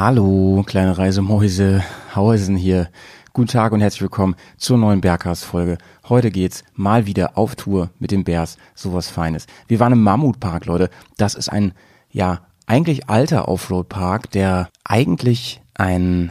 Hallo, 0.00 0.62
kleine 0.64 0.96
Reisemäuse, 0.96 1.82
Hausen 2.14 2.54
hier. 2.54 2.88
Guten 3.32 3.48
Tag 3.48 3.72
und 3.72 3.80
herzlich 3.80 4.02
willkommen 4.02 4.36
zur 4.56 4.78
neuen 4.78 5.00
Berghaus-Folge. 5.00 5.76
Heute 6.08 6.30
geht's 6.30 6.62
mal 6.74 7.06
wieder 7.06 7.36
auf 7.36 7.56
Tour 7.56 7.90
mit 7.98 8.12
den 8.12 8.22
Bärs, 8.22 8.58
sowas 8.76 9.08
Feines. 9.08 9.48
Wir 9.66 9.80
waren 9.80 9.94
im 9.94 10.04
Mammutpark, 10.04 10.66
Leute. 10.66 10.88
Das 11.16 11.34
ist 11.34 11.48
ein, 11.48 11.72
ja, 12.12 12.42
eigentlich 12.66 13.10
alter 13.10 13.48
Offroad-Park, 13.48 14.30
der 14.30 14.68
eigentlich 14.84 15.60
ein 15.74 16.30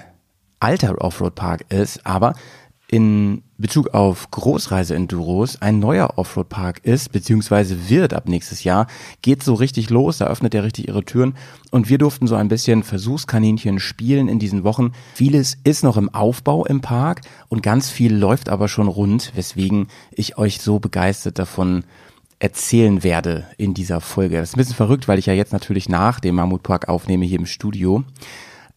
alter 0.62 1.02
Offroad-Park 1.02 1.66
ist, 1.68 2.06
aber 2.06 2.36
in 2.90 3.44
Bezug 3.58 3.94
auf 3.94 4.32
Großreise-Enduros 4.32 5.62
ein 5.62 5.80
neuer 5.80 6.14
Offroad-Park 6.16 6.80
ist, 6.84 7.12
beziehungsweise 7.12 7.90
wird 7.90 8.14
ab 8.14 8.30
nächstes 8.30 8.64
Jahr, 8.64 8.88
geht 9.22 9.44
so 9.44 9.56
richtig 9.56 9.90
los, 9.90 10.20
da 10.20 10.28
öffnet 10.28 10.54
er 10.56 10.64
richtig 10.64 10.88
ihre 10.88 11.04
Türen 11.04 11.34
und 11.72 11.90
wir 11.90 11.98
durften 11.98 12.28
so 12.28 12.36
ein 12.36 12.48
bisschen 12.48 12.84
Versuchskaninchen 12.84 13.80
spielen 13.80 14.30
in 14.30 14.40
diesen 14.40 14.64
Wochen. 14.64 14.94
Vieles 15.16 15.58
ist 15.64 15.84
noch 15.84 15.98
im 15.98 16.14
Aufbau 16.14 16.66
im 16.66 16.82
Park 16.82 17.22
und 17.50 17.62
ganz 17.62 17.90
viel 17.90 18.16
läuft 18.16 18.48
aber 18.48 18.68
schon 18.68 18.88
rund, 18.88 19.34
weswegen 19.36 19.88
ich 20.12 20.38
euch 20.38 20.62
so 20.62 20.80
begeistert 20.80 21.40
davon 21.40 21.84
erzählen 22.40 23.04
werde 23.04 23.48
in 23.58 23.74
dieser 23.74 24.00
Folge. 24.00 24.38
Das 24.38 24.50
ist 24.50 24.56
ein 24.56 24.60
bisschen 24.60 24.76
verrückt, 24.76 25.08
weil 25.08 25.20
ich 25.20 25.26
ja 25.26 25.34
jetzt 25.34 25.54
natürlich 25.54 25.90
nach 25.90 26.20
dem 26.20 26.36
Mammutpark 26.36 26.88
aufnehme 26.88 27.26
hier 27.26 27.40
im 27.40 27.48
Studio. 27.48 28.04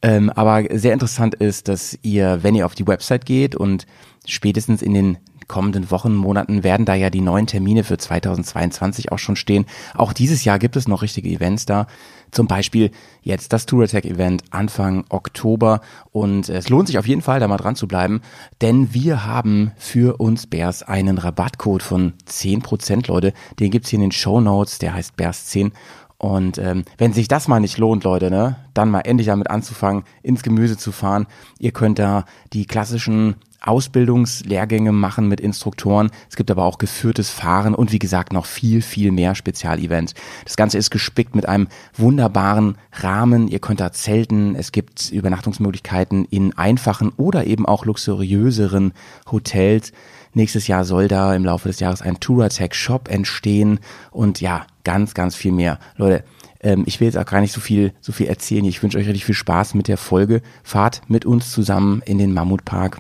Ähm, 0.03 0.31
aber 0.31 0.65
sehr 0.71 0.95
interessant 0.95 1.35
ist, 1.35 1.69
dass 1.69 1.99
ihr, 2.03 2.43
wenn 2.43 2.55
ihr 2.55 2.65
auf 2.65 2.75
die 2.75 2.87
Website 2.87 3.27
geht 3.27 3.55
und 3.55 3.87
spätestens 4.27 4.83
in 4.83 4.95
den 4.95 5.19
kommenden 5.51 5.91
Wochen, 5.91 6.15
Monaten 6.15 6.63
werden 6.63 6.87
da 6.87 6.95
ja 6.95 7.11
die 7.11 7.21
neuen 7.21 7.49
Termine 7.49 7.83
für 7.83 7.99
2022 7.99 9.11
auch 9.11 9.19
schon 9.19 9.35
stehen. 9.35 9.67
Auch 9.95 10.13
dieses 10.13 10.45
Jahr 10.45 10.61
gibt 10.61 10.77
es 10.77 10.87
noch 10.87 11.03
richtige 11.03 11.29
Events 11.29 11.67
da. 11.67 11.89
Zum 12.31 12.47
Beispiel 12.47 12.93
jetzt 13.23 13.53
das 13.53 13.67
Tour 13.67 13.83
Attack 13.83 14.05
Event 14.05 14.45
Anfang 14.51 15.05
Oktober. 15.09 15.81
Und 16.13 16.49
es 16.49 16.69
lohnt 16.69 16.87
sich 16.87 16.99
auf 16.99 17.07
jeden 17.09 17.21
Fall, 17.21 17.41
da 17.41 17.49
mal 17.49 17.57
dran 17.57 17.75
zu 17.75 17.89
bleiben, 17.89 18.21
denn 18.61 18.95
wir 18.95 19.27
haben 19.27 19.73
für 19.77 20.21
uns 20.21 20.47
Bears 20.47 20.85
einen 20.85 21.19
Rabattcode 21.19 21.83
von 21.83 22.13
10%, 22.29 23.09
Leute. 23.09 23.33
Den 23.59 23.73
gibt's 23.73 23.91
hier 23.91 23.97
in 23.97 24.03
den 24.03 24.13
Show 24.13 24.41
Notes, 24.41 24.79
der 24.79 24.95
heißt 24.95 25.17
Bears 25.17 25.47
10. 25.47 25.73
Und 26.17 26.59
ähm, 26.59 26.85
wenn 26.97 27.13
sich 27.13 27.27
das 27.27 27.49
mal 27.49 27.59
nicht 27.59 27.77
lohnt, 27.77 28.05
Leute, 28.05 28.31
ne, 28.31 28.57
dann 28.73 28.91
mal 28.91 29.01
endlich 29.01 29.27
damit 29.27 29.51
anzufangen, 29.51 30.05
ins 30.23 30.45
Gemüse 30.45 30.77
zu 30.77 30.93
fahren. 30.93 31.27
Ihr 31.59 31.73
könnt 31.73 31.99
da 31.99 32.25
die 32.53 32.67
klassischen 32.67 33.37
Ausbildungslehrgänge 33.61 34.93
machen 34.93 35.29
mit 35.29 35.41
Instruktoren. 35.41 36.11
Es 36.29 36.37
gibt 36.37 36.51
aber 36.51 36.65
auch 36.65 36.79
geführtes 36.79 37.31
Fahren 37.31 37.75
und 37.75 37.93
wie 37.93 37.99
gesagt 37.99 38.33
noch 38.33 38.47
viel, 38.47 38.83
viel 38.83 39.13
mehr 39.13 39.35
Spezialevents. 39.35 40.15
Das 40.45 40.57
Ganze 40.57 40.79
ist 40.79 40.91
gespickt 40.91 41.35
mit 41.35 41.47
einem 41.47 41.69
wunderbaren 41.95 42.77
Rahmen. 42.93 43.49
Ihr 43.49 43.59
könnt 43.59 43.81
da 43.81 43.93
zelten. 43.93 44.55
Es 44.55 44.73
gibt 44.73 45.11
Übernachtungsmöglichkeiten 45.11 46.25
in 46.25 46.57
einfachen 46.57 47.13
oder 47.17 47.47
eben 47.47 47.67
auch 47.67 47.85
luxuriöseren 47.85 48.93
Hotels. 49.31 49.93
Nächstes 50.33 50.69
Jahr 50.69 50.85
soll 50.85 51.09
da 51.09 51.35
im 51.35 51.45
Laufe 51.45 51.69
des 51.69 51.81
Jahres 51.81 52.03
ein 52.03 52.21
Touratech 52.21 52.75
Shop 52.75 53.09
entstehen 53.09 53.81
und 54.11 54.41
ja, 54.41 54.67
ganz, 54.85 55.13
ganz 55.13 55.35
viel 55.35 55.53
mehr. 55.53 55.79
Leute, 55.97 56.25
ähm, 56.61 56.85
ich 56.87 57.01
will 57.01 57.07
jetzt 57.07 57.19
auch 57.19 57.27
gar 57.27 57.41
nicht 57.41 57.53
so 57.53 57.61
viel, 57.61 57.93
so 58.01 58.13
viel 58.13 58.27
erzählen. 58.27 58.65
Ich 58.65 58.83
wünsche 58.83 58.99
euch 58.99 59.07
richtig 59.07 59.25
viel 59.25 59.35
Spaß 59.35 59.75
mit 59.75 59.89
der 59.89 59.97
Folge. 59.97 60.41
Fahrt 60.63 61.03
mit 61.09 61.27
uns 61.27 61.51
zusammen 61.51 62.01
in 62.05 62.19
den 62.19 62.33
Mammutpark 62.33 62.99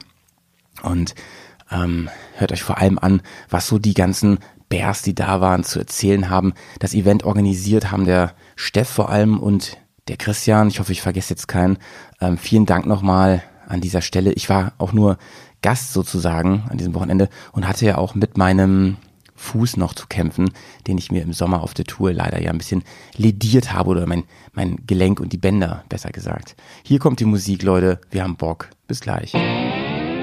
und 0.82 1.14
ähm, 1.70 2.08
hört 2.36 2.52
euch 2.52 2.62
vor 2.62 2.78
allem 2.78 2.98
an, 2.98 3.22
was 3.48 3.68
so 3.68 3.78
die 3.78 3.94
ganzen 3.94 4.38
Bears, 4.68 5.02
die 5.02 5.14
da 5.14 5.40
waren, 5.40 5.64
zu 5.64 5.78
erzählen 5.78 6.30
haben. 6.30 6.54
Das 6.78 6.94
Event 6.94 7.24
organisiert 7.24 7.90
haben 7.90 8.04
der 8.04 8.34
Steff 8.56 8.88
vor 8.88 9.10
allem 9.10 9.38
und 9.38 9.76
der 10.08 10.16
Christian. 10.16 10.68
Ich 10.68 10.80
hoffe, 10.80 10.92
ich 10.92 11.02
vergesse 11.02 11.30
jetzt 11.30 11.48
keinen. 11.48 11.78
Ähm, 12.20 12.38
vielen 12.38 12.66
Dank 12.66 12.86
nochmal 12.86 13.42
an 13.68 13.80
dieser 13.80 14.02
Stelle. 14.02 14.32
Ich 14.32 14.48
war 14.48 14.72
auch 14.78 14.92
nur 14.92 15.18
Gast 15.62 15.92
sozusagen 15.92 16.64
an 16.68 16.78
diesem 16.78 16.94
Wochenende 16.94 17.28
und 17.52 17.68
hatte 17.68 17.84
ja 17.84 17.98
auch 17.98 18.14
mit 18.14 18.38
meinem 18.38 18.96
Fuß 19.36 19.76
noch 19.76 19.94
zu 19.94 20.06
kämpfen, 20.06 20.50
den 20.86 20.98
ich 20.98 21.10
mir 21.10 21.22
im 21.22 21.32
Sommer 21.32 21.62
auf 21.62 21.72
der 21.72 21.86
Tour 21.86 22.12
leider 22.12 22.40
ja 22.40 22.50
ein 22.50 22.58
bisschen 22.58 22.84
lediert 23.16 23.72
habe 23.72 23.90
oder 23.90 24.06
mein, 24.06 24.24
mein 24.52 24.84
Gelenk 24.86 25.18
und 25.18 25.32
die 25.32 25.38
Bänder, 25.38 25.84
besser 25.88 26.10
gesagt. 26.10 26.56
Hier 26.82 26.98
kommt 26.98 27.20
die 27.20 27.24
Musik, 27.24 27.62
Leute. 27.62 28.00
Wir 28.10 28.22
haben 28.22 28.36
Bock. 28.36 28.68
Bis 28.86 29.00
gleich. 29.00 29.32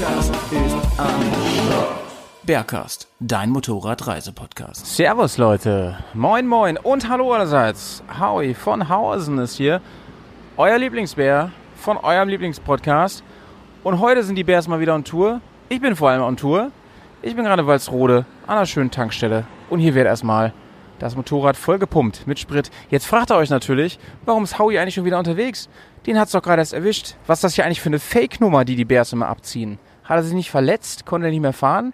Bergkast 0.00 0.34
ist 0.50 0.76
am 0.96 1.20
Bergcast, 2.44 3.08
dein 3.20 3.50
Motorradreisepodcast. 3.50 4.96
Servus 4.96 5.36
Leute, 5.36 5.98
moin 6.14 6.46
moin 6.46 6.78
und 6.78 7.10
hallo 7.10 7.34
allerseits. 7.34 8.02
Howie 8.18 8.54
von 8.54 8.88
Hausen 8.88 9.36
ist 9.36 9.58
hier, 9.58 9.82
euer 10.56 10.78
Lieblingsbär 10.78 11.52
von 11.76 11.98
eurem 11.98 12.30
Lieblingspodcast. 12.30 13.22
Und 13.84 14.00
heute 14.00 14.22
sind 14.22 14.36
die 14.36 14.44
Bärs 14.44 14.68
mal 14.68 14.80
wieder 14.80 14.94
on 14.94 15.04
Tour. 15.04 15.42
Ich 15.68 15.82
bin 15.82 15.94
vor 15.94 16.08
allem 16.08 16.22
on 16.22 16.38
Tour. 16.38 16.70
Ich 17.20 17.36
bin 17.36 17.44
gerade 17.44 17.60
in 17.60 17.68
Walsrode 17.68 18.24
an 18.46 18.56
einer 18.56 18.64
schönen 18.64 18.90
Tankstelle 18.90 19.44
und 19.68 19.80
hier 19.80 19.94
wird 19.94 20.06
erstmal 20.06 20.54
das 20.98 21.14
Motorrad 21.14 21.58
voll 21.58 21.78
gepumpt 21.78 22.26
mit 22.26 22.38
Sprit. 22.38 22.70
Jetzt 22.88 23.06
fragt 23.06 23.30
ihr 23.30 23.36
euch 23.36 23.50
natürlich, 23.50 23.98
warum 24.24 24.44
ist 24.44 24.58
Howie 24.58 24.78
eigentlich 24.78 24.94
schon 24.94 25.04
wieder 25.04 25.18
unterwegs? 25.18 25.68
Den 26.06 26.18
hat's 26.18 26.32
doch 26.32 26.42
gerade 26.42 26.62
erst 26.62 26.72
erwischt. 26.72 27.16
Was 27.26 27.38
ist 27.38 27.44
das 27.44 27.54
hier 27.54 27.66
eigentlich 27.66 27.82
für 27.82 27.90
eine 27.90 27.98
Fake-Nummer, 27.98 28.64
die 28.64 28.76
die 28.76 28.86
Bärs 28.86 29.12
immer 29.12 29.28
abziehen? 29.28 29.78
Hat 30.10 30.16
er 30.16 30.24
sich 30.24 30.34
nicht 30.34 30.50
verletzt? 30.50 31.06
Konnte 31.06 31.28
er 31.28 31.30
nicht 31.30 31.40
mehr 31.40 31.52
fahren? 31.52 31.92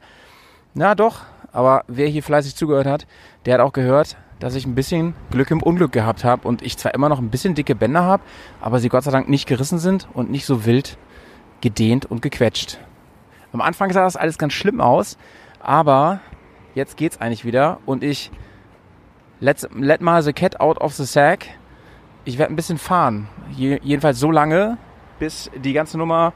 Na 0.72 0.94
doch, 0.94 1.20
aber 1.52 1.84
wer 1.86 2.08
hier 2.08 2.22
fleißig 2.22 2.56
zugehört 2.56 2.86
hat, 2.86 3.06
der 3.44 3.52
hat 3.52 3.60
auch 3.60 3.74
gehört, 3.74 4.16
dass 4.38 4.54
ich 4.54 4.64
ein 4.64 4.74
bisschen 4.74 5.14
Glück 5.30 5.50
im 5.50 5.62
Unglück 5.62 5.92
gehabt 5.92 6.24
habe 6.24 6.48
und 6.48 6.62
ich 6.62 6.78
zwar 6.78 6.94
immer 6.94 7.10
noch 7.10 7.18
ein 7.18 7.28
bisschen 7.28 7.54
dicke 7.54 7.74
Bänder 7.74 8.04
habe, 8.04 8.22
aber 8.62 8.78
sie 8.80 8.88
Gott 8.88 9.04
sei 9.04 9.10
Dank 9.10 9.28
nicht 9.28 9.46
gerissen 9.46 9.78
sind 9.78 10.08
und 10.14 10.30
nicht 10.30 10.46
so 10.46 10.64
wild 10.64 10.96
gedehnt 11.60 12.06
und 12.06 12.22
gequetscht. 12.22 12.78
Am 13.52 13.60
Anfang 13.60 13.92
sah 13.92 14.04
das 14.04 14.16
alles 14.16 14.38
ganz 14.38 14.54
schlimm 14.54 14.80
aus, 14.80 15.18
aber 15.60 16.20
jetzt 16.74 16.96
geht's 16.96 17.20
eigentlich 17.20 17.44
wieder 17.44 17.80
und 17.84 18.02
ich 18.02 18.30
let, 19.40 19.68
let 19.78 20.00
mal 20.00 20.22
the 20.22 20.32
cat 20.32 20.58
out 20.58 20.80
of 20.80 20.94
the 20.94 21.04
sack. 21.04 21.48
Ich 22.24 22.38
werde 22.38 22.50
ein 22.50 22.56
bisschen 22.56 22.78
fahren. 22.78 23.28
Je, 23.50 23.78
jedenfalls 23.82 24.18
so 24.18 24.30
lange, 24.30 24.78
bis 25.18 25.50
die 25.54 25.74
ganze 25.74 25.98
Nummer 25.98 26.32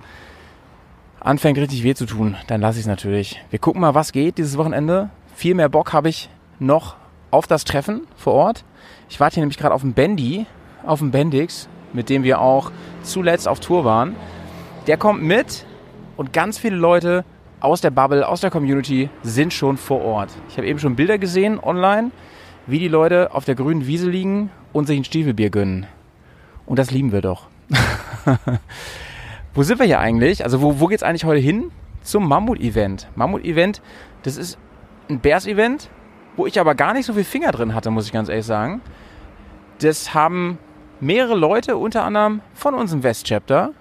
anfängt 1.20 1.58
richtig 1.58 1.84
weh 1.84 1.94
zu 1.94 2.06
tun. 2.06 2.36
Dann 2.46 2.60
lasse 2.60 2.78
ich 2.78 2.84
es 2.84 2.88
natürlich. 2.88 3.42
Wir 3.50 3.58
gucken 3.58 3.80
mal, 3.80 3.94
was 3.94 4.12
geht 4.12 4.38
dieses 4.38 4.56
Wochenende. 4.58 5.10
Viel 5.34 5.54
mehr 5.54 5.68
Bock 5.68 5.92
habe 5.92 6.08
ich 6.08 6.28
noch 6.58 6.96
auf 7.30 7.46
das 7.46 7.64
Treffen 7.64 8.02
vor 8.16 8.34
Ort. 8.34 8.64
Ich 9.08 9.20
warte 9.20 9.34
hier 9.34 9.42
nämlich 9.42 9.58
gerade 9.58 9.74
auf 9.74 9.82
den 9.82 9.92
Bendy, 9.92 10.46
auf 10.84 10.98
den 10.98 11.10
Bendix, 11.10 11.68
mit 11.92 12.08
dem 12.08 12.22
wir 12.22 12.40
auch 12.40 12.72
zuletzt 13.02 13.46
auf 13.46 13.60
Tour 13.60 13.84
waren. 13.84 14.16
Der 14.86 14.96
kommt 14.96 15.22
mit 15.22 15.64
und 16.16 16.32
ganz 16.32 16.58
viele 16.58 16.76
Leute 16.76 17.24
aus 17.60 17.80
der 17.80 17.90
Bubble, 17.90 18.26
aus 18.26 18.40
der 18.40 18.50
Community 18.50 19.10
sind 19.22 19.52
schon 19.52 19.76
vor 19.76 20.02
Ort. 20.02 20.30
Ich 20.48 20.56
habe 20.56 20.66
eben 20.66 20.78
schon 20.78 20.96
Bilder 20.96 21.18
gesehen 21.18 21.60
online, 21.62 22.10
wie 22.66 22.78
die 22.78 22.88
Leute 22.88 23.34
auf 23.34 23.44
der 23.44 23.54
grünen 23.54 23.86
Wiese 23.86 24.08
liegen 24.08 24.50
und 24.72 24.86
sich 24.86 24.98
ein 24.98 25.04
Stiefelbier 25.04 25.50
gönnen. 25.50 25.86
Und 26.66 26.78
das 26.78 26.90
lieben 26.90 27.12
wir 27.12 27.20
doch. 27.20 27.48
wo 29.54 29.62
sind 29.62 29.78
wir 29.78 29.86
hier 29.86 30.00
eigentlich? 30.00 30.44
Also 30.44 30.62
wo, 30.62 30.80
wo 30.80 30.86
geht's 30.86 31.02
eigentlich 31.02 31.24
heute 31.24 31.40
hin? 31.40 31.70
Zum 32.02 32.28
Mammut-Event. 32.28 33.08
Mammut-Event, 33.14 33.82
das 34.22 34.36
ist 34.36 34.58
ein 35.08 35.20
Bears-Event, 35.20 35.90
wo 36.36 36.46
ich 36.46 36.58
aber 36.58 36.74
gar 36.74 36.94
nicht 36.94 37.06
so 37.06 37.12
viel 37.12 37.24
Finger 37.24 37.52
drin 37.52 37.74
hatte, 37.74 37.90
muss 37.90 38.06
ich 38.06 38.12
ganz 38.12 38.28
ehrlich 38.28 38.46
sagen. 38.46 38.80
Das 39.80 40.14
haben 40.14 40.58
mehrere 41.00 41.34
Leute, 41.34 41.76
unter 41.76 42.04
anderem 42.04 42.40
von 42.54 42.74
unserem 42.74 43.02
West-Chapter, 43.02 43.72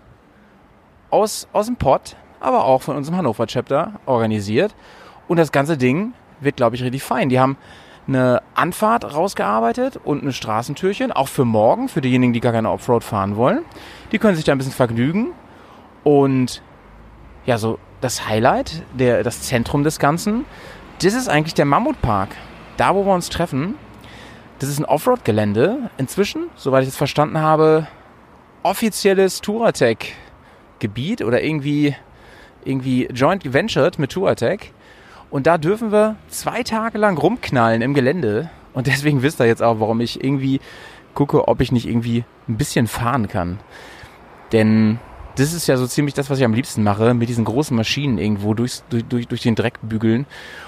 aus, 1.09 1.47
aus 1.53 1.67
dem 1.67 1.75
Pott, 1.75 2.15
aber 2.39 2.65
auch 2.65 2.81
von 2.81 2.95
unserem 2.95 3.17
Hannover-Chapter 3.17 3.99
organisiert. 4.05 4.75
Und 5.27 5.37
das 5.37 5.51
ganze 5.51 5.77
Ding 5.77 6.13
wird, 6.39 6.57
glaube 6.57 6.75
ich, 6.75 6.83
richtig 6.83 7.03
fein. 7.03 7.29
Die 7.29 7.39
haben 7.39 7.57
eine 8.07 8.41
Anfahrt 8.55 9.13
rausgearbeitet 9.13 9.99
und 10.03 10.23
eine 10.23 10.33
Straßentürchen, 10.33 11.11
auch 11.11 11.27
für 11.27 11.45
morgen, 11.45 11.89
für 11.89 12.01
diejenigen, 12.01 12.33
die 12.33 12.39
gar 12.39 12.53
keine 12.53 12.71
Offroad 12.71 13.03
fahren 13.03 13.35
wollen. 13.35 13.63
Die 14.11 14.17
können 14.17 14.35
sich 14.35 14.45
da 14.45 14.51
ein 14.51 14.57
bisschen 14.57 14.73
vergnügen. 14.73 15.27
Und 16.09 16.63
ja, 17.45 17.59
so 17.59 17.77
das 18.01 18.27
Highlight, 18.27 18.81
der, 18.97 19.21
das 19.21 19.43
Zentrum 19.43 19.83
des 19.83 19.99
Ganzen, 19.99 20.45
das 21.03 21.13
ist 21.13 21.29
eigentlich 21.29 21.53
der 21.53 21.65
Mammutpark. 21.65 22.29
Da, 22.77 22.95
wo 22.95 23.05
wir 23.05 23.13
uns 23.13 23.29
treffen. 23.29 23.75
Das 24.57 24.69
ist 24.69 24.79
ein 24.79 24.85
Offroad-Gelände. 24.85 25.91
Inzwischen, 25.99 26.49
soweit 26.55 26.81
ich 26.81 26.89
es 26.89 26.97
verstanden 26.97 27.37
habe, 27.37 27.85
offizielles 28.63 29.41
Touratec-Gebiet 29.41 31.21
oder 31.21 31.43
irgendwie, 31.43 31.95
irgendwie 32.65 33.07
joint 33.13 33.53
ventured 33.53 33.99
mit 33.99 34.11
Touratec. 34.11 34.73
Und 35.29 35.45
da 35.45 35.59
dürfen 35.59 35.91
wir 35.91 36.15
zwei 36.29 36.63
Tage 36.63 36.97
lang 36.97 37.19
rumknallen 37.19 37.83
im 37.83 37.93
Gelände. 37.93 38.49
Und 38.73 38.87
deswegen 38.87 39.21
wisst 39.21 39.39
ihr 39.39 39.45
jetzt 39.45 39.61
auch, 39.61 39.79
warum 39.79 40.01
ich 40.01 40.23
irgendwie 40.23 40.59
gucke, 41.13 41.47
ob 41.47 41.61
ich 41.61 41.71
nicht 41.71 41.87
irgendwie 41.87 42.23
ein 42.47 42.57
bisschen 42.57 42.87
fahren 42.87 43.27
kann. 43.27 43.59
Denn 44.51 44.99
das 45.39 45.53
ist 45.53 45.67
ja 45.67 45.77
so 45.77 45.87
ziemlich 45.87 46.13
das, 46.13 46.29
was 46.29 46.39
ich 46.39 46.45
am 46.45 46.53
liebsten 46.53 46.83
mache, 46.83 47.13
mit 47.13 47.29
diesen 47.29 47.45
großen 47.45 47.75
Maschinen 47.75 48.17
irgendwo 48.17 48.53
durchs, 48.53 48.83
durch, 48.89 49.05
durch, 49.05 49.27
durch 49.27 49.41
den 49.41 49.55
Dreck 49.55 49.79
bügeln. 49.81 50.25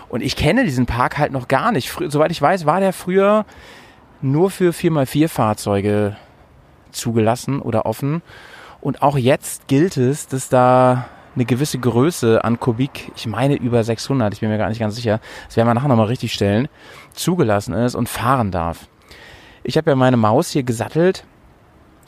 Und 0.07 0.21
ich 0.21 0.35
kenne 0.35 0.63
diesen 0.63 0.85
Park 0.85 1.17
halt 1.17 1.31
noch 1.31 1.47
gar 1.47 1.71
nicht. 1.71 1.89
Frü 1.89 2.09
soweit 2.09 2.31
ich 2.31 2.41
weiß, 2.41 2.65
war 2.65 2.79
der 2.79 2.93
früher 2.93 3.45
nur 4.21 4.49
für 4.49 4.71
4x4 4.71 5.27
Fahrzeuge 5.27 6.15
zugelassen 6.91 7.61
oder 7.61 7.85
offen. 7.85 8.21
Und 8.79 9.01
auch 9.01 9.17
jetzt 9.17 9.67
gilt 9.67 9.97
es, 9.97 10.27
dass 10.27 10.47
da 10.47 11.05
eine 11.35 11.45
gewisse 11.45 11.79
Größe 11.79 12.43
an 12.43 12.59
Kubik, 12.59 13.11
ich 13.15 13.27
meine 13.27 13.55
über 13.55 13.83
600, 13.83 14.33
ich 14.33 14.39
bin 14.39 14.49
mir 14.49 14.57
gar 14.57 14.69
nicht 14.69 14.79
ganz 14.79 14.95
sicher, 14.95 15.19
das 15.47 15.55
werden 15.55 15.67
wir 15.67 15.73
nachher 15.73 15.87
nochmal 15.87 16.07
richtig 16.07 16.33
stellen, 16.33 16.67
zugelassen 17.13 17.73
ist 17.73 17.95
und 17.95 18.09
fahren 18.09 18.51
darf. 18.51 18.87
Ich 19.63 19.77
habe 19.77 19.91
ja 19.91 19.95
meine 19.95 20.17
Maus 20.17 20.49
hier 20.49 20.63
gesattelt 20.63 21.25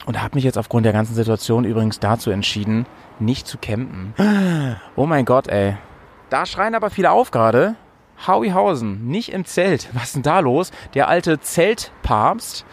und 0.06 0.22
habe 0.22 0.34
mich 0.34 0.44
jetzt 0.44 0.58
aufgrund 0.58 0.86
der 0.86 0.92
ganzen 0.92 1.14
Situation 1.14 1.64
übrigens 1.64 2.00
dazu 2.00 2.30
entschieden, 2.30 2.86
nicht 3.18 3.46
zu 3.46 3.58
campen. 3.58 4.14
Oh 4.96 5.06
mein 5.06 5.24
Gott, 5.24 5.48
ey. 5.48 5.76
Da 6.30 6.46
schreien 6.46 6.74
aber 6.74 6.90
viele 6.90 7.10
auf 7.10 7.30
gerade. 7.30 7.76
Hauihausen, 8.26 9.06
nicht 9.06 9.32
im 9.32 9.44
Zelt. 9.44 9.88
Was 9.92 10.04
ist 10.04 10.16
denn 10.16 10.22
da 10.22 10.40
los? 10.40 10.70
Der 10.94 11.08
alte 11.08 11.40
Zeltpapst. 11.40 12.64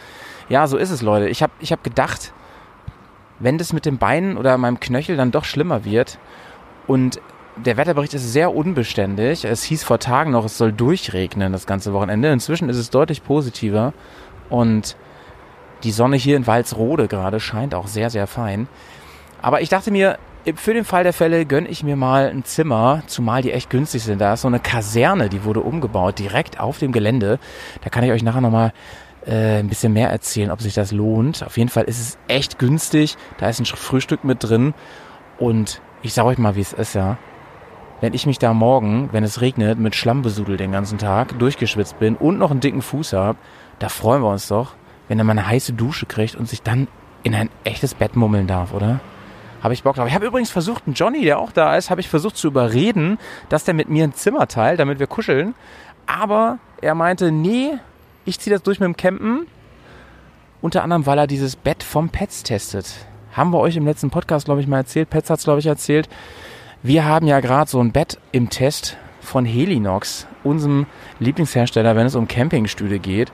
Ja, 0.50 0.68
so 0.68 0.78
ist 0.78 0.92
es, 0.92 1.02
Leute. 1.02 1.30
Ich 1.30 1.42
habe 1.42 1.54
ich 1.60 1.72
hab 1.72 1.84
gedacht, 1.84 2.34
wenn 3.40 3.58
das 3.58 3.74
mit 3.74 3.86
den 3.86 3.98
Beinen 3.98 4.38
oder 4.38 4.58
meinem 4.58 4.80
Knöchel 4.80 5.18
dann 5.18 5.32
doch 5.32 5.46
schlimmer 5.46 5.86
wird 5.86 6.20
und 6.88 7.22
der 7.56 7.78
Wetterbericht 7.78 8.14
ist 8.14 8.32
sehr 8.32 8.56
unbeständig. 8.56 9.46
Es 9.46 9.64
hieß 9.64 9.84
vor 9.84 10.00
Tagen 10.00 10.32
noch, 10.32 10.46
es 10.46 10.58
soll 10.58 10.72
durchregnen 10.72 11.52
das 11.52 11.66
ganze 11.66 11.94
Wochenende. 11.94 12.32
Inzwischen 12.32 12.70
ist 12.70 12.78
es 12.78 12.90
deutlich 12.90 13.24
positiver 13.24 13.94
und 14.50 14.96
die 15.84 15.92
Sonne 15.92 16.18
hier 16.18 16.38
in 16.38 16.48
Walsrode 16.48 17.08
gerade 17.08 17.40
scheint 17.40 17.76
auch 17.76 17.88
sehr, 17.88 18.10
sehr 18.10 18.28
fein. 18.28 18.68
Aber 19.42 19.62
ich 19.62 19.70
dachte 19.70 19.92
mir, 19.92 20.18
für 20.56 20.74
den 20.74 20.86
Fall 20.86 21.04
der 21.04 21.14
Fälle 21.14 21.46
gönne 21.46 21.68
ich 21.68 21.84
mir 21.84 21.96
mal 21.96 22.30
ein 22.30 22.44
Zimmer, 22.44 23.04
zumal 23.08 23.42
die 23.42 23.52
echt 23.52 23.70
günstig 23.70 24.04
sind. 24.04 24.20
Da 24.20 24.34
ist 24.34 24.42
so 24.42 24.48
eine 24.48 24.60
Kaserne, 24.60 25.30
die 25.30 25.44
wurde 25.44 25.62
umgebaut, 25.62 26.18
direkt 26.20 26.60
auf 26.60 26.80
dem 26.80 26.92
Gelände. 26.92 27.40
Da 27.84 27.90
kann 27.90 28.04
ich 28.04 28.12
euch 28.12 28.24
nachher 28.24 28.42
nochmal 28.42 28.74
äh, 29.26 29.60
ein 29.60 29.68
bisschen 29.68 29.94
mehr 29.94 30.10
erzählen, 30.10 30.52
ob 30.52 30.62
sich 30.62 30.74
das 30.74 30.92
lohnt. 30.92 31.44
Auf 31.44 31.58
jeden 31.58 31.70
Fall 31.70 31.84
ist 31.84 32.00
es 32.00 32.18
echt 32.28 32.58
günstig. 32.58 33.18
Da 33.38 33.50
ist 33.50 33.60
ein 33.60 33.66
Frühstück 33.66 34.24
mit 34.24 34.44
drin. 34.44 34.74
Und 35.38 35.82
ich 36.02 36.14
sage 36.14 36.30
euch 36.30 36.38
mal, 36.38 36.56
wie 36.56 36.62
es 36.62 36.74
ist, 36.74 36.96
ja. 36.96 37.18
Wenn 38.00 38.16
ich 38.16 38.26
mich 38.26 38.40
da 38.40 38.54
morgen, 38.56 39.10
wenn 39.12 39.24
es 39.24 39.42
regnet, 39.42 39.78
mit 39.78 39.96
Schlamm 39.96 40.24
besudel 40.24 40.58
den 40.58 40.72
ganzen 40.72 40.98
Tag, 40.98 41.38
durchgeschwitzt 41.38 42.00
bin 42.00 42.16
und 42.16 42.40
noch 42.40 42.50
einen 42.50 42.60
dicken 42.60 42.82
Fuß 42.82 43.14
habe, 43.14 43.38
da 43.78 43.90
freuen 43.90 44.24
wir 44.24 44.30
uns 44.30 44.48
doch, 44.48 44.74
wenn 45.12 45.20
er 45.20 45.26
mal 45.26 45.34
eine 45.34 45.46
heiße 45.46 45.74
Dusche 45.74 46.06
kriegt 46.06 46.36
und 46.36 46.48
sich 46.48 46.62
dann 46.62 46.88
in 47.24 47.36
ein 47.36 47.50
echtes 47.66 47.96
Bett 47.96 48.16
mummeln 48.16 48.48
darf, 48.48 48.74
oder? 48.74 49.02
Habe 49.62 49.74
ich 49.74 49.84
Bock 49.84 49.98
drauf. 49.98 50.08
Ich 50.08 50.16
habe 50.16 50.26
übrigens 50.26 50.52
versucht, 50.52 50.84
einen 50.86 50.94
Johnny, 50.94 51.26
der 51.26 51.38
auch 51.38 51.52
da 51.52 51.76
ist, 51.76 51.90
habe 51.90 52.00
ich 52.00 52.08
versucht 52.08 52.38
zu 52.38 52.48
überreden, 52.48 53.18
dass 53.50 53.66
der 53.66 53.74
mit 53.74 53.90
mir 53.90 54.06
ein 54.06 54.14
Zimmer 54.14 54.48
teilt, 54.48 54.80
damit 54.80 55.00
wir 55.00 55.08
kuscheln. 55.08 55.54
Aber 56.08 56.60
er 56.80 56.96
meinte, 56.96 57.30
nee, 57.30 57.74
ich 58.24 58.40
ziehe 58.40 58.56
das 58.56 58.64
durch 58.64 58.80
mit 58.80 58.88
dem 58.88 58.96
Campen. 58.96 59.48
Unter 60.62 60.82
anderem, 60.82 61.06
weil 61.06 61.18
er 61.18 61.28
dieses 61.28 61.58
Bett 61.58 61.84
vom 61.84 62.08
Pets 62.08 62.44
testet. 62.44 63.06
Haben 63.34 63.52
wir 63.52 63.60
euch 63.60 63.76
im 63.76 63.86
letzten 63.86 64.12
Podcast, 64.12 64.46
glaube 64.46 64.62
ich, 64.62 64.68
mal 64.68 64.78
erzählt. 64.78 65.10
Pets 65.10 65.30
hat 65.30 65.40
es, 65.40 65.44
glaube 65.44 65.60
ich, 65.60 65.66
erzählt. 65.66 66.08
Wir 66.84 67.04
haben 67.04 67.28
ja 67.28 67.42
gerade 67.42 67.70
so 67.70 67.82
ein 67.82 67.92
Bett 67.92 68.18
im 68.32 68.50
Test 68.50 68.96
von 69.20 69.44
Helinox, 69.44 70.26
unserem 70.46 70.86
Lieblingshersteller, 71.20 71.98
wenn 71.98 72.08
es 72.08 72.16
um 72.16 72.30
Campingstühle 72.30 73.00
geht. 73.00 73.34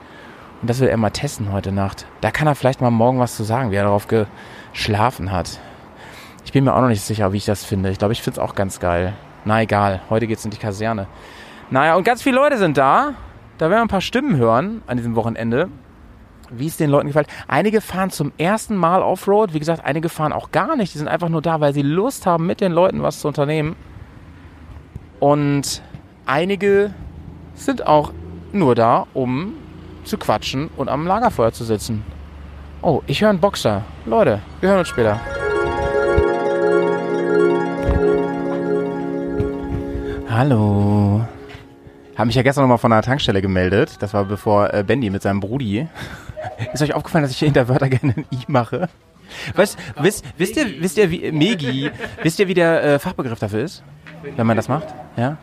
Und 0.62 0.70
das 0.70 0.80
will 0.80 0.88
er 0.88 0.98
mal 0.98 1.12
testen 1.12 1.52
heute 1.52 1.72
Nacht. 1.72 2.06
Da 2.22 2.32
kann 2.32 2.48
er 2.48 2.56
vielleicht 2.56 2.82
mal 2.82 2.90
morgen 2.90 3.20
was 3.20 3.36
zu 3.36 3.44
sagen, 3.44 3.72
wie 3.72 3.76
er 3.76 3.84
darauf 3.84 4.08
geschlafen 4.08 5.32
hat. 5.32 5.60
Ich 6.46 6.52
bin 6.52 6.64
mir 6.64 6.74
auch 6.74 6.82
noch 6.82 6.88
nicht 6.88 7.02
sicher, 7.02 7.32
wie 7.34 7.38
ich 7.38 7.46
das 7.46 7.64
finde. 7.64 7.90
Ich 7.90 8.00
glaube, 8.00 8.14
ich 8.14 8.22
finde 8.22 8.40
es 8.40 8.44
auch 8.44 8.56
ganz 8.56 8.80
geil. 8.80 9.14
Na 9.46 9.62
egal, 9.62 10.02
heute 10.10 10.28
geht's 10.28 10.46
in 10.46 10.52
die 10.52 10.58
Kaserne. 10.58 11.08
Naja, 11.70 11.96
und 11.96 12.04
ganz 12.04 12.24
viele 12.24 12.38
Leute 12.38 12.58
sind 12.58 12.78
da. 12.78 13.14
Da 13.58 13.70
werden 13.70 13.80
wir 13.80 13.82
ein 13.82 13.90
paar 13.90 14.02
Stimmen 14.02 14.38
hören 14.38 14.82
an 14.88 14.98
diesem 14.98 15.16
Wochenende, 15.16 15.70
wie 16.50 16.68
es 16.68 16.78
den 16.78 16.90
Leuten 16.90 17.08
gefällt. 17.08 17.28
Einige 17.48 17.82
fahren 17.82 18.10
zum 18.10 18.32
ersten 18.38 18.76
Mal 18.76 19.02
Offroad. 19.02 19.54
Wie 19.54 19.60
gesagt, 19.60 19.84
einige 19.84 20.10
fahren 20.10 20.32
auch 20.32 20.52
gar 20.52 20.76
nicht. 20.76 20.94
Die 20.94 20.98
sind 20.98 21.08
einfach 21.08 21.30
nur 21.30 21.42
da, 21.42 21.60
weil 21.60 21.74
sie 21.74 21.82
Lust 21.82 22.26
haben, 22.26 22.46
mit 22.46 22.62
den 22.62 22.72
Leuten 22.72 23.04
was 23.04 23.20
zu 23.20 23.28
unternehmen. 23.28 23.76
Und 25.20 25.82
einige 26.26 26.94
sind 27.56 27.86
auch 27.86 28.14
nur 28.54 28.76
da, 28.76 29.08
um 29.14 29.54
zu 30.08 30.18
quatschen 30.18 30.70
und 30.78 30.90
am 30.90 31.06
Lagerfeuer 31.06 31.52
zu 31.52 31.64
sitzen. 31.64 32.04
Oh, 32.82 33.02
ich 33.08 33.22
höre 33.22 33.30
einen 33.30 33.40
Boxer. 33.40 33.84
Leute, 34.06 34.40
wir 34.62 34.70
hören 34.70 34.80
uns 34.80 34.88
später. 34.88 35.20
Hallo. 40.30 41.26
Habe 42.16 42.28
mich 42.28 42.36
ja 42.36 42.42
gestern 42.42 42.64
nochmal 42.64 42.78
von 42.78 42.92
einer 42.92 43.02
Tankstelle 43.02 43.42
gemeldet. 43.42 43.98
Das 44.00 44.14
war 44.14 44.26
bevor 44.26 44.74
äh, 44.74 44.84
Bendy 44.84 45.10
mit 45.10 45.22
seinem 45.22 45.40
Brudi. 45.40 45.88
Ist 46.74 46.82
euch 46.82 46.94
aufgefallen, 46.94 47.24
dass 47.24 47.32
ich 47.32 47.40
hier 47.40 47.48
hinter 47.48 47.68
Wörter 47.68 47.90
gerne 47.90 48.14
ein 48.16 48.26
I 48.32 48.40
mache? 48.48 48.90
Weißt, 49.56 49.78
wisst, 50.00 50.26
wisst 50.38 50.58
ihr, 50.58 50.82
wisst 50.82 50.98
ihr, 50.98 51.12
wie, 51.12 51.32
Megi, 51.32 51.92
wisst 52.24 52.40
ihr, 52.40 52.48
wie 52.48 52.54
der 52.54 52.84
äh, 52.84 53.00
Fachbegriff 53.00 53.40
dafür 53.40 53.64
ist? 53.64 53.84
Wenn 54.36 54.48
man 54.48 54.58
das 54.58 54.68
macht? 54.68 54.88
Ja? 55.16 55.38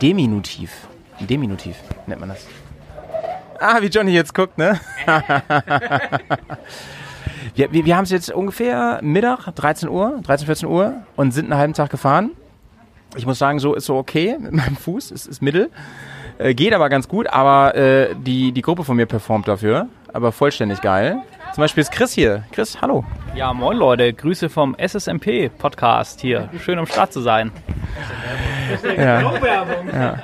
Deminutiv. 0.00 0.88
Deminutiv 1.20 1.76
nennt 2.06 2.20
man 2.20 2.30
das. 2.30 2.46
Ah, 3.60 3.82
wie 3.82 3.88
Johnny 3.88 4.12
jetzt 4.12 4.34
guckt, 4.34 4.56
ne? 4.56 4.80
wir 7.54 7.70
wir, 7.72 7.84
wir 7.84 7.96
haben 7.96 8.04
es 8.04 8.10
jetzt 8.10 8.32
ungefähr 8.32 9.00
Mittag, 9.02 9.54
13 9.54 9.90
Uhr, 9.90 10.18
13, 10.22 10.46
14 10.46 10.68
Uhr 10.68 10.94
und 11.14 11.32
sind 11.32 11.52
einen 11.52 11.60
halben 11.60 11.74
Tag 11.74 11.90
gefahren. 11.90 12.30
Ich 13.16 13.26
muss 13.26 13.38
sagen, 13.38 13.58
so 13.58 13.74
ist 13.74 13.84
so 13.84 13.96
okay 13.96 14.38
mit 14.40 14.52
meinem 14.52 14.76
Fuß, 14.76 15.10
ist, 15.10 15.26
ist 15.26 15.42
mittel. 15.42 15.70
Äh, 16.38 16.54
geht 16.54 16.72
aber 16.72 16.88
ganz 16.88 17.06
gut, 17.06 17.26
aber 17.26 17.74
äh, 17.74 18.14
die, 18.14 18.52
die 18.52 18.62
Gruppe 18.62 18.82
von 18.82 18.96
mir 18.96 19.04
performt 19.04 19.46
dafür. 19.46 19.88
Aber 20.10 20.32
vollständig 20.32 20.80
geil. 20.80 21.18
Zum 21.54 21.62
Beispiel 21.62 21.82
ist 21.82 21.92
Chris 21.92 22.12
hier. 22.12 22.44
Chris, 22.52 22.80
hallo. 22.80 23.04
Ja, 23.34 23.52
moin 23.52 23.76
Leute, 23.76 24.14
Grüße 24.14 24.48
vom 24.48 24.74
SSMP 24.78 25.50
Podcast 25.58 26.22
hier. 26.22 26.48
Schön 26.64 26.78
am 26.78 26.86
Start 26.86 27.12
zu 27.12 27.20
sein. 27.20 27.52
Ja. 28.96 29.20
ja. 29.92 30.18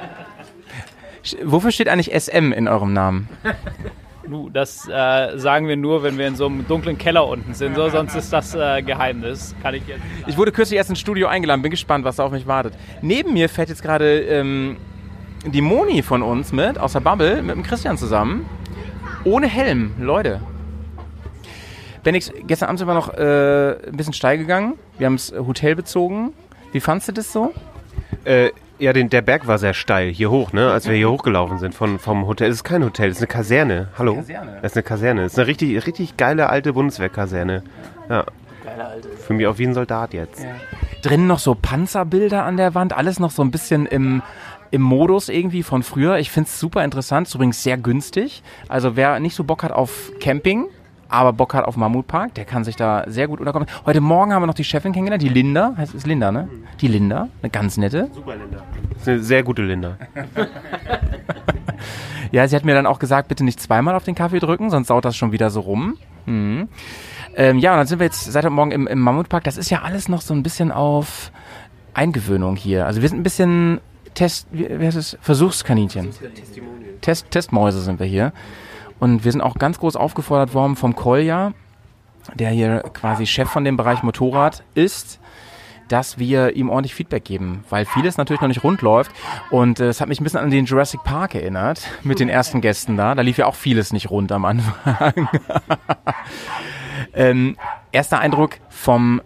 Wofür 1.45 1.71
steht 1.71 1.89
eigentlich 1.89 2.15
SM 2.15 2.53
in 2.53 2.69
eurem 2.69 2.93
Namen? 2.93 3.29
Nu, 4.29 4.51
das 4.51 4.89
äh, 4.89 5.39
sagen 5.39 5.69
wir 5.69 5.77
nur, 5.77 6.03
wenn 6.03 6.19
wir 6.19 6.27
in 6.27 6.35
so 6.35 6.47
einem 6.47 6.67
dunklen 6.67 6.99
Keller 6.99 7.29
unten 7.29 7.55
sind. 7.55 7.77
So, 7.77 7.89
sonst 7.89 8.15
ist 8.17 8.33
das 8.33 8.55
äh, 8.55 8.83
Geheimnis. 8.83 9.55
Kann 9.63 9.75
ich 9.75 9.87
jetzt. 9.87 10.01
Ich 10.27 10.37
wurde 10.37 10.53
kürzlich 10.53 10.77
erst 10.77 10.91
ins 10.91 10.99
Studio 10.99 11.29
eingeladen, 11.29 11.63
bin 11.63 11.71
gespannt, 11.71 12.05
was 12.05 12.17
da 12.17 12.25
auf 12.25 12.33
mich 12.33 12.47
wartet. 12.47 12.75
Neben 13.03 13.35
mir 13.35 13.49
fährt 13.49 13.69
jetzt 13.69 13.83
gerade 13.83 14.21
ähm, 14.23 14.79
die 15.45 15.61
Moni 15.61 16.03
von 16.03 16.23
uns 16.23 16.53
mit, 16.53 16.79
aus 16.79 16.95
der 16.95 17.01
Bubble, 17.01 17.43
mit 17.43 17.55
dem 17.55 17.63
Christian 17.63 17.97
zusammen. 17.97 18.47
Ohne 19.25 19.47
Helm, 19.47 19.95
Leute. 19.99 20.41
Benix, 22.03 22.33
gestern 22.47 22.69
Abend 22.69 22.79
sind 22.79 22.89
wir 22.89 22.95
noch 22.95 23.15
äh, 23.15 23.89
ein 23.89 23.97
bisschen 23.97 24.13
steil 24.13 24.39
gegangen. 24.39 24.75
Wir 24.99 25.07
haben 25.07 25.17
das 25.17 25.33
Hotel 25.33 25.75
bezogen. 25.75 26.33
Wie 26.73 26.81
fandst 26.81 27.09
du 27.09 27.13
das 27.13 27.33
so? 27.33 27.53
Ja, 28.79 28.93
den, 28.93 29.09
der 29.09 29.23
Berg 29.23 29.47
war 29.47 29.59
sehr 29.59 29.73
steil, 29.73 30.11
hier 30.11 30.31
hoch, 30.31 30.53
ne? 30.53 30.71
Als 30.71 30.87
wir 30.87 30.95
hier 30.95 31.11
hochgelaufen 31.11 31.59
sind 31.59 31.75
von, 31.75 31.99
vom 31.99 32.27
Hotel. 32.27 32.51
Es 32.51 32.57
ist 32.57 32.65
kein 32.65 32.85
Hotel, 32.85 33.09
es 33.09 33.17
ist 33.17 33.23
eine 33.23 33.29
Kaserne. 33.29 33.89
Hallo? 33.97 34.17
Kaserne. 34.17 34.59
Das 34.61 34.73
ist 34.73 34.77
eine 34.77 34.83
Kaserne. 34.83 35.23
Es 35.23 35.33
ist 35.33 35.39
eine 35.39 35.49
richtig, 35.49 35.87
richtig 35.87 36.19
geile 36.19 36.51
alte 36.51 36.75
Bundeswehrkaserne. 36.75 37.63
Ja. 38.11 38.25
Für 39.27 39.33
mich 39.33 39.47
auf 39.47 39.59
wie 39.59 39.67
ein 39.67 39.73
Soldat 39.73 40.13
jetzt. 40.13 40.45
Drinnen 41.03 41.27
noch 41.27 41.39
so 41.39 41.55
Panzerbilder 41.55 42.45
an 42.45 42.59
der 42.59 42.75
Wand, 42.75 42.95
alles 42.95 43.19
noch 43.19 43.31
so 43.31 43.43
ein 43.43 43.51
bisschen 43.51 43.87
im, 43.87 44.23
im 44.71 44.83
Modus 44.83 45.31
irgendwie 45.31 45.63
von 45.63 45.83
früher. 45.83 46.19
Ich 46.19 46.31
finde 46.31 46.49
es 46.49 46.61
super 46.61 46.85
interessant, 46.85 47.29
ist 47.29 47.35
übrigens 47.35 47.63
sehr 47.63 47.79
günstig. 47.79 48.43
Also 48.69 48.95
wer 48.95 49.21
nicht 49.21 49.35
so 49.35 49.45
Bock 49.45 49.63
hat 49.63 49.73
auf 49.73 50.13
Camping, 50.21 50.67
aber 51.09 51.33
Bock 51.33 51.55
hat 51.55 51.65
auf 51.65 51.77
Mammutpark, 51.77 52.35
der 52.35 52.45
kann 52.45 52.65
sich 52.65 52.77
da 52.77 53.05
sehr 53.07 53.29
gut 53.29 53.41
unterkommen. 53.41 53.69
Heute 53.85 54.01
Morgen 54.01 54.33
haben 54.33 54.43
wir 54.43 54.47
noch 54.47 54.55
die 54.55 54.65
Chefin 54.65 54.93
kennengelernt, 54.93 55.23
die 55.23 55.29
Linda, 55.29 55.75
heißt 55.77 55.95
es 55.95 56.07
Linda, 56.07 56.33
ne? 56.33 56.49
Die 56.81 56.89
Linda, 56.89 57.29
eine 57.43 57.51
ganz 57.51 57.77
nette. 57.77 58.09
Super 58.13 58.37
Linda. 58.37 58.63
Das 58.91 59.03
ist 59.03 59.09
eine 59.09 59.23
sehr 59.23 59.43
gute 59.43 59.63
Linda. 59.63 59.97
Ja, 62.33 62.47
sie 62.49 62.57
hat 62.57 62.65
mir 62.65 62.75
dann 62.75 62.87
auch 62.87 62.99
gesagt, 62.99 63.29
bitte 63.29 63.45
nicht 63.45 63.61
zweimal 63.61 63.95
auf 63.95 64.05
den 64.05 64.15
Kaffee 64.15 64.41
drücken, 64.41 64.71
sonst 64.71 64.89
saut 64.89 65.05
das 65.05 65.17
schon 65.17 65.33
wieder 65.33 65.51
so 65.51 65.61
rum. 65.61 65.97
Mhm. 66.27 66.69
Ähm, 67.37 67.59
ja, 67.59 67.73
und 67.73 67.79
dann 67.79 67.87
sind 67.87 67.99
wir 67.99 68.07
jetzt 68.07 68.25
seit 68.25 68.45
heute 68.45 68.53
Morgen 68.53 68.73
im, 68.73 68.87
im 68.87 68.99
Mammutpark. 68.99 69.45
Das 69.45 69.57
ist 69.57 69.71
ja 69.71 69.83
alles 69.83 70.09
noch 70.09 70.23
so 70.23 70.35
ein 70.35 70.43
bisschen 70.43 70.73
auf 70.73 71.31
Eingewöhnung 71.95 72.57
hier. 72.57 72.87
Also 72.87 73.03
wir 73.03 73.09
sind 73.09 73.21
ein 73.21 73.23
bisschen 73.23 73.81
Test, 74.15 74.49
wie, 74.51 74.67
heißt 74.69 74.97
es? 74.97 75.19
Versuchskaninchen. 75.21 76.11
Test, 77.03 77.31
Testmäuse 77.31 77.81
sind 77.83 78.01
wir 78.01 78.07
hier. 78.07 78.33
Und 78.99 79.25
wir 79.25 79.33
sind 79.33 79.41
auch 79.41 79.55
ganz 79.57 79.79
groß 79.79 79.97
aufgefordert 79.97 80.55
worden 80.55 80.77
vom 80.77 80.95
Kolja, 80.95 81.53
der 82.35 82.51
hier 82.51 82.81
quasi 82.93 83.27
Chef 83.27 83.49
von 83.49 83.65
dem 83.65 83.77
Bereich 83.77 84.03
Motorrad 84.03 84.63
ist, 84.75 85.21
dass 85.89 86.19
wir 86.19 86.57
ihm 86.57 86.69
ordentlich 86.69 86.95
Feedback 86.95 87.25
geben, 87.25 87.65
weil 87.71 87.85
vieles 87.85 88.17
natürlich 88.17 88.41
noch 88.41 88.49
nicht 88.49 88.65
rund 88.65 88.83
läuft. 88.83 89.13
Und 89.51 89.79
äh, 89.79 89.89
es 89.89 90.01
hat 90.01 90.09
mich 90.09 90.21
ein 90.21 90.25
bisschen 90.25 90.41
an 90.41 90.51
den 90.51 90.65
Jurassic 90.65 91.05
Park 91.05 91.35
erinnert, 91.35 91.89
mit 92.03 92.19
den 92.19 92.29
ersten 92.29 92.61
Gästen 92.61 92.97
da. 92.97 93.15
Da 93.15 93.23
lief 93.23 93.39
ja 93.39 93.47
auch 93.47 93.55
vieles 93.55 93.93
nicht 93.93 94.11
rund 94.11 94.33
am 94.33 94.45
Anfang. 94.45 95.29
ähm, 97.15 97.57
erster 97.93 98.19
Eindruck 98.19 98.59
vom 98.69 99.21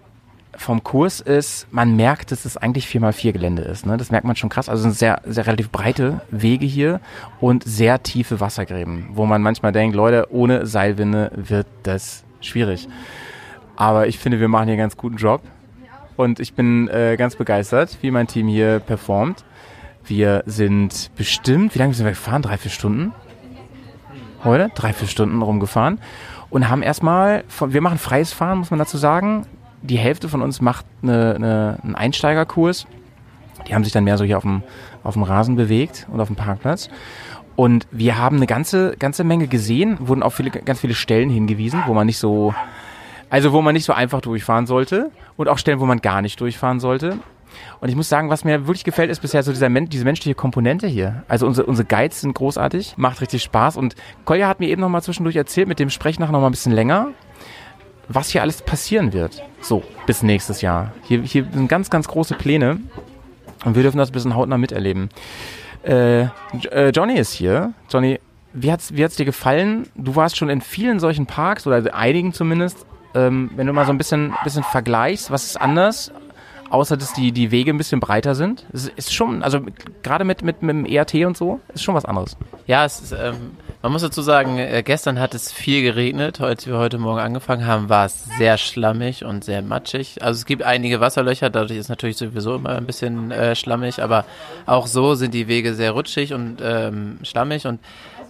vom 0.61 0.85
Kurs 0.85 1.21
ist, 1.21 1.67
man 1.73 1.97
merkt, 1.97 2.33
dass 2.33 2.45
es 2.45 2.59
eigentlich 2.59 2.85
4x4 2.85 3.33
Gelände 3.33 3.63
ist. 3.63 3.87
Ne? 3.87 3.97
Das 3.97 4.11
merkt 4.11 4.27
man 4.27 4.37
schon 4.37 4.51
krass. 4.51 4.69
Also 4.69 4.83
sind 4.83 4.95
sehr, 4.95 5.23
sehr 5.25 5.47
relativ 5.47 5.71
breite 5.71 6.21
Wege 6.31 6.67
hier 6.67 7.01
und 7.41 7.65
sehr 7.65 8.03
tiefe 8.03 8.41
Wassergräben, 8.41 9.09
wo 9.15 9.25
man 9.25 9.41
manchmal 9.41 9.73
denkt, 9.73 9.97
Leute, 9.97 10.27
ohne 10.31 10.67
Seilwinde 10.67 11.33
wird 11.35 11.67
das 11.85 12.25
schwierig. 12.43 12.89
Aber 13.77 14.07
ich 14.07 14.19
finde, 14.19 14.39
wir 14.39 14.49
machen 14.49 14.65
hier 14.65 14.75
einen 14.75 14.83
ganz 14.83 14.99
guten 14.99 15.17
Job. 15.17 15.41
Und 16.17 16.41
ich 16.41 16.53
bin 16.53 16.89
äh, 16.89 17.17
ganz 17.17 17.37
begeistert, 17.37 17.97
wie 18.03 18.11
mein 18.11 18.27
Team 18.27 18.47
hier 18.47 18.81
performt. 18.81 19.47
Wir 20.05 20.43
sind 20.45 21.11
bestimmt, 21.17 21.75
wie 21.75 21.79
lange 21.79 21.95
sind 21.95 22.05
wir 22.05 22.13
gefahren? 22.13 22.43
Drei, 22.43 22.59
vier 22.59 22.71
Stunden? 22.71 23.15
Heute? 24.45 24.71
Drei, 24.75 24.93
vier 24.93 25.09
Stunden 25.09 25.41
rumgefahren. 25.41 25.99
Und 26.51 26.69
haben 26.69 26.83
erstmal, 26.83 27.45
wir 27.67 27.81
machen 27.81 27.97
freies 27.97 28.35
Fahren, 28.35 28.59
muss 28.59 28.71
man 28.71 28.79
dazu 28.79 28.99
sagen. 28.99 29.47
Die 29.83 29.99
Hälfte 29.99 30.29
von 30.29 30.43
uns 30.43 30.61
macht 30.61 30.85
eine, 31.03 31.35
eine, 31.35 31.79
einen 31.83 31.95
Einsteigerkurs. 31.95 32.87
Die 33.67 33.75
haben 33.75 33.85
sich 33.85 33.93
dann 33.93 34.05
mehr 34.05 34.19
so 34.19 34.25
hier 34.25 34.37
auf 34.37 34.43
dem, 34.43 34.63
auf 35.03 35.15
dem 35.15 35.23
Rasen 35.23 35.57
bewegt 35.57 36.07
und 36.11 36.21
auf 36.21 36.29
dem 36.29 36.37
Parkplatz. 36.37 36.89
Und 37.57 37.87
wir 37.91 38.19
haben 38.19 38.37
eine 38.37 38.47
ganze, 38.47 38.97
ganze 38.99 39.25
Menge 39.25 39.47
gesehen, 39.47 39.99
wurden 40.01 40.23
auf 40.23 40.35
viele, 40.35 40.51
ganz 40.51 40.81
viele 40.81 40.95
Stellen 40.95 41.29
hingewiesen, 41.29 41.83
wo 41.87 41.95
man 41.95 42.07
nicht 42.07 42.19
so, 42.19 42.55
also 43.29 43.53
wo 43.53 43.61
man 43.61 43.75
nicht 43.75 43.85
so 43.85 43.93
einfach 43.93 44.21
durchfahren 44.21 44.67
sollte 44.67 45.11
und 45.37 45.49
auch 45.49 45.59
Stellen, 45.59 45.81
wo 45.81 45.87
man 45.87 46.01
gar 46.01 46.23
nicht 46.23 46.41
durchfahren 46.41 46.81
sollte. 46.81 47.19
Und 47.81 47.89
ich 47.89 47.97
muss 47.97 48.09
sagen, 48.09 48.31
was 48.31 48.45
mir 48.45 48.67
wirklich 48.67 48.85
gefällt, 48.85 49.11
ist 49.11 49.21
bisher 49.21 49.43
so 49.43 49.53
dieser, 49.53 49.69
diese 49.69 50.05
menschliche 50.05 50.35
Komponente 50.35 50.87
hier. 50.87 51.25
Also 51.29 51.47
unsere, 51.47 51.67
unsere 51.67 51.87
Guides 51.87 52.21
sind 52.21 52.35
großartig, 52.35 52.95
macht 52.97 53.21
richtig 53.21 53.43
Spaß. 53.43 53.77
Und 53.77 53.95
Kolja 54.25 54.49
hat 54.49 54.61
mir 54.61 54.69
eben 54.69 54.81
noch 54.81 54.89
mal 54.89 55.03
zwischendurch 55.03 55.37
erzählt, 55.37 55.69
mit 55.69 55.79
dem 55.79 55.91
Sprechen 55.91 56.21
nachher 56.21 56.33
noch 56.33 56.41
mal 56.41 56.49
ein 56.49 56.53
bisschen 56.53 56.73
länger, 56.73 57.09
was 58.13 58.31
hier 58.31 58.43
alles 58.43 58.61
passieren 58.63 59.13
wird. 59.13 59.43
So, 59.61 59.83
bis 60.07 60.23
nächstes 60.23 60.63
Jahr. 60.63 60.93
Hier, 61.05 61.23
hier 61.23 61.47
sind 61.53 61.69
ganz, 61.69 61.91
ganz 61.91 62.09
große 62.09 62.35
Pläne. 62.35 62.81
Und 63.65 63.77
wir 63.77 63.83
dürfen 63.83 63.99
das 63.99 64.11
ein 64.11 64.13
bisschen 64.13 64.35
hautnah 64.35 64.59
miterleben. 64.59 65.11
Äh, 65.85 66.23
äh, 66.71 66.91
Johnny 66.93 67.15
ist 67.15 67.33
hier. 67.33 67.73
Johnny, 67.89 68.19
wie 68.53 68.73
hat's, 68.73 68.95
wie 68.95 69.05
hat's 69.05 69.17
dir 69.17 69.25
gefallen? 69.25 69.87
Du 69.95 70.17
warst 70.17 70.37
schon 70.37 70.51
in 70.51 70.61
vielen 70.61 70.99
solchen 70.99 71.27
Parks 71.27 71.67
oder 71.67 71.95
einigen 71.95 72.33
zumindest. 72.33 72.85
Ähm, 73.15 73.51
wenn 73.55 73.67
du 73.67 73.73
mal 73.73 73.87
so 73.87 73.93
ein 73.93 73.99
bisschen, 73.99 74.35
bisschen 74.45 74.65
vergleichst, 74.65 75.31
was 75.31 75.45
ist 75.45 75.61
anders? 75.61 76.13
Außer 76.71 76.97
dass 76.97 77.13
die, 77.13 77.33
die 77.33 77.51
Wege 77.51 77.73
ein 77.73 77.79
bisschen 77.79 78.01
breiter 78.01 78.35
sind. 78.35 78.65
Es 78.73 78.89
ist 78.89 79.13
schon, 79.13 79.43
also 79.43 79.61
gerade 80.03 80.25
mit, 80.25 80.43
mit, 80.43 80.63
mit 80.63 80.71
dem 80.71 80.87
ERT 80.87 81.15
und 81.27 81.37
so, 81.37 81.61
ist 81.75 81.83
schon 81.83 81.95
was 81.95 82.05
anderes. 82.05 82.37
Ja, 82.67 82.85
es 82.85 83.01
ist, 83.01 83.13
ähm, 83.13 83.57
man 83.83 83.93
muss 83.93 84.03
dazu 84.03 84.23
sagen, 84.23 84.59
äh, 84.59 84.83
gestern 84.85 85.19
hat 85.19 85.35
es 85.35 85.53
viel 85.53 85.83
geregnet. 85.83 86.41
Als 86.41 86.67
wir 86.67 86.79
heute 86.79 86.99
Morgen 86.99 87.19
angefangen 87.19 87.67
haben, 87.67 87.89
war 87.89 88.07
es 88.07 88.25
sehr 88.39 88.57
schlammig 88.57 89.25
und 89.25 89.43
sehr 89.43 89.63
matschig. 89.63 90.23
Also 90.23 90.39
es 90.39 90.47
gibt 90.47 90.63
einige 90.63 91.01
Wasserlöcher, 91.01 91.51
dadurch 91.51 91.79
ist 91.79 91.89
natürlich 91.89 92.17
sowieso 92.17 92.55
immer 92.55 92.71
ein 92.71 92.87
bisschen 92.87 93.31
äh, 93.31 93.57
schlammig, 93.57 94.03
aber 94.03 94.25
auch 94.67 94.87
so 94.87 95.15
sind 95.15 95.35
die 95.35 95.49
Wege 95.49 95.75
sehr 95.75 95.93
rutschig 95.93 96.35
und 96.35 96.59
ähm, 96.63 97.19
schlammig 97.23 97.67
und 97.67 97.81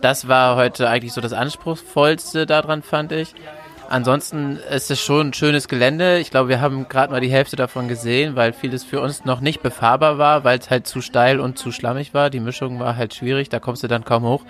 das 0.00 0.28
war 0.28 0.56
heute 0.56 0.88
eigentlich 0.88 1.12
so 1.12 1.20
das 1.20 1.34
anspruchsvollste 1.34 2.46
daran, 2.46 2.82
fand 2.82 3.12
ich. 3.12 3.34
Ansonsten 3.90 4.56
ist 4.56 4.88
es 4.92 5.00
schon 5.00 5.30
ein 5.30 5.32
schönes 5.32 5.66
Gelände. 5.66 6.20
Ich 6.20 6.30
glaube, 6.30 6.48
wir 6.48 6.60
haben 6.60 6.88
gerade 6.88 7.12
mal 7.12 7.20
die 7.20 7.28
Hälfte 7.28 7.56
davon 7.56 7.88
gesehen, 7.88 8.36
weil 8.36 8.52
vieles 8.52 8.84
für 8.84 9.00
uns 9.00 9.24
noch 9.24 9.40
nicht 9.40 9.62
befahrbar 9.62 10.16
war, 10.16 10.44
weil 10.44 10.60
es 10.60 10.70
halt 10.70 10.86
zu 10.86 11.00
steil 11.00 11.40
und 11.40 11.58
zu 11.58 11.72
schlammig 11.72 12.14
war. 12.14 12.30
Die 12.30 12.38
Mischung 12.38 12.78
war 12.78 12.96
halt 12.96 13.14
schwierig, 13.14 13.48
da 13.48 13.58
kommst 13.58 13.82
du 13.82 13.88
dann 13.88 14.04
kaum 14.04 14.22
hoch. 14.22 14.44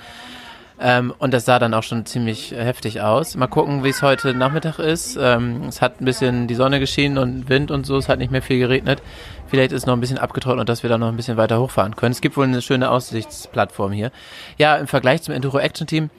Ähm, 0.79 1.15
und 1.17 1.33
das 1.33 1.47
sah 1.47 1.59
dann 1.59 1.73
auch 1.73 1.83
schon 1.83 2.05
ziemlich 2.05 2.51
heftig 2.51 3.01
aus. 3.01 3.35
Mal 3.35 3.47
gucken, 3.47 3.83
wie 3.83 3.89
es 3.89 4.03
heute 4.03 4.35
Nachmittag 4.35 4.79
ist. 4.79 5.19
Ähm, 5.19 5.65
es 5.69 5.81
hat 5.81 6.03
ein 6.03 6.05
bisschen 6.05 6.47
die 6.47 6.55
Sonne 6.55 6.79
geschienen 6.79 7.17
und 7.17 7.49
Wind 7.49 7.71
und 7.71 7.87
so. 7.87 7.97
Es 7.97 8.11
hat 8.11 8.19
nicht 8.19 8.31
mehr 8.31 8.43
viel 8.43 8.59
geregnet. 8.59 9.03
Vielleicht 9.47 9.73
ist 9.73 9.85
es 9.85 9.87
noch 9.87 9.95
ein 9.95 10.01
bisschen 10.01 10.19
abgetrocknet, 10.19 10.69
dass 10.69 10.83
wir 10.83 10.91
da 10.91 10.99
noch 10.99 11.09
ein 11.09 11.17
bisschen 11.17 11.39
weiter 11.39 11.59
hochfahren 11.59 11.97
können. 11.97 12.13
Es 12.13 12.21
gibt 12.21 12.37
wohl 12.37 12.45
eine 12.45 12.61
schöne 12.61 12.91
Aussichtsplattform 12.91 13.93
hier. 13.93 14.13
Ja, 14.59 14.77
im 14.77 14.87
Vergleich 14.87 15.23
zum 15.23 15.33
Enduro 15.33 15.59
Action 15.59 15.87
Team 15.87 16.11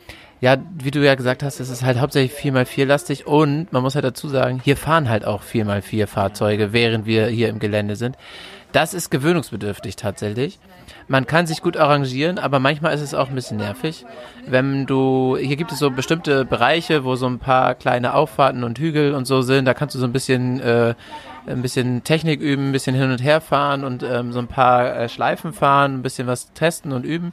ja, 0.42 0.58
wie 0.74 0.90
du 0.90 1.06
ja 1.06 1.14
gesagt 1.14 1.44
hast, 1.44 1.60
es 1.60 1.70
ist 1.70 1.84
halt 1.84 2.00
hauptsächlich 2.00 2.38
4x4 2.38 2.86
lastig 2.86 3.28
und 3.28 3.72
man 3.72 3.84
muss 3.84 3.94
halt 3.94 4.06
dazu 4.06 4.28
sagen, 4.28 4.60
hier 4.64 4.76
fahren 4.76 5.08
halt 5.08 5.24
auch 5.24 5.44
4x4 5.44 6.08
Fahrzeuge, 6.08 6.74
während 6.74 7.06
wir 7.06 7.28
hier 7.28 7.50
im 7.50 7.60
Gelände 7.60 7.96
sind. 7.96 8.18
Das 8.72 8.96
ist 8.96 9.12
gewöhnungsbedürftig 9.12 9.98
tatsächlich. 9.98 10.60
Man 11.08 11.28
kann 11.28 11.46
sich 11.46 11.62
gut 11.62 11.78
arrangieren, 11.78 12.40
aber 12.40 12.58
manchmal 12.58 12.96
ist 12.96 13.02
es 13.02 13.14
auch 13.14 13.30
ein 13.30 13.36
bisschen 13.36 13.58
nervig. 13.58 14.04
Wenn 14.48 14.88
du, 14.88 15.38
hier 15.38 15.58
gibt 15.58 15.72
es 15.72 15.80
so 15.80 15.92
bestimmte 15.92 16.44
Bereiche, 16.44 17.04
wo 17.04 17.16
so 17.16 17.28
ein 17.28 17.38
paar 17.38 17.76
kleine 17.76 18.16
Auffahrten 18.16 18.64
und 18.64 18.80
Hügel 18.80 19.14
und 19.14 19.26
so 19.26 19.44
sind, 19.44 19.66
da 19.66 19.76
kannst 19.76 19.94
du 19.94 20.00
so 20.00 20.06
ein 20.06 20.14
bisschen, 20.14 20.60
äh, 20.60 20.96
ein 21.46 21.62
bisschen 21.62 22.04
Technik 22.04 22.42
üben, 22.42 22.70
ein 22.70 22.72
bisschen 22.72 22.96
hin 22.96 23.12
und 23.12 23.22
her 23.22 23.42
fahren 23.42 23.84
und 23.84 24.02
ähm, 24.02 24.32
so 24.32 24.40
ein 24.40 24.48
paar 24.48 24.96
äh, 24.96 25.10
Schleifen 25.10 25.54
fahren, 25.54 25.96
ein 25.96 26.02
bisschen 26.02 26.26
was 26.26 26.52
testen 26.54 26.94
und 26.94 27.06
üben. 27.06 27.32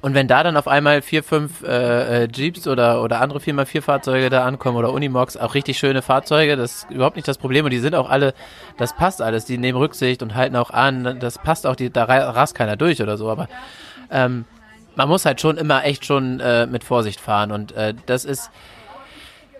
Und 0.00 0.14
wenn 0.14 0.28
da 0.28 0.42
dann 0.42 0.56
auf 0.56 0.68
einmal 0.68 1.02
vier, 1.02 1.22
fünf 1.22 1.62
äh, 1.62 2.24
äh, 2.24 2.28
Jeeps 2.32 2.66
oder, 2.66 3.02
oder 3.02 3.20
andere 3.20 3.38
4x4 3.38 3.82
Fahrzeuge 3.82 4.30
da 4.30 4.44
ankommen 4.44 4.76
oder 4.76 4.92
Unimogs, 4.92 5.36
auch 5.36 5.54
richtig 5.54 5.78
schöne 5.78 6.02
Fahrzeuge, 6.02 6.56
das 6.56 6.84
ist 6.84 6.90
überhaupt 6.90 7.16
nicht 7.16 7.28
das 7.28 7.38
Problem. 7.38 7.64
Und 7.64 7.70
die 7.70 7.78
sind 7.78 7.94
auch 7.94 8.10
alle, 8.10 8.34
das 8.78 8.94
passt 8.94 9.22
alles, 9.22 9.44
die 9.44 9.58
nehmen 9.58 9.78
Rücksicht 9.78 10.22
und 10.22 10.34
halten 10.34 10.56
auch 10.56 10.70
an, 10.70 11.18
das 11.20 11.38
passt 11.38 11.66
auch, 11.66 11.76
die, 11.76 11.90
da 11.90 12.04
rast 12.04 12.54
keiner 12.54 12.76
durch 12.76 13.02
oder 13.02 13.16
so. 13.16 13.30
Aber 13.30 13.48
ähm, 14.10 14.44
man 14.94 15.08
muss 15.08 15.24
halt 15.24 15.40
schon 15.40 15.58
immer 15.58 15.84
echt 15.84 16.04
schon 16.04 16.40
äh, 16.40 16.66
mit 16.66 16.82
Vorsicht 16.84 17.20
fahren. 17.20 17.52
Und 17.52 17.72
äh, 17.72 17.94
das 18.06 18.24
ist 18.24 18.50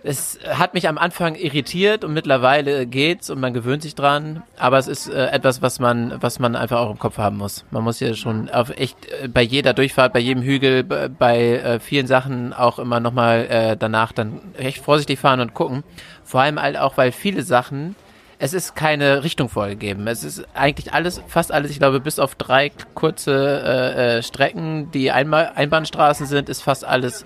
es 0.07 0.39
hat 0.47 0.73
mich 0.73 0.87
am 0.87 0.97
Anfang 0.97 1.35
irritiert 1.35 2.05
und 2.05 2.13
mittlerweile 2.13 2.87
geht's 2.87 3.29
und 3.29 3.41
man 3.41 3.53
gewöhnt 3.53 3.81
sich 3.81 3.93
dran. 3.93 4.41
Aber 4.57 4.77
es 4.77 4.87
ist 4.87 5.09
äh, 5.09 5.27
etwas, 5.27 5.61
was 5.61 5.79
man, 5.79 6.15
was 6.21 6.39
man 6.39 6.55
einfach 6.55 6.79
auch 6.79 6.91
im 6.91 6.97
Kopf 6.97 7.17
haben 7.17 7.37
muss. 7.37 7.65
Man 7.71 7.83
muss 7.83 7.99
ja 7.99 8.13
schon 8.13 8.49
auf 8.49 8.69
echt 8.69 8.95
äh, 9.21 9.27
bei 9.27 9.41
jeder 9.41 9.73
Durchfahrt, 9.73 10.13
bei 10.13 10.19
jedem 10.19 10.43
Hügel, 10.43 10.83
bei 10.83 11.57
äh, 11.57 11.79
vielen 11.81 12.07
Sachen 12.07 12.53
auch 12.53 12.79
immer 12.79 13.01
nochmal 13.01 13.47
äh, 13.49 13.77
danach 13.77 14.13
dann 14.13 14.39
echt 14.57 14.81
vorsichtig 14.81 15.19
fahren 15.19 15.41
und 15.41 15.53
gucken. 15.53 15.83
Vor 16.23 16.39
allem 16.39 16.61
halt 16.61 16.77
auch, 16.77 16.95
weil 16.95 17.11
viele 17.11 17.43
Sachen 17.43 17.95
es 18.39 18.53
ist 18.53 18.75
keine 18.75 19.23
Richtung 19.23 19.49
vorgegeben. 19.49 20.05
Es 20.07 20.23
ist 20.23 20.45
eigentlich 20.53 20.93
alles, 20.93 21.21
fast 21.27 21.51
alles, 21.51 21.71
ich 21.71 21.79
glaube, 21.79 21.99
bis 21.99 22.19
auf 22.19 22.35
drei 22.35 22.71
kurze 22.93 23.33
äh, 23.33 24.17
äh, 24.17 24.23
Strecken, 24.23 24.91
die 24.91 25.11
Einbahnstraßen 25.11 26.27
sind, 26.27 26.47
ist 26.47 26.61
fast 26.61 26.85
alles 26.85 27.25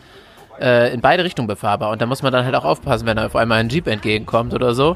äh, 0.62 0.94
in 0.94 1.02
beide 1.02 1.24
Richtungen 1.24 1.48
befahrbar. 1.48 1.90
Und 1.90 2.02
da 2.02 2.06
muss 2.06 2.22
man 2.22 2.32
dann 2.32 2.46
halt 2.46 2.56
auch 2.56 2.66
aufpassen, 2.66 3.06
wenn 3.06 3.18
da 3.18 3.26
auf 3.26 3.36
einmal 3.36 3.60
ein 3.60 3.70
Jeep 3.70 3.88
entgegenkommt 3.88 4.54
oder 4.54 4.74
so. 4.74 4.96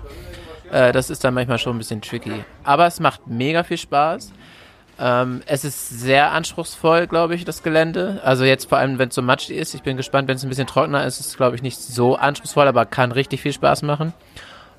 Äh, 0.72 0.91
das 0.91 1.10
ist 1.10 1.24
dann 1.24 1.34
manchmal 1.34 1.57
schon 1.57 1.75
ein 1.75 1.79
bisschen 1.79 2.01
tricky. 2.01 2.43
Aber 2.63 2.86
es 2.86 3.00
macht 3.00 3.27
mega 3.27 3.63
viel 3.63 3.77
Spaß. 3.77 4.31
Ähm, 4.98 5.41
es 5.45 5.65
ist 5.65 5.89
sehr 5.89 6.31
anspruchsvoll, 6.31 7.07
glaube 7.07 7.36
ich, 7.36 7.43
das 7.43 7.63
Gelände. 7.63 8.22
Also 8.24 8.45
jetzt 8.45 8.69
vor 8.69 8.77
allem, 8.77 8.98
wenn 8.98 9.10
es 9.10 9.15
so 9.15 9.22
matschig 9.22 9.57
ist. 9.57 9.74
Ich 9.74 9.84
bin 9.84 9.98
gespannt, 9.98 10.27
wenn 10.27 10.38
es 10.38 10.43
ein 10.43 10.50
bisschen 10.50 10.67
trockener 10.67 11.05
ist, 11.05 11.19
ist 11.19 11.27
es, 11.27 11.38
glaube 11.38 11.55
ich, 11.55 11.62
nicht 11.62 11.79
so 11.79 12.15
anspruchsvoll, 12.15 12.67
aber 12.67 12.86
kann 12.86 13.12
richtig 13.12 13.41
viel 13.41 13.53
Spaß 13.53 13.81
machen. 13.81 14.13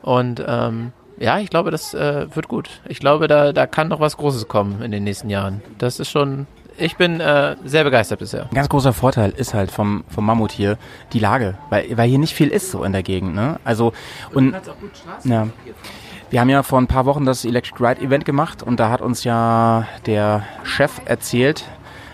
Und 0.03 0.43
ähm, 0.47 0.93
ja, 1.19 1.39
ich 1.39 1.51
glaube, 1.51 1.71
das 1.71 1.95
äh, 1.95 2.35
wird 2.35 2.49
gut. 2.49 2.69
Ich 2.89 2.99
glaube, 2.99 3.29
da, 3.29 3.53
da 3.53 3.67
kann 3.67 3.89
noch 3.89 4.01
was 4.01 4.17
Großes 4.17 4.49
kommen 4.49 4.83
in 4.83 4.91
den 4.91 5.05
nächsten 5.05 5.31
Jahren. 5.31 5.63
Das 5.79 6.01
ist 6.01 6.11
schon 6.11 6.47
ich 6.79 6.97
bin 6.97 7.21
äh, 7.21 7.57
sehr 7.65 7.85
begeistert 7.85 8.19
bisher. 8.19 8.45
Ein 8.45 8.55
ganz 8.55 8.69
großer 8.69 8.93
Vorteil 8.93 9.31
ist 9.31 9.55
halt 9.55 9.71
vom, 9.71 10.05
vom 10.09 10.27
Mammut 10.27 10.53
hier 10.53 10.79
die 11.13 11.19
Lage, 11.19 11.57
weil, 11.71 11.97
weil 11.97 12.09
hier 12.09 12.19
nicht 12.19 12.35
viel 12.35 12.49
ist 12.49 12.71
so 12.71 12.85
in 12.85 12.93
der 12.93 13.03
Gegend. 13.03 13.35
Ne? 13.35 13.59
Also, 13.65 13.93
und, 14.33 14.55
und 14.55 14.63
ja. 15.25 15.49
Wir 16.29 16.41
haben 16.41 16.49
ja 16.49 16.65
vor 16.65 16.81
ein 16.81 16.89
paar 16.89 17.07
Wochen 17.07 17.25
das 17.25 17.45
Electric 17.45 17.83
Ride 17.83 18.01
Event 18.01 18.25
gemacht 18.25 18.63
und 18.63 18.81
da 18.81 18.91
hat 18.91 19.01
uns 19.01 19.23
ja 19.23 19.87
der 20.07 20.45
Chef 20.65 21.01
erzählt, 21.05 21.65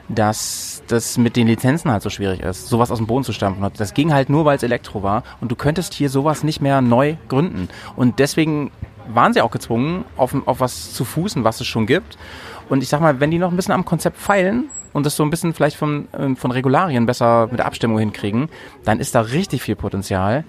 dass 0.08 0.82
das 0.88 1.16
mit 1.16 1.36
den 1.36 1.46
Lizenzen 1.46 1.90
halt 1.90 2.02
so 2.02 2.10
schwierig 2.10 2.40
ist, 2.40 2.68
sowas 2.68 2.90
aus 2.90 2.98
dem 2.98 3.06
Boden 3.06 3.24
zu 3.24 3.32
stampfen. 3.32 3.66
Das 3.78 3.94
ging 3.94 4.12
halt 4.12 4.28
nur, 4.28 4.44
weil 4.44 4.56
es 4.56 4.62
Elektro 4.62 5.02
war 5.02 5.22
und 5.40 5.50
du 5.50 5.56
könntest 5.56 5.94
hier 5.94 6.10
sowas 6.10 6.44
nicht 6.44 6.60
mehr 6.60 6.82
neu 6.82 7.16
gründen. 7.28 7.68
Und 7.96 8.18
deswegen 8.18 8.70
waren 9.08 9.32
sie 9.32 9.40
auch 9.40 9.50
gezwungen, 9.50 10.04
auf, 10.16 10.34
auf 10.46 10.60
was 10.60 10.92
zu 10.92 11.04
fußen, 11.04 11.44
was 11.44 11.60
es 11.60 11.66
schon 11.66 11.86
gibt. 11.86 12.18
Und 12.68 12.82
ich 12.82 12.88
sag 12.88 13.00
mal, 13.00 13.20
wenn 13.20 13.30
die 13.30 13.38
noch 13.38 13.50
ein 13.50 13.56
bisschen 13.56 13.74
am 13.74 13.84
Konzept 13.84 14.16
feilen 14.16 14.70
und 14.92 15.06
das 15.06 15.16
so 15.16 15.22
ein 15.22 15.30
bisschen 15.30 15.54
vielleicht 15.54 15.76
von, 15.76 16.08
äh, 16.12 16.34
von 16.34 16.50
Regularien 16.50 17.06
besser 17.06 17.48
mit 17.50 17.58
der 17.58 17.66
Abstimmung 17.66 17.98
hinkriegen, 17.98 18.48
dann 18.84 19.00
ist 19.00 19.14
da 19.14 19.20
richtig 19.22 19.62
viel 19.62 19.76
Potenzial. 19.76 20.44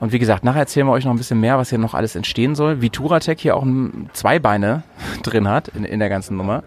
Und 0.00 0.12
wie 0.12 0.18
gesagt, 0.18 0.42
nachher 0.42 0.60
erzählen 0.60 0.86
wir 0.86 0.92
euch 0.92 1.04
noch 1.04 1.12
ein 1.12 1.18
bisschen 1.18 1.40
mehr, 1.40 1.58
was 1.58 1.70
hier 1.70 1.78
noch 1.78 1.94
alles 1.94 2.16
entstehen 2.16 2.56
soll. 2.56 2.80
Wie 2.82 2.90
Turatec 2.90 3.38
hier 3.40 3.56
auch 3.56 3.64
zwei 4.12 4.38
Beine 4.38 4.82
drin 5.22 5.48
hat 5.48 5.68
in, 5.68 5.84
in 5.84 6.00
der 6.00 6.08
ganzen 6.08 6.36
Nummer. 6.36 6.64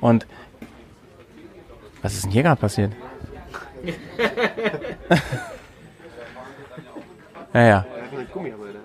Und 0.00 0.26
was 2.02 2.14
ist 2.14 2.24
denn 2.24 2.30
hier 2.30 2.42
gerade 2.42 2.60
passiert? 2.60 2.92
naja. 7.52 7.86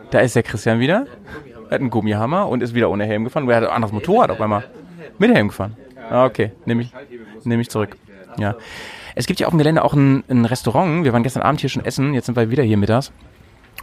Da 0.09 0.19
ist 0.19 0.35
der 0.35 0.43
Christian 0.43 0.79
wieder. 0.79 1.05
Er 1.69 1.75
hat 1.75 1.81
einen 1.81 1.91
Gummihammer 1.91 2.47
und 2.47 2.63
ist 2.63 2.73
wieder 2.73 2.89
ohne 2.89 3.05
Helm 3.05 3.25
gefahren. 3.25 3.47
Er 3.49 3.57
hat 3.57 3.65
ein 3.65 3.69
anderes 3.69 3.93
Motorrad 3.93 4.31
auf 4.31 4.41
einmal. 4.41 4.63
Mit 5.19 5.33
Helm 5.33 5.49
gefahren. 5.49 5.75
Ah, 6.09 6.25
okay. 6.25 6.51
Nehme 6.65 6.81
ich, 6.81 6.91
nehme 7.43 7.61
ich 7.61 7.69
zurück. 7.69 7.97
Ja. 8.37 8.55
Es 9.15 9.27
gibt 9.27 9.39
ja 9.39 9.47
auf 9.47 9.51
dem 9.51 9.57
Gelände 9.57 9.83
auch 9.83 9.93
ein, 9.93 10.23
ein 10.29 10.45
Restaurant. 10.45 11.03
Wir 11.03 11.13
waren 11.13 11.23
gestern 11.23 11.43
Abend 11.43 11.61
hier 11.61 11.69
schon 11.69 11.83
essen. 11.85 12.13
Jetzt 12.13 12.25
sind 12.25 12.35
wir 12.35 12.49
wieder 12.49 12.63
hier 12.63 12.77
mittags. 12.77 13.11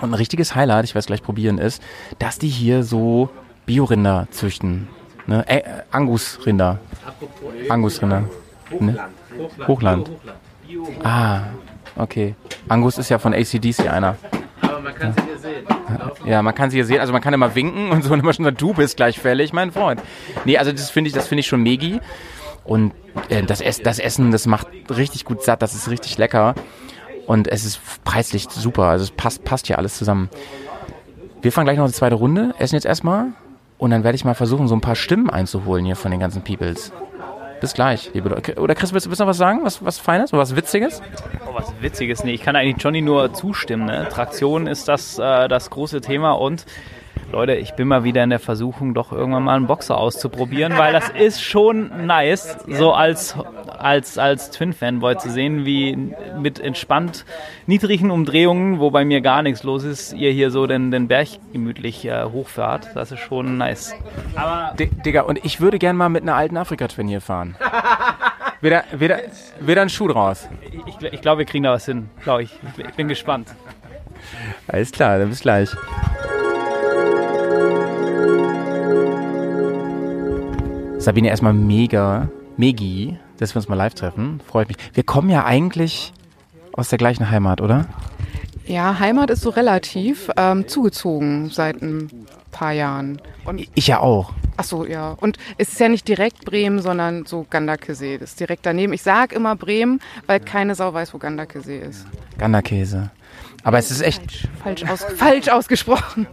Und 0.00 0.10
ein 0.10 0.14
richtiges 0.14 0.54
Highlight, 0.54 0.84
ich 0.84 0.90
werde 0.90 1.00
es 1.00 1.06
gleich 1.06 1.22
probieren, 1.22 1.58
ist, 1.58 1.82
dass 2.18 2.38
die 2.38 2.48
hier 2.48 2.82
so 2.82 3.28
Biorinder 3.66 4.28
züchten. 4.30 4.88
Ne? 5.26 5.44
Äh, 5.48 5.62
Angusrinder. 5.90 6.78
Angusrinder. 7.68 8.24
Ne? 8.78 8.98
Hochland. 9.66 10.10
Ah, 11.02 11.42
okay. 11.96 12.34
Angus 12.68 12.98
ist 12.98 13.08
ja 13.08 13.18
von 13.18 13.34
ACDC 13.34 13.88
einer. 13.88 14.16
Man 14.86 14.94
kann 14.94 15.12
sie 15.12 15.22
hier 15.22 15.38
sehen. 15.38 15.66
Ja, 16.24 16.42
man 16.42 16.54
kann 16.54 16.70
sie 16.70 16.76
hier 16.76 16.84
sehen, 16.84 17.00
also 17.00 17.12
man 17.12 17.20
kann 17.20 17.34
immer 17.34 17.56
winken 17.56 17.90
und 17.90 18.04
so 18.04 18.12
und 18.12 18.20
immer 18.20 18.32
schon 18.32 18.44
sagen, 18.44 18.56
du 18.56 18.72
bist 18.72 18.96
gleich 18.96 19.18
fällig, 19.18 19.52
mein 19.52 19.72
Freund. 19.72 20.00
Nee, 20.44 20.58
also 20.58 20.70
das 20.70 20.90
finde 20.90 21.08
ich, 21.08 21.14
das 21.14 21.26
finde 21.26 21.40
ich 21.40 21.48
schon 21.48 21.60
megi. 21.60 22.00
Und 22.62 22.92
äh, 23.28 23.42
das, 23.42 23.60
Ess, 23.60 23.82
das 23.82 23.98
Essen, 23.98 24.30
das 24.30 24.46
macht 24.46 24.68
richtig 24.88 25.24
gut 25.24 25.42
satt, 25.42 25.60
das 25.60 25.74
ist 25.74 25.90
richtig 25.90 26.18
lecker. 26.18 26.54
Und 27.26 27.48
es 27.48 27.64
ist 27.64 27.80
preislich 28.04 28.46
super, 28.48 28.84
also 28.84 29.02
es 29.02 29.10
passt, 29.10 29.42
passt 29.44 29.66
hier 29.66 29.78
alles 29.78 29.98
zusammen. 29.98 30.30
Wir 31.42 31.50
fahren 31.50 31.64
gleich 31.64 31.78
noch 31.78 31.88
die 31.88 31.92
zweite 31.92 32.14
Runde, 32.14 32.54
essen 32.58 32.76
jetzt 32.76 32.86
erstmal 32.86 33.32
und 33.78 33.90
dann 33.90 34.04
werde 34.04 34.14
ich 34.14 34.24
mal 34.24 34.34
versuchen, 34.34 34.68
so 34.68 34.76
ein 34.76 34.80
paar 34.80 34.94
Stimmen 34.94 35.30
einzuholen 35.30 35.84
hier 35.84 35.96
von 35.96 36.12
den 36.12 36.20
ganzen 36.20 36.42
Peoples. 36.42 36.92
Bis 37.60 37.72
gleich, 37.72 38.10
liebe 38.12 38.28
Leute. 38.28 38.54
Oder 38.56 38.74
Chris, 38.74 38.92
willst, 38.92 39.06
du 39.06 39.10
noch 39.10 39.26
was 39.26 39.38
sagen? 39.38 39.64
Was, 39.64 39.82
was 39.84 39.98
Feines? 39.98 40.32
Was 40.32 40.54
Witziges? 40.54 41.00
Oh, 41.48 41.54
was 41.54 41.72
Witziges. 41.80 42.22
Nee, 42.22 42.34
ich 42.34 42.42
kann 42.42 42.54
eigentlich 42.54 42.82
Johnny 42.82 43.00
nur 43.00 43.32
zustimmen. 43.32 43.86
Ne? 43.86 44.08
Traktion 44.10 44.66
ist 44.66 44.88
das, 44.88 45.18
äh, 45.18 45.48
das 45.48 45.70
große 45.70 46.02
Thema 46.02 46.32
und 46.32 46.66
Leute, 47.32 47.54
ich 47.54 47.72
bin 47.74 47.88
mal 47.88 48.04
wieder 48.04 48.22
in 48.22 48.30
der 48.30 48.38
Versuchung, 48.38 48.94
doch 48.94 49.10
irgendwann 49.10 49.42
mal 49.42 49.56
einen 49.56 49.66
Boxer 49.66 49.98
auszuprobieren, 49.98 50.78
weil 50.78 50.92
das 50.92 51.08
ist 51.18 51.42
schon 51.42 52.06
nice, 52.06 52.56
so 52.68 52.92
als, 52.92 53.34
als, 53.78 54.16
als 54.16 54.50
Twin-Fanboy 54.52 55.18
zu 55.18 55.30
sehen, 55.30 55.64
wie 55.64 56.14
mit 56.40 56.60
entspannt 56.60 57.24
niedrigen 57.66 58.10
Umdrehungen, 58.10 58.78
wo 58.78 58.90
bei 58.90 59.04
mir 59.04 59.20
gar 59.20 59.42
nichts 59.42 59.64
los 59.64 59.82
ist, 59.82 60.12
ihr 60.12 60.30
hier 60.30 60.50
so 60.50 60.66
den, 60.66 60.90
den 60.90 61.08
Berg 61.08 61.28
gemütlich 61.52 62.04
äh, 62.04 62.24
hochfahrt. 62.24 62.90
Das 62.94 63.10
ist 63.10 63.20
schon 63.20 63.58
nice. 63.58 63.94
Aber 64.36 64.74
D 64.78 64.86
Digga, 65.04 65.22
und 65.22 65.44
ich 65.44 65.60
würde 65.60 65.78
gern 65.78 65.96
mal 65.96 66.08
mit 66.08 66.22
einer 66.22 66.36
alten 66.36 66.56
Afrika-Twin 66.56 67.08
hier 67.08 67.20
fahren. 67.20 67.56
Wieder, 68.62 68.84
wieder, 68.90 69.18
wieder 69.60 69.82
ein 69.82 69.90
Schuh 69.90 70.08
draus. 70.08 70.48
ich, 70.86 71.12
ich 71.12 71.20
glaube, 71.20 71.40
wir 71.40 71.44
kriegen 71.44 71.64
da 71.64 71.72
was 71.72 71.84
hin, 71.84 72.08
glaube 72.24 72.44
ich. 72.44 72.58
ich. 72.78 72.86
Ich 72.86 72.94
bin 72.94 73.06
gespannt. 73.06 73.54
Alles 74.66 74.92
klar, 74.92 75.18
dann 75.18 75.28
bis 75.28 75.40
gleich. 75.40 75.76
Sabine, 81.06 81.28
erstmal 81.28 81.52
mega, 81.52 82.28
megi, 82.56 83.16
dass 83.38 83.54
wir 83.54 83.60
uns 83.60 83.68
mal 83.68 83.76
live 83.76 83.94
treffen. 83.94 84.40
Freut 84.44 84.66
mich. 84.66 84.76
Wir 84.92 85.04
kommen 85.04 85.30
ja 85.30 85.44
eigentlich 85.44 86.12
aus 86.72 86.88
der 86.88 86.98
gleichen 86.98 87.30
Heimat, 87.30 87.60
oder? 87.60 87.86
Ja, 88.66 88.98
Heimat 88.98 89.30
ist 89.30 89.42
so 89.42 89.50
relativ 89.50 90.28
ähm, 90.36 90.66
zugezogen 90.66 91.48
seit 91.50 91.80
ein 91.80 92.26
paar 92.50 92.72
Jahren. 92.72 93.22
Und 93.44 93.68
Ich 93.76 93.86
ja 93.86 94.00
auch. 94.00 94.32
ach 94.56 94.64
so, 94.64 94.84
ja. 94.84 95.12
Und 95.20 95.38
es 95.58 95.68
ist 95.68 95.78
ja 95.78 95.88
nicht 95.88 96.08
direkt 96.08 96.44
Bremen, 96.44 96.82
sondern 96.82 97.24
so 97.24 97.46
Gandakesee. 97.48 98.18
Das 98.18 98.30
ist 98.30 98.40
direkt 98.40 98.66
daneben. 98.66 98.92
Ich 98.92 99.02
sag 99.02 99.32
immer 99.32 99.54
Bremen, 99.54 100.00
weil 100.26 100.40
keine 100.40 100.74
Sau 100.74 100.92
weiß, 100.92 101.14
wo 101.14 101.18
Gandakesee 101.18 101.78
ist. 101.78 102.04
Ganderkäse. 102.36 103.12
Aber 103.66 103.78
es 103.78 103.90
ist 103.90 104.00
echt. 104.00 104.48
Falsch, 104.62 104.84
aus, 104.84 105.04
falsch 105.16 105.48
ausgesprochen. 105.48 106.28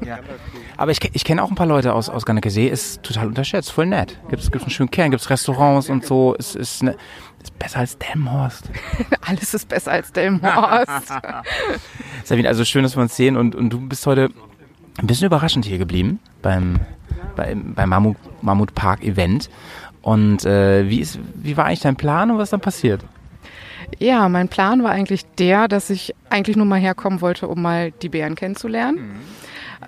Aber 0.78 0.92
ich, 0.92 1.00
ich 1.14 1.24
kenne 1.24 1.42
auch 1.42 1.50
ein 1.50 1.56
paar 1.56 1.66
Leute 1.66 1.94
aus, 1.94 2.08
aus 2.08 2.28
Ganderkäse. 2.28 2.62
Ist 2.62 3.02
total 3.02 3.26
unterschätzt, 3.26 3.72
voll 3.72 3.88
nett. 3.88 4.20
Gibt 4.30 4.44
es 4.44 4.54
einen 4.54 4.70
schönen 4.70 4.92
Kern, 4.92 5.10
gibt 5.10 5.24
es 5.24 5.32
Restaurants 5.32 5.90
und 5.90 6.06
so. 6.06 6.36
Es 6.38 6.54
ist, 6.54 6.84
ne, 6.84 6.96
ist 7.42 7.58
besser 7.58 7.80
als 7.80 7.98
Delmhorst. 7.98 8.70
Alles 9.22 9.56
ist 9.56 9.68
besser 9.68 9.94
als 9.94 10.12
Delmhorst. 10.12 11.12
Sabine, 12.24 12.50
also 12.50 12.66
schön, 12.66 12.84
dass 12.84 12.96
wir 12.96 13.02
uns 13.02 13.16
sehen 13.16 13.36
und, 13.36 13.56
und 13.56 13.72
du 13.72 13.80
bist 13.80 14.06
heute 14.06 14.30
ein 15.00 15.08
bisschen 15.08 15.26
überraschend 15.26 15.66
hier 15.66 15.80
geblieben 15.80 16.20
beim, 16.44 16.82
beim, 17.36 17.74
beim 17.74 17.90
Mammut, 17.90 18.18
Mammut 18.44 18.76
Park 18.76 19.04
Event. 19.04 19.50
Und 20.04 20.46
äh, 20.46 20.88
wie, 20.88 21.00
ist, 21.00 21.18
wie 21.34 21.58
war 21.58 21.66
eigentlich 21.66 21.80
dein 21.80 21.96
Plan 21.96 22.30
und 22.30 22.38
was 22.38 22.44
ist 22.44 22.54
dann 22.54 22.62
passiert? 22.62 23.04
Ja, 24.00 24.28
mein 24.30 24.50
Plan 24.50 24.84
war 24.84 24.92
eigentlich 24.92 25.26
der, 25.38 25.68
dass 25.68 25.90
ich 25.90 26.14
eigentlich 26.30 26.58
nur 26.58 26.66
mal 26.66 26.80
herkommen 26.80 27.22
wollte, 27.22 27.48
um 27.48 27.62
mal 27.62 27.92
die 27.92 28.10
Bären 28.10 28.36
kennenzulernen. 28.36 29.22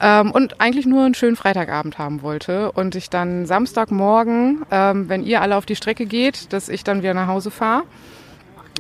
Ähm, 0.02 0.32
und 0.32 0.60
eigentlich 0.60 0.86
nur 0.86 1.06
einen 1.06 1.14
schönen 1.14 1.36
Freitagabend 1.36 1.98
haben 1.98 2.22
wollte. 2.22 2.72
Und 2.72 2.96
ich 2.96 3.10
dann 3.10 3.46
Samstagmorgen, 3.46 4.66
ähm, 4.72 5.10
wenn 5.10 5.24
ihr 5.24 5.42
alle 5.42 5.56
auf 5.56 5.66
die 5.66 5.76
Strecke 5.76 6.06
geht, 6.06 6.52
dass 6.54 6.70
ich 6.70 6.84
dann 6.84 7.02
wieder 7.02 7.14
nach 7.14 7.28
Hause 7.28 7.52
fahre. 7.52 7.84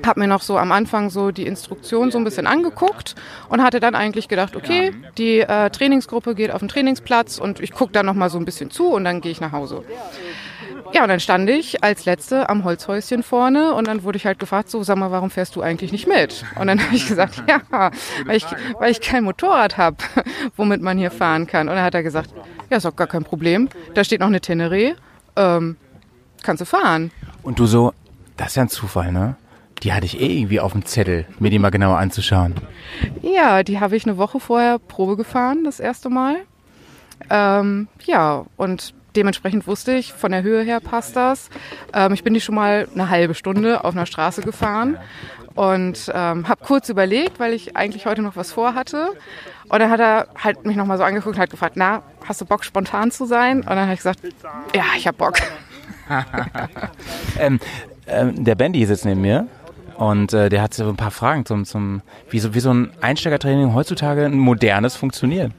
Hab 0.05 0.17
mir 0.17 0.27
noch 0.27 0.41
so 0.41 0.57
am 0.57 0.73
Anfang 0.73 1.09
so 1.09 1.31
die 1.31 1.47
Instruktion 1.47 2.11
so 2.11 2.17
ein 2.17 2.25
bisschen 2.25 2.47
angeguckt 2.47 3.15
und 3.47 3.63
hatte 3.63 3.79
dann 3.79 3.95
eigentlich 3.95 4.27
gedacht, 4.27 4.57
okay, 4.57 4.91
die 5.17 5.39
äh, 5.39 5.69
Trainingsgruppe 5.69 6.35
geht 6.35 6.51
auf 6.51 6.59
den 6.59 6.67
Trainingsplatz 6.67 7.37
und 7.37 7.61
ich 7.61 7.71
gucke 7.71 7.93
dann 7.93 8.05
noch 8.05 8.13
mal 8.13 8.29
so 8.29 8.37
ein 8.37 8.43
bisschen 8.43 8.71
zu 8.71 8.87
und 8.89 9.05
dann 9.05 9.21
gehe 9.21 9.31
ich 9.31 9.39
nach 9.39 9.53
Hause. 9.53 9.85
Ja, 10.93 11.03
und 11.03 11.09
dann 11.09 11.19
stand 11.19 11.49
ich 11.49 11.83
als 11.83 12.05
Letzte 12.05 12.49
am 12.49 12.63
Holzhäuschen 12.63 13.23
vorne 13.23 13.73
und 13.73 13.87
dann 13.87 14.03
wurde 14.03 14.17
ich 14.17 14.25
halt 14.25 14.39
gefragt, 14.39 14.69
so, 14.69 14.83
sag 14.83 14.97
mal, 14.97 15.11
warum 15.11 15.29
fährst 15.29 15.55
du 15.55 15.61
eigentlich 15.61 15.91
nicht 15.91 16.07
mit? 16.07 16.45
Und 16.59 16.67
dann 16.67 16.81
habe 16.81 16.95
ich 16.95 17.07
gesagt, 17.07 17.43
ja, 17.49 17.91
weil 18.25 18.37
ich, 18.37 18.45
weil 18.79 18.91
ich 18.91 19.01
kein 19.01 19.23
Motorrad 19.23 19.77
habe, 19.77 19.97
womit 20.55 20.81
man 20.81 20.97
hier 20.97 21.11
fahren 21.11 21.47
kann. 21.47 21.67
Und 21.67 21.75
dann 21.75 21.83
hat 21.83 21.95
er 21.95 22.03
gesagt, 22.03 22.29
ja, 22.69 22.77
ist 22.77 22.85
doch 22.85 22.95
gar 22.95 23.07
kein 23.07 23.23
Problem. 23.23 23.69
Da 23.93 24.03
steht 24.03 24.19
noch 24.19 24.27
eine 24.27 24.39
Teneré, 24.39 24.95
ähm, 25.35 25.77
kannst 26.43 26.61
du 26.61 26.65
fahren. 26.65 27.11
Und 27.43 27.59
du 27.59 27.65
so, 27.65 27.93
das 28.37 28.49
ist 28.49 28.55
ja 28.55 28.63
ein 28.63 28.69
Zufall, 28.69 29.11
ne? 29.11 29.35
Die 29.83 29.91
hatte 29.91 30.05
ich 30.05 30.19
eh 30.19 30.39
irgendwie 30.39 30.59
auf 30.59 30.71
dem 30.71 30.85
Zettel, 30.85 31.25
mir 31.39 31.49
die 31.49 31.59
mal 31.59 31.69
genauer 31.69 31.97
anzuschauen. 31.97 32.55
Ja, 33.21 33.61
die 33.61 33.79
habe 33.79 33.95
ich 33.95 34.05
eine 34.05 34.17
Woche 34.17 34.39
vorher 34.39 34.79
Probe 34.79 35.17
gefahren, 35.17 35.63
das 35.63 35.79
erste 35.79 36.09
Mal. 36.09 36.37
Ähm, 37.29 37.87
ja, 38.05 38.45
und 38.57 38.93
dementsprechend 39.15 39.67
wusste 39.67 39.93
ich, 39.93 40.13
von 40.13 40.31
der 40.31 40.43
Höhe 40.43 40.63
her 40.63 40.79
passt 40.79 41.15
das. 41.15 41.49
Ähm, 41.93 42.13
ich 42.13 42.23
bin 42.23 42.33
die 42.33 42.41
schon 42.41 42.55
mal 42.55 42.87
eine 42.93 43.09
halbe 43.09 43.33
Stunde 43.33 43.83
auf 43.83 43.95
einer 43.95 44.05
Straße 44.05 44.41
gefahren 44.41 44.97
und 45.55 46.11
ähm, 46.13 46.47
habe 46.47 46.63
kurz 46.63 46.89
überlegt, 46.89 47.39
weil 47.39 47.53
ich 47.53 47.75
eigentlich 47.75 48.05
heute 48.05 48.21
noch 48.21 48.35
was 48.35 48.51
vorhatte. 48.51 49.09
Und 49.69 49.79
dann 49.79 49.89
hat 49.89 49.99
er 49.99 50.27
halt 50.41 50.65
mich 50.65 50.75
nochmal 50.75 50.97
so 50.97 51.03
angeguckt 51.03 51.35
und 51.35 51.41
hat 51.41 51.49
gefragt, 51.49 51.75
na, 51.75 52.03
hast 52.25 52.41
du 52.41 52.45
Bock, 52.45 52.63
spontan 52.63 53.11
zu 53.11 53.25
sein? 53.25 53.59
Und 53.59 53.69
dann 53.69 53.79
habe 53.79 53.93
ich 53.93 53.99
gesagt, 53.99 54.19
ja, 54.75 54.83
ich 54.97 55.07
habe 55.07 55.17
Bock. 55.17 55.37
Ähm, 57.39 57.59
ähm, 58.07 58.43
der 58.43 58.55
Bandy 58.55 58.85
sitzt 58.85 59.05
neben 59.05 59.21
mir 59.21 59.47
und 59.97 60.33
äh, 60.33 60.49
der 60.49 60.61
hat 60.61 60.73
so 60.73 60.87
ein 60.87 60.95
paar 60.95 61.11
Fragen 61.11 61.45
zum, 61.45 61.65
zum 61.65 62.01
wie, 62.29 62.39
so, 62.39 62.53
wie 62.53 62.59
so 62.59 62.73
ein 62.73 62.91
Einsteigertraining 63.01 63.73
heutzutage 63.73 64.25
ein 64.25 64.37
modernes 64.37 64.95
funktioniert. 64.95 65.51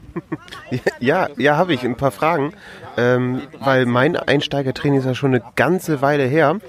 Ja, 0.99 1.27
ja, 1.37 1.57
habe 1.57 1.73
ich 1.73 1.83
ein 1.83 1.95
paar 1.95 2.11
Fragen, 2.11 2.53
ähm, 2.97 3.41
weil 3.59 3.85
mein 3.85 4.15
Einsteigertraining 4.15 4.99
ist 4.99 5.05
ja 5.05 5.15
schon 5.15 5.33
eine 5.33 5.43
ganze 5.55 6.01
Weile 6.01 6.25
her. 6.25 6.59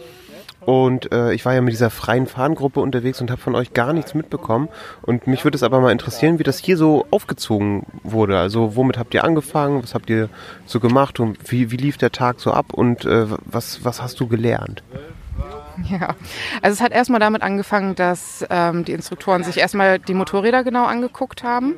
Und 0.60 1.12
äh, 1.12 1.32
ich 1.32 1.46
war 1.46 1.54
ja 1.54 1.62
mit 1.62 1.72
dieser 1.72 1.88
freien 1.88 2.26
Fahrengruppe 2.26 2.80
unterwegs 2.80 3.22
und 3.22 3.30
habe 3.30 3.40
von 3.40 3.54
euch 3.54 3.72
gar 3.72 3.94
nichts 3.94 4.12
mitbekommen. 4.12 4.68
Und 5.00 5.26
mich 5.26 5.44
würde 5.44 5.56
es 5.56 5.62
aber 5.62 5.80
mal 5.80 5.92
interessieren, 5.92 6.38
wie 6.38 6.42
das 6.42 6.58
hier 6.58 6.76
so 6.76 7.06
aufgezogen 7.10 7.86
wurde. 8.02 8.38
Also 8.38 8.76
womit 8.76 8.98
habt 8.98 9.14
ihr 9.14 9.24
angefangen? 9.24 9.82
Was 9.82 9.94
habt 9.94 10.10
ihr 10.10 10.28
so 10.66 10.78
gemacht? 10.78 11.20
Und 11.20 11.38
wie, 11.50 11.70
wie 11.70 11.78
lief 11.78 11.96
der 11.96 12.12
Tag 12.12 12.40
so 12.40 12.52
ab? 12.52 12.74
Und 12.74 13.06
äh, 13.06 13.26
was, 13.46 13.82
was 13.84 14.02
hast 14.02 14.20
du 14.20 14.26
gelernt? 14.28 14.82
Ja, 15.90 16.14
also 16.62 16.74
es 16.74 16.80
hat 16.80 16.92
erstmal 16.92 17.20
damit 17.20 17.42
angefangen, 17.42 17.94
dass 17.94 18.44
ähm, 18.50 18.84
die 18.84 18.92
Instruktoren 18.92 19.44
sich 19.44 19.58
erstmal 19.58 19.98
die 19.98 20.14
Motorräder 20.14 20.64
genau 20.64 20.84
angeguckt 20.84 21.42
haben 21.42 21.74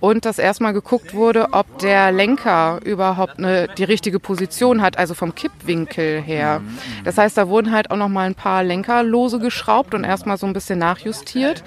und 0.00 0.24
dass 0.24 0.38
erstmal 0.38 0.72
geguckt 0.72 1.14
wurde, 1.14 1.52
ob 1.52 1.78
der 1.78 2.12
Lenker 2.12 2.80
überhaupt 2.84 3.38
eine, 3.38 3.68
die 3.68 3.84
richtige 3.84 4.18
Position 4.18 4.82
hat, 4.82 4.98
also 4.98 5.14
vom 5.14 5.34
Kippwinkel 5.34 6.20
her. 6.20 6.60
Das 7.04 7.18
heißt, 7.18 7.36
da 7.36 7.48
wurden 7.48 7.72
halt 7.72 7.90
auch 7.90 7.96
noch 7.96 8.08
mal 8.08 8.26
ein 8.26 8.34
paar 8.34 8.64
Lenker 8.64 9.02
lose 9.02 9.38
geschraubt 9.38 9.94
und 9.94 10.04
erstmal 10.04 10.38
so 10.38 10.46
ein 10.46 10.52
bisschen 10.52 10.78
nachjustiert, 10.78 11.62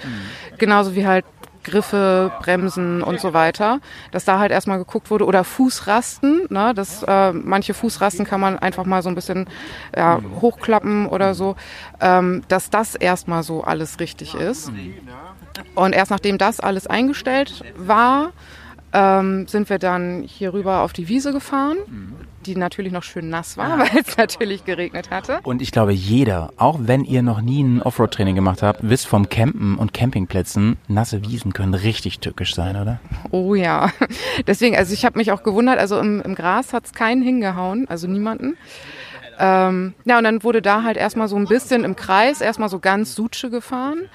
genauso 0.58 0.94
wie 0.94 1.06
halt 1.06 1.24
Griffe, 1.66 2.32
Bremsen 2.40 3.02
und 3.02 3.20
so 3.20 3.32
weiter, 3.34 3.80
dass 4.12 4.24
da 4.24 4.38
halt 4.38 4.52
erstmal 4.52 4.78
geguckt 4.78 5.10
wurde 5.10 5.26
oder 5.26 5.44
Fußrasten, 5.44 6.46
ne, 6.48 6.72
dass 6.74 7.02
äh, 7.02 7.32
manche 7.32 7.74
Fußrasten 7.74 8.24
kann 8.24 8.40
man 8.40 8.58
einfach 8.58 8.84
mal 8.84 9.02
so 9.02 9.08
ein 9.08 9.14
bisschen 9.14 9.46
ja, 9.94 10.20
hochklappen 10.40 11.06
oder 11.06 11.34
so, 11.34 11.56
ähm, 12.00 12.42
dass 12.48 12.70
das 12.70 12.94
erstmal 12.94 13.42
so 13.42 13.64
alles 13.64 14.00
richtig 14.00 14.34
ist. 14.34 14.70
Und 15.74 15.94
erst 15.94 16.10
nachdem 16.10 16.38
das 16.38 16.60
alles 16.60 16.86
eingestellt 16.86 17.62
war, 17.76 18.32
ähm, 18.92 19.48
sind 19.48 19.68
wir 19.68 19.78
dann 19.78 20.22
hier 20.22 20.54
rüber 20.54 20.82
auf 20.82 20.92
die 20.92 21.08
Wiese 21.08 21.32
gefahren. 21.32 21.76
Die 22.46 22.56
natürlich 22.56 22.92
noch 22.92 23.02
schön 23.02 23.28
nass 23.28 23.56
war, 23.56 23.78
weil 23.78 24.02
es 24.06 24.16
natürlich 24.16 24.64
geregnet 24.64 25.10
hatte. 25.10 25.40
Und 25.42 25.62
ich 25.62 25.72
glaube, 25.72 25.92
jeder, 25.92 26.52
auch 26.56 26.78
wenn 26.80 27.04
ihr 27.04 27.22
noch 27.22 27.40
nie 27.40 27.62
ein 27.62 27.82
Offroad-Training 27.82 28.34
gemacht 28.34 28.62
habt, 28.62 28.80
wisst 28.82 29.06
vom 29.06 29.28
Campen 29.28 29.76
und 29.76 29.92
Campingplätzen, 29.92 30.76
nasse 30.88 31.22
Wiesen 31.22 31.52
können 31.52 31.74
richtig 31.74 32.20
tückisch 32.20 32.54
sein, 32.54 32.76
oder? 32.76 33.00
Oh 33.30 33.54
ja. 33.54 33.90
Deswegen, 34.46 34.76
also 34.76 34.92
ich 34.94 35.04
habe 35.04 35.18
mich 35.18 35.32
auch 35.32 35.42
gewundert, 35.42 35.78
also 35.78 35.98
im, 35.98 36.22
im 36.22 36.34
Gras 36.34 36.72
hat's 36.72 36.92
keinen 36.92 37.22
hingehauen, 37.22 37.86
also 37.88 38.06
niemanden. 38.06 38.56
Ähm, 39.38 39.94
ja, 40.04 40.18
und 40.18 40.24
dann 40.24 40.42
wurde 40.42 40.62
da 40.62 40.82
halt 40.82 40.96
erstmal 40.96 41.28
so 41.28 41.36
ein 41.36 41.46
bisschen 41.46 41.84
im 41.84 41.96
Kreis, 41.96 42.40
erstmal 42.40 42.68
so 42.68 42.78
ganz 42.78 43.14
Sutsche 43.14 43.50
gefahren. 43.50 44.08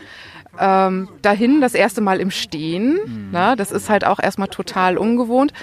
Ähm, 0.60 1.08
dahin 1.22 1.62
das 1.62 1.74
erste 1.74 2.02
Mal 2.02 2.20
im 2.20 2.30
Stehen. 2.30 3.30
Na, 3.32 3.56
das 3.56 3.72
ist 3.72 3.90
halt 3.90 4.06
auch 4.06 4.20
erstmal 4.20 4.50
total 4.50 4.98
ungewohnt. 4.98 5.54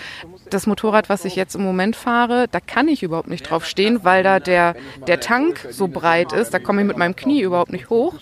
Das 0.50 0.66
Motorrad, 0.66 1.08
was 1.08 1.24
ich 1.24 1.36
jetzt 1.36 1.54
im 1.54 1.62
Moment 1.62 1.96
fahre, 1.96 2.46
da 2.50 2.60
kann 2.60 2.88
ich 2.88 3.02
überhaupt 3.02 3.28
nicht 3.28 3.50
drauf 3.50 3.66
stehen, 3.66 4.04
weil 4.04 4.22
da 4.22 4.40
der, 4.40 4.74
der 5.06 5.20
Tank 5.20 5.66
so 5.70 5.88
breit 5.88 6.32
ist. 6.32 6.54
Da 6.54 6.58
komme 6.58 6.80
ich 6.80 6.86
mit 6.86 6.96
meinem 6.96 7.16
Knie 7.16 7.42
überhaupt 7.42 7.72
nicht 7.72 7.90
hoch. 7.90 8.14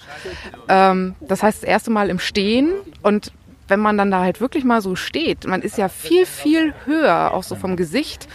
Ähm, 0.69 1.15
das 1.21 1.43
heißt, 1.43 1.63
das 1.63 1.69
erste 1.69 1.91
Mal 1.91 2.11
im 2.11 2.19
Stehen 2.19 2.73
und 3.03 3.33
wenn 3.69 3.81
man 3.81 3.99
dann 3.99 4.11
da 4.11 4.21
halt 4.21 4.41
wirklich 4.41 4.65
mal 4.65 4.81
so 4.81 4.95
steht, 4.95 5.47
man 5.47 5.63
ist 5.63 5.77
ja 5.79 5.89
viel, 5.89 6.27
viel 6.27 6.73
höher, 6.85 7.33
auch 7.35 7.43
so 7.43 7.57
vom 7.57 7.77
Gesicht. 7.77 8.29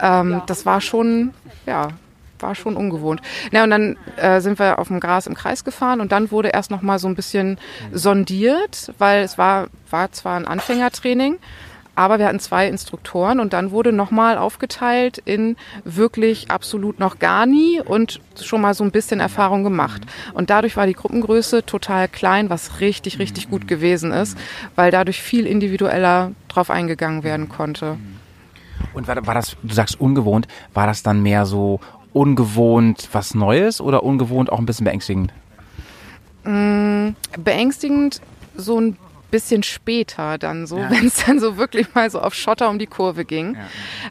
Ähm, 0.00 0.42
das 0.46 0.64
war 0.64 0.80
schon, 0.80 1.34
ja, 1.66 1.88
war 2.38 2.54
schon 2.54 2.76
ungewohnt. 2.76 3.20
Na, 3.52 3.64
und 3.64 3.70
dann 3.70 3.96
äh, 4.16 4.40
sind 4.40 4.58
wir 4.58 4.78
auf 4.78 4.88
dem 4.88 5.00
Gras 5.00 5.26
im 5.26 5.34
Kreis 5.34 5.64
gefahren 5.64 6.00
und 6.00 6.12
dann 6.12 6.30
wurde 6.30 6.48
erst 6.48 6.70
noch 6.70 6.82
mal 6.82 6.98
so 6.98 7.08
ein 7.08 7.14
bisschen 7.14 7.58
sondiert, 7.92 8.92
weil 8.98 9.22
es 9.22 9.38
war, 9.38 9.68
war 9.90 10.10
zwar 10.12 10.36
ein 10.36 10.46
Anfängertraining, 10.46 11.38
aber 11.94 12.18
wir 12.18 12.26
hatten 12.26 12.40
zwei 12.40 12.68
Instruktoren 12.68 13.40
und 13.40 13.52
dann 13.52 13.70
wurde 13.70 13.92
nochmal 13.92 14.38
aufgeteilt 14.38 15.18
in 15.18 15.56
wirklich 15.84 16.50
absolut 16.50 16.98
noch 16.98 17.18
gar 17.18 17.46
nie 17.46 17.80
und 17.80 18.20
schon 18.40 18.60
mal 18.60 18.74
so 18.74 18.84
ein 18.84 18.90
bisschen 18.90 19.20
Erfahrung 19.20 19.64
gemacht. 19.64 20.02
Und 20.32 20.50
dadurch 20.50 20.76
war 20.76 20.86
die 20.86 20.94
Gruppengröße 20.94 21.64
total 21.66 22.08
klein, 22.08 22.50
was 22.50 22.80
richtig, 22.80 23.18
richtig 23.18 23.50
gut 23.50 23.68
gewesen 23.68 24.12
ist, 24.12 24.38
weil 24.76 24.90
dadurch 24.90 25.20
viel 25.20 25.46
individueller 25.46 26.32
drauf 26.48 26.70
eingegangen 26.70 27.22
werden 27.22 27.48
konnte. 27.48 27.98
Und 28.94 29.08
war, 29.08 29.26
war 29.26 29.34
das, 29.34 29.56
du 29.62 29.74
sagst 29.74 30.00
ungewohnt, 30.00 30.48
war 30.74 30.86
das 30.86 31.02
dann 31.02 31.22
mehr 31.22 31.46
so 31.46 31.80
ungewohnt 32.12 33.08
was 33.12 33.34
Neues 33.34 33.80
oder 33.80 34.02
ungewohnt 34.02 34.50
auch 34.50 34.58
ein 34.58 34.66
bisschen 34.66 34.84
beängstigend? 34.84 35.32
beängstigend 37.38 38.20
so 38.56 38.80
ein 38.80 38.96
bisschen 39.30 39.62
später 39.62 40.38
dann 40.38 40.66
so, 40.66 40.76
wenn 40.90 41.06
es 41.06 41.24
dann 41.24 41.38
so 41.40 41.56
wirklich 41.56 41.94
mal 41.94 42.10
so 42.10 42.20
auf 42.20 42.34
Schotter 42.34 42.68
um 42.68 42.78
die 42.78 42.86
Kurve 42.86 43.24
ging. 43.24 43.56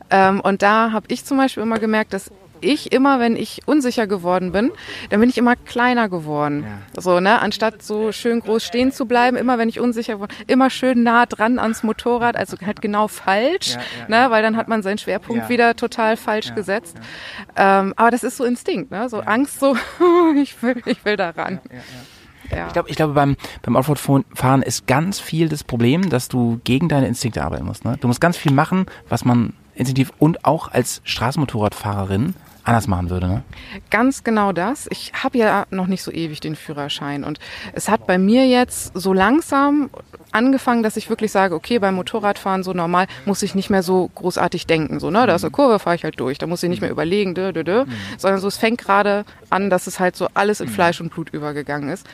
Ähm, 0.09 0.39
und 0.41 0.61
da 0.61 0.91
habe 0.91 1.05
ich 1.09 1.25
zum 1.25 1.37
Beispiel 1.37 1.63
immer 1.63 1.79
gemerkt, 1.79 2.13
dass 2.13 2.31
ich 2.61 2.91
immer, 2.91 3.21
wenn 3.21 3.37
ich 3.37 3.61
unsicher 3.67 4.05
geworden 4.05 4.51
bin, 4.51 4.71
dann 5.09 5.21
bin 5.21 5.29
ich 5.29 5.37
immer 5.37 5.55
kleiner 5.55 6.09
geworden. 6.09 6.65
So, 6.97 7.21
ne, 7.21 7.39
anstatt 7.39 7.81
so 7.81 8.11
schön 8.11 8.41
groß 8.41 8.65
stehen 8.65 8.91
zu 8.91 9.05
bleiben, 9.05 9.37
immer 9.37 9.57
wenn 9.57 9.69
ich 9.69 9.79
unsicher 9.79 10.19
war, 10.19 10.27
immer 10.47 10.69
schön 10.69 11.03
nah 11.03 11.25
dran 11.25 11.57
ans 11.57 11.83
Motorrad, 11.83 12.35
also 12.35 12.57
halt 12.65 12.81
genau 12.81 13.07
falsch, 13.07 13.77
ne, 14.09 14.25
weil 14.29 14.43
dann 14.43 14.57
hat 14.57 14.67
man 14.67 14.83
seinen 14.83 14.97
Schwerpunkt 14.97 15.43
Ja. 15.43 15.49
wieder 15.49 15.75
total 15.77 16.17
falsch 16.17 16.53
gesetzt. 16.53 16.97
Ähm, 17.55 17.93
aber 17.95 18.11
das 18.11 18.23
ist 18.23 18.35
so 18.35 18.43
Instinkt, 18.43 18.91
ne, 18.91 19.07
so 19.07 19.21
Angst, 19.21 19.61
so 19.61 19.77
ich 20.35 20.61
will, 20.61 20.81
ich 20.85 21.05
will 21.05 21.15
da 21.15 21.29
ran. 21.29 21.61
Ja. 22.51 22.67
Ich 22.67 22.73
glaube, 22.73 22.89
ich 22.89 22.95
glaube 22.95 23.13
beim, 23.13 23.35
beim 23.61 23.75
Offroad-Fahren 23.75 24.61
ist 24.61 24.87
ganz 24.87 25.19
viel 25.19 25.49
das 25.49 25.63
Problem, 25.63 26.09
dass 26.09 26.27
du 26.27 26.59
gegen 26.63 26.89
deine 26.89 27.07
Instinkte 27.07 27.43
arbeiten 27.43 27.65
musst. 27.65 27.85
Ne? 27.85 27.97
Du 27.99 28.07
musst 28.07 28.21
ganz 28.21 28.37
viel 28.37 28.51
machen, 28.51 28.85
was 29.07 29.25
man 29.25 29.53
instinktiv 29.75 30.11
und 30.19 30.45
auch 30.45 30.71
als 30.71 31.01
Straßenmotorradfahrerin 31.05 32.33
anders 32.63 32.87
machen 32.87 33.09
würde. 33.09 33.27
Ne? 33.27 33.43
Ganz 33.89 34.23
genau 34.23 34.51
das. 34.51 34.87
Ich 34.91 35.11
habe 35.13 35.37
ja 35.37 35.65
noch 35.71 35.87
nicht 35.87 36.03
so 36.03 36.11
ewig 36.11 36.39
den 36.39 36.55
Führerschein 36.55 37.23
und 37.23 37.39
es 37.73 37.89
hat 37.89 38.05
bei 38.05 38.17
mir 38.17 38.47
jetzt 38.47 38.91
so 38.93 39.13
langsam 39.13 39.89
angefangen, 40.31 40.83
dass 40.83 40.97
ich 40.97 41.09
wirklich 41.09 41.31
sage, 41.31 41.55
okay, 41.55 41.79
beim 41.79 41.95
Motorradfahren 41.95 42.63
so 42.63 42.73
normal 42.73 43.07
muss 43.25 43.41
ich 43.41 43.55
nicht 43.55 43.69
mehr 43.69 43.81
so 43.81 44.09
großartig 44.13 44.67
denken. 44.67 44.99
So, 44.99 45.09
ne, 45.09 45.25
da 45.25 45.35
ist 45.35 45.43
eine 45.43 45.51
Kurve, 45.51 45.79
fahre 45.79 45.95
ich 45.95 46.03
halt 46.03 46.19
durch. 46.19 46.37
Da 46.37 46.45
muss 46.45 46.61
ich 46.61 46.69
nicht 46.69 46.81
mehr 46.81 46.91
überlegen, 46.91 47.33
dö, 47.33 47.51
dö, 47.51 47.63
dö, 47.63 47.85
sondern 48.17 48.39
so 48.39 48.47
es 48.47 48.57
fängt 48.57 48.79
gerade 48.79 49.25
an, 49.49 49.69
dass 49.69 49.87
es 49.87 49.99
halt 49.99 50.15
so 50.15 50.27
alles 50.33 50.61
in 50.61 50.67
Fleisch 50.67 51.01
und 51.01 51.11
Blut 51.11 51.31
übergegangen 51.31 51.89
ist. 51.89 52.05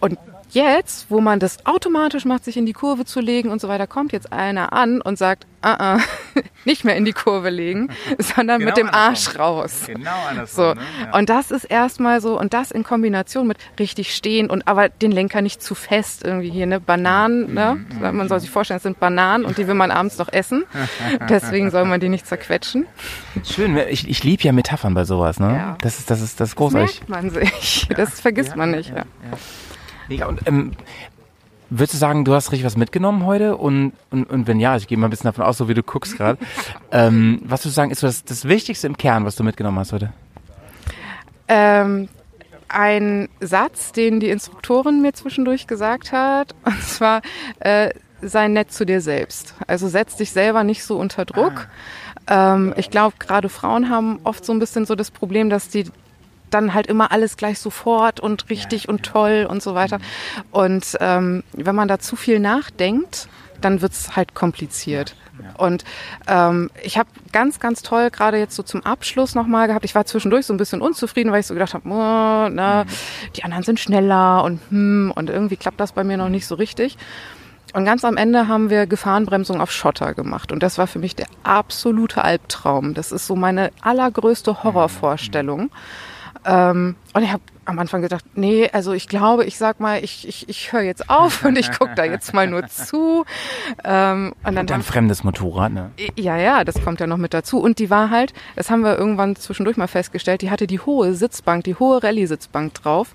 Und 0.00 0.18
jetzt, 0.50 1.06
wo 1.10 1.20
man 1.20 1.38
das 1.38 1.64
automatisch 1.66 2.24
macht, 2.24 2.44
sich 2.44 2.56
in 2.56 2.66
die 2.66 2.72
Kurve 2.72 3.04
zu 3.04 3.20
legen 3.20 3.50
und 3.50 3.60
so 3.60 3.68
weiter, 3.68 3.86
kommt 3.86 4.12
jetzt 4.12 4.32
einer 4.32 4.72
an 4.72 5.00
und 5.00 5.16
sagt, 5.18 5.46
ah, 5.62 5.96
ah, 5.96 5.98
nicht 6.64 6.84
mehr 6.84 6.96
in 6.96 7.04
die 7.04 7.12
Kurve 7.12 7.50
legen, 7.50 7.90
sondern 8.18 8.64
mit 8.64 8.76
dem 8.76 8.88
Arsch 8.88 9.38
raus. 9.38 9.82
Genau 9.86 10.10
So. 10.46 10.74
Und 11.12 11.28
das 11.28 11.50
ist 11.50 11.64
erstmal 11.64 12.20
so, 12.20 12.38
und 12.38 12.52
das 12.54 12.70
in 12.70 12.82
Kombination 12.82 13.46
mit 13.46 13.58
richtig 13.78 14.14
stehen 14.14 14.50
und 14.50 14.66
aber 14.66 14.88
den 14.88 15.12
Lenker 15.12 15.42
nicht 15.42 15.62
zu 15.62 15.74
fest 15.74 16.24
irgendwie 16.24 16.50
hier, 16.50 16.66
ne? 16.66 16.80
Bananen, 16.80 17.54
ne? 17.54 17.78
Man 18.00 18.28
soll 18.28 18.40
sich 18.40 18.50
vorstellen, 18.50 18.78
es 18.78 18.82
sind 18.82 18.98
Bananen 18.98 19.44
und 19.44 19.58
die 19.58 19.66
will 19.66 19.74
man 19.74 19.90
abends 19.90 20.18
noch 20.18 20.32
essen. 20.32 20.64
Deswegen 21.28 21.70
soll 21.70 21.84
man 21.84 22.00
die 22.00 22.08
nicht 22.08 22.26
zerquetschen. 22.26 22.86
Schön, 23.44 23.76
ich, 23.76 24.08
ich 24.08 24.24
liebe 24.24 24.42
ja 24.42 24.52
Metaphern 24.52 24.94
bei 24.94 25.04
sowas. 25.04 25.38
Ne? 25.38 25.54
Ja. 25.54 25.76
Das, 25.80 25.98
ist, 25.98 26.10
das, 26.10 26.20
ist, 26.20 26.40
das 26.40 26.48
ist 26.48 26.54
Das 26.54 26.56
großartig. 26.56 27.08
merkt 27.08 27.08
man 27.08 27.30
sich. 27.30 27.88
Das 27.96 28.20
vergisst 28.20 28.56
man 28.56 28.72
nicht. 28.72 28.90
Ja. 28.90 29.04
Mega. 30.10 30.26
Und 30.26 30.40
ähm, 30.46 30.72
würdest 31.70 31.94
du 31.94 31.98
sagen, 31.98 32.24
du 32.24 32.34
hast 32.34 32.50
richtig 32.50 32.66
was 32.66 32.76
mitgenommen 32.76 33.24
heute? 33.24 33.56
Und, 33.56 33.92
und, 34.10 34.28
und 34.28 34.46
wenn 34.48 34.58
ja, 34.58 34.76
ich 34.76 34.88
gehe 34.88 34.98
mal 34.98 35.06
ein 35.06 35.10
bisschen 35.10 35.28
davon 35.28 35.44
aus, 35.44 35.56
so 35.56 35.68
wie 35.68 35.74
du 35.74 35.84
guckst 35.84 36.16
gerade. 36.16 36.38
ähm, 36.90 37.40
was 37.44 37.60
würdest 37.60 37.66
du 37.66 37.70
sagen, 37.70 37.90
ist 37.92 38.02
das, 38.02 38.24
das 38.24 38.46
Wichtigste 38.46 38.88
im 38.88 38.96
Kern, 38.96 39.24
was 39.24 39.36
du 39.36 39.44
mitgenommen 39.44 39.78
hast 39.78 39.92
heute? 39.92 40.12
Ähm, 41.46 42.08
ein 42.68 43.28
Satz, 43.40 43.92
den 43.92 44.18
die 44.18 44.30
Instruktorin 44.30 45.00
mir 45.00 45.12
zwischendurch 45.12 45.68
gesagt 45.68 46.10
hat, 46.10 46.56
und 46.64 46.82
zwar, 46.82 47.22
äh, 47.60 47.90
sei 48.20 48.48
nett 48.48 48.72
zu 48.72 48.84
dir 48.84 49.00
selbst. 49.00 49.54
Also 49.68 49.86
setz 49.86 50.16
dich 50.16 50.32
selber 50.32 50.64
nicht 50.64 50.84
so 50.84 50.98
unter 50.98 51.24
Druck. 51.24 51.68
Ähm, 52.26 52.74
ich 52.76 52.90
glaube, 52.90 53.14
gerade 53.20 53.48
Frauen 53.48 53.88
haben 53.88 54.18
oft 54.24 54.44
so 54.44 54.52
ein 54.52 54.58
bisschen 54.58 54.86
so 54.86 54.96
das 54.96 55.12
Problem, 55.12 55.50
dass 55.50 55.68
die 55.68 55.84
dann 56.50 56.74
halt 56.74 56.86
immer 56.86 57.12
alles 57.12 57.36
gleich 57.36 57.58
sofort 57.58 58.20
und 58.20 58.50
richtig 58.50 58.88
und 58.88 59.02
toll 59.02 59.46
und 59.48 59.62
so 59.62 59.74
weiter. 59.74 59.98
Und 60.50 60.96
ähm, 61.00 61.42
wenn 61.52 61.74
man 61.74 61.88
da 61.88 61.98
zu 61.98 62.16
viel 62.16 62.40
nachdenkt, 62.40 63.28
dann 63.60 63.82
wird's 63.82 64.16
halt 64.16 64.34
kompliziert. 64.34 65.14
Und 65.56 65.84
ähm, 66.26 66.70
ich 66.82 66.98
habe 66.98 67.08
ganz, 67.32 67.60
ganz 67.60 67.82
toll 67.82 68.10
gerade 68.10 68.38
jetzt 68.38 68.56
so 68.56 68.62
zum 68.62 68.84
Abschluss 68.84 69.34
nochmal 69.34 69.66
gehabt. 69.68 69.84
Ich 69.84 69.94
war 69.94 70.04
zwischendurch 70.04 70.46
so 70.46 70.52
ein 70.52 70.58
bisschen 70.58 70.80
unzufrieden, 70.82 71.32
weil 71.32 71.40
ich 71.40 71.46
so 71.46 71.54
gedacht 71.54 71.74
habe, 71.74 71.88
oh, 71.88 72.48
na, 72.50 72.84
die 73.36 73.44
anderen 73.44 73.64
sind 73.64 73.80
schneller 73.80 74.44
und 74.44 74.60
hm, 74.70 75.12
und 75.14 75.30
irgendwie 75.30 75.56
klappt 75.56 75.80
das 75.80 75.92
bei 75.92 76.04
mir 76.04 76.16
noch 76.16 76.28
nicht 76.28 76.46
so 76.46 76.54
richtig. 76.54 76.98
Und 77.72 77.84
ganz 77.84 78.04
am 78.04 78.16
Ende 78.16 78.48
haben 78.48 78.68
wir 78.68 78.86
Gefahrenbremsung 78.86 79.60
auf 79.60 79.70
Schotter 79.70 80.14
gemacht. 80.14 80.50
Und 80.50 80.62
das 80.62 80.76
war 80.76 80.88
für 80.88 80.98
mich 80.98 81.14
der 81.14 81.26
absolute 81.44 82.24
Albtraum. 82.24 82.94
Das 82.94 83.12
ist 83.12 83.26
so 83.26 83.36
meine 83.36 83.70
allergrößte 83.80 84.64
Horrorvorstellung. 84.64 85.70
Ähm, 86.44 86.96
und 87.12 87.22
ich 87.22 87.32
habe 87.32 87.42
am 87.66 87.78
Anfang 87.78 88.02
gedacht, 88.02 88.24
nee, 88.34 88.68
also 88.72 88.92
ich 88.92 89.08
glaube, 89.08 89.44
ich 89.44 89.56
sag 89.56 89.80
mal, 89.80 90.02
ich, 90.02 90.26
ich, 90.26 90.48
ich 90.48 90.72
höre 90.72 90.82
jetzt 90.82 91.08
auf 91.08 91.44
und 91.44 91.56
ich 91.56 91.70
gucke 91.70 91.94
da 91.94 92.04
jetzt 92.04 92.34
mal 92.34 92.46
nur 92.46 92.66
zu. 92.66 93.24
Ähm, 93.84 94.34
und 94.44 94.54
dann 94.56 94.66
Und 94.66 94.72
ein 94.72 94.82
fremdes 94.82 95.24
Motorrad, 95.24 95.72
ne? 95.72 95.90
ja, 96.16 96.36
ja, 96.36 96.64
das 96.64 96.82
kommt 96.82 97.00
ja 97.00 97.06
noch 97.06 97.16
mit 97.16 97.32
dazu. 97.32 97.60
Und 97.60 97.78
die 97.78 97.90
war 97.90 98.10
halt, 98.10 98.32
das 98.56 98.70
haben 98.70 98.82
wir 98.82 98.98
irgendwann 98.98 99.36
zwischendurch 99.36 99.76
mal 99.76 99.86
festgestellt, 99.86 100.42
die 100.42 100.50
hatte 100.50 100.66
die 100.66 100.80
hohe 100.80 101.14
Sitzbank, 101.14 101.64
die 101.64 101.74
hohe 101.74 102.02
Rallye-Sitzbank 102.02 102.74
drauf. 102.74 103.14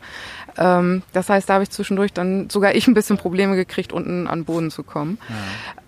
Ähm, 0.58 1.04
das 1.14 1.30
heißt, 1.30 1.50
da 1.50 1.56
habe 1.56 1.64
ich 1.64 1.70
zwischendurch 1.70 2.14
dann 2.14 2.50
sogar 2.50 2.76
ich 2.76 2.88
ein 2.88 2.94
bisschen 2.94 3.18
Probleme 3.18 3.56
gekriegt, 3.56 3.92
unten 3.92 4.28
an 4.28 4.40
den 4.40 4.46
Boden 4.46 4.72
zu 4.72 4.84
kommen. 4.84 5.18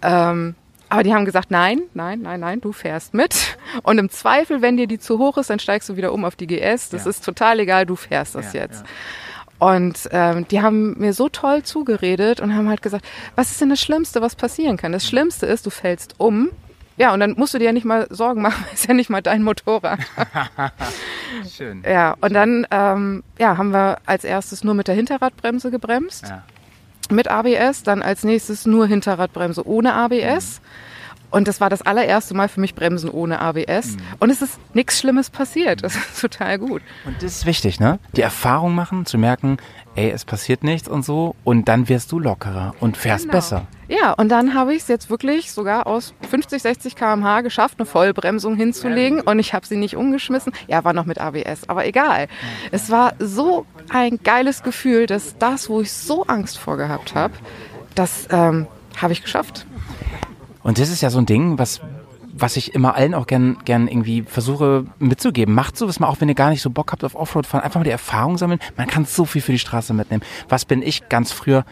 Ähm, 0.02 0.56
aber 0.90 1.04
die 1.04 1.14
haben 1.14 1.26
gesagt, 1.26 1.52
nein, 1.52 1.82
nein, 1.94 2.22
nein, 2.22 2.40
nein, 2.40 2.62
du 2.62 2.72
fährst 2.72 3.14
mit. 3.14 3.58
Und 3.84 3.98
im 3.98 4.10
Zweifel, 4.10 4.62
wenn 4.62 4.78
dir 4.78 4.88
die 4.88 5.00
zu 5.00 5.18
hoch 5.20 5.38
ist, 5.38 5.50
dann 5.50 5.60
steigst 5.60 5.90
du 5.90 5.98
wieder 5.98 6.14
um 6.14 6.24
auf 6.26 6.36
die 6.36 6.48
GS. 6.48 6.90
Das 6.90 7.04
Ja. 7.06 7.10
ist 7.10 7.24
total 7.26 7.60
egal, 7.60 7.86
du 7.86 7.96
fährst 7.96 8.36
das 8.36 8.54
Ja, 8.54 8.62
jetzt. 8.62 8.84
Und 9.60 10.08
ähm, 10.12 10.48
die 10.50 10.62
haben 10.62 11.00
mir 11.00 11.14
so 11.14 11.30
toll 11.30 11.64
zugeredet 11.64 12.40
und 12.40 12.56
haben 12.56 12.70
halt 12.70 12.82
gesagt, 12.84 13.04
was 13.36 13.50
ist 13.52 13.60
denn 13.60 13.70
das 13.70 13.82
Schlimmste, 13.82 14.22
was 14.22 14.36
passieren 14.36 14.78
kann? 14.78 14.92
Das 14.92 15.06
Schlimmste 15.08 15.46
ist, 15.48 15.66
du 15.66 15.72
fällst 15.72 16.16
um. 16.20 16.50
Ja, 16.96 17.14
und 17.14 17.20
dann 17.20 17.34
musst 17.38 17.54
du 17.54 17.60
dir 17.60 17.66
ja 17.66 17.72
nicht 17.74 17.86
mal 17.86 18.08
Sorgen 18.10 18.42
machen, 18.42 18.64
weil 18.66 18.74
es 18.74 18.82
ist 18.82 18.88
ja 18.88 18.94
nicht 18.94 19.10
mal 19.10 19.22
dein 19.22 19.44
Motorrad. 19.44 20.00
Schön. 21.56 21.84
Ja, 21.88 22.16
und 22.22 22.34
dann 22.34 22.68
ähm, 22.72 23.24
ja, 23.40 23.58
haben 23.58 23.72
wir 23.72 23.98
als 24.06 24.24
erstes 24.24 24.64
nur 24.64 24.74
mit 24.74 24.88
der 24.88 24.96
Hinterradbremse 24.96 25.72
gebremst, 25.72 26.26
Ja. 26.28 26.44
Mit 27.12 27.30
ABS, 27.30 27.84
dann 27.84 28.02
als 28.02 28.24
nächstes 28.24 28.66
nur 28.66 28.88
Hinterradbremse 28.88 29.68
ohne 29.68 29.94
ABS. 29.94 30.62
Und 31.30 31.48
das 31.48 31.60
war 31.60 31.70
das 31.70 31.82
allererste 31.82 32.34
Mal 32.34 32.48
für 32.48 32.62
mich 32.62 32.74
Bremsen 32.74 33.10
ohne 33.10 33.40
ABS. 33.42 33.98
Und 34.20 34.30
es 34.30 34.42
ist 34.42 34.60
nichts 34.74 35.00
Schlimmes 35.00 35.30
passiert. 35.30 35.84
Das 35.84 35.96
ist 35.96 36.22
total 36.22 36.58
gut. 36.58 36.82
Und 37.06 37.18
das 37.18 37.38
ist 37.38 37.46
wichtig, 37.46 37.80
ne? 37.80 38.00
Die 38.16 38.22
Erfahrung 38.22 38.74
machen, 38.76 39.06
zu 39.06 39.18
merken, 39.18 39.58
ey, 39.96 40.10
es 40.10 40.24
passiert 40.24 40.64
nichts 40.64 40.88
und 40.88 41.04
so. 41.04 41.36
Und 41.44 41.68
dann 41.68 41.90
wirst 41.90 42.12
du 42.14 42.20
lockerer 42.20 42.76
und 42.80 42.96
fährst 42.96 43.26
Genau. 43.26 43.34
besser. 43.34 43.68
Ja, 43.90 44.14
und 44.14 44.30
dann 44.30 44.54
habe 44.54 44.74
ich 44.74 44.82
es 44.84 44.88
jetzt 44.88 45.10
wirklich 45.10 45.52
sogar 45.52 45.86
aus 45.88 46.14
50, 46.30 46.62
60 46.62 46.96
km/h 46.96 47.42
geschafft, 47.42 47.76
eine 47.78 47.86
Vollbremsung 47.86 48.56
hinzulegen. 48.56 49.20
Und 49.22 49.40
ich 49.40 49.54
habe 49.54 49.66
sie 49.66 49.76
nicht 49.78 49.96
umgeschmissen. 49.98 50.54
Ja, 50.68 50.84
war 50.86 50.94
noch 50.94 51.06
mit 51.06 51.20
ABS, 51.20 51.68
aber 51.68 51.86
egal. 51.86 52.28
Es 52.72 52.90
war 52.90 53.14
so 53.20 53.66
ein 53.90 54.20
geiles 54.24 54.64
Gefühl, 54.64 55.08
dass 55.08 55.38
das, 55.38 55.70
wo 55.70 55.82
ich 55.82 55.92
so 55.92 56.24
Angst 56.26 56.58
vor 56.58 56.78
gehabt 56.78 57.16
habe, 57.16 57.34
das 57.96 58.28
ähm, 58.32 58.68
habe 59.02 59.14
ich 59.14 59.22
geschafft. 59.24 59.66
Und 60.68 60.80
das 60.80 60.90
ist 60.90 61.00
ja 61.00 61.10
so 61.10 61.18
ein 61.20 61.26
Ding, 61.26 61.58
was, 61.58 61.80
was 62.34 62.58
ich 62.58 62.76
immer 62.76 62.94
allen 62.94 63.14
auch 63.14 63.26
gern, 63.26 63.58
gern 63.64 63.88
irgendwie 63.88 64.24
versuche 64.24 64.84
mitzugeben. 65.00 65.56
Macht 65.56 65.78
sowas 65.78 66.02
mal, 66.02 66.10
auch 66.10 66.20
wenn 66.20 66.28
ihr 66.28 66.36
gar 66.36 66.50
nicht 66.50 66.62
so 66.62 66.70
Bock 66.70 66.92
habt 66.92 67.06
auf 67.06 67.16
Offroad-Fahren, 67.16 67.64
einfach 67.64 67.80
mal 67.80 67.86
die 67.86 67.90
Erfahrung 67.90 68.38
sammeln. 68.38 68.60
Man 68.76 68.88
kann 68.88 69.06
so 69.06 69.24
viel 69.24 69.42
für 69.42 69.54
die 69.54 69.60
Straße 69.60 69.94
mitnehmen. 69.94 70.24
Was 70.50 70.66
bin 70.66 70.82
ich 70.82 71.08
ganz 71.08 71.32
früher 71.32 71.64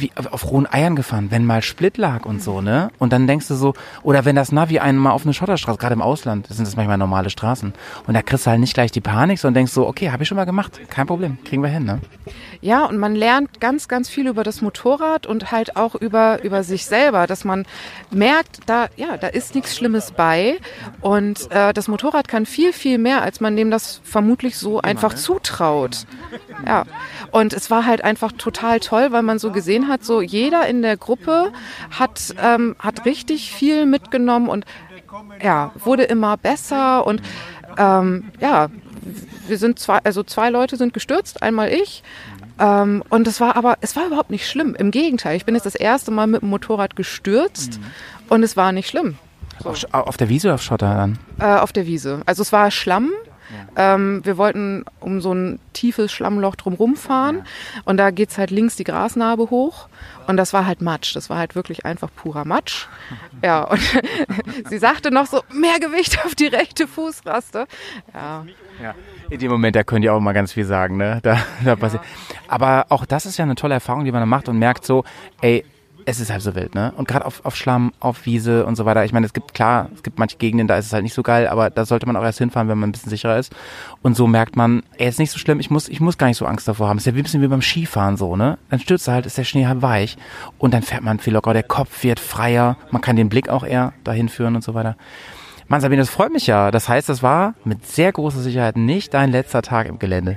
wie 0.00 0.12
auf 0.30 0.50
rohen 0.50 0.66
Eiern 0.70 0.96
gefahren, 0.96 1.30
wenn 1.30 1.44
mal 1.44 1.62
Split 1.62 1.96
lag 1.96 2.24
und 2.24 2.42
so, 2.42 2.60
ne? 2.60 2.90
Und 2.98 3.12
dann 3.12 3.26
denkst 3.26 3.48
du 3.48 3.54
so, 3.54 3.74
oder 4.02 4.24
wenn 4.24 4.36
das 4.36 4.52
Navi 4.52 4.78
einen 4.78 4.98
mal 4.98 5.12
auf 5.12 5.24
eine 5.24 5.34
Schotterstraße, 5.34 5.78
gerade 5.78 5.94
im 5.94 6.02
Ausland, 6.02 6.46
sind 6.48 6.66
das 6.66 6.76
manchmal 6.76 6.98
normale 6.98 7.30
Straßen. 7.30 7.72
Und 8.06 8.14
da 8.14 8.22
kriegst 8.22 8.46
du 8.46 8.50
halt 8.50 8.60
nicht 8.60 8.74
gleich 8.74 8.90
die 8.92 9.00
Panik, 9.00 9.38
sondern 9.38 9.54
denkst 9.54 9.72
so, 9.72 9.86
okay, 9.86 10.10
habe 10.10 10.22
ich 10.22 10.28
schon 10.28 10.36
mal 10.36 10.44
gemacht, 10.44 10.80
kein 10.88 11.06
Problem, 11.06 11.38
kriegen 11.44 11.62
wir 11.62 11.70
hin, 11.70 11.84
ne? 11.84 12.00
Ja, 12.60 12.84
und 12.84 12.98
man 12.98 13.14
lernt 13.14 13.60
ganz, 13.60 13.88
ganz 13.88 14.08
viel 14.08 14.28
über 14.28 14.44
das 14.44 14.60
Motorrad 14.60 15.26
und 15.26 15.50
halt 15.50 15.76
auch 15.76 15.94
über, 15.94 16.42
über 16.42 16.62
sich 16.62 16.84
selber, 16.86 17.26
dass 17.26 17.44
man 17.44 17.66
merkt, 18.10 18.60
da, 18.66 18.88
ja, 18.96 19.16
da 19.16 19.28
ist 19.28 19.54
nichts 19.54 19.76
Schlimmes 19.76 20.12
bei. 20.12 20.58
Und 21.00 21.50
äh, 21.50 21.72
das 21.72 21.88
Motorrad 21.88 22.28
kann 22.28 22.46
viel, 22.46 22.72
viel 22.72 22.98
mehr, 22.98 23.22
als 23.22 23.40
man 23.40 23.56
dem 23.56 23.70
das 23.70 24.00
vermutlich 24.04 24.56
so 24.58 24.80
einfach 24.80 25.14
zutraut. 25.14 26.06
Ja. 26.66 26.84
Und 27.30 27.52
es 27.52 27.70
war 27.70 27.86
halt 27.86 28.04
einfach 28.04 28.32
total 28.32 28.80
toll, 28.80 29.12
weil 29.12 29.22
man 29.22 29.38
so 29.38 29.50
gesehen 29.50 29.88
hat, 29.88 29.89
so 29.98 30.20
jeder 30.20 30.66
in 30.66 30.82
der 30.82 30.96
Gruppe 30.96 31.52
hat, 31.90 32.34
ähm, 32.42 32.76
hat 32.78 33.04
richtig 33.04 33.52
viel 33.52 33.86
mitgenommen 33.86 34.48
und 34.48 34.64
ja, 35.42 35.72
wurde 35.82 36.04
immer 36.04 36.36
besser 36.36 37.06
und 37.06 37.20
ähm, 37.76 38.30
ja, 38.40 38.68
wir 39.46 39.58
sind 39.58 39.78
zwei, 39.78 39.98
also 39.98 40.22
zwei 40.22 40.50
Leute 40.50 40.76
sind 40.76 40.94
gestürzt, 40.94 41.42
einmal 41.42 41.72
ich. 41.72 42.02
Ähm, 42.58 43.02
und 43.08 43.26
es 43.26 43.40
war 43.40 43.56
aber, 43.56 43.78
es 43.80 43.96
war 43.96 44.06
überhaupt 44.06 44.30
nicht 44.30 44.48
schlimm. 44.48 44.74
Im 44.78 44.90
Gegenteil, 44.90 45.36
ich 45.36 45.44
bin 45.44 45.54
jetzt 45.54 45.64
das 45.64 45.74
erste 45.74 46.10
Mal 46.10 46.26
mit 46.26 46.42
dem 46.42 46.50
Motorrad 46.50 46.94
gestürzt 46.94 47.80
und 48.28 48.42
es 48.42 48.56
war 48.56 48.72
nicht 48.72 48.88
schlimm. 48.88 49.16
Auf, 49.64 49.84
auf 49.92 50.16
der 50.16 50.28
Wiese 50.28 50.48
oder 50.48 50.54
auf 50.54 50.62
Schotter 50.62 50.94
dann? 50.94 51.18
Äh, 51.38 51.58
auf 51.58 51.72
der 51.72 51.86
Wiese. 51.86 52.22
Also 52.26 52.42
es 52.42 52.52
war 52.52 52.70
Schlamm. 52.70 53.10
Ähm, 53.76 54.20
wir 54.24 54.36
wollten 54.36 54.84
um 55.00 55.20
so 55.20 55.32
ein 55.32 55.58
tiefes 55.72 56.12
Schlammloch 56.12 56.56
drumherum 56.56 56.96
fahren 56.96 57.44
und 57.84 57.96
da 57.96 58.10
geht's 58.10 58.38
halt 58.38 58.50
links 58.50 58.76
die 58.76 58.84
Grasnarbe 58.84 59.50
hoch 59.50 59.88
und 60.26 60.36
das 60.36 60.52
war 60.52 60.66
halt 60.66 60.80
Matsch. 60.82 61.14
Das 61.16 61.30
war 61.30 61.38
halt 61.38 61.54
wirklich 61.54 61.84
einfach 61.84 62.08
purer 62.14 62.44
Matsch. 62.44 62.86
Ja, 63.42 63.62
und 63.62 63.80
sie 64.68 64.76
sagte 64.76 65.10
noch 65.10 65.24
so, 65.24 65.42
mehr 65.50 65.78
Gewicht 65.80 66.22
auf 66.26 66.34
die 66.34 66.48
rechte 66.48 66.86
Fußraste. 66.86 67.66
Ja, 68.12 68.44
Ja. 68.82 68.94
In 69.30 69.38
dem 69.38 69.50
Moment, 69.50 69.76
da 69.76 69.82
könnt 69.82 70.04
ihr 70.04 70.12
auch 70.12 70.20
mal 70.20 70.32
ganz 70.34 70.52
viel 70.52 70.66
sagen, 70.66 70.98
ne? 70.98 71.20
Da, 71.22 71.38
da 71.64 71.74
passiert. 71.74 72.02
Aber 72.48 72.84
auch 72.90 73.06
das 73.06 73.24
ist 73.24 73.38
ja 73.38 73.44
eine 73.44 73.54
tolle 73.54 73.72
Erfahrung, 73.74 74.04
die 74.04 74.12
man 74.12 74.20
dann 74.20 74.28
macht 74.28 74.48
und 74.50 74.58
merkt 74.58 74.84
so, 74.84 75.04
ey, 75.40 75.64
es 76.06 76.20
ist 76.20 76.30
halb 76.30 76.42
so 76.42 76.54
wild, 76.54 76.74
ne? 76.74 76.92
Und 76.96 77.08
gerade 77.08 77.24
auf, 77.24 77.44
auf 77.44 77.56
Schlamm, 77.56 77.92
auf 78.00 78.26
Wiese 78.26 78.66
und 78.66 78.76
so 78.76 78.84
weiter. 78.84 79.04
Ich 79.04 79.12
meine, 79.12 79.26
es 79.26 79.32
gibt 79.32 79.54
klar, 79.54 79.90
es 79.94 80.02
gibt 80.02 80.18
manche 80.18 80.36
Gegenden, 80.36 80.68
da 80.68 80.76
ist 80.76 80.86
es 80.86 80.92
halt 80.92 81.02
nicht 81.02 81.14
so 81.14 81.22
geil, 81.22 81.48
aber 81.48 81.70
da 81.70 81.84
sollte 81.84 82.06
man 82.06 82.16
auch 82.16 82.22
erst 82.22 82.38
hinfahren, 82.38 82.68
wenn 82.68 82.78
man 82.78 82.90
ein 82.90 82.92
bisschen 82.92 83.10
sicherer 83.10 83.38
ist. 83.38 83.52
Und 84.02 84.16
so 84.16 84.26
merkt 84.26 84.56
man, 84.56 84.82
ey, 84.98 85.08
ist 85.08 85.18
nicht 85.18 85.30
so 85.30 85.38
schlimm, 85.38 85.60
ich 85.60 85.70
muss, 85.70 85.88
ich 85.88 86.00
muss 86.00 86.18
gar 86.18 86.26
nicht 86.26 86.36
so 86.36 86.46
Angst 86.46 86.68
davor 86.68 86.88
haben. 86.88 86.98
Ist 86.98 87.06
ja 87.06 87.14
wie 87.14 87.20
ein 87.20 87.22
bisschen 87.22 87.42
wie 87.42 87.48
beim 87.48 87.62
Skifahren 87.62 88.16
so, 88.16 88.36
ne? 88.36 88.58
Dann 88.70 88.80
stürzt 88.80 89.08
er 89.08 89.14
halt, 89.14 89.26
ist 89.26 89.38
der 89.38 89.44
Schnee 89.44 89.66
halt 89.66 89.82
weich 89.82 90.16
und 90.58 90.74
dann 90.74 90.82
fährt 90.82 91.02
man 91.02 91.18
viel 91.18 91.32
lockerer, 91.32 91.54
der 91.54 91.62
Kopf 91.62 92.02
wird 92.02 92.20
freier, 92.20 92.76
man 92.90 93.02
kann 93.02 93.16
den 93.16 93.28
Blick 93.28 93.48
auch 93.48 93.64
eher 93.64 93.92
dahin 94.04 94.28
führen 94.28 94.56
und 94.56 94.64
so 94.64 94.74
weiter. 94.74 94.96
Mann, 95.70 95.80
Sabine, 95.80 96.02
das 96.02 96.10
freut 96.10 96.32
mich 96.32 96.48
ja. 96.48 96.72
Das 96.72 96.88
heißt, 96.88 97.08
das 97.08 97.22
war 97.22 97.54
mit 97.62 97.86
sehr 97.86 98.10
großer 98.10 98.40
Sicherheit 98.40 98.76
nicht 98.76 99.14
dein 99.14 99.30
letzter 99.30 99.62
Tag 99.62 99.86
im 99.86 100.00
Gelände. 100.00 100.36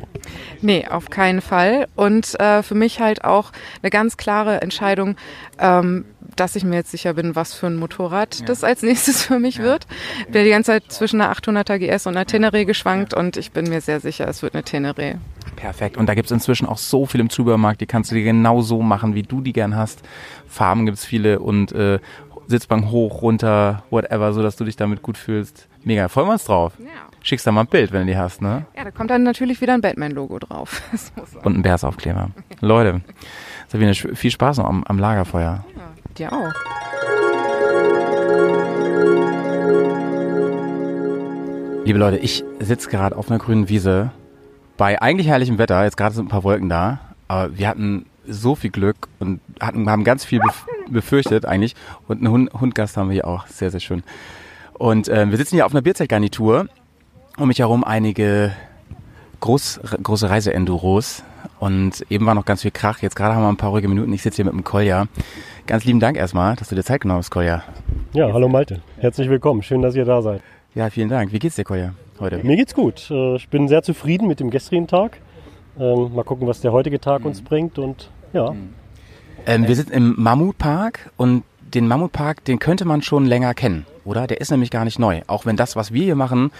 Nee, 0.61 0.85
auf 0.87 1.09
keinen 1.09 1.41
Fall. 1.41 1.87
Und 1.95 2.39
äh, 2.39 2.61
für 2.61 2.75
mich 2.75 2.99
halt 2.99 3.23
auch 3.23 3.51
eine 3.81 3.89
ganz 3.89 4.15
klare 4.15 4.61
Entscheidung, 4.61 5.15
ähm, 5.57 6.05
dass 6.35 6.55
ich 6.55 6.63
mir 6.63 6.75
jetzt 6.75 6.91
sicher 6.91 7.15
bin, 7.15 7.35
was 7.35 7.55
für 7.55 7.65
ein 7.65 7.77
Motorrad 7.77 8.47
das 8.47 8.63
als 8.63 8.83
nächstes 8.83 9.23
für 9.23 9.39
mich 9.39 9.57
wird. 9.57 9.87
Bin 10.27 10.41
ja 10.41 10.43
die 10.43 10.49
ganze 10.51 10.71
Zeit 10.73 10.83
zwischen 10.89 11.19
einer 11.19 11.33
800er 11.33 11.79
GS 11.79 12.05
und 12.05 12.15
einer 12.15 12.27
Teneré 12.27 12.65
geschwankt 12.65 13.15
und 13.15 13.35
ich 13.35 13.51
bin 13.51 13.67
mir 13.67 13.81
sehr 13.81 13.99
sicher, 13.99 14.27
es 14.27 14.43
wird 14.43 14.53
eine 14.53 14.63
Teneré. 14.63 15.17
Perfekt. 15.55 15.97
Und 15.97 16.07
da 16.07 16.13
gibt's 16.13 16.31
inzwischen 16.31 16.67
auch 16.67 16.77
so 16.77 17.05
viel 17.05 17.21
im 17.21 17.29
Zubehörmarkt, 17.29 17.81
die 17.81 17.85
kannst 17.85 18.11
du 18.11 18.15
dir 18.15 18.23
genau 18.23 18.61
so 18.61 18.81
machen, 18.81 19.15
wie 19.15 19.23
du 19.23 19.41
die 19.41 19.53
gern 19.53 19.75
hast. 19.75 20.01
Farben 20.47 20.85
gibt's 20.85 21.05
viele 21.05 21.39
und 21.39 21.71
äh, 21.71 21.99
Sitzbank 22.47 22.91
hoch, 22.91 23.21
runter, 23.21 23.83
whatever, 23.89 24.33
so 24.33 24.41
dass 24.41 24.55
du 24.55 24.65
dich 24.65 24.75
damit 24.75 25.01
gut 25.01 25.17
fühlst. 25.17 25.67
Mega, 25.83 26.07
freuen 26.07 26.27
wir 26.27 26.33
uns 26.33 26.45
drauf. 26.45 26.73
Ja. 26.79 26.85
Schickst 27.21 27.47
da 27.47 27.51
mal 27.51 27.61
ein 27.61 27.67
Bild, 27.67 27.91
wenn 27.91 28.01
du 28.01 28.13
die 28.13 28.17
hast, 28.17 28.41
ne? 28.41 28.65
Ja, 28.75 28.83
da 28.83 28.91
kommt 28.91 29.09
dann 29.09 29.23
natürlich 29.23 29.61
wieder 29.61 29.73
ein 29.73 29.81
Batman-Logo 29.81 30.39
drauf. 30.39 30.81
Und 31.43 31.57
ein 31.57 31.61
Bärsaufkleber. 31.61 32.31
Leute, 32.59 33.01
Sabine, 33.69 33.93
viel 33.93 34.31
Spaß 34.31 34.57
noch 34.57 34.65
am, 34.65 34.83
am 34.83 34.99
Lagerfeuer. 34.99 35.63
Dir 36.17 36.31
auch. 36.33 36.53
Liebe 41.85 41.99
Leute, 41.99 42.17
ich 42.17 42.43
sitze 42.59 42.89
gerade 42.89 43.17
auf 43.17 43.29
einer 43.29 43.39
grünen 43.39 43.67
Wiese 43.67 44.11
bei 44.77 45.01
eigentlich 45.01 45.27
herrlichem 45.27 45.57
Wetter. 45.57 45.83
Jetzt 45.83 45.97
gerade 45.97 46.15
sind 46.15 46.25
ein 46.25 46.29
paar 46.29 46.43
Wolken 46.43 46.69
da, 46.69 46.99
aber 47.27 47.57
wir 47.57 47.67
hatten 47.67 48.05
so 48.27 48.55
viel 48.55 48.69
Glück 48.71 49.07
und 49.19 49.39
hatten, 49.59 49.89
haben 49.89 50.03
ganz 50.03 50.25
viel 50.25 50.39
bef 50.39 50.65
befürchtet 50.89 51.45
eigentlich. 51.45 51.75
Und 52.07 52.17
einen 52.19 52.29
Hund, 52.29 52.53
Hundgast 52.53 52.97
haben 52.97 53.09
wir 53.09 53.13
hier 53.13 53.27
auch. 53.27 53.47
Sehr, 53.47 53.71
sehr 53.71 53.79
schön. 53.79 54.03
Und 54.73 55.07
äh, 55.07 55.29
wir 55.29 55.37
sitzen 55.37 55.55
hier 55.55 55.65
auf 55.65 55.73
einer 55.73 55.81
Bierzeltgarnitur. 55.81 56.67
Um 57.37 57.47
mich 57.47 57.59
herum 57.59 57.83
einige 57.83 58.51
groß, 59.39 59.79
große 60.03 60.29
Reise-Enduros. 60.29 61.23
Und 61.59 62.05
eben 62.09 62.25
war 62.25 62.35
noch 62.35 62.45
ganz 62.45 62.61
viel 62.61 62.71
Krach. 62.71 63.01
Jetzt 63.01 63.15
gerade 63.15 63.33
haben 63.35 63.43
wir 63.43 63.49
ein 63.49 63.57
paar 63.57 63.69
ruhige 63.71 63.87
Minuten. 63.87 64.11
Ich 64.13 64.21
sitze 64.21 64.37
hier 64.37 64.45
mit 64.45 64.53
dem 64.53 64.63
Kolja. 64.63 65.07
Ganz 65.65 65.85
lieben 65.85 65.99
Dank 65.99 66.17
erstmal, 66.17 66.55
dass 66.57 66.67
du 66.69 66.75
dir 66.75 66.83
Zeit 66.83 67.01
genommen 67.01 67.19
hast, 67.19 67.31
Kolja. 67.31 67.63
Ja, 68.13 68.31
hallo 68.33 68.49
Malte. 68.49 68.81
Herzlich 68.97 69.29
willkommen. 69.29 69.63
Schön, 69.63 69.81
dass 69.81 69.95
ihr 69.95 70.05
da 70.05 70.21
seid. 70.21 70.41
Ja, 70.75 70.89
vielen 70.89 71.09
Dank. 71.09 71.31
Wie 71.31 71.39
geht's 71.39 71.55
dir, 71.55 71.63
Kolja, 71.63 71.93
heute? 72.19 72.43
Mir 72.43 72.57
geht's 72.57 72.73
gut. 72.75 73.09
Äh, 73.09 73.35
Ich 73.35 73.47
bin 73.49 73.67
sehr 73.67 73.81
zufrieden 73.83 74.27
mit 74.27 74.39
dem 74.39 74.49
gestrigen 74.49 74.87
Tag. 74.87 75.17
Ähm, 75.79 76.13
Mal 76.13 76.23
gucken, 76.23 76.47
was 76.47 76.61
der 76.61 76.71
heutige 76.71 76.99
Tag 76.99 77.25
uns 77.25 77.41
bringt. 77.41 77.79
Und 77.79 78.09
ja, 78.33 78.53
Ähm, 79.45 79.67
wir 79.67 79.75
sind 79.75 79.89
im 79.89 80.15
Mammutpark 80.17 81.11
und 81.17 81.43
den 81.73 81.87
Mammutpark, 81.87 82.45
den 82.45 82.59
könnte 82.59 82.85
man 82.85 83.01
schon 83.01 83.25
länger 83.25 83.53
kennen, 83.53 83.85
oder? 84.05 84.27
Der 84.27 84.39
ist 84.39 84.51
nämlich 84.51 84.69
gar 84.69 84.85
nicht 84.85 84.99
neu. 84.99 85.21
Auch 85.27 85.45
wenn 85.45 85.57
das, 85.57 85.75
was 85.75 85.91
wir 85.91 86.03
hier 86.03 86.15
machen, 86.15 86.51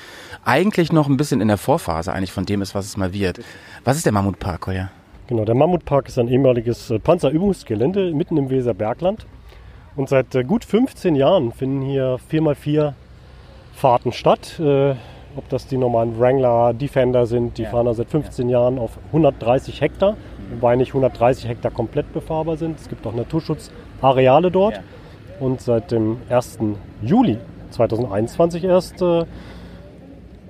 eigentlich 0.44 0.92
noch 0.92 1.08
ein 1.08 1.18
bisschen 1.18 1.40
in 1.40 1.48
der 1.48 1.58
Vorphase 1.58 2.12
eigentlich 2.12 2.32
von 2.32 2.46
dem 2.46 2.62
ist, 2.62 2.74
was 2.76 2.86
es 2.86 2.98
mal 2.98 3.14
wird. 3.14 3.40
Was 3.86 3.96
ist 3.98 4.06
der 4.06 4.12
Mammutpark, 4.14 4.62
Kolja? 4.62 4.90
genau. 5.28 5.46
Der 5.46 5.56
Mammutpark 5.56 6.08
ist 6.08 6.18
ein 6.20 6.28
ehemaliges 6.28 6.90
äh, 6.90 7.00
Panzerübungsgelände 7.00 8.14
mitten 8.14 8.38
im 8.38 8.50
Weserbergland. 8.50 9.26
Und 9.96 10.10
seit 10.10 10.34
äh, 10.36 10.44
gut 10.44 10.66
15 10.66 11.16
Jahren 11.16 11.52
finden 11.54 11.82
hier 11.84 12.18
4x4 12.32 12.94
Fahrten 13.76 14.12
statt. 14.12 14.60
Äh, 14.60 14.96
Ob 15.36 15.48
das 15.50 15.68
die 15.68 15.78
normalen 15.78 16.20
Wrangler 16.20 16.74
Defender 16.74 17.26
sind, 17.28 17.58
die 17.58 17.66
fahren 17.66 17.86
da 17.86 17.94
seit 17.94 18.10
15 18.10 18.50
Jahren 18.50 18.78
auf 18.80 18.98
130 19.08 19.82
Hektar, 19.82 20.16
wobei 20.51 20.75
nicht 20.75 20.89
130 20.89 21.47
Hektar 21.47 21.71
komplett 21.71 22.12
befahrbar 22.13 22.58
sind. 22.58 22.79
Es 22.79 22.89
gibt 22.89 23.06
auch 23.08 23.13
Naturschutzareale 23.13 24.51
dort. 24.51 24.75
Und 25.39 25.62
seit 25.62 25.91
dem 25.91 26.17
1. 26.29 26.60
Juli 27.01 27.38
2021 27.71 28.63
erst 28.63 29.01
äh, 29.01 29.25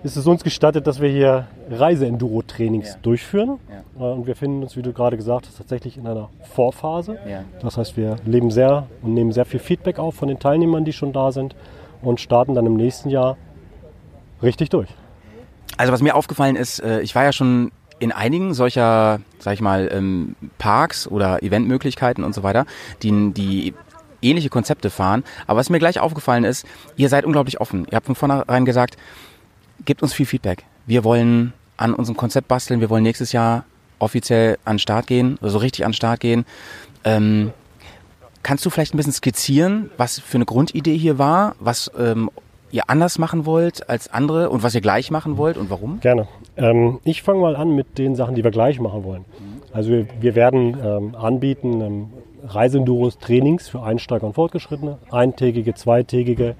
ist 0.03 0.17
es 0.17 0.27
uns 0.27 0.43
gestattet, 0.43 0.86
dass 0.88 0.99
wir 1.01 1.10
hier 1.10 1.47
Reise-Enduro-Trainings 1.71 2.99
durchführen. 3.01 3.60
Äh, 3.97 4.03
Und 4.03 4.27
wir 4.27 4.36
finden 4.36 4.62
uns, 4.62 4.75
wie 4.75 4.82
du 4.82 4.91
gerade 4.91 5.15
gesagt 5.17 5.47
hast, 5.47 5.58
tatsächlich 5.58 5.97
in 5.97 6.06
einer 6.06 6.29
Vorphase. 6.53 7.17
Das 7.62 7.77
heißt, 7.77 7.95
wir 7.95 8.17
leben 8.25 8.51
sehr 8.51 8.88
und 9.01 9.13
nehmen 9.13 9.32
sehr 9.32 9.45
viel 9.45 9.60
Feedback 9.62 9.99
auf 9.99 10.15
von 10.15 10.27
den 10.27 10.39
Teilnehmern, 10.39 10.84
die 10.84 10.93
schon 10.93 11.13
da 11.13 11.32
sind 11.32 11.56
und 12.01 12.19
starten 12.19 12.53
dann 12.53 12.65
im 12.65 12.75
nächsten 12.75 13.10
Jahr 13.10 13.38
richtig 14.41 14.69
durch. 14.69 14.89
Also 15.77 15.91
was 15.93 16.01
mir 16.01 16.15
aufgefallen 16.15 16.56
ist, 16.56 16.79
äh, 16.84 16.99
ich 17.01 17.15
war 17.15 17.23
ja 17.23 17.32
schon 17.32 17.71
in 18.04 18.12
einigen 18.12 18.54
solcher, 18.54 19.22
sag 19.39 19.54
ich 19.54 19.62
mal, 19.62 19.89
ähm, 19.92 20.36
Parks 20.58 21.08
oder 21.08 21.42
Eventmöglichkeiten 21.42 22.24
und 22.24 22.36
so 22.36 22.44
weiter, 22.44 22.66
die, 23.02 23.32
die 23.34 23.74
ähnliche 24.22 24.50
Konzepte 24.50 24.89
fahren. 24.89 25.24
Aber 25.48 25.60
was 25.60 25.70
mir 25.70 25.80
gleich 25.80 26.00
aufgefallen 26.00 26.44
ist, 26.44 26.66
ihr 26.98 27.08
seid 27.08 27.26
unglaublich 27.26 27.62
offen. 27.62 27.88
Ihr 27.89 27.96
habt 27.96 28.06
von 28.06 28.16
vornherein 28.16 28.66
gesagt, 28.66 28.98
gebt 29.86 30.02
uns 30.02 30.13
viel 30.13 30.26
Feedback. 30.26 30.66
Wir 30.86 31.04
wollen 31.04 31.54
an 31.78 31.94
unserem 31.94 32.18
Konzept 32.18 32.50
basteln. 32.50 32.82
Wir 32.82 32.89
wollen 32.89 33.04
nächstes 33.04 33.32
Jahr 33.32 33.63
offiziell 34.00 34.58
an 34.66 34.76
den 34.76 34.80
Start 34.80 35.08
gehen, 35.08 35.39
also 35.42 35.60
richtig 35.60 35.86
an 35.86 35.92
den 35.92 35.96
Start 35.96 36.20
gehen. 36.20 36.46
Ähm, 37.06 37.54
kannst 38.44 38.66
du 38.66 38.70
vielleicht 38.70 38.94
ein 38.94 38.98
bisschen 38.98 39.13
skizzieren, 39.13 39.89
was 39.96 40.20
für 40.20 40.36
eine 40.36 40.46
Grundidee 40.46 40.98
hier 40.98 41.18
war, 41.18 41.56
was 41.60 41.89
ähm, 41.98 42.30
ihr 42.74 42.90
anders 42.90 43.20
machen 43.20 43.46
wollt 43.46 43.88
als 43.88 44.12
andere 44.12 44.50
und 44.50 44.64
was 44.64 44.74
ihr 44.76 44.82
gleich 44.82 45.12
machen 45.12 45.38
wollt 45.38 45.58
und 45.58 45.70
warum? 45.70 46.00
Gerne. 46.00 46.28
Ähm, 46.58 47.00
ich 47.04 47.22
fange 47.22 47.40
mal 47.40 47.56
an 47.56 47.76
mit 47.76 47.98
den 48.00 48.16
Sachen, 48.16 48.34
die 48.36 48.44
wir 48.44 48.52
gleich 48.52 48.80
machen 48.80 49.04
wollen. 49.04 49.26
Also 49.72 49.92
wir, 49.92 50.08
wir 50.20 50.34
werden 50.36 50.78
ähm, 50.84 51.16
anbieten 51.16 51.82
ähm, 51.82 52.10
Reisenduros 52.46 53.20
Trainings 53.20 53.70
für 53.70 53.84
Einsteiger 53.84 54.26
und 54.28 54.34
Fortgeschrittene, 54.34 54.98
eintägige, 55.12 55.76
zweitägige. 55.76 56.56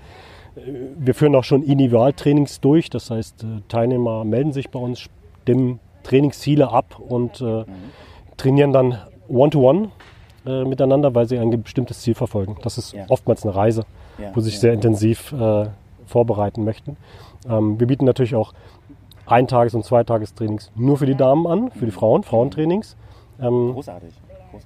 Äh, 0.56 0.62
Wir 1.00 1.16
führen 1.16 1.36
auch 1.36 1.44
schon 1.44 1.64
Individualtrainings 1.64 2.62
durch, 2.62 2.90
das 2.92 3.10
heißt, 3.10 3.44
äh, 3.44 3.48
Teilnehmer 3.68 4.24
melden 4.24 4.54
sich 4.54 4.70
bei 4.70 4.80
uns, 4.80 5.10
stimmen 5.42 5.80
Trainingsziele 6.04 6.72
ab 6.72 7.00
und 7.00 7.42
äh, 7.42 7.66
trainieren 8.38 8.72
dann 8.72 8.98
One-to-One 9.30 9.90
äh, 10.46 10.64
miteinander, 10.66 11.16
weil 11.16 11.28
sie 11.28 11.40
ein 11.40 11.50
bestimmtes 11.64 12.02
Ziel 12.02 12.14
verfolgen. 12.14 12.58
Das 12.62 12.78
ist 12.78 12.94
Ja. 12.94 13.06
oftmals 13.10 13.44
eine 13.44 13.56
Reise, 13.56 13.84
Ja, 14.20 14.32
wo 14.36 14.42
sich 14.42 14.54
ja. 14.56 14.60
sehr 14.60 14.74
intensiv 14.74 15.34
äh, 15.34 15.66
vorbereiten 16.06 16.64
möchten. 16.64 16.98
Ähm, 17.50 17.80
wir 17.80 17.88
bieten 17.88 18.06
natürlich 18.06 18.36
auch 18.36 18.54
Eintages- 19.26 19.74
und 19.74 19.86
Zweitagestrainings 19.86 20.72
nur 20.76 20.98
für 20.98 21.06
die 21.06 21.16
Damen 21.16 21.48
an, 21.48 21.72
für 21.72 21.86
die 21.86 21.92
Frauen, 21.92 22.24
Frauentrainings. 22.24 22.96
Ähm, 23.42 23.74
Großartig. 23.74 24.14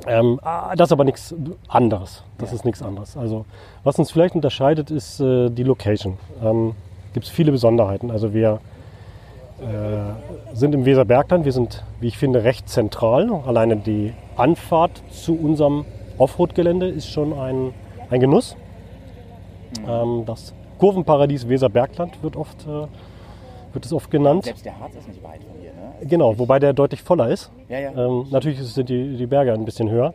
ähm, 0.08 0.40
ah, 0.44 0.76
das 0.76 0.90
ist 0.90 0.94
aber 0.94 1.04
nichts 1.04 1.36
anderes. 1.68 2.24
Das 2.38 2.54
ist 2.54 2.66
nichts 2.66 2.82
anderes. 2.82 3.16
Also, 3.18 3.46
was 3.84 3.98
uns 4.00 4.12
vielleicht 4.12 4.36
unterscheidet, 4.36 4.92
ist 4.92 5.20
äh, 5.20 5.50
die 5.50 5.64
Location. 5.64 6.18
Ähm, 6.44 6.74
Gibt 7.14 7.26
es 7.26 7.32
viele 7.32 7.52
Besonderheiten. 7.52 8.12
Also 8.12 8.34
wir 8.34 8.60
äh, 9.60 10.56
sind 10.56 10.76
im 10.76 10.86
Weserbergland. 10.86 11.46
Wir 11.46 11.52
sind, 11.52 11.84
wie 12.00 12.08
ich 12.08 12.18
finde, 12.18 12.44
recht 12.44 12.70
zentral. 12.70 13.32
Alleine 13.46 13.78
die 13.78 14.14
Anfahrt 14.36 15.02
zu 15.10 15.36
unserem 15.36 15.86
Offroad-Gelände 16.20 16.88
ist 16.88 17.10
schon 17.10 17.34
ein, 17.34 17.74
ein 18.12 18.20
Genuss. 18.20 18.56
Ähm, 19.88 20.24
das 20.26 20.54
Kurvenparadies 20.78 21.48
Weserbergland 21.48 22.22
wird 22.24 22.36
oft 22.36 22.66
äh, 22.68 22.88
wird 23.74 23.86
es 23.86 23.94
oft 23.94 24.10
genannt. 24.10 24.46
Selbst 24.46 24.66
der 24.66 24.80
Harz 24.80 24.96
ist 24.96 25.08
nicht 25.08 25.24
weit 25.24 25.44
von 25.44 25.60
hier, 25.60 25.72
ne? 25.72 26.08
Genau, 26.08 26.38
wobei 26.40 26.60
der 26.60 26.74
deutlich 26.74 27.02
voller 27.02 27.30
ist. 27.30 27.52
Ja, 27.70 27.80
ja. 27.80 27.92
Ähm, 27.92 28.26
natürlich 28.32 28.60
sind 28.60 28.90
die, 28.90 29.18
die 29.18 29.26
Berge 29.28 29.54
ein 29.54 29.66
bisschen 29.66 29.90
höher. 29.90 30.14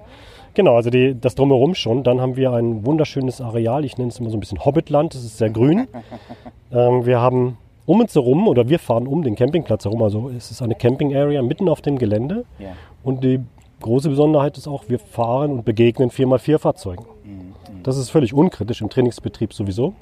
Genau, 0.55 0.77
also 0.77 0.91
die, 0.91 1.19
das 1.19 1.35
drumherum 1.35 1.75
schon. 1.75 2.03
Dann 2.03 2.21
haben 2.21 2.37
wir 2.37 2.53
ein 2.53 2.85
wunderschönes 2.85 3.41
Areal. 3.41 3.85
Ich 3.85 3.97
nenne 3.99 4.11
es 4.11 4.19
immer 4.19 4.31
so 4.31 4.37
ein 4.37 4.41
bisschen 4.41 4.65
Hobbitland. 4.65 5.15
Es 5.15 5.25
ist 5.25 5.39
sehr 5.39 5.51
grün. 5.51 5.89
ähm, 6.73 7.07
wir 7.07 7.21
haben 7.21 7.57
um 7.87 8.01
uns 8.01 8.15
herum, 8.15 8.49
oder 8.49 8.69
wir 8.69 8.79
fahren 8.79 9.07
um 9.07 9.23
den 9.23 9.35
Campingplatz 9.35 9.85
herum. 9.85 10.03
Also 10.03 10.31
es 10.37 10.51
ist 10.51 10.63
eine 10.63 10.75
Camping 10.75 11.15
Area 11.17 11.43
mitten 11.43 11.69
auf 11.69 11.81
dem 11.81 11.99
Gelände. 11.99 12.45
Ja. 12.59 12.71
Und 13.03 13.25
die 13.25 13.41
große 13.81 14.09
Besonderheit 14.09 14.57
ist 14.59 14.69
auch, 14.69 14.85
wir 14.89 14.99
fahren 14.99 15.51
und 15.53 15.65
begegnen 15.65 16.11
4x4 16.11 16.59
Fahrzeugen. 16.59 17.05
Das 17.83 17.97
ist 17.97 18.11
völlig 18.11 18.33
unkritisch 18.33 18.81
im 18.81 18.89
Trainingsbetrieb 18.89 19.53
sowieso, 19.53 19.95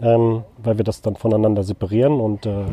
ähm, 0.00 0.42
weil 0.62 0.78
wir 0.78 0.84
das 0.84 1.02
dann 1.02 1.16
voneinander 1.16 1.62
separieren. 1.62 2.20
Und 2.20 2.46
äh, 2.46 2.64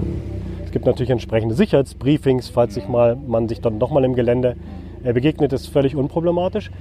es 0.66 0.72
gibt 0.72 0.86
natürlich 0.86 1.10
entsprechende 1.10 1.56
Sicherheitsbriefings, 1.56 2.50
falls 2.50 2.74
sich 2.74 2.88
mal, 2.88 3.16
man 3.16 3.48
sich 3.48 3.62
dann 3.62 3.78
nochmal 3.78 4.04
im 4.04 4.16
Gelände 4.16 4.56
äh, 5.04 5.14
begegnet, 5.14 5.54
ist 5.54 5.68
völlig 5.68 5.96
unproblematisch. 5.96 6.72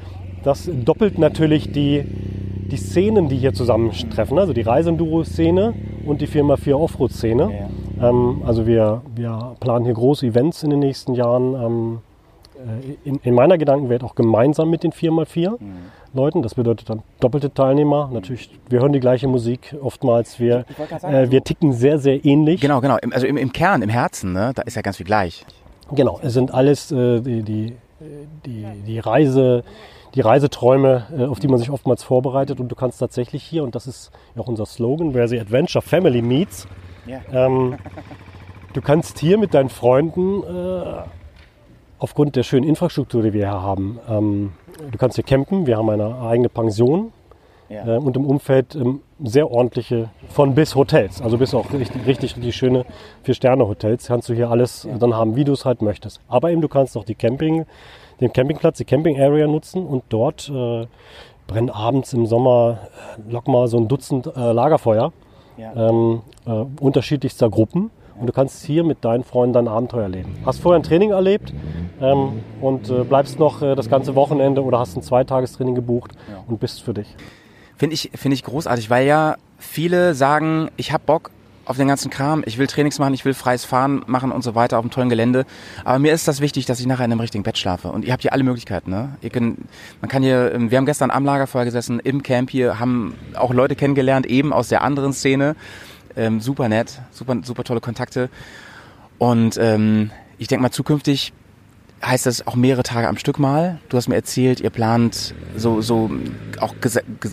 Das 0.45 0.69
doppelt 0.85 1.19
natürlich 1.19 1.73
die, 1.73 2.05
die 2.71 2.77
Szenen, 2.77 3.29
die 3.29 3.37
hier 3.37 3.55
zusammentreffen, 3.55 4.39
also 4.39 4.53
die 4.53 4.63
Reisenduro-Szene 4.63 5.75
und 6.07 6.21
die 6.21 6.27
4x4 6.27 6.75
Offroad-Szene. 6.75 7.69
Ähm, 8.01 8.43
also 8.45 8.67
wir, 8.67 9.03
wir 9.15 9.57
planen 9.61 9.85
hier 9.85 9.95
große 9.95 10.27
Events 10.27 10.63
in 10.63 10.71
den 10.71 10.81
nächsten 10.81 11.15
Jahren. 11.15 11.55
Ähm, 11.55 11.99
äh, 11.99 12.12
in, 13.05 13.17
in 13.23 13.35
meiner 13.35 13.59
Gedankenwelt 13.59 14.03
auch 14.05 14.15
gemeinsam 14.15 14.71
mit 14.71 14.83
den 14.83 14.93
4x4 14.93 15.59
Leuten. 16.15 16.43
Das 16.43 16.55
bedeutet 16.55 16.91
dann 16.91 17.03
doppelte 17.21 17.53
Teilnehmer. 17.53 18.11
Natürlich, 18.13 18.51
wir 18.69 18.81
hören 18.81 18.93
die 18.93 19.01
gleiche 19.01 19.29
Musik 19.29 19.75
oftmals. 19.83 20.39
Wir, 20.39 20.65
sagen, 21.01 21.15
äh, 21.15 21.31
wir 21.31 21.43
ticken 21.43 21.73
sehr, 21.73 21.99
sehr 21.99 22.25
ähnlich. 22.25 22.61
Genau, 22.61 22.81
genau. 22.81 22.97
Also 23.13 23.27
im, 23.27 23.37
im 23.37 23.53
Kern, 23.53 23.83
im 23.83 23.89
Herzen, 23.89 24.33
ne? 24.33 24.53
Da 24.55 24.63
ist 24.63 24.77
ja 24.77 24.83
ganz 24.83 24.97
viel 24.99 25.07
gleich. 25.07 25.45
Genau, 25.95 26.21
es 26.23 26.33
sind 26.35 26.53
alles 26.55 26.91
äh, 26.93 27.21
die, 27.21 27.43
die, 27.43 27.75
die, 28.47 28.67
die 28.87 28.99
Reise, 28.99 29.63
die 30.15 30.21
Reiseträume, 30.21 31.07
äh, 31.17 31.25
auf 31.25 31.39
die 31.41 31.49
man 31.49 31.59
sich 31.59 31.71
oftmals 31.71 32.03
vorbereitet. 32.03 32.61
Und 32.61 32.69
du 32.69 32.75
kannst 32.75 32.99
tatsächlich 33.01 33.43
hier, 33.43 33.63
und 33.65 33.75
das 33.75 33.87
ist 33.87 34.11
ja 34.35 34.43
auch 34.43 34.49
unser 34.49 34.67
Slogan, 34.67 35.15
where 35.15 35.29
the 35.29 35.39
adventure 35.41 35.83
family 35.83 36.23
meets, 36.23 36.67
Ja. 37.07 37.21
ähm, 37.33 37.77
du 38.75 38.81
kannst 38.81 39.19
hier 39.19 39.39
mit 39.39 39.55
deinen 39.55 39.69
Freunden 39.71 40.43
äh, 40.43 41.03
aufgrund 42.03 42.35
der 42.35 42.43
schönen 42.43 42.67
Infrastruktur, 42.69 43.23
die 43.23 43.33
wir 43.33 43.47
hier 43.49 43.63
haben, 43.63 44.01
ähm, 44.09 44.53
du 44.91 44.99
kannst 44.99 45.15
hier 45.17 45.25
campen. 45.25 45.67
Wir 45.69 45.77
haben 45.77 45.89
eine 45.89 46.17
eigene 46.21 46.49
Pension 46.49 47.13
Ja. 47.69 47.95
äh, 47.95 47.99
und 47.99 48.17
im 48.17 48.27
Umfeld 48.27 48.75
ähm, 48.75 49.01
sehr 49.23 49.49
ordentliche 49.51 50.11
von 50.29 50.55
bis 50.57 50.75
Hotels. 50.75 51.23
Also 51.23 51.39
bis 51.39 51.55
auch 51.55 51.73
richtig, 51.73 52.05
richtig, 52.07 52.37
richtig 52.37 52.57
schöne 52.57 52.85
Vier-Sterne-Hotels 53.23 54.09
kannst 54.09 54.29
du 54.29 54.35
hier 54.35 54.51
alles 54.51 54.85
äh, 54.85 54.99
dann 54.99 55.15
haben, 55.15 55.37
wie 55.37 55.45
du 55.45 55.53
es 55.53 55.65
halt 55.65 55.81
möchtest. 55.81 56.21
Aber 56.29 56.51
eben 56.51 56.61
du 56.61 56.69
kannst 56.69 56.97
auch 56.97 57.05
die 57.05 57.15
Camping, 57.15 57.67
den 58.21 58.33
Campingplatz, 58.33 58.79
die 58.79 58.85
Camping-Area 58.85 59.47
nutzen 59.47 59.87
und 59.87 60.03
dort 60.09 60.51
äh, 60.51 60.87
brennen 61.47 61.71
abends 61.71 62.13
im 62.15 62.27
Sommer 62.27 62.79
äh, 63.29 63.33
lock 63.33 63.47
mal 63.47 63.69
so 63.69 63.77
ein 63.79 63.87
Dutzend 63.87 64.27
äh, 64.27 64.53
Lagerfeuer 64.53 65.13
Ja. 65.57 65.89
ähm, 65.89 66.23
äh, 66.47 66.65
unterschiedlichster 66.81 67.49
Gruppen. 67.49 67.91
Und 68.23 68.29
du 68.29 68.33
kannst 68.33 68.65
hier 68.65 68.85
mit 68.85 69.05
deinen 69.05 69.25
Freunden 69.25 69.53
dein 69.53 69.67
Abenteuer 69.67 70.05
erleben. 70.05 70.37
Hast 70.47 70.61
vorher 70.61 70.79
ein 70.79 70.85
Training 70.85 71.11
erlebt 71.11 71.53
ähm, 72.01 72.41
und 72.61 72.89
äh, 72.89 73.03
bleibst 73.03 73.41
noch 73.41 73.63
äh, 73.63 73.75
das 73.75 73.91
ganze 73.91 74.15
Wochenende 74.15 74.63
oder 74.63 74.79
hast 74.79 74.97
ein 74.97 75.03
Zweitagestraining 75.03 75.75
gebucht 75.75 76.13
und 76.47 76.61
bist 76.61 76.85
für 76.85 76.95
dich. 76.95 77.17
Finde 77.77 77.95
ich, 77.95 78.13
finde 78.15 78.37
ich 78.37 78.45
großartig, 78.45 78.91
weil 78.91 79.09
ja 79.09 79.35
viele 79.59 80.15
sagen, 80.15 80.71
ich 80.77 80.93
habe 80.93 81.03
Bock 81.05 81.33
auf 81.65 81.77
den 81.77 81.89
ganzen 81.89 82.11
Kram, 82.11 82.45
ich 82.47 82.59
will 82.59 82.69
Trainings 82.69 83.01
machen, 83.01 83.13
ich 83.13 83.25
will 83.25 83.35
freies 83.35 83.65
Fahren 83.65 84.05
machen 84.07 84.31
und 84.31 84.43
so 84.43 84.55
weiter 84.55 84.79
auf 84.79 84.85
einem 84.85 84.93
tollen 84.93 85.09
Gelände. 85.09 85.45
Aber 85.85 85.99
mir 85.99 86.13
ist 86.13 86.29
das 86.29 86.41
wichtig, 86.41 86.65
dass 86.65 86.79
ich 86.79 86.87
nachher 86.87 87.05
in 87.05 87.11
einem 87.11 87.21
richtigen 87.21 87.43
Bett 87.43 87.59
schlafe. 87.59 87.89
Und 87.89 88.05
ihr 88.05 88.13
habt 88.13 88.23
hier 88.23 88.33
alle 88.33 88.45
Möglichkeiten, 88.45 88.91
ne? 88.91 89.17
Ihr 89.21 89.31
könnt, 89.31 89.59
man 90.01 90.09
kann 90.09 90.23
hier, 90.23 90.53
ähm, 90.55 90.71
wir 90.71 90.79
haben 90.79 90.87
gestern 90.87 91.11
am 91.11 91.25
Lagerfeuer 91.25 91.65
gesessen, 91.65 91.99
im 91.99 92.23
Camp 92.23 92.51
hier, 92.51 92.79
haben 92.79 93.15
auch 93.35 93.53
Leute 93.53 93.75
kennengelernt, 93.75 94.27
eben 94.27 94.53
aus 94.53 94.69
der 94.69 94.83
anderen 94.83 95.13
Szene. 95.13 95.57
Ähm, 96.17 96.41
super 96.41 96.69
nett, 96.69 97.01
super, 97.11 97.37
super 97.43 97.65
tolle 97.65 97.81
Kontakte. 97.81 98.29
Und 99.19 99.57
ähm, 99.59 100.11
ich 100.39 100.49
denke 100.49 100.63
mal, 100.63 100.71
zukünftig 100.71 101.33
heißt 102.05 102.27
das 102.27 102.47
auch 102.47 102.57
mehrere 102.57 102.83
Tage 102.83 103.09
am 103.09 103.17
Stück 103.17 103.39
mal. 103.39 103.79
Du 103.89 103.97
hast 103.97 104.09
mir 104.09 104.17
erzählt, 104.17 104.61
ihr 104.61 104.71
plant 104.71 105.35
so, 105.57 105.81
so 105.81 106.11
auch 106.61 106.75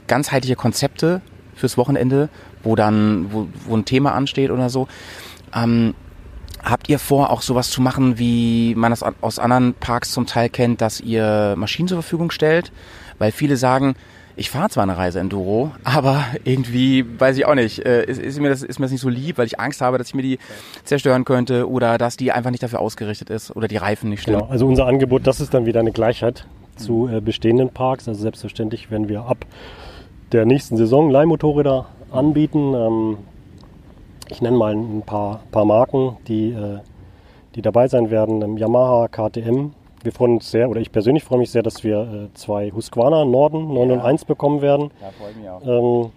ganzheitliche 0.08 0.56
Konzepte 0.56 1.22
fürs 1.56 1.78
Wochenende, 1.78 2.30
wo 2.64 2.76
dann, 2.76 3.34
wo, 3.34 3.48
wo 3.66 3.76
ein 3.76 3.86
Thema 3.86 4.14
ansteht 4.14 4.52
oder 4.52 4.70
so. 4.70 4.88
Ähm, 5.54 5.96
habt 6.64 6.90
ihr 6.90 7.00
vor, 7.00 7.32
auch 7.32 7.42
sowas 7.42 7.70
zu 7.70 7.82
machen, 7.82 8.20
wie 8.20 8.76
man 8.76 8.92
das 8.92 9.04
aus 9.04 9.40
anderen 9.40 9.74
Parks 9.74 10.12
zum 10.12 10.26
Teil 10.26 10.50
kennt, 10.50 10.82
dass 10.82 11.02
ihr 11.02 11.56
Maschinen 11.58 11.88
zur 11.88 12.02
Verfügung 12.02 12.32
stellt? 12.32 12.72
Weil 13.18 13.32
viele 13.32 13.58
sagen, 13.58 13.96
ich 14.40 14.50
fahre 14.50 14.70
zwar 14.70 14.84
eine 14.84 14.98
Reise 14.98 15.20
Enduro, 15.20 15.72
aber 15.84 16.24
irgendwie, 16.46 17.06
weiß 17.20 17.38
ich 17.38 17.46
auch 17.46 17.56
nicht, 17.56 17.86
äh, 17.86 18.06
ist, 18.06 18.22
ist, 18.22 18.40
mir 18.40 18.48
das, 18.48 18.64
ist 18.64 18.80
mir 18.80 18.86
das 18.86 18.92
nicht 18.92 19.02
so 19.02 19.10
lieb, 19.10 19.38
weil 19.38 19.46
ich 19.46 19.60
Angst 19.60 19.82
habe, 19.82 19.98
dass 19.98 20.08
ich 20.08 20.16
mir 20.16 20.22
die 20.22 20.40
zerstören 20.86 21.26
könnte 21.26 21.70
oder 21.70 21.98
dass 21.98 22.16
die 22.16 22.32
einfach 22.32 22.50
nicht 22.50 22.64
dafür 22.64 22.80
ausgerichtet 22.80 23.30
ist 23.30 23.54
oder 23.56 23.68
die 23.68 23.76
Reifen 23.76 24.10
nicht 24.10 24.22
stimmen. 24.22 24.40
Genau, 24.40 24.50
also 24.50 24.66
unser 24.66 24.88
Angebot, 24.88 25.28
das 25.28 25.42
ist 25.42 25.54
dann 25.54 25.66
wieder 25.66 25.82
eine 25.82 25.92
Gleichheit 25.92 26.46
zu 26.78 27.10
äh, 27.10 27.20
bestehenden 27.20 27.70
Parks. 27.70 28.08
Also 28.08 28.22
selbstverständlich 28.22 28.90
werden 28.90 29.10
wir 29.10 29.26
ab 29.26 29.46
der 30.32 30.46
nächsten 30.46 30.78
Saison 30.78 31.10
Leihmotorräder 31.10 31.88
anbieten. 32.10 32.74
Ähm, 32.74 33.18
ich 34.30 34.42
nenne 34.42 34.56
mal 34.56 34.74
ein 34.74 35.04
paar, 35.06 35.42
paar 35.52 35.66
Marken, 35.66 36.16
die, 36.30 36.52
äh, 36.52 36.80
die 37.56 37.62
dabei 37.62 37.90
sein 37.90 38.10
werden. 38.10 38.42
Ähm, 38.42 38.58
Yamaha, 38.58 39.10
KTM. 39.10 39.74
Wir 40.04 40.12
freuen 40.14 40.34
uns 40.36 40.50
sehr, 40.50 40.70
oder 40.70 40.80
ich 40.80 40.92
persönlich 40.92 41.24
freue 41.24 41.40
mich 41.40 41.52
sehr, 41.52 41.62
dass 41.64 41.84
wir 41.84 42.00
äh, 42.02 42.34
zwei 42.34 42.72
Husqvarna 42.72 43.26
Norden 43.26 43.74
9 43.74 43.92
und 43.92 44.00
1 44.00 44.26
bekommen 44.26 44.62
werden. 44.62 44.92
Ja, 45.02 45.10
freue 45.12 45.32
ich 45.32 45.38
mich 45.38 45.50
auch. 45.50 45.62
Ähm, 45.66 46.12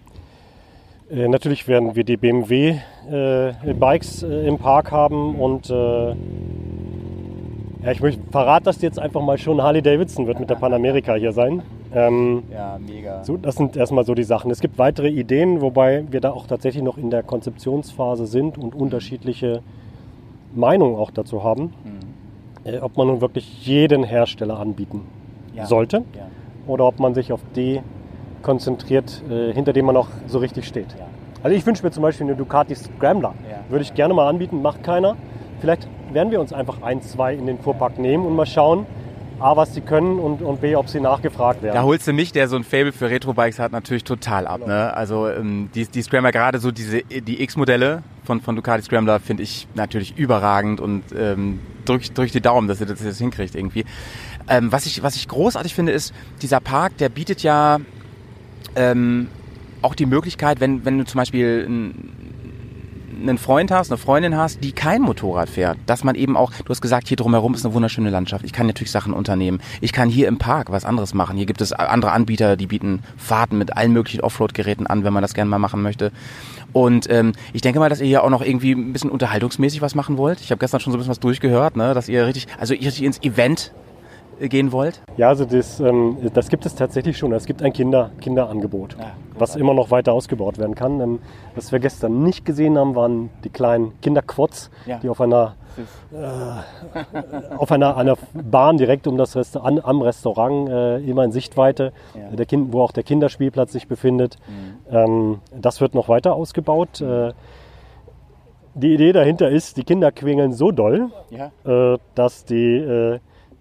äh, 1.11 1.27
natürlich 1.27 1.67
werden 1.67 1.95
wir 1.95 2.03
die 2.03 2.17
BMW 2.17 2.77
äh, 3.11 3.73
Bikes 3.73 4.23
äh, 4.23 4.47
im 4.47 4.57
Park 4.57 4.91
haben 4.91 5.35
und 5.35 5.69
äh, 5.69 6.09
ja, 7.83 7.91
ich 7.91 7.99
möchte, 7.99 8.21
verrate 8.31 8.65
das 8.65 8.81
jetzt 8.81 8.97
einfach 8.97 9.21
mal 9.21 9.37
schon. 9.37 9.61
Harley 9.61 9.81
Davidson 9.81 10.25
wird 10.27 10.39
mit 10.39 10.49
der 10.49 10.55
Panamerika 10.55 11.15
hier 11.15 11.33
sein. 11.33 11.61
Ähm, 11.93 12.43
Ja, 12.51 12.79
mega. 12.79 13.23
so, 13.25 13.35
das 13.35 13.55
sind 13.55 13.75
erstmal 13.75 14.05
so 14.05 14.15
die 14.15 14.23
Sachen. 14.23 14.49
Es 14.49 14.61
gibt 14.61 14.77
weitere 14.77 15.09
Ideen, 15.09 15.59
wobei 15.59 16.05
wir 16.09 16.21
da 16.21 16.31
auch 16.31 16.47
tatsächlich 16.47 16.81
noch 16.81 16.97
in 16.97 17.09
der 17.09 17.23
Konzeptionsphase 17.23 18.25
sind 18.25 18.57
und 18.57 18.73
unterschiedliche 18.73 19.61
Meinungen 20.55 20.95
auch 20.95 21.11
dazu 21.11 21.43
haben, 21.43 21.73
äh, 22.65 22.79
ob 22.79 22.97
man 22.97 23.07
nun 23.07 23.21
wirklich 23.21 23.65
jeden 23.65 24.03
Hersteller 24.03 24.59
anbieten 24.59 25.01
Ja. 25.53 25.65
sollte 25.65 25.97
Ja. 26.15 26.27
oder 26.67 26.85
ob 26.85 26.99
man 26.99 27.13
sich 27.13 27.31
auf 27.31 27.41
die 27.55 27.81
konzentriert, 28.41 29.21
äh, 29.29 29.53
hinter 29.53 29.73
dem 29.73 29.85
man 29.85 29.95
auch 29.97 30.07
so 30.27 30.39
richtig 30.39 30.67
steht. 30.67 30.87
Ja. 30.97 31.05
Also 31.43 31.55
ich 31.57 31.65
wünsche 31.65 31.83
mir 31.83 31.91
zum 31.91 32.03
Beispiel 32.03 32.27
eine 32.27 32.35
Ducati 32.35 32.75
Scrambler. 32.75 33.33
Ja. 33.49 33.57
Würde 33.69 33.83
ich 33.83 33.93
gerne 33.93 34.13
mal 34.13 34.27
anbieten, 34.29 34.61
macht 34.61 34.83
keiner. 34.83 35.15
Vielleicht 35.59 35.87
werden 36.11 36.31
wir 36.31 36.39
uns 36.39 36.53
einfach 36.53 36.81
ein, 36.81 37.01
zwei 37.01 37.33
in 37.35 37.47
den 37.47 37.59
Fuhrpark 37.59 37.97
nehmen 37.99 38.25
und 38.25 38.35
mal 38.35 38.45
schauen, 38.45 38.85
A, 39.39 39.57
was 39.57 39.73
sie 39.73 39.81
können 39.81 40.19
und, 40.19 40.41
und 40.41 40.61
B, 40.61 40.75
ob 40.75 40.87
sie 40.87 40.99
nachgefragt 41.01 41.63
werden. 41.63 41.75
Da 41.75 41.83
holst 41.83 42.07
du 42.07 42.13
mich, 42.13 42.31
der 42.31 42.47
so 42.47 42.55
ein 42.55 42.63
Fable 42.63 42.91
für 42.93 43.09
Retro-Bikes 43.09 43.59
hat, 43.59 43.71
natürlich 43.71 44.03
total 44.03 44.47
ab. 44.47 44.65
Ne? 44.65 44.95
Also 44.95 45.27
ähm, 45.27 45.69
die, 45.73 45.85
die 45.85 46.01
Scrambler, 46.01 46.31
gerade 46.31 46.59
so 46.59 46.71
diese 46.71 47.01
die 47.01 47.41
X-Modelle 47.43 48.03
von, 48.23 48.41
von 48.41 48.55
Ducati 48.55 48.83
Scrambler 48.83 49.19
finde 49.19 49.43
ich 49.43 49.67
natürlich 49.75 50.17
überragend 50.17 50.79
und 50.79 51.03
ähm, 51.15 51.59
drück, 51.85 52.13
drück 52.13 52.31
die 52.31 52.41
Daumen, 52.41 52.67
dass 52.67 52.79
ihr 52.79 52.87
das 52.87 53.03
jetzt 53.03 53.17
hinkriegt 53.17 53.55
irgendwie. 53.55 53.85
Ähm, 54.47 54.71
was, 54.71 54.85
ich, 54.85 55.03
was 55.03 55.15
ich 55.15 55.27
großartig 55.27 55.73
finde, 55.73 55.91
ist, 55.91 56.13
dieser 56.41 56.59
Park, 56.59 56.97
der 56.97 57.09
bietet 57.09 57.43
ja 57.43 57.79
ähm, 58.75 59.27
auch 59.81 59.95
die 59.95 60.05
Möglichkeit, 60.05 60.59
wenn, 60.59 60.85
wenn 60.85 60.97
du 60.97 61.05
zum 61.05 61.19
Beispiel 61.19 61.65
ein, 61.67 62.22
einen 63.21 63.37
Freund 63.37 63.71
hast, 63.71 63.91
eine 63.91 63.97
Freundin 63.97 64.37
hast, 64.37 64.63
die 64.63 64.71
kein 64.71 65.01
Motorrad 65.01 65.49
fährt, 65.49 65.77
dass 65.85 66.03
man 66.03 66.15
eben 66.15 66.37
auch, 66.37 66.51
du 66.51 66.69
hast 66.69 66.81
gesagt, 66.81 67.07
hier 67.07 67.17
drumherum 67.17 67.53
ist 67.53 67.65
eine 67.65 67.73
wunderschöne 67.73 68.09
Landschaft. 68.09 68.45
Ich 68.45 68.53
kann 68.53 68.67
natürlich 68.67 68.91
Sachen 68.91 69.13
unternehmen. 69.13 69.61
Ich 69.81 69.93
kann 69.93 70.09
hier 70.09 70.27
im 70.27 70.37
Park 70.37 70.71
was 70.71 70.85
anderes 70.85 71.13
machen. 71.13 71.37
Hier 71.37 71.45
gibt 71.45 71.61
es 71.61 71.73
andere 71.73 72.11
Anbieter, 72.11 72.55
die 72.57 72.67
bieten 72.67 73.03
Fahrten 73.17 73.57
mit 73.57 73.75
allen 73.75 73.93
möglichen 73.93 74.21
Offroad-Geräten 74.21 74.87
an, 74.87 75.03
wenn 75.03 75.13
man 75.13 75.21
das 75.21 75.33
gerne 75.33 75.49
mal 75.49 75.59
machen 75.59 75.81
möchte. 75.81 76.11
Und 76.73 77.09
ähm, 77.09 77.33
ich 77.53 77.61
denke 77.61 77.79
mal, 77.79 77.89
dass 77.89 78.01
ihr 78.01 78.07
hier 78.07 78.23
auch 78.23 78.29
noch 78.29 78.41
irgendwie 78.41 78.71
ein 78.71 78.93
bisschen 78.93 79.11
unterhaltungsmäßig 79.11 79.81
was 79.81 79.95
machen 79.95 80.17
wollt. 80.17 80.41
Ich 80.41 80.51
habe 80.51 80.59
gestern 80.59 80.79
schon 80.79 80.91
so 80.91 80.97
ein 80.97 80.99
bisschen 80.99 81.11
was 81.11 81.19
durchgehört, 81.19 81.77
ne? 81.77 81.93
dass 81.93 82.09
ihr 82.09 82.25
richtig, 82.25 82.47
also 82.59 82.73
ihr 82.73 82.87
richtig 82.87 83.03
ins 83.03 83.21
Event 83.21 83.71
gehen 84.49 84.71
wollt. 84.71 85.01
Ja, 85.17 85.29
also 85.29 85.45
das, 85.45 85.79
ähm, 85.79 86.17
das 86.33 86.49
gibt 86.49 86.65
es 86.65 86.75
tatsächlich 86.75 87.17
schon. 87.17 87.31
Es 87.33 87.45
gibt 87.45 87.61
ein 87.61 87.73
Kinder, 87.73 88.11
Kinderangebot, 88.21 88.95
was 89.37 89.55
immer 89.55 89.73
noch 89.73 89.91
weiter 89.91 90.13
ausgebaut 90.13 90.57
werden 90.57 90.75
kann. 90.75 90.99
Ähm, 90.99 91.19
was 91.55 91.71
wir 91.71 91.79
gestern 91.79 92.23
nicht 92.23 92.45
gesehen 92.45 92.77
haben, 92.77 92.95
waren 92.95 93.29
die 93.43 93.49
kleinen 93.49 93.93
Kinderquads, 94.01 94.69
Ja. 94.85 94.97
die 94.99 95.09
auf 95.09 95.21
einer, 95.21 95.55
äh, 96.11 97.55
auf 97.57 97.71
einer, 97.71 97.97
einer 97.97 98.15
Bahn 98.33 98.77
direkt 98.77 99.07
um 99.07 99.17
das 99.17 99.35
Resta 99.35 99.61
an, 99.61 99.79
am 99.83 100.01
Restaurant 100.01 100.69
äh, 100.69 100.97
immer 100.99 101.23
in 101.23 101.31
Sichtweite, 101.31 101.93
Ja. 102.13 102.35
der 102.35 102.45
kind, 102.45 102.73
wo 102.73 102.81
auch 102.81 102.91
der 102.91 103.03
Kinderspielplatz 103.03 103.71
sich 103.71 103.87
befindet. 103.87 104.37
Ähm, 104.91 105.39
das 105.59 105.81
wird 105.81 105.95
noch 105.95 106.09
weiter 106.09 106.35
ausgebaut. 106.35 107.01
Äh, 107.01 107.33
die 108.75 108.93
Idee 108.93 109.11
dahinter 109.11 109.49
ist, 109.49 109.77
die 109.77 109.83
Kinder 109.83 110.11
quengeln 110.11 110.51
so 110.51 110.71
doll, 110.71 111.09
Ja. 111.29 111.51
äh, 111.93 111.97
dass 112.15 112.43
die, 112.45 112.75
äh, 112.77 113.19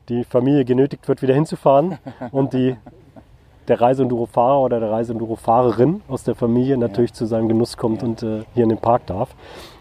die 0.09 0.25
Familie 0.25 0.65
genötigt 0.65 1.07
wird, 1.09 1.23
wieder 1.23 1.35
hinzufahren 1.35 1.99
und 2.33 2.53
die, 2.53 2.77
der 3.69 3.81
Reiseenduro-Fahrer 3.81 4.61
oder 4.61 4.81
der 4.81 4.91
Reiseenduro-Fahrerin 4.91 6.03
aus 6.09 6.25
der 6.25 6.35
Familie 6.35 6.77
natürlich 6.77 7.13
zu 7.13 7.27
seinem 7.27 7.49
Genuss 7.49 7.77
kommt 7.77 8.03
und 8.03 8.23
äh, 8.23 8.43
hier 8.55 8.65
in 8.65 8.71
den 8.71 8.79
Park 8.79 9.07
darf. 9.07 9.35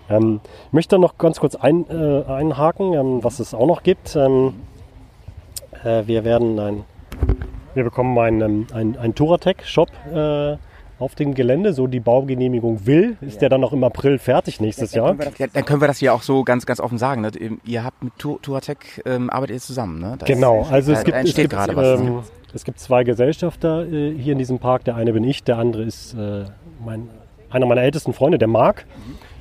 Ähm, 0.10 0.42
ich 0.68 0.74
möchte 0.74 1.00
noch 1.00 1.18
ganz 1.18 1.40
kurz 1.40 1.56
ein, 1.56 1.86
äh, 1.90 2.24
einhaken, 2.26 2.94
ähm, 2.94 3.24
was 3.24 3.40
es 3.40 3.54
auch 3.54 3.68
noch 3.68 3.84
gibt. 3.84 4.16
Ähm, 4.16 4.54
äh, 5.84 6.04
wir 6.06 6.24
werden 6.24 6.60
ein, 6.60 6.84
wir 7.74 7.84
bekommen 7.84 8.18
einen, 8.18 8.42
ähm, 8.42 8.68
ein, 8.74 8.98
ein 8.98 9.16
Touratec-Shop 9.16 9.90
äh, 10.14 10.58
auf 11.02 11.16
dem 11.16 11.34
Gelände, 11.34 11.74
so 11.74 11.88
die 11.88 12.00
Baugenehmigung 12.00 12.86
will. 12.86 13.18
Ist 13.22 13.42
der 13.42 13.50
dann 13.50 13.62
noch 13.62 13.74
im 13.74 13.84
April 13.84 14.20
fertig 14.20 14.62
nächstes 14.62 14.94
Jahr? 14.94 15.16
Ja, 15.38 15.48
dann 15.48 15.66
können 15.66 15.82
wir 15.82 15.88
das 15.88 15.98
hier 15.98 16.14
auch 16.14 16.22
so 16.22 16.44
ganz, 16.44 16.66
ganz 16.66 16.80
offen 16.80 16.98
sagen. 16.98 17.22
Ne? 17.22 17.32
Ihr 17.66 17.84
habt 17.84 18.04
mit 18.04 18.14
Touratec 18.18 19.02
ähm, 19.06 19.30
arbeitet 19.30 19.56
ihr 19.56 19.62
zusammen, 19.62 20.00
ne? 20.00 20.16
Da 20.20 20.26
Genau, 20.26 20.66
also 20.70 20.94
da 20.94 21.00
es 21.00 21.04
gibt, 21.04 21.18
es 21.18 21.36
gibt, 21.36 21.50
gerade 21.50 21.76
was. 21.76 22.00
ne? 22.00 22.08
ähm, 22.08 22.20
es 22.54 22.64
gibt 22.64 22.80
zwei 22.80 23.04
Gesellschafter 23.04 23.86
äh, 23.86 24.14
hier 24.16 24.34
in 24.34 24.38
diesem 24.38 24.60
Park. 24.60 24.86
Der 24.86 24.96
eine 24.96 25.12
bin 25.14 25.24
ich, 25.24 25.44
der 25.44 25.58
andere 25.58 25.84
ist 25.84 26.14
äh, 26.14 26.46
mein, 26.86 27.10
einer 27.50 27.66
meiner 27.66 27.82
ältesten 27.82 28.14
Freunde, 28.14 28.38
der 28.38 28.48
Marc. 28.48 28.86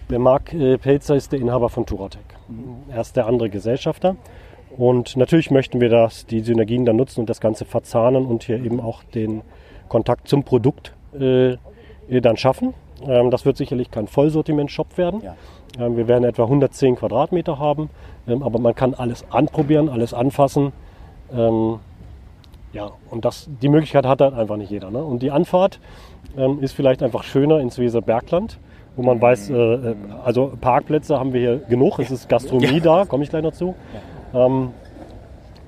Der 0.09 0.19
Marc 0.19 0.55
äh, 0.55 0.79
Pelzer 0.79 1.15
ist 1.15 1.33
der 1.33 1.41
Inhaber 1.41 1.69
von 1.69 1.85
Touratec. 1.85 2.23
Er 2.91 3.01
ist 3.01 3.17
der 3.17 3.27
andere 3.27 3.51
Gesellschafter. 3.51 4.17
Und 4.77 5.17
natürlich 5.17 5.51
möchten 5.51 5.81
wir 5.81 5.89
das, 5.89 6.27
die 6.27 6.41
Synergien 6.41 6.85
dann 6.85 6.97
nutzen 6.97 7.21
und 7.21 7.29
das 7.31 7.41
Ganze 7.41 7.65
verzahnen 7.65 8.25
und 8.25 8.45
hier 8.45 8.57
eben 8.57 8.81
auch 8.81 9.03
den 9.03 9.43
Kontakt 9.89 10.29
zum 10.29 10.45
Produkt 10.45 10.95
dann 11.13 12.37
schaffen. 12.37 12.75
Ähm, 13.07 13.31
das 13.31 13.45
wird 13.45 13.57
sicherlich 13.57 13.91
kein 13.91 14.07
Vollsortiment-Shop 14.07 14.99
werden. 14.99 15.23
Ja. 15.23 15.37
Ähm, 15.79 15.97
wir 15.97 16.09
werden 16.09 16.25
etwa 16.25 16.45
110 16.45 16.97
Quadratmeter 16.97 17.59
haben, 17.59 17.91
ähm, 18.27 18.43
aber 18.43 18.59
man 18.59 18.75
kann 18.75 18.95
alles 18.95 19.25
anprobieren, 19.31 19.89
alles 19.89 20.15
anfassen. 20.15 20.73
Ja, 22.73 22.91
und 23.09 23.25
das, 23.25 23.49
die 23.63 23.69
Möglichkeit 23.69 24.05
hat 24.05 24.21
halt 24.21 24.35
einfach 24.35 24.57
nicht 24.57 24.71
jeder. 24.71 24.91
Ne? 24.91 24.99
Und 24.99 25.23
die 25.23 25.31
Anfahrt 25.31 25.79
ist 26.61 26.73
vielleicht 26.73 27.05
einfach 27.05 27.23
schöner 27.23 27.61
ins 27.61 27.79
Weserbergland, 27.79 28.59
wo 28.97 29.03
man 29.03 29.21
weiß, 29.21 29.51
äh, 29.51 29.55
äh, 29.55 29.95
also 30.25 30.53
Parkplätze 30.61 31.19
haben 31.21 31.33
wir 31.33 31.41
hier 31.41 31.57
genug, 31.69 32.01
es 32.01 32.11
ist 32.11 32.29
Gastronomie 32.29 32.81
da, 32.81 33.05
komme 33.05 33.23
ich 33.23 33.31
gleich 33.31 33.45
noch 33.45 33.53
zu. 33.53 33.77
Ähm, 34.35 34.71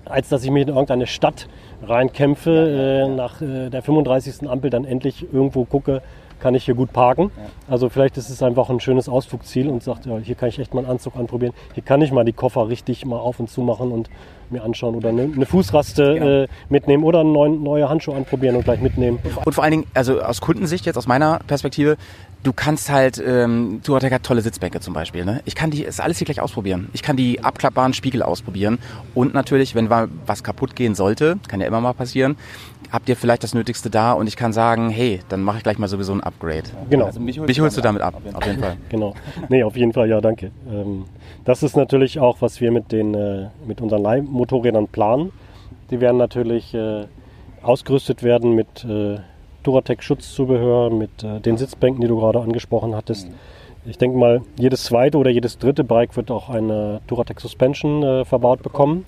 als 0.05 0.29
dass 0.29 0.43
ich 0.43 0.51
mich 0.51 0.63
in 0.63 0.69
irgendeine 0.69 1.07
Stadt 1.07 1.49
reinkämpfe, 1.83 3.07
äh, 3.09 3.15
nach 3.15 3.41
äh, 3.41 3.71
der 3.71 3.83
35. 3.83 4.49
Ampel 4.49 4.71
dann 4.71 4.85
endlich 4.85 5.33
irgendwo 5.33 5.65
gucke, 5.65 6.03
kann 6.43 6.55
ich 6.55 6.65
hier 6.65 6.75
gut 6.75 6.93
parken. 6.93 7.31
Also 7.69 7.89
vielleicht 7.89 8.17
ist 8.17 8.29
es 8.29 8.43
einfach 8.43 8.69
ein 8.69 8.81
schönes 8.81 9.09
Ausflugsziel 9.09 9.69
und 9.69 9.83
sagt, 9.83 10.07
ja, 10.07 10.19
hier 10.19 10.35
kann 10.35 10.49
ich 10.49 10.59
echt 10.59 10.75
mal 10.75 10.81
einen 10.81 10.91
Anzug 10.91 11.17
anprobieren. 11.17 11.55
Hier 11.75 11.83
kann 11.83 12.03
ich 12.03 12.11
mal 12.11 12.25
die 12.25 12.33
Koffer 12.33 12.69
richtig 12.69 13.07
mal 13.07 13.19
auf 13.19 13.39
und 13.39 13.49
zu 13.49 13.63
machen 13.63 13.93
und 13.93 14.11
mir 14.51 14.63
anschauen 14.63 14.95
oder 14.95 15.09
eine, 15.09 15.23
eine 15.23 15.47
Fußraste 15.47 16.49
äh, 16.49 16.49
mitnehmen 16.69 17.05
oder 17.05 17.25
neuen, 17.25 17.63
neue 17.63 17.89
Handschuhe 17.89 18.15
anprobieren 18.15 18.57
und 18.57 18.65
gleich 18.65 18.81
mitnehmen. 18.81 19.19
Und 19.45 19.55
vor 19.55 19.65
allen 19.65 19.71
Dingen, 19.71 19.87
also 19.95 20.21
aus 20.21 20.41
Kundensicht 20.41 20.85
jetzt, 20.85 20.97
aus 20.97 21.07
meiner 21.07 21.41
Perspektive, 21.47 21.97
du 22.43 22.53
kannst 22.53 22.91
halt, 22.91 23.23
ähm, 23.25 23.81
Touratec 23.83 24.13
hat 24.13 24.25
tolle 24.25 24.43
Sitzbänke 24.43 24.81
zum 24.81 24.95
Beispiel. 24.95 25.25
Ne? 25.25 25.41
Ich 25.45 25.55
kann 25.55 25.71
die, 25.71 25.83
ist 25.85 26.01
alles 26.01 26.19
hier 26.19 26.27
gleich 26.27 26.41
ausprobieren. 26.41 26.89
Ich 26.93 27.03
kann 27.03 27.17
die 27.17 27.43
abklappbaren 27.43 27.95
Spiegel 27.95 28.23
ausprobieren. 28.23 28.79
Und 29.15 29.33
natürlich, 29.35 29.75
wenn 29.75 29.89
was 29.91 30.45
kaputt 30.45 30.77
gehen 30.77 30.95
sollte, 30.95 31.39
kann 31.49 31.61
ja 31.61 31.67
immer 31.67 31.81
mal 31.81 31.95
passieren, 31.95 32.37
habt 32.93 33.09
ihr 33.09 33.17
vielleicht 33.17 33.43
das 33.43 33.55
Nötigste 33.55 33.89
da 33.89 34.13
und 34.13 34.27
ich 34.27 34.37
kann 34.37 34.53
sagen, 34.53 34.91
hey, 34.91 35.21
dann 35.31 35.43
mache 35.43 35.57
ich 35.57 35.63
gleich 35.63 35.79
mal 35.79 35.89
sowieso 35.89 36.13
ein 36.13 36.21
Upgrade. 36.21 36.65
Genau. 36.91 37.07
Also 37.07 37.21
mich, 37.21 37.41
mich 37.41 37.61
holst 37.61 37.77
du 37.77 37.81
damit 37.81 38.03
ab, 38.03 38.21
auf 38.35 38.47
jeden 38.47 38.61
Fall. 38.61 38.77
Genau. 38.91 39.15
Nee, 39.49 39.65
auf 39.65 39.77
jeden 39.77 39.93
Fall, 39.93 40.09
ja, 40.09 40.21
danke. 40.21 40.51
Ähm, 40.71 41.05
das 41.45 41.63
ist 41.63 41.77
natürlich 41.77 42.21
auch, 42.21 42.43
was 42.43 42.61
wir 42.61 42.71
mit, 42.71 42.93
den, 42.93 43.15
äh, 43.15 43.49
mit 43.67 43.81
unseren 43.81 44.03
Leihmotorrädern 44.03 44.89
planen. 44.89 45.33
Die 45.91 46.01
werden 46.01 46.19
natürlich 46.19 46.75
äh, 46.75 47.07
ausgerüstet 47.63 48.23
werden 48.23 48.55
mit 48.55 48.85
äh, 48.85 49.19
Duratec-Schutzzubehör, 49.63 50.91
mit 50.91 51.25
äh, 51.25 51.41
den 51.41 51.57
Sitzbänken, 51.57 52.03
die 52.03 52.09
du 52.09 52.19
gerade 52.19 52.41
angesprochen 52.41 52.95
hattest. 52.95 53.29
Ich 53.87 53.99
denke 53.99 54.19
mal, 54.19 54.43
jedes 54.59 54.85
zweite 54.85 55.19
oder 55.19 55.31
jedes 55.31 55.59
dritte 55.59 55.83
Bike 55.83 56.17
wird 56.17 56.31
auch 56.31 56.51
eine 56.51 57.01
Duratec 57.07 57.41
Suspension 57.41 58.03
äh, 58.03 58.25
verbaut 58.25 58.63
bekommen. 58.63 59.07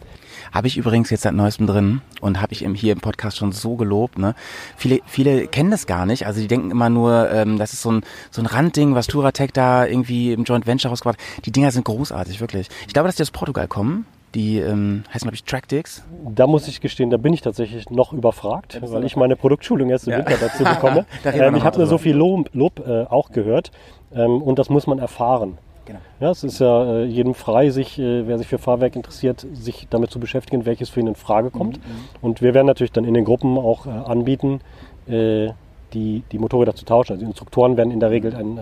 Habe 0.55 0.69
ich 0.69 0.77
übrigens 0.77 1.11
jetzt 1.11 1.23
seit 1.23 1.35
neuestem 1.35 1.67
drin 1.67 2.01
und 2.21 2.41
habe 2.41 2.53
ich 2.53 2.65
hier 2.77 2.93
im 2.93 3.01
Podcast 3.01 3.39
schon 3.39 3.51
so 3.51 3.75
gelobt. 3.75 4.19
Ne? 4.19 4.37
Viele, 4.77 5.01
viele 5.05 5.49
kennen 5.49 5.73
das 5.73 5.87
gar 5.87 6.07
nicht. 6.07 6.29
Also 6.29 6.41
die 6.41 6.47
denken 6.47 6.71
immer 6.71 6.89
nur, 6.89 7.29
ähm, 7.33 7.59
das 7.59 7.73
ist 7.73 7.83
so 7.83 7.91
ein, 7.91 8.05
so 8.31 8.41
ein 8.41 8.47
Randding, 8.47 8.95
was 8.95 9.09
Touratec 9.09 9.53
da 9.53 9.85
irgendwie 9.85 10.33
im 10.33 10.45
Joint 10.45 10.65
Venture 10.69 10.91
rausgebracht 10.91 11.19
hat. 11.19 11.47
Die 11.47 11.51
Dinger 11.51 11.73
sind 11.73 11.85
großartig, 11.85 12.41
wirklich. 12.41 12.69
Ich 12.87 12.93
glaube, 12.93 13.09
dass 13.09 13.17
die 13.17 13.23
aus 13.23 13.33
Portugal 13.33 13.67
kommen. 13.67 14.07
Die 14.37 14.59
ähm, 14.59 15.03
heißen, 15.09 15.27
glaube 15.27 15.35
ich, 15.35 15.45
Tractics. 15.45 16.05
Da 16.35 16.47
muss 16.47 16.67
ich 16.69 16.81
gestehen, 16.81 17.11
da 17.11 17.17
bin 17.17 17.33
ich 17.33 17.41
tatsächlich 17.41 17.91
noch 17.91 18.13
überfragt, 18.13 18.81
weil 18.81 19.05
ich 19.05 19.17
meine 19.17 19.37
Produktschulung 19.37 19.91
erst 19.91 20.07
im 20.07 20.13
Ja. 20.13 20.19
Winter 20.19 20.37
dazu 20.41 20.65
bekomme. 20.65 21.07
Da 21.25 21.33
ähm, 21.33 21.57
ich 21.57 21.65
habe 21.65 21.79
nur 21.79 21.87
so 21.87 21.99
viel 21.99 22.17
Lob, 22.17 22.51
Lob 22.53 22.85
äh, 22.87 23.05
auch 23.05 23.31
gehört 23.31 23.71
ähm, 24.13 24.43
und 24.43 24.59
das 24.59 24.71
muss 24.71 24.87
man 24.87 24.99
erfahren. 25.01 25.59
Genau. 25.87 25.99
Ja, 26.21 26.31
es 26.31 26.45
ist 26.45 26.61
ja 26.61 26.85
äh, 26.85 27.05
jedem 27.05 27.35
frei, 27.35 27.71
sich, 27.71 27.99
äh, 27.99 28.27
wer 28.27 28.39
sich 28.39 28.47
für 28.47 28.59
Fahrwerk 28.59 28.97
interessiert, 28.97 29.47
sich 29.53 29.87
damit 29.91 30.11
zu 30.11 30.19
beschäftigen, 30.19 30.65
welches 30.65 30.89
für 30.89 31.01
ihn 31.01 31.07
in 31.09 31.15
Frage 31.15 31.51
kommt. 31.51 31.79
Und 32.23 32.41
wir 32.41 32.55
werden 32.55 32.67
natürlich 32.67 32.93
dann 32.93 33.05
in 33.05 33.15
den 33.15 33.25
Gruppen 33.25 33.59
auch 33.59 33.87
äh, 33.87 33.91
anbieten, 33.91 34.61
äh, 35.07 35.49
die, 35.93 36.23
die 36.33 36.39
Motorräder 36.39 36.75
zu 36.75 36.85
tauschen. 36.85 37.13
Also 37.13 37.21
die 37.25 37.29
Instruktoren 37.29 37.77
werden 37.77 37.91
in 37.91 38.01
der 38.01 38.11
Regel 38.11 38.35
ein 38.35 38.59
äh, 38.59 38.61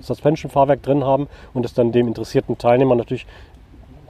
Suspension-Fahrwerk 0.00 0.82
drin 0.82 1.04
haben 1.04 1.28
und 1.54 1.64
es 1.64 1.74
dann 1.74 1.92
dem 1.92 2.08
interessierten 2.08 2.56
Teilnehmer 2.56 2.94
natürlich 2.94 3.26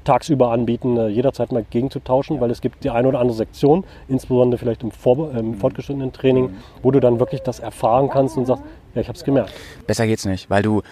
tagsüber 0.04 0.50
anbieten, 0.50 0.96
äh, 0.96 1.08
jederzeit 1.08 1.52
mal 1.52 1.64
gegenzutauschen, 1.68 2.40
weil 2.40 2.50
es 2.50 2.60
gibt 2.60 2.84
die 2.84 2.90
eine 2.90 3.08
oder 3.08 3.20
andere 3.20 3.36
Sektion, 3.36 3.84
insbesondere 4.08 4.58
vielleicht 4.58 4.82
im, 4.82 4.90
Vor 4.90 5.32
im 5.34 5.54
fortgeschrittenen 5.54 6.12
Training, 6.12 6.54
wo 6.82 6.90
du 6.90 7.00
dann 7.00 7.18
wirklich 7.18 7.42
das 7.42 7.60
erfahren 7.60 8.08
kannst 8.08 8.36
und 8.36 8.46
sagst, 8.46 8.62
ja, 8.94 9.02
ich 9.02 9.08
habe 9.08 9.16
es 9.16 9.24
gemerkt. 9.24 9.52
Besser 9.86 10.06
geht's 10.06 10.24
nicht, 10.24 10.50
weil 10.50 10.62
du, 10.62 10.82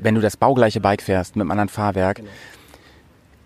wenn 0.00 0.14
du 0.14 0.20
das 0.20 0.36
baugleiche 0.36 0.80
Bike 0.80 1.02
fährst 1.02 1.36
mit 1.36 1.42
einem 1.42 1.50
anderen 1.50 1.68
Fahrwerk, 1.68 2.22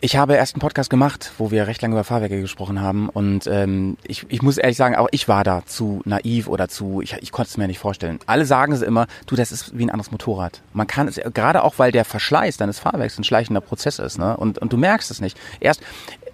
ich 0.02 0.16
habe 0.16 0.34
erst 0.34 0.54
einen 0.54 0.60
Podcast 0.60 0.88
gemacht, 0.88 1.32
wo 1.36 1.50
wir 1.50 1.66
recht 1.66 1.82
lange 1.82 1.94
über 1.94 2.04
Fahrwerke 2.04 2.40
gesprochen 2.40 2.80
haben 2.80 3.10
und 3.10 3.46
ähm, 3.46 3.98
ich, 4.02 4.24
ich 4.30 4.40
muss 4.40 4.56
ehrlich 4.56 4.78
sagen, 4.78 4.96
auch 4.96 5.08
ich 5.10 5.28
war 5.28 5.44
da 5.44 5.66
zu 5.66 6.00
naiv 6.06 6.48
oder 6.48 6.68
zu, 6.68 7.02
ich, 7.02 7.12
ich 7.20 7.32
konnte 7.32 7.50
es 7.50 7.58
mir 7.58 7.66
nicht 7.66 7.78
vorstellen. 7.78 8.18
Alle 8.24 8.46
sagen 8.46 8.72
es 8.72 8.80
immer, 8.80 9.06
du, 9.26 9.36
das 9.36 9.52
ist 9.52 9.76
wie 9.76 9.84
ein 9.84 9.90
anderes 9.90 10.10
Motorrad. 10.10 10.62
Man 10.72 10.86
kann 10.86 11.06
es, 11.06 11.20
gerade 11.34 11.62
auch 11.62 11.78
weil 11.78 11.92
der 11.92 12.06
Verschleiß 12.06 12.56
deines 12.56 12.78
Fahrwerks 12.78 13.18
ein 13.18 13.24
schleichender 13.24 13.60
Prozess 13.60 13.98
ist, 13.98 14.18
ne? 14.18 14.36
Und, 14.38 14.58
und 14.58 14.72
du 14.72 14.78
merkst 14.78 15.10
es 15.10 15.20
nicht. 15.20 15.38
Erst, 15.60 15.82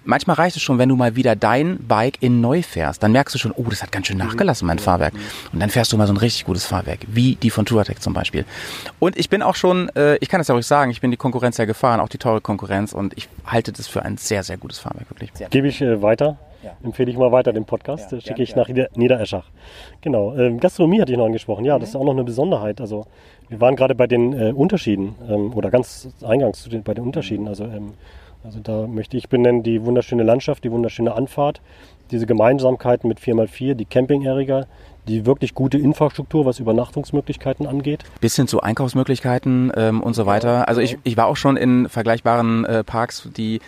manchmal 0.06 0.36
reicht 0.36 0.56
es 0.56 0.62
schon, 0.62 0.78
wenn 0.78 0.88
du 0.88 0.96
mal 0.96 1.16
wieder 1.16 1.36
dein 1.36 1.78
Bike 1.78 2.22
in 2.22 2.40
neu 2.40 2.62
fährst, 2.62 3.02
dann 3.02 3.12
merkst 3.12 3.34
du 3.34 3.38
schon, 3.38 3.52
oh, 3.52 3.64
das 3.68 3.82
hat 3.82 3.92
ganz 3.92 4.06
schön 4.06 4.16
nachgelassen, 4.16 4.66
mein 4.66 4.78
Fahrwerk. 4.78 5.12
Und 5.52 5.60
dann 5.60 5.70
fährst 5.70 5.92
du 5.92 5.96
mal 5.96 6.06
so 6.06 6.12
ein 6.12 6.18
richtig 6.18 6.44
gutes 6.44 6.64
Fahrwerk, 6.64 7.00
wie 7.08 7.34
die 7.34 7.50
von 7.50 7.66
Touratec 7.66 8.00
zum 8.02 8.14
Beispiel. 8.14 8.44
Und 8.98 9.16
ich 9.18 9.28
bin 9.28 9.42
auch 9.42 9.54
schon, 9.54 9.90
äh, 9.96 10.16
ich 10.16 10.28
kann 10.28 10.40
das 10.40 10.48
ja 10.48 10.54
ruhig 10.54 10.66
sagen, 10.66 10.90
ich 10.90 11.00
bin 11.00 11.10
die 11.10 11.16
Konkurrenz 11.16 11.58
ja 11.58 11.64
gefahren, 11.64 12.00
auch 12.00 12.08
die 12.08 12.18
teure 12.18 12.40
Konkurrenz 12.40 12.92
und 12.92 13.16
ich 13.16 13.28
halte 13.46 13.72
das 13.72 13.86
für 13.86 14.02
ein 14.02 14.16
sehr, 14.16 14.42
sehr 14.42 14.56
gutes 14.56 14.78
Fahrwerk, 14.78 15.10
wirklich. 15.10 15.30
Gebe 15.50 15.68
ich 15.68 15.80
äh, 15.82 16.00
weiter. 16.02 16.38
empfehle 16.82 17.10
ich 17.10 17.16
mal 17.16 17.32
weiter 17.32 17.52
den 17.52 17.64
Podcast. 17.64 18.12
Ja, 18.12 18.18
äh, 18.18 18.20
schicke 18.20 18.42
ich 18.42 18.56
nach 18.56 18.68
Nieder 18.68 18.88
Niedereschach. 18.94 19.44
Genau. 20.00 20.34
Ähm, 20.36 20.60
Gastronomie 20.60 21.00
hatte 21.00 21.12
ich 21.12 21.18
noch 21.18 21.26
angesprochen. 21.26 21.64
Ja, 21.64 21.78
das 21.78 21.90
ist 21.90 21.96
auch 21.96 22.04
noch 22.04 22.12
eine 22.12 22.24
Besonderheit. 22.24 22.80
Also 22.80 23.06
wir 23.48 23.60
waren 23.60 23.76
gerade 23.76 23.94
bei 23.94 24.06
den 24.06 24.32
äh, 24.32 24.52
Unterschieden 24.52 25.14
ähm, 25.28 25.52
oder 25.54 25.70
ganz 25.70 26.08
eingangs 26.22 26.62
zu 26.62 26.68
den, 26.68 26.82
bei 26.82 26.94
den 26.94 27.04
Unterschieden. 27.04 27.46
Also, 27.48 27.64
ähm, 27.64 27.94
also 28.46 28.60
da 28.60 28.86
möchte 28.86 29.16
ich 29.16 29.28
benennen 29.28 29.64
die 29.64 29.84
wunderschöne 29.84 30.22
Landschaft, 30.22 30.62
die 30.62 30.70
wunderschöne 30.70 31.12
Anfahrt, 31.12 31.60
diese 32.12 32.26
Gemeinsamkeiten 32.26 33.08
mit 33.08 33.18
4x4, 33.18 33.74
die 33.74 33.84
Camping-Area, 33.84 34.66
die 35.08 35.26
wirklich 35.26 35.54
gute 35.54 35.78
Infrastruktur, 35.78 36.46
was 36.46 36.60
Übernachtungsmöglichkeiten 36.60 37.66
angeht. 37.66 38.04
Bis 38.20 38.36
hin 38.36 38.46
zu 38.46 38.60
Einkaufsmöglichkeiten 38.60 39.72
ähm, 39.76 40.00
und 40.00 40.14
so 40.14 40.26
weiter. 40.26 40.68
Also 40.68 40.80
ich, 40.80 40.96
ich 41.02 41.16
war 41.16 41.26
auch 41.26 41.36
schon 41.36 41.56
in 41.56 41.88
vergleichbaren 41.88 42.64
äh, 42.64 42.84
Parks, 42.84 43.28
die 43.36 43.60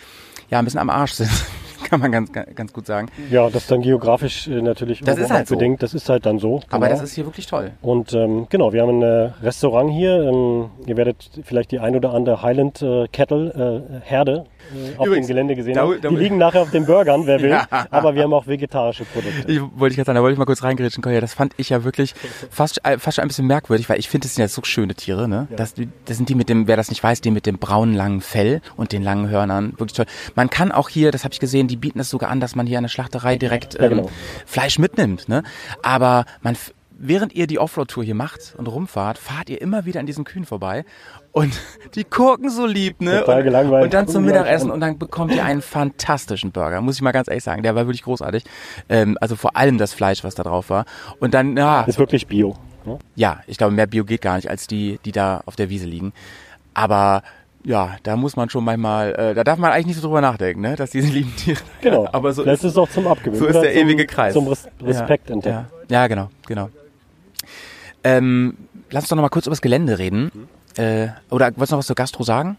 ja 0.49 0.59
ein 0.59 0.65
bisschen 0.65 0.79
am 0.79 0.89
Arsch 0.89 1.13
sind, 1.13 1.29
kann 1.89 1.99
man 1.99 2.11
ganz, 2.11 2.31
ganz 2.31 2.71
gut 2.71 2.85
sagen. 2.85 3.09
Ja, 3.29 3.49
das 3.49 3.67
dann 3.67 3.81
geografisch 3.81 4.47
äh, 4.47 4.61
natürlich 4.61 5.01
Das 5.01 5.17
ist 5.17 5.29
halt 5.29 5.47
so. 5.47 5.55
bedingt. 5.55 5.83
Das 5.83 5.93
ist 5.93 6.07
halt 6.07 6.25
dann 6.25 6.39
so. 6.39 6.61
Aber 6.69 6.87
genau. 6.87 6.99
das 6.99 7.09
ist 7.09 7.15
hier 7.15 7.25
wirklich 7.25 7.47
toll. 7.47 7.71
Und 7.81 8.13
ähm, 8.13 8.47
genau, 8.49 8.71
wir 8.71 8.81
haben 8.81 8.99
ein 8.99 9.03
äh, 9.03 9.31
Restaurant 9.43 9.91
hier. 9.91 10.23
Ähm, 10.23 10.69
ihr 10.87 10.95
werdet 10.95 11.29
vielleicht 11.43 11.71
die 11.71 11.79
ein 11.79 11.95
oder 11.95 12.13
andere 12.13 12.41
Highland 12.41 12.81
äh, 12.81 13.07
Kettle 13.07 13.83
äh, 14.01 14.07
Herde 14.07 14.45
auf 14.97 15.07
Übrigens, 15.07 15.27
dem 15.27 15.33
Gelände 15.35 15.55
gesehen 15.55 15.73
da- 15.75 15.81
haben. 15.81 15.99
Die 16.01 16.15
liegen 16.15 16.37
nachher 16.37 16.61
auf 16.61 16.71
den 16.71 16.85
Burgern, 16.85 17.25
wer 17.25 17.39
will. 17.41 17.49
Ja. 17.51 17.67
Aber 17.91 18.15
wir 18.15 18.23
haben 18.23 18.33
auch 18.33 18.47
vegetarische 18.47 19.05
Produkte. 19.05 19.51
Ich 19.51 19.59
wollte 19.61 19.93
ich 19.93 19.95
gerade 19.97 20.05
sagen, 20.07 20.15
da 20.15 20.21
wollte 20.21 20.33
ich 20.33 20.39
mal 20.39 20.45
kurz 20.45 20.63
reingrätschen, 20.63 21.01
Kolja. 21.03 21.21
Das 21.21 21.33
fand 21.33 21.53
ich 21.57 21.69
ja 21.69 21.83
wirklich 21.83 22.13
fast, 22.49 22.85
äh, 22.85 22.97
fast 22.97 23.15
schon 23.15 23.23
ein 23.23 23.27
bisschen 23.27 23.47
merkwürdig, 23.47 23.89
weil 23.89 23.99
ich 23.99 24.09
finde, 24.09 24.27
das 24.27 24.35
sind 24.35 24.41
ja 24.43 24.47
so 24.47 24.63
schöne 24.63 24.95
Tiere, 24.95 25.27
ne? 25.27 25.47
Das, 25.55 25.73
das 26.05 26.17
sind 26.17 26.29
die 26.29 26.35
mit 26.35 26.49
dem, 26.49 26.67
wer 26.67 26.77
das 26.77 26.89
nicht 26.89 27.03
weiß, 27.03 27.21
die 27.21 27.31
mit 27.31 27.45
dem 27.45 27.57
braunen 27.57 27.95
langen 27.95 28.21
Fell 28.21 28.61
und 28.77 28.91
den 28.91 29.03
langen 29.03 29.29
Hörnern. 29.29 29.71
Wirklich 29.77 29.93
toll. 29.93 30.05
Man 30.35 30.49
kann 30.49 30.71
auch 30.71 30.89
hier, 30.89 31.11
das 31.11 31.23
habe 31.23 31.33
ich 31.33 31.39
gesehen, 31.39 31.67
die 31.67 31.75
bieten 31.77 31.99
es 31.99 32.09
sogar 32.09 32.29
an, 32.29 32.39
dass 32.39 32.55
man 32.55 32.67
hier 32.67 32.77
an 32.77 32.83
der 32.83 32.89
Schlachterei 32.89 33.37
direkt 33.37 33.73
Ja, 33.75 33.81
ähm, 33.83 33.89
genau. 33.89 34.09
Fleisch 34.45 34.79
mitnimmt, 34.79 35.29
ne? 35.29 35.43
Aber 35.83 36.25
man, 36.41 36.55
während 36.97 37.33
ihr 37.33 37.47
die 37.47 37.59
Offroad-Tour 37.59 38.03
hier 38.03 38.15
macht 38.15 38.53
und 38.57 38.67
rumfahrt, 38.67 39.17
fahrt 39.17 39.49
ihr 39.49 39.61
immer 39.61 39.85
wieder 39.85 39.99
an 40.01 40.05
diesen 40.05 40.25
Kühen 40.25 40.45
vorbei 40.45 40.83
und 41.31 41.59
die 41.95 42.03
gucken 42.03 42.49
so 42.49 42.65
lieb, 42.65 43.01
ne? 43.01 43.19
Total 43.19 43.37
und, 43.39 43.43
gelangweilt. 43.43 43.83
und 43.85 43.93
dann 43.93 44.07
zum 44.07 44.25
Mittagessen 44.25 44.71
und 44.71 44.79
dann 44.79 44.97
bekommt 44.97 45.33
ihr 45.33 45.43
einen 45.43 45.61
fantastischen 45.61 46.51
Burger, 46.51 46.81
muss 46.81 46.95
ich 46.95 47.01
mal 47.01 47.11
ganz 47.11 47.27
ehrlich 47.27 47.43
sagen. 47.43 47.63
Der 47.63 47.75
war 47.75 47.85
wirklich 47.85 48.03
großartig. 48.03 48.43
Ähm, 48.89 49.17
also 49.21 49.35
vor 49.35 49.55
allem 49.55 49.77
das 49.77 49.93
Fleisch, 49.93 50.23
was 50.23 50.35
da 50.35 50.43
drauf 50.43 50.69
war. 50.69 50.85
Und 51.19 51.33
dann, 51.33 51.55
ja, 51.55 51.81
Ist 51.83 51.99
wirklich 51.99 52.27
Bio. 52.27 52.55
Ne? 52.85 52.97
ja, 53.15 53.41
ich 53.47 53.57
glaube, 53.57 53.73
mehr 53.73 53.87
Bio 53.87 54.05
geht 54.05 54.21
gar 54.21 54.37
nicht 54.37 54.49
als 54.49 54.67
die, 54.67 54.99
die 55.05 55.11
da 55.11 55.41
auf 55.45 55.55
der 55.55 55.69
Wiese 55.69 55.85
liegen. 55.85 56.13
Aber 56.73 57.23
ja, 57.63 57.97
da 58.03 58.15
muss 58.15 58.35
man 58.35 58.49
schon 58.49 58.63
manchmal, 58.63 59.13
äh, 59.15 59.33
da 59.33 59.43
darf 59.43 59.59
man 59.59 59.71
eigentlich 59.71 59.87
nicht 59.87 59.95
so 59.97 60.07
drüber 60.07 60.21
nachdenken, 60.21 60.61
ne? 60.61 60.75
dass 60.75 60.91
diese 60.91 61.11
lieben 61.11 61.35
Tiere. 61.35 61.59
Genau. 61.81 62.07
Aber 62.11 62.33
so 62.33 62.43
Vielleicht 62.43 62.63
ist 62.63 62.71
es 62.71 62.77
auch 62.77 62.89
zum 62.89 63.07
Abgewöhnen. 63.07 63.39
so 63.39 63.45
ist 63.47 63.61
der 63.61 63.73
zum, 63.73 63.81
ewige 63.81 64.05
Kreis. 64.05 64.33
Zum 64.33 64.47
Res 64.47 64.67
Respekt 64.81 65.29
ja, 65.29 65.35
entdecken. 65.35 65.67
ja, 65.89 66.01
ja, 66.01 66.07
genau, 66.07 66.29
genau. 66.47 66.69
Ähm, 68.03 68.57
lass 68.91 69.03
uns 69.03 69.09
doch 69.09 69.17
noch 69.17 69.23
mal 69.23 69.29
kurz 69.29 69.45
über 69.45 69.51
das 69.53 69.61
Gelände 69.61 69.99
reden. 69.99 70.31
Äh, 70.77 71.07
oder 71.29 71.47
wolltest 71.47 71.71
du 71.71 71.75
noch 71.75 71.79
was 71.79 71.87
zur 71.87 71.95
Gastro 71.95 72.23
sagen? 72.23 72.57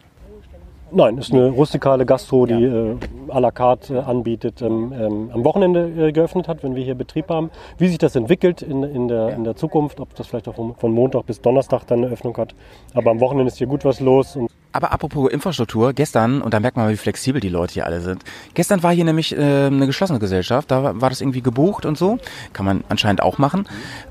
Nein, 0.92 1.18
ist 1.18 1.32
eine 1.32 1.46
rustikale 1.50 2.04
Gastro, 2.04 2.46
die 2.46 2.64
äh, 2.64 2.96
à 3.28 3.38
la 3.38 3.52
carte 3.52 3.94
äh, 3.94 3.98
anbietet, 4.00 4.60
ähm, 4.60 4.92
ähm, 4.92 5.30
am 5.32 5.44
Wochenende 5.44 6.08
äh, 6.08 6.10
geöffnet 6.10 6.48
hat, 6.48 6.64
wenn 6.64 6.74
wir 6.74 6.82
hier 6.82 6.96
Betrieb 6.96 7.28
haben. 7.28 7.50
Wie 7.78 7.86
sich 7.86 7.98
das 7.98 8.16
entwickelt 8.16 8.60
in, 8.60 8.82
in, 8.82 9.06
der, 9.06 9.28
in 9.30 9.44
der 9.44 9.54
Zukunft, 9.54 10.00
ob 10.00 10.16
das 10.16 10.26
vielleicht 10.26 10.48
auch 10.48 10.56
von 10.56 10.74
von 10.74 10.92
Montag 10.92 11.26
bis 11.26 11.40
Donnerstag 11.40 11.86
dann 11.86 12.02
eine 12.02 12.12
Öffnung 12.12 12.36
hat. 12.36 12.56
Aber 12.92 13.12
am 13.12 13.20
Wochenende 13.20 13.48
ist 13.48 13.58
hier 13.58 13.68
gut 13.68 13.84
was 13.84 14.00
los. 14.00 14.36
Aber 14.72 14.92
apropos 14.92 15.30
Infrastruktur, 15.30 15.92
gestern, 15.92 16.42
und 16.42 16.54
da 16.54 16.60
merkt 16.60 16.76
man 16.76 16.86
mal, 16.86 16.92
wie 16.92 16.96
flexibel 16.96 17.40
die 17.40 17.48
Leute 17.48 17.74
hier 17.74 17.86
alle 17.86 18.00
sind. 18.00 18.24
Gestern 18.54 18.82
war 18.82 18.92
hier 18.92 19.04
nämlich 19.04 19.36
äh, 19.36 19.66
eine 19.66 19.86
geschlossene 19.86 20.18
Gesellschaft, 20.18 20.72
da 20.72 20.82
war, 20.82 21.00
war 21.00 21.10
das 21.10 21.20
irgendwie 21.20 21.42
gebucht 21.42 21.86
und 21.86 21.98
so. 21.98 22.18
Kann 22.52 22.66
man 22.66 22.82
anscheinend 22.88 23.22
auch 23.22 23.38
machen. 23.38 23.68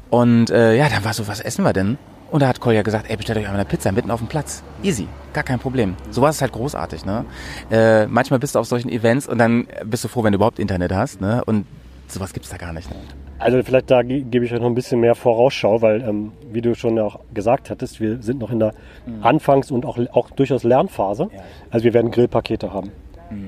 Und 0.10 0.50
äh, 0.50 0.78
ja, 0.78 0.88
dann 0.88 1.04
war 1.04 1.14
so, 1.14 1.28
was 1.28 1.42
essen 1.42 1.64
wir 1.64 1.74
denn? 1.74 1.98
Und 2.32 2.42
da 2.42 2.48
hat 2.48 2.60
Kolja 2.60 2.84
gesagt, 2.84 3.10
ey, 3.10 3.18
bestellt 3.18 3.40
euch 3.40 3.46
einmal 3.46 3.60
eine 3.60 3.70
Pizza 3.70 3.92
mitten 3.92 4.12
auf 4.12 4.20
dem 4.20 4.28
Platz. 4.28 4.64
Easy, 4.84 5.08
gar 5.34 5.44
kein 5.44 5.60
Problem. 5.60 5.96
Sowas 6.12 6.36
ist 6.36 6.42
halt 6.42 6.52
großartig, 6.52 7.06
ne? 7.06 7.26
Äh, 7.72 8.06
manchmal 8.08 8.40
bist 8.40 8.56
du 8.56 8.60
auf 8.60 8.68
solchen 8.68 8.90
Events 8.90 9.28
und 9.28 9.40
dann 9.40 9.68
bist 9.86 10.04
du 10.04 10.08
froh, 10.08 10.24
wenn 10.24 10.32
du 10.32 10.38
überhaupt 10.38 10.60
Internet 10.60 10.94
hast, 10.94 11.22
ne? 11.22 11.44
Und 11.46 11.66
sowas 12.08 12.34
gibt's 12.34 12.50
da 12.50 12.58
gar 12.58 12.74
nicht. 12.74 12.90
Ne? 12.90 12.96
also 13.40 13.64
vielleicht 13.64 13.90
da 13.90 14.04
ge 14.04 14.22
gebe 14.22 14.46
ich 14.46 14.54
euch 14.54 14.60
noch 14.60 14.68
ein 14.68 14.76
bisschen 14.76 15.00
mehr 15.00 15.16
Vorausschau, 15.16 15.82
weil, 15.82 16.02
ähm, 16.02 16.34
wie 16.52 16.62
du 16.62 16.76
schon 16.76 17.00
auch 17.00 17.20
gesagt 17.34 17.70
hattest, 17.70 18.00
wir 18.00 18.22
sind 18.22 18.40
noch 18.40 18.52
in 18.52 18.60
der 18.60 18.74
Anfangs- 19.22 19.72
und 19.72 19.86
auch, 19.86 19.98
auch 20.12 20.30
durchaus 20.30 20.64
Lernphase. 20.64 21.30
Also 21.72 21.86
wir 21.86 21.94
werden 21.94 22.12
Grillpakete 22.12 22.74
haben. 22.74 22.92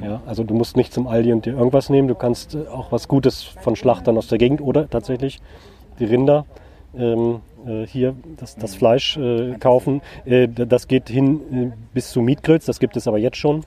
Ja, 0.03 0.21
also 0.27 0.43
du 0.43 0.53
musst 0.53 0.77
nicht 0.77 0.93
zum 0.93 1.07
Aldi 1.07 1.33
und 1.33 1.45
dir 1.47 1.53
irgendwas 1.53 1.89
nehmen. 1.89 2.07
Du 2.07 2.13
kannst 2.13 2.53
äh, 2.53 2.67
auch 2.67 2.91
was 2.91 3.07
Gutes 3.07 3.41
von 3.41 3.75
Schlachtern 3.75 4.15
aus 4.15 4.27
der 4.27 4.37
Gegend 4.37 4.61
oder 4.61 4.87
tatsächlich 4.87 5.41
die 5.97 6.05
Rinder 6.05 6.45
ähm, 6.95 7.39
äh, 7.67 7.85
hier 7.85 8.15
das, 8.37 8.55
das 8.55 8.75
Fleisch 8.75 9.17
äh, 9.17 9.55
kaufen. 9.59 10.01
Äh, 10.25 10.47
das 10.47 10.87
geht 10.87 11.09
hin 11.09 11.71
äh, 11.71 11.71
bis 11.93 12.11
zu 12.11 12.21
Mietgrills, 12.21 12.65
das 12.65 12.79
gibt 12.79 12.97
es 12.97 13.07
aber 13.07 13.17
jetzt 13.17 13.37
schon. 13.37 13.63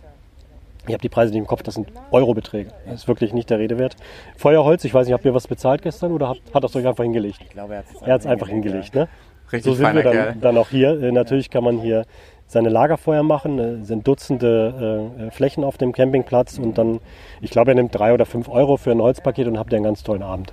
Ich 0.86 0.92
habe 0.92 1.00
die 1.00 1.08
Preise 1.08 1.32
nicht 1.32 1.40
im 1.40 1.46
Kopf, 1.46 1.62
das 1.62 1.74
sind 1.74 1.88
Eurobeträge. 2.10 2.70
Das 2.84 3.02
ist 3.02 3.08
wirklich 3.08 3.32
nicht 3.32 3.48
der 3.48 3.58
Rede 3.58 3.78
wert. 3.78 3.96
Feuerholz, 4.36 4.84
ich 4.84 4.92
weiß 4.92 5.06
nicht, 5.06 5.14
habt 5.14 5.24
ihr 5.24 5.32
was 5.32 5.48
bezahlt 5.48 5.80
gestern 5.80 6.12
oder 6.12 6.28
habt, 6.28 6.42
hat 6.52 6.62
das 6.62 6.76
euch 6.76 6.86
einfach 6.86 7.04
hingelegt? 7.04 7.38
Ich 7.40 7.50
glaube, 7.50 7.82
er 8.02 8.12
hat 8.12 8.20
es 8.20 8.26
einfach 8.26 8.48
hingelegt. 8.48 8.94
Ne? 8.94 9.08
Richtig 9.50 9.64
so 9.64 9.74
sind 9.74 9.94
wir 9.94 10.02
dann, 10.02 10.40
dann 10.40 10.58
auch 10.58 10.68
hier. 10.68 10.94
Natürlich 11.12 11.48
kann 11.48 11.64
man 11.64 11.78
hier 11.78 12.04
seine 12.46 12.68
Lagerfeuer 12.68 13.22
machen, 13.22 13.58
äh, 13.58 13.84
sind 13.84 14.06
Dutzende 14.06 15.10
äh, 15.18 15.30
Flächen 15.30 15.64
auf 15.64 15.78
dem 15.78 15.92
Campingplatz 15.92 16.58
und 16.58 16.78
dann, 16.78 17.00
ich 17.40 17.50
glaube, 17.50 17.72
er 17.72 17.74
nimmt 17.74 17.94
drei 17.94 18.12
oder 18.12 18.26
fünf 18.26 18.48
Euro 18.48 18.76
für 18.76 18.92
ein 18.92 19.00
Holzpaket 19.00 19.46
und 19.46 19.58
habt 19.58 19.72
ihr 19.72 19.76
einen 19.76 19.84
ganz 19.84 20.02
tollen 20.02 20.22
Abend. 20.22 20.52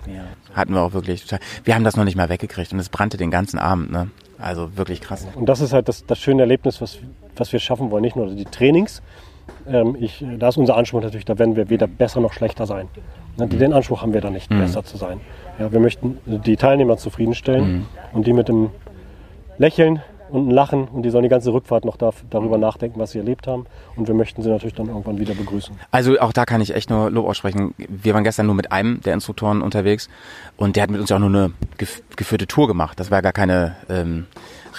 Hatten 0.53 0.73
wir 0.73 0.81
auch 0.81 0.93
wirklich. 0.93 1.25
Wir 1.63 1.75
haben 1.75 1.83
das 1.83 1.95
noch 1.97 2.05
nicht 2.05 2.15
mal 2.15 2.29
weggekriegt 2.29 2.73
und 2.73 2.79
es 2.79 2.89
brannte 2.89 3.17
den 3.17 3.31
ganzen 3.31 3.59
Abend, 3.59 3.91
ne? 3.91 4.09
Also 4.39 4.75
wirklich 4.75 5.01
krass. 5.01 5.27
Und 5.35 5.47
das 5.47 5.61
ist 5.61 5.71
halt 5.71 5.87
das, 5.87 6.05
das 6.05 6.17
schöne 6.17 6.41
Erlebnis, 6.41 6.81
was, 6.81 6.97
was 7.35 7.53
wir 7.53 7.59
schaffen 7.59 7.91
wollen. 7.91 8.01
Nicht 8.01 8.15
nur 8.15 8.27
die 8.27 8.45
Trainings. 8.45 9.03
Ähm, 9.67 9.95
ich, 9.99 10.25
da 10.39 10.47
ist 10.49 10.57
unser 10.57 10.75
Anspruch 10.77 11.01
natürlich, 11.01 11.25
da 11.25 11.37
werden 11.37 11.55
wir 11.55 11.69
weder 11.69 11.85
besser 11.85 12.21
noch 12.21 12.33
schlechter 12.33 12.65
sein. 12.65 12.87
Ne, 13.37 13.47
Den 13.47 13.73
Anspruch 13.73 14.01
haben 14.01 14.13
wir 14.13 14.21
da 14.21 14.29
nicht, 14.29 14.49
besser 14.49 14.83
zu 14.83 14.97
sein. 14.97 15.21
Ja, 15.59 15.71
wir 15.71 15.79
möchten 15.79 16.17
die 16.25 16.55
Teilnehmer 16.57 16.97
zufriedenstellen 16.97 17.85
und 18.13 18.25
die 18.25 18.33
mit 18.33 18.47
dem 18.47 18.71
Lächeln 19.57 20.01
und 20.31 20.47
ein 20.47 20.51
Lachen 20.51 20.87
und 20.87 21.03
die 21.03 21.09
sollen 21.09 21.23
die 21.23 21.29
ganze 21.29 21.53
Rückfahrt 21.53 21.85
noch 21.85 21.97
da, 21.97 22.11
darüber 22.29 22.57
nachdenken, 22.57 22.99
was 22.99 23.11
sie 23.11 23.19
erlebt 23.19 23.47
haben. 23.47 23.65
Und 23.95 24.07
wir 24.07 24.15
möchten 24.15 24.41
sie 24.41 24.49
natürlich 24.49 24.73
dann 24.73 24.87
irgendwann 24.87 25.19
wieder 25.19 25.33
begrüßen. 25.33 25.75
Also 25.91 26.19
auch 26.19 26.33
da 26.33 26.45
kann 26.45 26.61
ich 26.61 26.73
echt 26.73 26.89
nur 26.89 27.11
Lob 27.11 27.27
aussprechen. 27.27 27.73
Wir 27.77 28.13
waren 28.13 28.23
gestern 28.23 28.45
nur 28.45 28.55
mit 28.55 28.71
einem 28.71 29.01
der 29.01 29.13
Instruktoren 29.13 29.61
unterwegs 29.61 30.09
und 30.57 30.75
der 30.75 30.83
hat 30.83 30.89
mit 30.89 30.99
uns 30.99 31.09
ja 31.09 31.17
auch 31.17 31.19
nur 31.19 31.29
eine 31.29 31.51
gef 31.77 32.01
geführte 32.15 32.47
Tour 32.47 32.67
gemacht. 32.67 32.99
Das 32.99 33.11
war 33.11 33.21
gar 33.21 33.33
keine 33.33 33.75
ähm, 33.89 34.27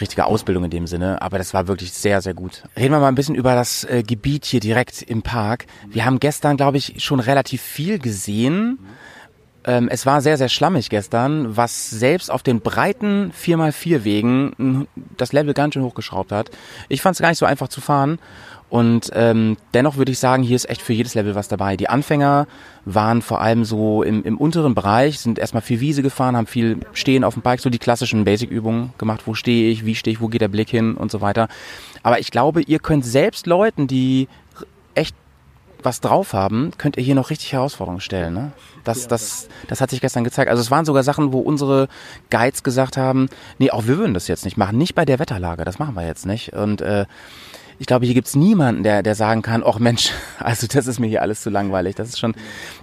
richtige 0.01 0.25
Ausbildung 0.25 0.65
in 0.65 0.71
dem 0.71 0.87
Sinne, 0.87 1.21
aber 1.23 1.39
das 1.39 1.55
war 1.55 1.69
wirklich 1.69 1.93
sehr, 1.93 2.21
sehr 2.21 2.35
gut. 2.35 2.65
Reden 2.77 2.93
wir 2.93 3.01
mal 3.01 3.09
ein 3.09 3.15
bisschen 3.15 3.35
über 3.35 3.55
das 3.55 3.85
äh, 3.85 4.03
Gebiet 4.03 4.45
hier 4.45 4.61
direkt 4.61 5.03
im 5.03 5.23
Park. 5.23 5.67
Wir 5.89 6.05
haben 6.05 6.21
gestern, 6.21 6.57
glaube 6.57 6.77
ich, 6.77 7.03
schon 7.03 7.21
relativ 7.21 7.63
viel 7.63 7.99
gesehen. 7.99 8.79
Ähm, 9.65 9.89
es 9.89 10.07
war 10.07 10.21
sehr, 10.21 10.37
sehr 10.37 10.49
schlammig 10.49 10.91
gestern, 10.91 11.57
was 11.57 11.91
selbst 11.91 12.31
auf 12.31 12.43
den 12.43 12.61
breiten 12.61 13.33
4x4 13.33 14.05
Wegen 14.05 14.89
das 15.17 15.33
Level 15.33 15.55
ganz 15.55 15.75
schön 15.75 15.85
hochgeschraubt 15.85 16.33
hat. 16.33 16.51
Ich 16.89 17.03
fand 17.03 17.15
es 17.15 17.21
gar 17.21 17.29
nicht 17.29 17.39
so 17.39 17.47
einfach 17.47 17.69
zu 17.69 17.81
fahren. 17.81 18.19
Und 18.73 19.11
ähm, 19.13 19.59
dennoch 19.75 19.99
würde 19.99 20.13
ich 20.13 20.19
sagen, 20.19 20.43
hier 20.43 20.57
ist 20.57 20.67
echt 20.71 20.81
für 20.81 20.95
jedes 20.95 21.15
Level 21.15 21.35
was 21.35 21.47
dabei. 21.47 21.77
Die 21.77 21.91
Anfänger 21.91 22.47
waren 22.87 23.21
vor 23.21 23.43
allem 23.43 23.67
so 23.67 24.03
im, 24.03 24.25
im 24.25 24.39
unteren 24.39 24.75
Bereich, 24.75 25.21
sind 25.21 25.39
erstmal 25.39 25.61
viel 25.61 25.81
Wiese 25.81 26.03
gefahren, 26.03 26.39
haben 26.39 26.47
viel 26.47 26.79
Stehen 26.95 27.23
auf 27.23 27.35
dem 27.35 27.43
Bike, 27.43 27.61
so 27.61 27.69
die 27.69 27.79
klassischen 27.79 28.25
Basic-Übungen 28.25 28.95
gemacht. 28.97 29.25
Wo 29.27 29.35
stehe 29.35 29.71
ich, 29.71 29.85
wie 29.85 29.95
stehe 29.95 30.15
ich, 30.15 30.23
wo 30.23 30.29
geht 30.29 30.41
der 30.41 30.49
Blick 30.49 30.71
hin 30.71 30.95
und 30.95 31.11
so 31.11 31.21
weiter. 31.21 31.49
Aber 32.03 32.19
ich 32.19 32.31
glaube, 32.31 32.63
ihr 32.63 32.79
könnt 32.79 33.05
selbst 33.05 33.47
Leuten, 33.47 33.89
die 33.89 34.27
echt 34.95 35.15
was 35.85 36.01
drauf 36.01 36.33
haben, 36.33 36.73
könnt 36.79 36.97
ihr 36.97 37.03
hier 37.03 37.15
noch 37.15 37.31
richtig 37.31 37.53
Herausforderungen 37.53 38.01
stellen. 38.01 38.35
Ne? 38.35 38.53
Das, 38.85 39.09
das, 39.09 39.49
das 39.69 39.81
hat 39.81 39.91
sich 39.91 40.01
gestern 40.01 40.25
gezeigt. 40.25 40.51
Also 40.51 40.61
es 40.61 40.71
waren 40.71 40.85
sogar 40.85 41.03
Sachen, 41.03 41.33
wo 41.33 41.41
unsere 41.41 41.89
Guides 42.31 42.63
gesagt 42.63 42.97
haben, 42.97 43.29
nee, 43.59 43.71
auch 43.71 43.87
wir 43.87 43.99
würden 43.99 44.15
das 44.15 44.29
jetzt 44.29 44.45
nicht 44.45 44.57
machen. 44.57 44.79
Nicht 44.79 44.95
bei 44.95 45.05
der 45.05 45.19
Wetterlage, 45.19 45.65
das 45.65 45.79
machen 45.79 45.95
wir 45.95 46.07
jetzt 46.07 46.27
nicht. 46.27 46.53
Und 46.53 46.81
äh, 46.81 47.07
ich 47.79 47.87
glaube, 47.87 48.07
hier 48.07 48.15
gibt's 48.15 48.37
niemanden, 48.37 48.83
der, 48.83 49.03
der 49.03 49.15
sagen 49.15 49.43
kann, 49.43 49.65
ach 49.67 49.79
Mensch, 49.79 50.11
also 50.39 50.67
das 50.67 50.87
ist 50.87 50.99
mir 50.99 51.09
hier 51.09 51.23
alles 51.23 51.43
zu 51.43 51.51
langweilig. 51.51 51.97
Das 51.97 52.09
ist 52.09 52.19
schon, 52.19 52.35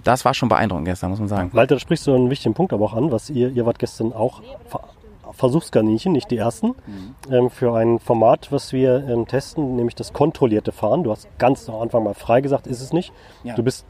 das 0.04 0.24
war 0.24 0.34
schon 0.34 0.48
beeindruckend 0.48 0.86
gestern, 0.86 1.10
muss 1.10 1.20
man 1.20 1.28
sagen. 1.28 1.50
Walter, 1.52 1.76
da 1.76 1.78
sprichst 1.80 2.06
du 2.06 2.14
einen 2.14 2.30
wichtigen 2.30 2.54
Punkt 2.54 2.72
aber 2.72 2.84
auch 2.84 2.94
an, 2.94 3.10
was 3.10 3.30
ihr, 3.30 3.50
ihr 3.50 3.66
wart 3.66 3.78
gestern 3.78 4.12
auch 4.12 4.42
Versuchskaninchen, 5.32 6.12
nicht 6.12 6.30
die 6.30 6.36
ersten, 6.36 6.74
ähm, 7.30 7.50
für 7.50 7.74
ein 7.74 7.98
Format, 7.98 8.52
was 8.52 8.72
wir 8.72 9.06
ähm, 9.08 9.26
testen, 9.26 9.76
nämlich 9.76 9.94
das 9.94 10.12
kontrollierte 10.12 10.72
Fahren. 10.72 11.02
Du 11.04 11.10
hast 11.10 11.28
ganz 11.38 11.68
am 11.68 11.76
Anfang 11.76 12.04
mal 12.04 12.14
frei 12.14 12.40
gesagt, 12.40 12.66
ist 12.66 12.80
es 12.80 12.92
nicht. 12.92 13.12
Ja. 13.44 13.54
Du 13.54 13.62
bist 13.62 13.86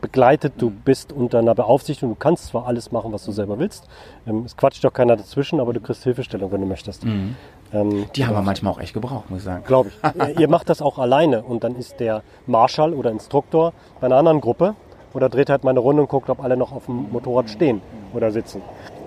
begleitet, 0.00 0.54
du 0.58 0.70
bist 0.70 1.12
unter 1.12 1.38
einer 1.38 1.54
Beaufsichtigung, 1.54 2.14
du 2.14 2.18
kannst 2.18 2.46
zwar 2.48 2.66
alles 2.66 2.92
machen, 2.92 3.10
was 3.12 3.24
du 3.24 3.32
selber 3.32 3.58
willst. 3.58 3.88
Ähm, 4.26 4.42
es 4.44 4.56
quatscht 4.56 4.84
doch 4.84 4.92
keiner 4.92 5.16
dazwischen, 5.16 5.60
aber 5.60 5.72
du 5.72 5.80
kriegst 5.80 6.04
Hilfestellung, 6.04 6.52
wenn 6.52 6.60
du 6.60 6.66
möchtest. 6.66 7.04
Ähm, 7.04 8.04
Die 8.14 8.26
haben 8.26 8.34
wir 8.34 8.42
manchmal 8.42 8.72
auch 8.74 8.80
echt 8.80 8.92
gebraucht, 8.94 9.30
muss 9.30 9.40
ich 9.40 9.44
sagen. 9.46 9.64
Glaube 9.66 9.88
ich. 9.90 10.28
ihr, 10.28 10.40
ihr 10.40 10.48
macht 10.48 10.68
das 10.68 10.82
auch 10.82 10.98
alleine 10.98 11.42
und 11.42 11.64
dann 11.64 11.74
ist 11.76 12.00
der 12.00 12.22
Marschall 12.46 12.92
oder 12.92 13.10
Instruktor 13.10 13.72
bei 14.00 14.06
einer 14.06 14.16
anderen 14.16 14.40
Gruppe 14.42 14.74
oder 15.14 15.28
dreht 15.28 15.48
halt 15.48 15.64
mal 15.64 15.70
eine 15.70 15.80
Runde 15.80 16.02
und 16.02 16.08
guckt, 16.08 16.28
ob 16.28 16.42
alle 16.42 16.56
noch 16.56 16.72
auf 16.72 16.86
dem 16.86 17.10
Motorrad 17.10 17.48
stehen 17.48 17.80
oder 18.12 18.30
sitzen. 18.30 18.60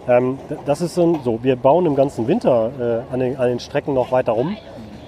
Ähm, 0.08 0.38
das 0.66 0.82
ist 0.82 0.96
so, 0.96 1.20
so, 1.24 1.40
wir 1.44 1.56
bauen 1.56 1.86
im 1.86 1.96
ganzen 1.96 2.28
Winter 2.28 3.04
äh, 3.10 3.14
an, 3.14 3.20
den, 3.20 3.38
an 3.38 3.50
den 3.50 3.60
Strecken 3.60 3.94
noch 3.94 4.12
weiter 4.12 4.32
rum. 4.34 4.56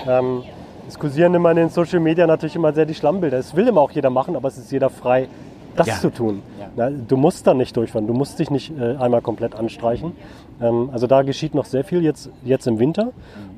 Ähm, 0.08 0.44
es 0.88 0.98
kursieren 0.98 1.34
immer 1.36 1.52
in 1.52 1.58
den 1.58 1.70
Social 1.70 2.00
Media 2.00 2.26
natürlich 2.28 2.56
immer 2.56 2.74
sehr 2.74 2.86
die 2.86 2.96
Schlammbilder. 2.96 3.38
Es 3.38 3.56
will 3.56 3.68
immer 3.68 3.82
auch 3.82 3.92
jeder 3.92 4.10
machen, 4.10 4.36
aber 4.36 4.48
es 4.48 4.58
ist 4.58 4.72
jeder 4.72 4.90
frei, 4.90 5.28
das 5.76 5.88
Ja. 5.88 5.94
zu 6.00 6.10
tun. 6.12 6.42
Na, 6.76 6.90
du 6.90 7.16
musst 7.16 7.48
dann 7.48 7.58
nicht 7.58 7.76
durchfahren, 7.78 8.08
du 8.08 8.14
musst 8.14 8.40
dich 8.40 8.50
nicht 8.52 8.72
äh, 8.78 8.96
einmal 8.98 9.22
komplett 9.22 9.56
anstreichen. 9.56 10.14
Ähm, 10.62 10.90
also 10.92 11.08
da 11.08 11.22
geschieht 11.22 11.54
noch 11.56 11.66
sehr 11.66 11.84
viel 11.84 12.04
jetzt, 12.04 12.30
jetzt 12.44 12.68
im 12.68 12.80
Winter. 12.80 13.12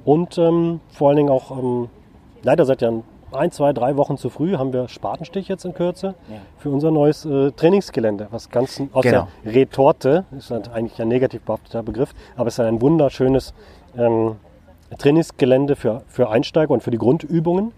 Und 0.06 0.38
ähm, 0.38 0.80
vor 0.92 1.10
allen 1.10 1.18
Dingen 1.18 1.30
auch, 1.30 1.52
ähm, 1.58 1.88
leider 2.44 2.66
seit 2.66 2.82
ja 2.82 2.90
ein, 2.90 3.04
zwei, 3.52 3.74
drei 3.74 3.98
Wochen 3.98 4.18
zu 4.18 4.30
früh, 4.30 4.58
haben 4.58 4.74
wir 4.74 4.88
Spatenstich 4.88 5.48
jetzt 5.48 5.66
in 5.66 5.74
Kürze 5.74 6.16
für 6.58 6.70
unser 6.70 6.92
neues 6.92 7.26
äh, 7.26 7.52
Trainingsgelände, 7.52 8.28
was 8.32 8.50
ganz 8.50 8.82
aus 8.94 9.04
Genau. 9.04 9.28
der 9.46 9.54
Retorte, 9.54 10.26
ist 10.38 10.52
halt 10.52 10.72
eigentlich 10.72 11.02
ein 11.02 11.08
negativ 11.08 11.42
behafteter 11.42 11.84
Begriff, 11.84 12.14
aber 12.36 12.48
es 12.48 12.56
ist 12.56 12.60
ein 12.66 12.82
wunderschönes 12.82 13.54
ähm, 13.98 14.36
Trainingsgelände 14.98 15.76
für, 15.76 16.04
für 16.08 16.30
Einsteiger 16.30 16.72
und 16.72 16.84
für 16.84 16.92
die 16.92 16.98
Grundübungen 16.98 17.72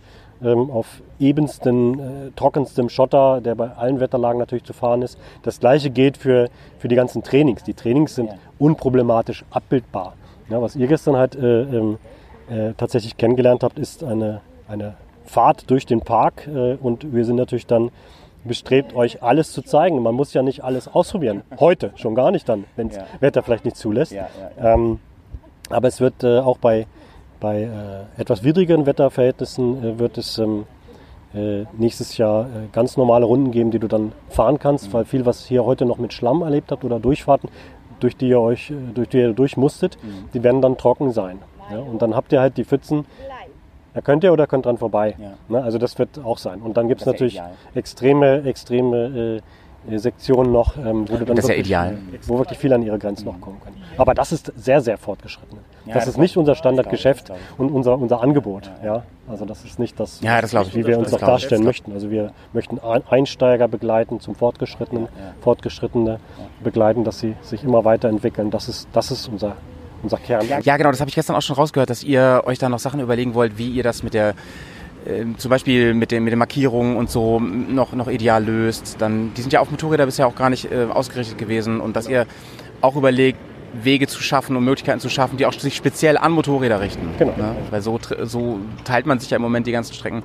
ähm, 0.43 0.72
auf 0.72 1.01
ebensten, 1.20 1.99
äh, 1.99 2.04
trockenstem 2.36 2.89
Schotter, 2.89 3.39
der 3.39 3.56
bei 3.56 3.70
allen 3.72 3.99
Wetterlagen 3.99 4.39
natürlich 4.39 4.64
zu 4.64 4.74
fahren 4.74 5.01
ist. 5.01 5.18
Das 5.43 5.60
gleiche 5.60 5.89
gilt 5.89 6.18
für, 6.18 6.49
für 6.80 6.88
die 6.88 6.95
ganzen 6.95 7.24
Trainings. 7.24 7.64
Die 7.64 7.74
Trainings 7.74 8.16
sind 8.16 8.30
unproblematisch 8.60 9.45
abbildbar. 9.51 10.14
Ja, 10.49 10.62
was 10.62 10.76
ihr 10.76 10.88
gestern 10.88 11.16
halt 11.16 11.36
äh, 11.36 11.62
ähm, 11.62 11.97
äh, 12.49 12.74
tatsächlich 12.76 13.16
kennengelernt 13.18 13.64
habt, 13.64 13.80
ist 13.80 14.04
eine, 14.04 14.41
eine 14.68 14.95
Fahrt 15.26 15.69
durch 15.69 15.86
den 15.86 16.01
Park 16.01 16.47
äh, 16.47 16.76
und 16.76 17.13
wir 17.13 17.26
sind 17.26 17.36
natürlich 17.36 17.67
dann 17.67 17.91
bestrebt, 18.43 18.95
euch 18.95 19.24
alles 19.24 19.51
zu 19.51 19.61
zeigen. 19.61 20.01
Man 20.01 20.15
muss 20.15 20.34
ja 20.34 20.41
nicht 20.41 20.63
alles 20.63 20.88
ausprobieren. 20.88 21.43
Heute, 21.59 21.91
schon 21.95 22.15
gar 22.15 22.32
nicht 22.32 22.47
dann, 22.49 22.65
wenn 22.76 22.89
das 22.89 22.99
Wetter 23.19 23.41
vielleicht 23.41 23.65
nicht 23.65 23.78
zulässt. 23.78 24.13
Ähm, 24.59 24.99
aber 25.69 25.88
es 25.88 26.01
wird 26.01 26.24
äh, 26.24 26.39
auch 26.39 26.57
bei, 26.57 26.88
bei 27.39 27.63
äh, 27.63 28.21
etwas 28.21 28.43
widrigeren 28.43 28.86
Wetterverhältnissen 28.86 29.84
äh, 29.84 29.99
wird 29.99 30.17
es 30.17 30.38
ähm, 30.38 30.65
äh, 31.34 31.65
nächstes 31.78 32.17
Jahr 32.17 32.45
äh, 32.45 32.67
ganz 32.71 32.97
normale 32.97 33.26
Runden 33.26 33.51
geben, 33.51 33.71
die 33.71 33.80
du 33.80 33.88
dann 33.88 34.11
fahren 34.30 34.59
kannst, 34.59 34.93
weil 34.93 35.05
viel, 35.05 35.26
was 35.26 35.49
ihr 35.49 35.65
heute 35.65 35.86
noch 35.86 35.97
mit 35.97 36.13
Schlamm 36.13 36.41
erlebt 36.41 36.71
habt 36.71 36.84
oder 36.84 36.99
Durchfahrten, 36.99 37.49
durch 37.99 38.17
die 38.17 38.28
ihr 38.28 38.39
euch, 38.39 38.71
äh, 38.71 38.76
durch 38.93 39.09
die 39.09 39.19
ihr 39.19 39.34
durch 39.34 39.57
musstet, 39.57 39.97
die 40.34 40.43
werden 40.43 40.61
dann 40.61 40.78
trocken 40.78 41.11
sein. 41.11 41.39
Ja? 41.71 41.80
Und 41.80 42.01
dann 42.01 42.15
habt 42.15 42.34
ihr 42.34 42.41
halt 42.41 42.57
die 42.57 42.65
Pfützen, 42.65 43.05
da 43.93 44.01
könnt 44.01 44.23
ihr 44.23 44.33
oder 44.33 44.47
könnt 44.47 44.65
dran 44.65 44.77
vorbei. 44.77 45.15
Ne? 45.49 45.63
Also 45.63 45.77
das 45.77 45.97
wird 45.99 46.19
auch 46.23 46.37
sein. 46.37 46.61
Und 46.61 46.77
dann 46.77 46.87
gibt 46.87 47.01
es 47.01 47.07
natürlich 47.07 47.41
extreme, 47.75 48.43
extreme 48.45 49.41
äh, 49.87 49.93
äh, 49.93 49.97
Sektionen 49.97 50.51
noch, 50.51 50.77
ähm, 50.77 51.09
wo 51.09 51.17
du 51.17 51.25
dann 51.25 51.35
Das 51.35 51.45
ist 51.45 51.49
ja 51.49 51.55
wirklich, 51.55 51.67
ideal. 51.67 51.97
wo 52.27 52.37
wirklich 52.37 52.57
viele 52.57 52.75
an 52.75 52.83
ihre 52.83 52.97
Grenzen 52.99 53.25
noch 53.25 53.39
kommen 53.41 53.59
können. 53.61 53.77
Aber 53.97 54.13
das 54.13 54.31
ist 54.31 54.51
sehr, 54.55 54.79
sehr 54.81 54.97
fortgeschritten. 54.97 55.57
das 55.85 56.07
ist 56.07 56.17
nicht 56.17 56.37
unser 56.37 56.55
Standardgeschäft 56.55 57.31
und 57.57 57.69
unser, 57.69 57.97
unser 57.97 58.21
Angebot. 58.21 58.71
Ja? 58.83 59.03
Also 59.27 59.45
das 59.45 59.63
ist 59.65 59.79
nicht 59.79 59.99
das, 59.99 60.21
Ja, 60.21 60.41
das 60.41 60.53
ich. 60.53 60.75
wie 60.75 60.85
wir 60.87 60.97
uns 60.97 61.11
Das 61.11 61.13
noch 61.13 61.19
ich. 61.21 61.25
darstellen 61.27 61.63
möchten. 61.63 61.91
Also 61.91 62.09
wir 62.09 62.31
möchten 62.53 62.79
Ein- 62.79 63.03
Einsteiger 63.09 63.67
begleiten 63.67 64.19
zum 64.19 64.35
Fortgeschrittenen, 64.35 65.07
Fortgeschrittene 65.41 66.19
begleiten, 66.63 67.03
dass 67.03 67.19
sie 67.19 67.35
sich 67.41 67.63
immer 67.63 67.83
weiterentwickeln. 67.85 68.51
Das 68.51 68.69
ist, 68.69 68.87
das 68.93 69.11
ist 69.11 69.27
unser, 69.27 69.57
unser 70.04 70.18
Kern. 70.18 70.45
Ja, 70.64 70.78
genau, 70.78 70.91
das 70.91 70.99
habe 70.99 71.10
ich 71.10 71.16
gestern 71.16 71.36
auch 71.36 71.41
schon 71.41 71.56
rausgehört, 71.56 71.89
dass 71.89 72.04
ihr 72.04 72.43
euch 72.45 72.60
da 72.60 72.70
noch 72.70 72.80
Sachen 72.80 72.99
überlegen 72.99 73.34
wollt, 73.34 73.58
wie 73.58 73.70
ihr 73.70 73.84
das 73.84 74.04
mit 74.04 74.14
der, 74.14 74.36
ähm, 75.08 75.38
zum 75.38 75.49
Beispiel 75.49 75.93
mit, 75.93 76.12
den 76.12 76.24
mit 76.24 76.32
den 76.32 76.39
Markierungen 76.39 76.97
und 76.97 77.10
so 77.10 77.39
noch, 77.39 77.93
noch 77.93 78.08
ideal 78.08 78.43
löst. 78.43 78.97
Dann, 78.99 79.34
die 79.34 79.41
sind 79.41 79.54
ja 79.54 79.60
auf 79.60 79.72
Motorräder 79.72 80.06
bisher 80.06 80.28
auch 80.28 80.36
gar 80.36 80.49
nicht 80.49 80.72
äh, 80.72 80.86
ausgerichtet 80.89 81.38
gewesen 81.38 81.80
und 81.80 81.95
dass 81.95 82.08
ihr 82.08 82.28
auch 82.82 82.95
überlegt, 82.95 83.39
Wege 83.74 84.08
zu 84.08 84.22
schaffen 84.22 84.56
und 84.56 84.64
Möglichkeiten 84.64 84.99
zu 84.99 85.10
schaffen, 85.10 85.38
die 85.38 85.45
auch 85.45 85.54
sich 85.54 85.76
speziell 85.76 86.18
an 86.18 86.32
Motorräder 86.32 86.80
richten. 86.80 87.10
Genau. 87.18 87.34
Ne? 87.36 87.56
Weil 87.72 87.82
so, 87.82 87.99
so 88.22 88.60
teilt 88.84 89.08
man 89.08 89.20
sich 89.20 89.32
ja 89.32 89.38
im 89.38 89.41
Moment 89.41 89.66
die 89.66 89.72
ganzen 89.72 89.93
Strecken. 89.95 90.22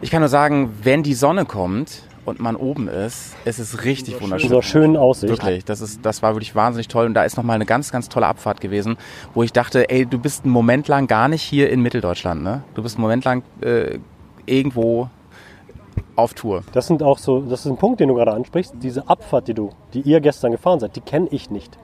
Ich 0.00 0.10
kann 0.10 0.20
nur 0.20 0.28
sagen, 0.28 0.72
wenn 0.82 1.02
die 1.02 1.14
Sonne 1.14 1.44
kommt 1.44 2.02
und 2.30 2.40
man 2.40 2.56
oben 2.56 2.88
ist, 2.88 3.36
es 3.44 3.58
ist 3.58 3.84
richtig 3.84 4.20
wunderschön. 4.20 4.46
Unserer 4.48 4.62
schönen 4.62 4.96
Aussicht. 4.96 5.30
Wirklich, 5.30 5.64
das, 5.64 5.80
ist, 5.82 6.00
das 6.06 6.22
war 6.22 6.34
wirklich 6.34 6.54
wahnsinnig 6.54 6.88
toll. 6.88 7.06
Und 7.06 7.14
da 7.14 7.24
ist 7.24 7.36
nochmal 7.36 7.56
eine 7.56 7.66
ganz, 7.66 7.92
ganz 7.92 8.08
tolle 8.08 8.26
Abfahrt 8.26 8.60
gewesen, 8.60 8.96
wo 9.34 9.42
ich 9.42 9.52
dachte, 9.52 9.90
ey, 9.90 10.06
du 10.06 10.18
bist 10.18 10.44
einen 10.44 10.52
Moment 10.52 10.88
lang 10.88 11.06
gar 11.06 11.28
nicht 11.28 11.42
hier 11.42 11.70
in 11.70 11.82
Mitteldeutschland, 11.82 12.42
ne? 12.42 12.62
Du 12.74 12.82
bist 12.82 12.96
einen 12.96 13.02
Moment 13.02 13.24
lang 13.24 13.42
äh, 13.60 13.98
irgendwo 14.46 15.08
auf 16.16 16.34
Tour. 16.34 16.62
Das 16.72 16.86
sind 16.86 17.02
auch 17.02 17.18
so, 17.18 17.40
das 17.40 17.66
ist 17.66 17.70
ein 17.70 17.76
Punkt, 17.76 18.00
den 18.00 18.08
du 18.08 18.14
gerade 18.14 18.32
ansprichst. 18.32 18.74
Diese 18.82 19.08
Abfahrt, 19.08 19.48
die 19.48 19.54
du, 19.54 19.70
die 19.92 20.00
ihr 20.00 20.20
gestern 20.20 20.52
gefahren 20.52 20.80
seid, 20.80 20.96
die 20.96 21.00
kenne 21.00 21.28
ich 21.30 21.50
nicht. 21.50 21.78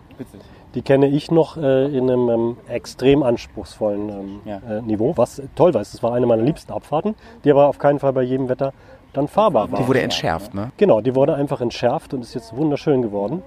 Die 0.75 0.83
kenne 0.83 1.09
ich 1.09 1.31
noch 1.31 1.57
äh, 1.57 1.87
in 1.87 2.11
einem 2.11 2.29
ähm, 2.29 2.57
extrem 2.69 3.23
anspruchsvollen 3.23 4.09
ähm, 4.11 4.41
Ja. 4.45 4.61
äh, 4.69 4.83
Niveau, 4.83 5.15
was 5.17 5.41
toll 5.55 5.73
war. 5.73 5.81
Es 5.81 6.03
war 6.03 6.13
eine 6.13 6.27
meiner 6.27 6.43
liebsten 6.43 6.73
Abfahrten, 6.73 7.15
die 7.45 7.51
aber 7.51 7.67
auf 7.69 7.79
keinen 7.79 7.99
Fall 7.99 8.13
bei 8.13 8.23
jedem 8.23 8.49
Wetter 8.51 8.75
dann 9.17 9.29
fahrbar 9.29 9.71
war. 9.71 9.79
Die 9.79 9.89
wurde 9.89 10.03
entschärft, 10.03 10.55
ne? 10.55 10.71
Genau, 10.77 11.01
die 11.01 11.15
wurde 11.15 11.35
einfach 11.35 11.61
entschärft 11.61 12.15
und 12.15 12.23
ist 12.23 12.35
jetzt 12.35 12.57
wunderschön 12.57 13.03
geworden. 13.03 13.43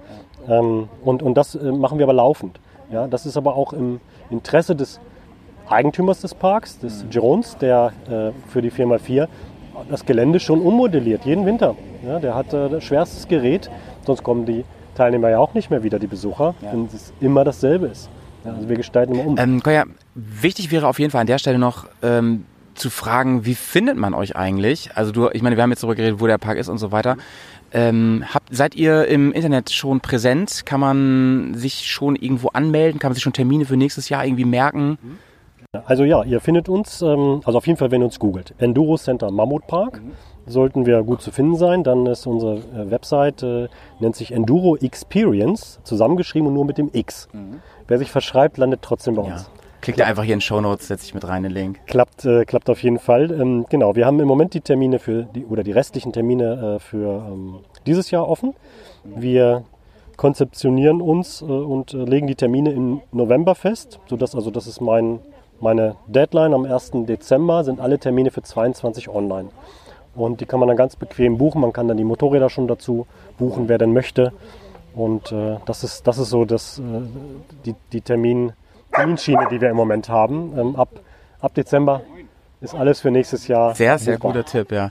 Ähm, 0.48 0.88
und, 1.04 1.22
und 1.22 1.34
das 1.34 1.54
äh, 1.54 1.72
machen 1.72 1.98
wir 1.98 2.06
aber 2.06 2.12
laufend. 2.12 2.60
Ja, 2.90 3.06
das 3.06 3.26
ist 3.26 3.36
aber 3.36 3.56
auch 3.56 3.72
im 3.72 4.00
Interesse 4.30 4.74
des 4.74 5.00
Eigentümers 5.68 6.20
des 6.20 6.34
Parks, 6.34 6.78
des 6.78 7.04
Girons, 7.10 7.56
der 7.58 7.92
äh, 8.08 8.32
für 8.48 8.60
die 8.62 8.72
4x4 8.72 9.28
das 9.88 10.04
Gelände 10.04 10.40
schon 10.40 10.60
ummodelliert, 10.60 11.24
jeden 11.24 11.46
Winter. 11.46 11.74
Ja, 12.06 12.18
der 12.18 12.34
hat 12.34 12.52
äh, 12.52 12.68
das 12.68 12.84
schwerstes 12.84 13.28
Gerät, 13.28 13.70
sonst 14.04 14.22
kommen 14.22 14.44
die 14.46 14.64
Teilnehmer 14.94 15.30
ja 15.30 15.38
auch 15.38 15.54
nicht 15.54 15.70
mehr 15.70 15.82
wieder, 15.82 15.98
die 15.98 16.06
Besucher, 16.06 16.54
wenn 16.60 16.86
es 16.86 17.12
immer 17.20 17.44
dasselbe 17.44 17.86
ist. 17.86 18.10
Ja, 18.44 18.52
also 18.52 18.68
wir 18.68 18.76
gestalten 18.76 19.14
immer 19.14 19.26
um. 19.26 19.38
Ähm, 19.38 19.62
Koya, 19.62 19.84
wichtig 20.14 20.70
wäre 20.70 20.88
auf 20.88 20.98
jeden 20.98 21.10
Fall 21.10 21.20
an 21.20 21.26
der 21.26 21.38
Stelle 21.38 21.58
noch 21.58 21.86
ähm, 22.02 22.46
zu 22.80 22.90
fragen, 22.90 23.44
wie 23.44 23.54
findet 23.54 23.96
man 23.96 24.14
euch 24.14 24.36
eigentlich? 24.36 24.90
Also 24.94 25.12
du, 25.12 25.28
ich 25.32 25.42
meine, 25.42 25.56
wir 25.56 25.62
haben 25.62 25.70
jetzt 25.70 25.82
darüber 25.82 25.94
geredet, 25.94 26.20
wo 26.20 26.26
der 26.26 26.38
Park 26.38 26.58
ist 26.58 26.68
und 26.68 26.78
so 26.78 26.92
weiter. 26.92 27.16
Ähm, 27.72 28.24
habt, 28.32 28.48
seid 28.50 28.74
ihr 28.74 29.06
im 29.06 29.32
Internet 29.32 29.70
schon 29.70 30.00
präsent? 30.00 30.66
Kann 30.66 30.80
man 30.80 31.54
sich 31.54 31.86
schon 31.86 32.16
irgendwo 32.16 32.48
anmelden? 32.48 32.98
Kann 32.98 33.10
man 33.10 33.14
sich 33.14 33.22
schon 33.22 33.32
Termine 33.32 33.64
für 33.64 33.76
nächstes 33.76 34.08
Jahr 34.08 34.24
irgendwie 34.24 34.44
merken? 34.44 34.98
Also 35.84 36.02
ja, 36.02 36.24
ihr 36.24 36.40
findet 36.40 36.68
uns, 36.68 37.00
ähm, 37.00 37.42
also 37.44 37.58
auf 37.58 37.66
jeden 37.66 37.78
Fall, 37.78 37.92
wenn 37.92 38.02
ihr 38.02 38.06
uns 38.06 38.18
googelt. 38.18 38.54
Enduro 38.58 38.96
Center 38.96 39.30
Mammut 39.30 39.68
Park. 39.68 40.02
Sollten 40.46 40.84
wir 40.84 41.02
gut 41.04 41.22
zu 41.22 41.30
finden 41.30 41.54
sein, 41.54 41.84
dann 41.84 42.06
ist 42.06 42.26
unsere 42.26 42.56
äh, 42.56 42.90
Website, 42.90 43.44
äh, 43.44 43.68
nennt 44.00 44.16
sich 44.16 44.32
Enduro 44.32 44.76
Experience, 44.76 45.78
zusammengeschrieben 45.84 46.48
und 46.48 46.54
nur 46.54 46.64
mit 46.64 46.76
dem 46.76 46.90
X. 46.92 47.28
Wer 47.86 47.98
sich 47.98 48.10
verschreibt, 48.10 48.58
landet 48.58 48.82
trotzdem 48.82 49.14
bei 49.14 49.22
uns. 49.22 49.48
Klickt 49.80 49.98
ihr 49.98 50.06
einfach 50.06 50.24
hier 50.24 50.34
in 50.34 50.40
Show 50.40 50.60
Notes, 50.60 50.88
setze 50.88 51.06
ich 51.06 51.14
mit 51.14 51.26
rein 51.26 51.42
den 51.42 51.52
Link. 51.52 51.80
Klappt, 51.86 52.24
äh, 52.26 52.44
klappt 52.44 52.68
auf 52.68 52.82
jeden 52.82 52.98
Fall. 52.98 53.30
Ähm, 53.30 53.64
genau, 53.70 53.96
wir 53.96 54.04
haben 54.04 54.20
im 54.20 54.28
Moment 54.28 54.52
die 54.52 54.60
Termine 54.60 54.98
für 54.98 55.22
die 55.22 55.46
oder 55.46 55.62
die 55.62 55.72
restlichen 55.72 56.12
Termine 56.12 56.76
äh, 56.76 56.78
für 56.78 57.24
ähm, 57.26 57.60
dieses 57.86 58.10
Jahr 58.10 58.28
offen. 58.28 58.54
Wir 59.04 59.64
konzeptionieren 60.16 61.00
uns 61.00 61.40
äh, 61.40 61.44
und 61.46 61.94
äh, 61.94 62.04
legen 62.04 62.26
die 62.26 62.34
Termine 62.34 62.72
im 62.72 63.00
November 63.10 63.54
fest, 63.54 64.00
sodass 64.06 64.34
also 64.34 64.50
das 64.50 64.66
ist 64.66 64.82
mein, 64.82 65.20
meine 65.60 65.96
Deadline 66.06 66.52
am 66.52 66.66
1. 66.66 66.90
Dezember 67.06 67.64
sind 67.64 67.80
alle 67.80 67.98
Termine 67.98 68.30
für 68.30 68.42
22 68.42 69.08
online. 69.08 69.48
Und 70.14 70.42
die 70.42 70.44
kann 70.44 70.60
man 70.60 70.68
dann 70.68 70.76
ganz 70.76 70.96
bequem 70.96 71.38
buchen. 71.38 71.62
Man 71.62 71.72
kann 71.72 71.88
dann 71.88 71.96
die 71.96 72.04
Motorräder 72.04 72.50
schon 72.50 72.68
dazu 72.68 73.06
buchen, 73.38 73.68
wer 73.68 73.78
denn 73.78 73.94
möchte. 73.94 74.32
Und 74.94 75.32
äh, 75.32 75.56
das, 75.64 75.84
ist, 75.84 76.06
das 76.06 76.18
ist 76.18 76.28
so 76.28 76.44
das, 76.44 76.78
äh, 76.78 76.82
die, 77.64 77.74
die 77.92 78.02
Termin, 78.02 78.52
Terminschiene, 79.00 79.48
die 79.50 79.60
wir 79.60 79.70
im 79.70 79.76
Moment 79.76 80.08
haben. 80.08 80.58
Ähm, 80.58 80.76
ab, 80.76 81.00
ab 81.40 81.54
Dezember 81.54 82.02
ist 82.60 82.74
alles 82.74 83.00
für 83.00 83.10
nächstes 83.10 83.48
Jahr. 83.48 83.74
Sehr, 83.74 83.98
sehr 83.98 84.14
buchbar. 84.14 84.32
guter 84.32 84.44
Tipp, 84.44 84.72
ja. 84.72 84.90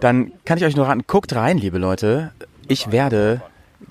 Dann 0.00 0.32
kann 0.44 0.58
ich 0.58 0.64
euch 0.64 0.76
nur 0.76 0.86
raten, 0.86 1.04
guckt 1.06 1.34
rein, 1.34 1.58
liebe 1.58 1.78
Leute. 1.78 2.32
Ich 2.68 2.92
werde 2.92 3.42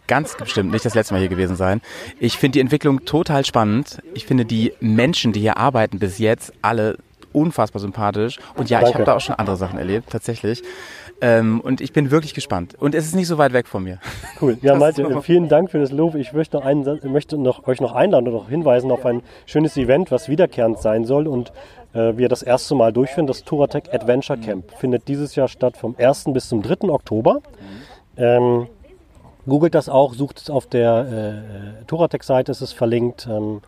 ganz 0.07 0.35
bestimmt 0.35 0.71
nicht 0.71 0.85
das 0.85 0.95
letzte 0.95 1.13
Mal 1.13 1.19
hier 1.19 1.29
gewesen 1.29 1.55
sein. 1.55 1.81
Ich 2.19 2.37
finde 2.37 2.53
die 2.53 2.59
Entwicklung 2.61 3.05
total 3.05 3.45
spannend. 3.45 3.99
Ich 4.13 4.25
finde 4.25 4.45
die 4.45 4.73
Menschen, 4.79 5.33
die 5.33 5.39
hier 5.41 5.57
arbeiten, 5.57 5.99
bis 5.99 6.17
jetzt 6.17 6.51
alle 6.61 6.97
unfassbar 7.31 7.79
sympathisch. 7.79 8.39
Und 8.55 8.69
ja, 8.69 8.79
ich 8.79 8.85
Danke. 8.85 8.99
habe 8.99 9.05
da 9.05 9.15
auch 9.15 9.21
schon 9.21 9.35
andere 9.35 9.57
Sachen 9.57 9.77
erlebt, 9.77 10.09
tatsächlich. 10.09 10.63
Ähm, 11.21 11.59
und 11.61 11.81
ich 11.81 11.91
bin 11.91 12.11
wirklich 12.11 12.33
gespannt. 12.33 12.75
Und 12.79 12.95
es 12.95 13.05
ist 13.05 13.15
nicht 13.15 13.27
so 13.27 13.37
weit 13.37 13.53
weg 13.53 13.67
von 13.67 13.83
mir. 13.83 13.99
Cool. 14.41 14.57
Ja, 14.61 14.75
Malte, 14.75 15.21
vielen 15.21 15.49
Dank 15.49 15.69
für 15.69 15.79
das 15.79 15.91
Lob. 15.91 16.15
Ich 16.15 16.31
möchte, 16.31 16.55
noch 16.55 16.63
einen, 16.63 16.85
möchte 17.11 17.37
noch, 17.37 17.67
euch 17.67 17.81
noch 17.81 17.93
einladen 17.93 18.25
oder 18.29 18.37
noch 18.37 18.47
hinweisen 18.47 18.89
auf 18.89 19.05
ein 19.05 19.21
schönes 19.45 19.75
Event, 19.75 20.11
was 20.11 20.29
wiederkehrend 20.29 20.79
sein 20.79 21.03
soll 21.03 21.27
und 21.27 21.51
äh, 21.93 22.15
wir 22.15 22.29
das 22.29 22.41
erste 22.41 22.73
Mal 22.73 22.93
durchführen. 22.93 23.27
Das 23.27 23.43
Touratec 23.43 23.93
Adventure 23.93 24.39
Camp 24.39 24.71
findet 24.77 25.09
dieses 25.09 25.35
Jahr 25.35 25.49
statt 25.49 25.75
vom 25.75 25.93
1. 25.97 26.25
bis 26.27 26.47
zum 26.47 26.61
3. 26.61 26.87
Oktober. 26.87 27.41
Ähm, 28.15 28.67
googelt 29.45 29.75
das 29.75 29.89
auch, 29.89 30.13
sucht 30.13 30.39
es 30.39 30.49
auf 30.49 30.67
der 30.67 31.43
äh, 31.81 31.85
Touratec-Seite, 31.85 32.53
ist 32.53 32.61
es 32.61 32.71
verlinkt. 32.71 33.27
Ähm, 33.29 33.61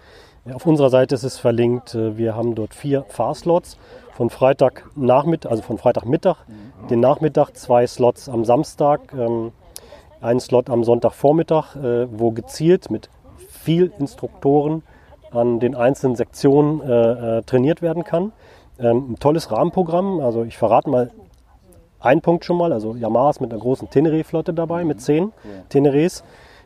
auf 0.54 0.66
unserer 0.66 0.90
Seite 0.90 1.16
ist 1.16 1.24
es 1.24 1.38
verlinkt. 1.38 1.96
Äh, 1.96 2.18
Wir 2.18 2.34
haben 2.36 2.56
dort 2.56 2.74
vier 2.74 3.04
Fahrslots 3.10 3.78
von 4.14 4.30
Freitagnachmittag, 4.30 5.50
also 5.50 5.64
von 5.64 5.78
Freitagmittag, 5.78 6.38
den 6.90 7.00
Nachmittag, 7.00 7.56
zwei 7.56 7.88
Slots 7.88 8.30
am 8.30 8.46
Samstag. 8.46 9.14
Ähm, 9.14 9.52
einen 10.22 10.40
Slot 10.40 10.70
am 10.70 10.84
Sonntagvormittag, 10.84 11.76
äh, 11.76 12.08
wo 12.12 12.32
gezielt 12.32 12.92
mit 12.92 13.10
viel 13.50 13.92
Instruktoren 13.98 14.84
an 15.32 15.60
den 15.60 15.76
einzelnen 15.76 16.16
Sektionen 16.16 16.82
äh, 16.82 17.40
äh, 17.40 17.42
trainiert 17.44 17.82
werden 17.82 18.04
kann. 18.04 18.32
Ähm, 18.80 19.14
ein 19.14 19.20
tolles 19.20 19.52
Rahmenprogramm. 19.52 20.20
Also 20.20 20.44
ich 20.44 20.58
verrate 20.58 20.90
mal 20.90 21.12
einen 22.00 22.22
Punkt 22.22 22.46
schon 22.46 22.58
mal. 22.58 22.74
Also 22.74 22.96
Yamaha 22.96 23.32
ist 23.32 23.42
mit 23.42 23.52
einer 23.52 23.62
großen 23.62 23.90
Teneré-Flotte 23.90 24.54
dabei, 24.54 24.84
mit 24.84 25.02
zehn 25.02 25.32
Tenerés. 25.72 26.24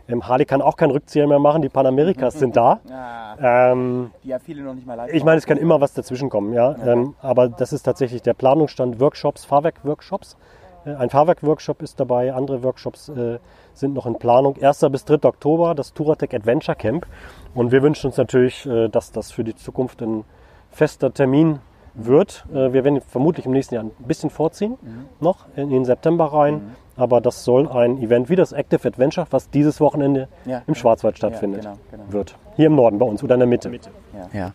Ähm, 0.07 0.27
Harley 0.27 0.45
kann 0.45 0.61
auch 0.61 0.75
keinen 0.75 0.91
Rückzieher 0.91 1.27
mehr 1.27 1.39
machen. 1.39 1.61
Die 1.61 1.69
Panamerikas 1.69 2.39
sind 2.39 2.55
da. 2.55 2.79
Ähm, 3.37 4.11
Die 4.23 4.29
ja 4.29 4.39
viele 4.39 4.63
noch 4.63 4.73
nicht 4.73 4.87
mal 4.87 4.95
live 4.95 5.13
ich 5.13 5.25
meine, 5.25 5.37
es 5.37 5.45
kann 5.45 5.57
immer 5.57 5.81
was 5.81 5.93
dazwischen 5.93 6.29
kommen, 6.29 6.53
ja. 6.53 6.73
Ähm, 6.85 7.15
aber 7.21 7.49
das 7.49 7.73
ist 7.73 7.83
tatsächlich 7.83 8.21
der 8.21 8.33
Planungsstand 8.33 9.01
Workshops, 9.01 9.43
Fahrwerk-Workshops. 9.43 10.37
Äh, 10.85 10.95
ein 10.95 11.09
Fahrwerk-Workshop 11.09 11.81
ist 11.81 11.99
dabei, 11.99 12.33
andere 12.33 12.63
Workshops 12.63 13.09
äh, 13.09 13.39
sind 13.73 13.93
noch 13.93 14.05
in 14.05 14.17
Planung. 14.17 14.55
1. 14.61 14.85
bis 14.89 15.03
3. 15.03 15.27
Oktober 15.27 15.75
das 15.75 15.93
Touratec 15.93 16.33
Adventure 16.33 16.77
Camp. 16.77 17.05
Und 17.53 17.73
wir 17.73 17.81
wünschen 17.81 18.07
uns 18.07 18.17
natürlich, 18.17 18.65
äh, 18.65 18.87
dass 18.87 19.11
das 19.11 19.31
für 19.31 19.43
die 19.43 19.55
Zukunft 19.55 20.01
ein 20.01 20.23
fester 20.71 21.13
Termin 21.13 21.59
wird. 21.93 22.45
Äh, 22.51 22.73
wir 22.73 22.83
werden 22.83 23.01
vermutlich 23.01 23.45
im 23.45 23.51
nächsten 23.51 23.75
Jahr 23.75 23.83
ein 23.83 23.91
bisschen 23.99 24.29
vorziehen, 24.29 24.77
noch 25.19 25.45
in 25.55 25.69
den 25.69 25.85
September 25.85 26.31
rein. 26.31 26.75
Aber 26.97 27.19
das 27.19 27.43
soll 27.43 27.67
ein 27.67 28.01
Event 28.01 28.29
wie 28.29 28.35
das 28.35 28.53
Active 28.53 28.87
Adventure, 28.87 29.27
was 29.29 29.49
dieses 29.49 29.81
Wochenende 29.81 30.27
Ja, 30.45 30.59
im 30.65 30.73
ja. 30.73 30.79
Schwarzwald 30.79 31.17
stattfindet, 31.17 31.61
genau, 31.63 31.77
genau. 31.91 32.03
wird. 32.09 32.35
Hier 32.55 32.67
im 32.67 32.75
Norden 32.75 32.99
bei 32.99 33.05
uns 33.05 33.21
oder 33.21 33.35
in 33.35 33.39
der 33.39 33.47
Mitte. 33.47 33.69
Ja. 34.31 34.53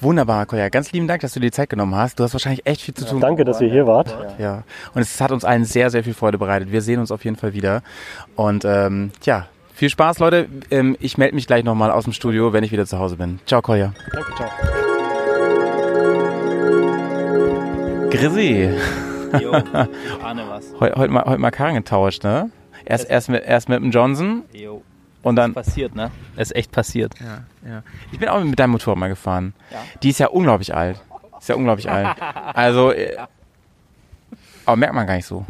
Wunderbar, 0.00 0.46
Koya. 0.46 0.68
Ganz 0.68 0.92
lieben 0.92 1.06
Dank, 1.06 1.22
dass 1.22 1.32
du 1.32 1.40
dir 1.40 1.46
die 1.46 1.52
Zeit 1.52 1.70
genommen 1.70 1.94
hast. 1.94 2.18
Du 2.18 2.24
hast 2.24 2.34
wahrscheinlich 2.34 2.66
echt 2.66 2.82
viel 2.82 2.94
zu 2.94 3.04
tun. 3.04 3.20
Danke, 3.20 3.44
dass 3.44 3.60
ihr 3.60 3.70
hier 3.70 3.86
wart. 3.86 4.16
Ja. 4.38 4.64
Und 4.94 5.02
es 5.02 5.20
hat 5.20 5.30
uns 5.30 5.44
allen 5.44 5.64
sehr, 5.64 5.90
sehr 5.90 6.02
viel 6.02 6.14
Freude 6.14 6.38
bereitet. 6.38 6.72
Wir 6.72 6.82
sehen 6.82 6.98
uns 6.98 7.12
auf 7.12 7.24
jeden 7.24 7.36
Fall 7.36 7.54
wieder. 7.54 7.82
Und 8.34 8.64
ähm, 8.64 9.12
tja, 9.20 9.46
viel 9.72 9.88
Spaß, 9.88 10.18
Leute. 10.18 10.48
Ähm, 10.70 10.96
ich 11.00 11.18
melde 11.18 11.34
mich 11.34 11.46
gleich 11.46 11.62
nochmal 11.64 11.90
aus 11.90 12.04
dem 12.04 12.12
Studio, 12.12 12.52
wenn 12.52 12.64
ich 12.64 12.72
wieder 12.72 12.86
zu 12.86 12.98
Hause 12.98 13.16
bin. 13.16 13.38
Ciao, 13.46 13.62
Koya. 13.62 13.92
Danke, 14.12 14.34
ciao. 14.34 14.48
Grisi. 18.10 18.70
Jo, 19.40 19.56
ich 19.56 20.24
ahne 20.24 20.48
Heute 20.78 20.96
heut 20.96 21.10
mal, 21.10 21.24
heut 21.24 21.38
mal 21.38 21.50
Karren 21.50 21.74
getauscht, 21.74 22.22
ne? 22.24 22.50
Erst, 22.84 23.08
erst, 23.08 23.28
mit, 23.28 23.42
erst 23.44 23.68
mit 23.68 23.82
dem 23.82 23.90
Johnson 23.90 24.42
Jo. 24.52 24.82
und 25.22 25.36
dann. 25.36 25.54
Passiert, 25.54 25.94
ne? 25.94 26.10
Ist 26.36 26.54
echt 26.54 26.70
passiert. 26.70 27.14
Ja, 27.20 27.44
ja. 27.68 27.82
Ich 28.12 28.18
bin 28.18 28.28
auch 28.28 28.42
mit 28.44 28.58
deinem 28.58 28.70
Motorrad 28.72 28.98
mal 28.98 29.08
gefahren. 29.08 29.54
Ja. 29.70 29.78
Die 30.02 30.10
ist 30.10 30.20
ja 30.20 30.28
unglaublich 30.28 30.74
alt. 30.74 31.00
Ist 31.38 31.48
ja 31.48 31.54
unglaublich 31.54 31.90
alt. 31.90 32.16
Also, 32.54 32.92
äh, 32.92 33.16
aber 34.64 34.76
merkt 34.76 34.94
man 34.94 35.06
gar 35.06 35.14
nicht 35.16 35.26
so. 35.26 35.44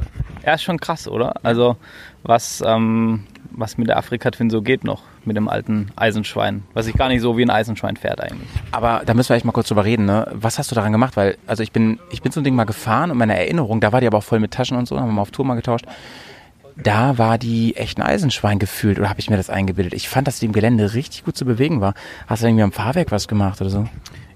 Ja, 0.45 0.55
ist 0.55 0.63
schon 0.63 0.79
krass, 0.79 1.09
oder? 1.09 1.35
Also, 1.43 1.77
was, 2.23 2.63
ähm, 2.65 3.25
was 3.51 3.79
mit 3.79 3.89
der 3.89 3.97
Afrika-Twin 3.97 4.51
so 4.51 4.63
geht 4.63 4.85
noch, 4.85 5.03
mit 5.27 5.37
dem 5.37 5.49
alten 5.49 5.91
Eisenschwein. 5.97 6.63
Was 6.75 6.87
sich 6.87 6.97
gar 6.97 7.09
nicht 7.09 7.21
so 7.21 7.37
wie 7.37 7.43
ein 7.43 7.51
Eisenschwein 7.51 7.97
fährt 7.97 8.21
eigentlich. 8.21 8.49
Aber 8.73 9.03
da 9.05 9.15
müssen 9.15 9.31
wir 9.31 9.37
echt 9.37 9.45
mal 9.45 9.53
kurz 9.53 9.69
drüber 9.69 9.85
reden, 9.85 10.07
ne? 10.07 10.27
Was 10.33 10.59
hast 10.59 10.71
du 10.71 10.75
daran 10.75 10.93
gemacht? 10.93 11.17
Weil, 11.17 11.37
also 11.47 11.63
ich 11.63 11.73
bin, 11.73 11.99
ich 12.11 12.23
bin 12.23 12.33
so 12.33 12.41
ein 12.41 12.45
Ding 12.45 12.55
mal 12.55 12.65
gefahren 12.65 13.11
und 13.11 13.19
meine 13.19 13.37
Erinnerung, 13.37 13.81
da 13.81 13.93
war 13.93 14.01
die 14.01 14.07
aber 14.07 14.19
auch 14.19 14.25
voll 14.25 14.41
mit 14.41 14.53
Taschen 14.53 14.77
und 14.77 14.87
so, 14.87 14.99
haben 14.99 15.09
wir 15.09 15.13
mal 15.13 15.23
auf 15.23 15.31
Tour 15.31 15.45
mal 15.45 15.55
getauscht. 15.55 15.87
Da 16.77 17.17
war 17.17 17.39
die 17.39 17.75
echt 17.77 17.99
ein 17.99 18.03
Eisenschwein 18.03 18.59
gefühlt, 18.59 18.99
oder 18.99 19.09
habe 19.09 19.19
ich 19.19 19.31
mir 19.31 19.39
das 19.39 19.49
eingebildet? 19.49 19.95
Ich 19.95 20.09
fand, 20.09 20.29
dass 20.29 20.41
die 20.41 20.47
im 20.47 20.53
Gelände 20.53 20.93
richtig 20.93 21.25
gut 21.25 21.37
zu 21.37 21.47
bewegen 21.47 21.81
war. 21.81 21.95
Hast 22.27 22.43
du 22.43 22.47
irgendwie 22.47 22.65
am 22.65 22.73
Fahrwerk 22.73 23.11
was 23.11 23.29
gemacht 23.29 23.61
oder 23.63 23.71
so? 23.71 23.89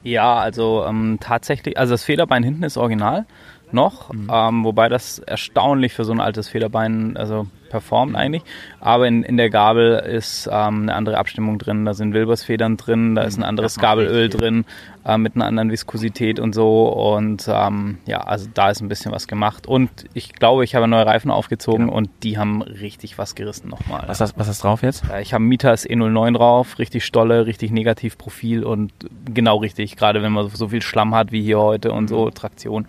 Ja, 0.03 0.37
also 0.37 0.85
ähm, 0.89 1.19
tatsächlich, 1.21 1.77
also 1.77 1.93
das 1.93 2.05
Federbein 2.05 2.43
hinten 2.43 2.63
ist 2.63 2.79
original 2.79 3.27
noch, 3.73 4.11
ähm, 4.11 4.65
wobei 4.65 4.89
das 4.89 5.19
erstaunlich 5.19 5.93
für 5.93 6.05
so 6.05 6.13
ein 6.13 6.21
altes 6.21 6.49
Federbein 6.49 7.17
also 7.17 7.47
performt 7.71 8.15
eigentlich. 8.17 8.43
Aber 8.81 9.09
in, 9.09 9.23
in 9.23 9.39
der 9.39 9.49
Gabel 9.49 9.95
ist 9.95 10.47
ähm, 10.53 10.83
eine 10.83 10.95
andere 10.95 11.17
Abstimmung 11.17 11.59
drin, 11.59 11.87
da 11.87 11.95
sind 11.95 12.13
Wilbersfedern 12.13 12.77
drin, 12.77 13.15
da 13.15 13.23
ist 13.23 13.39
ein 13.39 13.45
anderes 13.45 13.79
Gabelöl 13.79 14.29
drin 14.29 14.67
äh, 15.05 15.17
mit 15.17 15.35
einer 15.35 15.47
anderen 15.47 15.71
Viskosität 15.71 16.39
und 16.39 16.55
so. 16.55 16.89
Und 16.89 17.47
ähm, 17.49 17.99
ja, 18.07 18.19
also 18.19 18.49
da 18.53 18.71
ist 18.71 18.81
ein 18.81 18.89
bisschen 18.89 19.13
was 19.13 19.27
gemacht. 19.27 19.67
Und 19.67 19.91
ich 20.13 20.35
glaube, 20.35 20.65
ich 20.65 20.75
habe 20.75 20.87
neue 20.89 21.07
Reifen 21.07 21.31
aufgezogen 21.31 21.89
und 21.89 22.11
die 22.23 22.37
haben 22.37 22.61
richtig 22.63 23.17
was 23.17 23.35
gerissen 23.35 23.69
nochmal. 23.69 24.05
Was 24.07 24.21
hast, 24.21 24.39
was 24.39 24.49
hast 24.49 24.63
drauf 24.63 24.83
jetzt? 24.83 25.05
Ja, 25.09 25.21
Ich 25.21 25.33
habe 25.33 25.43
Mitas 25.43 25.89
E09 25.89 26.37
drauf, 26.37 26.79
richtig 26.79 27.05
Stolle, 27.05 27.47
richtig 27.47 27.71
Negativprofil 27.71 28.65
und 28.65 28.93
genau 29.25 29.57
richtig, 29.59 29.97
gerade 29.97 30.23
wenn 30.23 30.33
man 30.33 30.49
so 30.51 30.69
viel 30.69 30.83
Schlamm 30.83 31.15
hat 31.15 31.33
wie 31.33 31.43
hier 31.43 31.59
heute 31.59 31.93
und 31.93 32.09
so, 32.09 32.31
Traktion, 32.31 32.87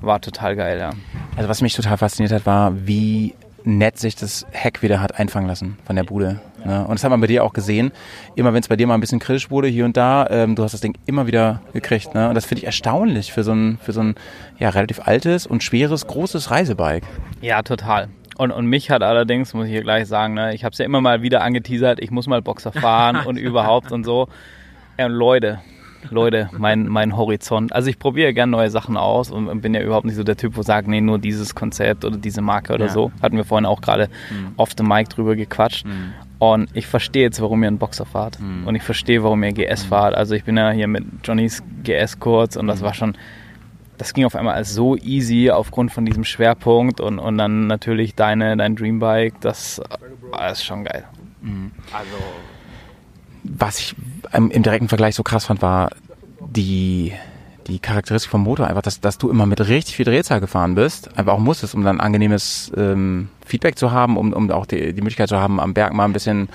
war 0.00 0.20
total 0.20 0.56
geil, 0.56 0.78
ja. 0.78 0.90
Also 1.36 1.48
was 1.48 1.60
mich 1.62 1.74
total 1.74 1.98
fasziniert 1.98 2.32
hat, 2.32 2.46
war, 2.46 2.86
wie 2.86 3.34
nett 3.64 3.98
sich 3.98 4.16
das 4.16 4.46
Heck 4.50 4.82
wieder 4.82 5.00
hat 5.00 5.18
einfangen 5.18 5.48
lassen 5.48 5.78
von 5.84 5.96
der 5.96 6.04
Bude. 6.04 6.40
Ne? 6.64 6.84
Und 6.84 6.92
das 6.92 7.04
hat 7.04 7.10
man 7.10 7.20
bei 7.20 7.26
dir 7.26 7.44
auch 7.44 7.52
gesehen. 7.52 7.92
Immer 8.34 8.52
wenn 8.52 8.60
es 8.60 8.68
bei 8.68 8.76
dir 8.76 8.86
mal 8.86 8.94
ein 8.94 9.00
bisschen 9.00 9.18
kritisch 9.18 9.50
wurde, 9.50 9.68
hier 9.68 9.84
und 9.84 9.96
da, 9.96 10.26
ähm, 10.30 10.56
du 10.56 10.62
hast 10.62 10.72
das 10.72 10.80
Ding 10.80 10.96
immer 11.06 11.26
wieder 11.26 11.60
gekriegt. 11.72 12.14
Ne? 12.14 12.28
Und 12.28 12.34
das 12.34 12.44
finde 12.44 12.60
ich 12.60 12.66
erstaunlich 12.66 13.32
für 13.32 13.42
so 13.42 13.52
ein, 13.52 13.78
für 13.82 13.92
so 13.92 14.00
ein 14.00 14.14
ja, 14.58 14.68
relativ 14.70 15.00
altes 15.06 15.46
und 15.46 15.62
schweres, 15.62 16.06
großes 16.06 16.50
Reisebike. 16.50 17.06
Ja, 17.40 17.62
total. 17.62 18.08
Und, 18.36 18.52
und 18.52 18.66
mich 18.66 18.90
hat 18.90 19.02
allerdings, 19.02 19.52
muss 19.52 19.66
ich 19.66 19.72
hier 19.72 19.82
gleich 19.82 20.06
sagen, 20.06 20.34
ne, 20.34 20.54
ich 20.54 20.64
habe 20.64 20.72
es 20.72 20.78
ja 20.78 20.84
immer 20.84 21.00
mal 21.00 21.22
wieder 21.22 21.42
angeteasert, 21.42 22.00
ich 22.00 22.10
muss 22.10 22.26
mal 22.26 22.40
Boxer 22.40 22.72
fahren 22.72 23.16
und 23.26 23.36
überhaupt 23.36 23.92
und 23.92 24.04
so. 24.04 24.28
Ja, 24.98 25.06
und 25.06 25.12
Leute, 25.12 25.60
Leute, 26.10 26.48
mein, 26.56 26.88
mein 26.88 27.16
Horizont. 27.16 27.72
Also 27.72 27.90
ich 27.90 27.98
probiere 27.98 28.32
gerne 28.32 28.50
neue 28.52 28.70
Sachen 28.70 28.96
aus 28.96 29.30
und 29.30 29.60
bin 29.60 29.74
ja 29.74 29.82
überhaupt 29.82 30.06
nicht 30.06 30.16
so 30.16 30.24
der 30.24 30.36
Typ, 30.36 30.56
wo 30.56 30.62
sagt, 30.62 30.88
nee, 30.88 31.00
nur 31.00 31.18
dieses 31.18 31.54
Konzept 31.54 32.04
oder 32.04 32.16
diese 32.16 32.40
Marke 32.40 32.72
oder 32.72 32.86
Ja. 32.86 32.90
so. 32.92 33.12
Hatten 33.22 33.36
wir 33.36 33.44
vorhin 33.44 33.66
auch 33.66 33.80
gerade 33.80 34.08
off 34.56 34.70
the 34.76 34.82
mic 34.82 35.08
drüber 35.10 35.36
gequatscht. 35.36 35.86
Und 36.38 36.70
ich 36.74 36.86
verstehe 36.86 37.22
jetzt, 37.24 37.40
warum 37.42 37.62
ihr 37.62 37.68
einen 37.68 37.78
Boxer 37.78 38.06
fahrt. 38.06 38.38
Und 38.66 38.74
ich 38.74 38.82
verstehe, 38.82 39.22
warum 39.22 39.42
ihr 39.42 39.52
GS 39.52 39.84
fahrt. 39.84 40.14
Also 40.14 40.34
ich 40.34 40.44
bin 40.44 40.56
ja 40.56 40.70
hier 40.70 40.88
mit 40.88 41.04
Johnnys 41.22 41.62
GS 41.84 42.18
kurz 42.18 42.56
und 42.56 42.66
das 42.66 42.80
war 42.82 42.94
schon, 42.94 43.14
das 43.98 44.14
ging 44.14 44.24
auf 44.24 44.34
einmal 44.34 44.54
als 44.54 44.72
so 44.74 44.96
easy 44.96 45.50
aufgrund 45.50 45.92
von 45.92 46.06
diesem 46.06 46.24
Schwerpunkt 46.24 47.00
und, 47.00 47.18
und 47.18 47.36
dann 47.36 47.66
natürlich 47.66 48.14
deine, 48.14 48.56
dein 48.56 48.74
Dreambike, 48.74 49.36
das, 49.40 49.82
das 50.32 50.52
ist 50.60 50.64
schon 50.64 50.84
geil. 50.84 51.04
Also 51.92 52.16
Was 53.42 53.78
ich 53.78 53.94
ähm, 54.32 54.50
im 54.50 54.62
direkten 54.62 54.88
Vergleich 54.88 55.14
so 55.14 55.22
krass 55.22 55.46
fand, 55.46 55.62
war 55.62 55.90
die, 56.40 57.12
die 57.66 57.78
Charakteristik 57.78 58.30
vom 58.30 58.42
Motor. 58.42 58.66
Einfach, 58.66 58.82
dass, 58.82 59.00
dass 59.00 59.18
du 59.18 59.30
immer 59.30 59.46
mit 59.46 59.60
richtig 59.66 59.96
viel 59.96 60.04
Drehzahl 60.04 60.40
gefahren 60.40 60.74
bist. 60.74 61.16
Einfach 61.16 61.34
auch 61.34 61.38
musstest, 61.38 61.74
um 61.74 61.84
dann 61.84 62.00
angenehmes 62.00 62.72
ähm, 62.76 63.28
Feedback 63.44 63.78
zu 63.78 63.92
haben, 63.92 64.16
um, 64.16 64.32
um 64.32 64.50
auch 64.50 64.66
die, 64.66 64.92
die 64.92 65.00
Möglichkeit 65.02 65.28
zu 65.28 65.40
haben, 65.40 65.60
am 65.60 65.74
Berg 65.74 65.94
mal 65.94 66.04
ein 66.04 66.12
bisschen, 66.12 66.48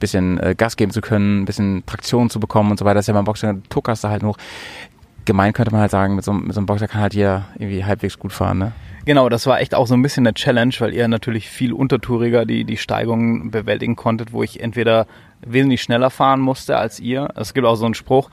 bisschen 0.00 0.38
äh, 0.40 0.54
Gas 0.56 0.76
geben 0.76 0.92
zu 0.92 1.00
können, 1.00 1.42
ein 1.42 1.44
bisschen 1.44 1.84
Traktion 1.86 2.30
zu 2.30 2.40
bekommen 2.40 2.70
und 2.70 2.78
so 2.78 2.84
weiter. 2.84 2.96
Das 2.96 3.04
ist 3.04 3.08
ja 3.08 3.14
beim 3.14 3.24
Boxer, 3.24 3.56
tuckerst 3.68 4.04
du 4.04 4.08
halt 4.08 4.22
hoch. 4.22 4.36
Gemein 5.24 5.52
könnte 5.52 5.72
man 5.72 5.80
halt 5.80 5.90
sagen, 5.90 6.14
mit 6.14 6.24
so, 6.24 6.32
mit 6.32 6.54
so 6.54 6.60
einem 6.60 6.66
Boxer 6.66 6.86
kann 6.86 7.00
halt 7.00 7.14
jeder 7.14 7.46
irgendwie 7.56 7.84
halbwegs 7.84 8.18
gut 8.18 8.32
fahren, 8.32 8.58
ne? 8.58 8.72
Genau, 9.06 9.28
das 9.28 9.46
war 9.46 9.60
echt 9.60 9.72
auch 9.72 9.86
so 9.86 9.94
ein 9.94 10.02
bisschen 10.02 10.26
eine 10.26 10.34
Challenge, 10.34 10.74
weil 10.80 10.92
ihr 10.92 11.06
natürlich 11.06 11.48
viel 11.48 11.72
untertouriger 11.72 12.44
die, 12.44 12.64
die 12.64 12.76
Steigungen 12.76 13.52
bewältigen 13.52 13.94
konntet, 13.94 14.32
wo 14.32 14.42
ich 14.42 14.58
entweder 14.58 15.06
wesentlich 15.42 15.80
schneller 15.80 16.10
fahren 16.10 16.40
musste 16.40 16.76
als 16.76 16.98
ihr. 16.98 17.28
Es 17.36 17.54
gibt 17.54 17.68
auch 17.68 17.76
so 17.76 17.84
einen 17.84 17.94
Spruch, 17.94 18.30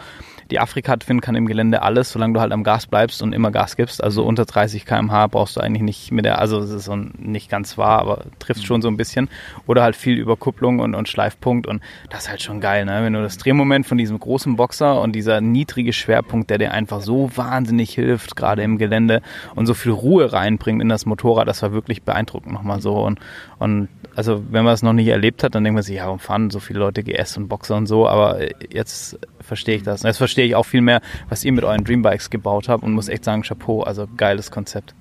die 0.51 0.59
Afrika-Twin 0.59 1.21
kann 1.21 1.35
im 1.35 1.45
Gelände 1.45 1.81
alles, 1.81 2.11
solange 2.11 2.33
du 2.33 2.41
halt 2.41 2.51
am 2.51 2.63
Gas 2.63 2.87
bleibst 2.87 3.21
und 3.21 3.33
immer 3.33 3.51
Gas 3.51 3.75
gibst. 3.75 4.03
Also 4.03 4.23
unter 4.23 4.45
30 4.45 4.85
km/h 4.85 5.27
brauchst 5.27 5.57
du 5.57 5.61
eigentlich 5.61 5.83
nicht 5.83 6.11
mit 6.11 6.25
der, 6.25 6.39
also 6.39 6.59
es 6.59 6.69
ist 6.69 6.85
so 6.85 6.95
nicht 6.95 7.49
ganz 7.49 7.77
wahr, 7.77 7.99
aber 7.99 8.25
trifft 8.39 8.65
schon 8.65 8.81
so 8.81 8.87
ein 8.87 8.97
bisschen. 8.97 9.29
Oder 9.67 9.83
halt 9.83 9.95
viel 9.95 10.17
Überkupplung 10.17 10.79
und, 10.79 10.95
und 10.95 11.09
Schleifpunkt 11.09 11.67
und 11.67 11.81
das 12.09 12.23
ist 12.23 12.29
halt 12.29 12.41
schon 12.41 12.61
geil, 12.61 12.85
ne? 12.85 13.03
Wenn 13.03 13.13
du 13.13 13.21
das 13.21 13.37
Drehmoment 13.37 13.85
von 13.85 13.97
diesem 13.97 14.19
großen 14.19 14.55
Boxer 14.55 15.01
und 15.01 15.13
dieser 15.13 15.41
niedrige 15.41 15.93
Schwerpunkt, 15.93 16.49
der 16.49 16.57
dir 16.57 16.71
einfach 16.71 17.01
so 17.01 17.29
wahnsinnig 17.35 17.93
hilft, 17.93 18.35
gerade 18.35 18.63
im 18.63 18.77
Gelände 18.77 19.21
und 19.55 19.65
so 19.65 19.73
viel 19.73 19.91
Ruhe 19.91 20.33
reinbringt 20.33 20.81
in 20.81 20.89
das 20.89 21.05
Motorrad, 21.05 21.47
das 21.47 21.61
war 21.61 21.71
wirklich 21.71 22.03
beeindruckend 22.03 22.53
nochmal 22.53 22.81
so. 22.81 23.03
Und, 23.03 23.19
und 23.59 23.89
also 24.16 24.43
wenn 24.49 24.64
man 24.64 24.74
es 24.74 24.84
noch 24.84 24.93
nicht 24.93 25.07
erlebt 25.07 25.43
hat, 25.43 25.55
dann 25.55 25.64
denkt 25.64 25.76
man 25.76 25.84
sich, 25.84 25.95
ja, 25.97 26.05
warum 26.05 26.20
fahren 26.20 26.49
so 26.49 26.59
viele 26.59 26.80
Leute 26.80 27.03
GS 27.03 27.38
und 27.38 27.47
Boxer 27.47 27.76
und 27.76 27.88
so, 27.88 28.07
aber 28.07 28.39
jetzt 28.72 29.18
verstehe 29.39 29.76
ich 29.76 29.84
das. 29.84 30.03
Und 30.03 30.07
jetzt 30.07 30.18
verstehe 30.18 30.45
ich 30.45 30.55
auch 30.55 30.66
viel 30.66 30.82
mehr, 30.82 31.01
was 31.30 31.43
ihr 31.43 31.51
mit 31.51 31.64
euren 31.64 31.84
Dreambikes 31.84 32.30
gebaut 32.30 32.70
habt 32.70 32.84
und 32.84 32.93
muss 32.93 33.07
echt 33.07 33.24
sagen, 33.24 33.41
Chapeau, 33.41 33.82
also 33.82 34.07
geiles 34.18 34.51
Konzept. 34.51 34.93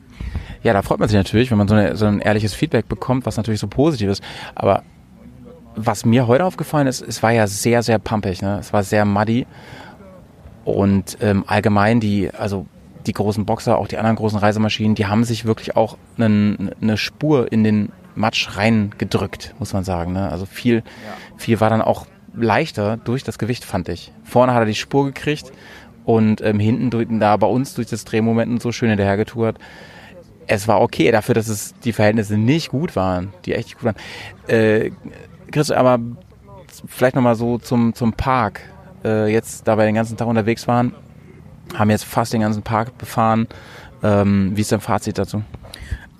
Ja, 0.62 0.72
da 0.72 0.82
freut 0.82 0.98
man 0.98 1.08
sich 1.08 1.16
natürlich, 1.16 1.50
wenn 1.50 1.58
man 1.58 1.68
so, 1.68 1.74
eine, 1.74 1.96
so 1.96 2.06
ein 2.06 2.20
ehrliches 2.20 2.54
Feedback 2.54 2.88
bekommt, 2.88 3.26
was 3.26 3.36
natürlich 3.36 3.60
so 3.60 3.66
positiv 3.66 4.08
ist. 4.08 4.22
Aber 4.54 4.82
was 5.74 6.04
mir 6.04 6.26
heute 6.26 6.44
aufgefallen 6.44 6.86
ist, 6.86 7.02
es 7.02 7.22
war 7.22 7.32
ja 7.32 7.46
sehr, 7.46 7.82
sehr 7.82 7.98
pumpig. 7.98 8.42
Ne? 8.42 8.58
Es 8.60 8.72
war 8.72 8.82
sehr 8.82 9.04
muddy. 9.04 9.46
Und 10.64 11.18
ähm, 11.20 11.44
allgemein 11.46 11.98
die, 11.98 12.30
also 12.30 12.66
die 13.06 13.12
großen 13.12 13.44
Boxer, 13.44 13.78
auch 13.78 13.88
die 13.88 13.98
anderen 13.98 14.16
großen 14.16 14.38
Reisemaschinen, 14.38 14.94
die 14.94 15.06
haben 15.06 15.24
sich 15.24 15.44
wirklich 15.44 15.76
auch 15.76 15.96
einen, 16.18 16.70
eine 16.80 16.96
Spur 16.96 17.50
in 17.50 17.64
den 17.64 17.88
Matsch 18.14 18.56
reingedrückt, 18.56 19.54
muss 19.58 19.72
man 19.72 19.84
sagen. 19.84 20.12
Ne? 20.12 20.30
Also 20.30 20.46
viel, 20.46 20.82
viel 21.36 21.60
war 21.60 21.70
dann 21.70 21.82
auch 21.82 22.06
leichter 22.34 22.96
durch 22.96 23.24
das 23.24 23.38
Gewicht, 23.38 23.64
fand 23.64 23.88
ich. 23.88 24.12
Vorne 24.24 24.54
hat 24.54 24.60
er 24.60 24.66
die 24.66 24.74
Spur 24.74 25.04
gekriegt 25.06 25.52
und 26.04 26.40
ähm, 26.40 26.58
hinten 26.58 26.90
durch, 26.90 27.06
da 27.10 27.36
bei 27.36 27.46
uns 27.46 27.74
durch 27.74 27.88
das 27.88 28.04
Drehmoment 28.04 28.50
und 28.50 28.62
so 28.62 28.72
schön 28.72 28.88
hinterhergetourt 28.88 29.58
es 30.46 30.68
war 30.68 30.80
okay, 30.80 31.10
dafür, 31.10 31.34
dass 31.34 31.48
es 31.48 31.74
die 31.84 31.92
Verhältnisse 31.92 32.36
nicht 32.36 32.70
gut 32.70 32.96
waren, 32.96 33.32
die 33.44 33.54
echt 33.54 33.68
nicht 33.68 33.78
gut 33.78 33.84
waren. 33.84 33.96
Äh, 34.48 34.90
Chris, 35.50 35.70
aber 35.70 35.98
vielleicht 36.86 37.14
nochmal 37.14 37.34
so 37.34 37.58
zum, 37.58 37.94
zum 37.94 38.12
Park. 38.12 38.60
Äh, 39.04 39.32
jetzt, 39.32 39.66
da 39.66 39.76
wir 39.76 39.84
den 39.84 39.94
ganzen 39.94 40.16
Tag 40.16 40.28
unterwegs 40.28 40.66
waren, 40.66 40.94
haben 41.74 41.90
jetzt 41.90 42.04
fast 42.04 42.32
den 42.32 42.40
ganzen 42.40 42.62
Park 42.62 42.98
befahren. 42.98 43.48
Ähm, 44.02 44.52
wie 44.54 44.60
ist 44.60 44.72
dein 44.72 44.80
Fazit 44.80 45.18
dazu? 45.18 45.42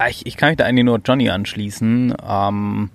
Ah, 0.03 0.09
Ich, 0.09 0.27
ich 0.27 0.37
kann 0.37 0.49
mich 0.49 0.57
da 0.57 0.65
eigentlich 0.65 0.85
nur 0.85 1.01
Johnny 1.05 1.31
anschließen. 1.31 2.17
Ähm, 2.29 2.91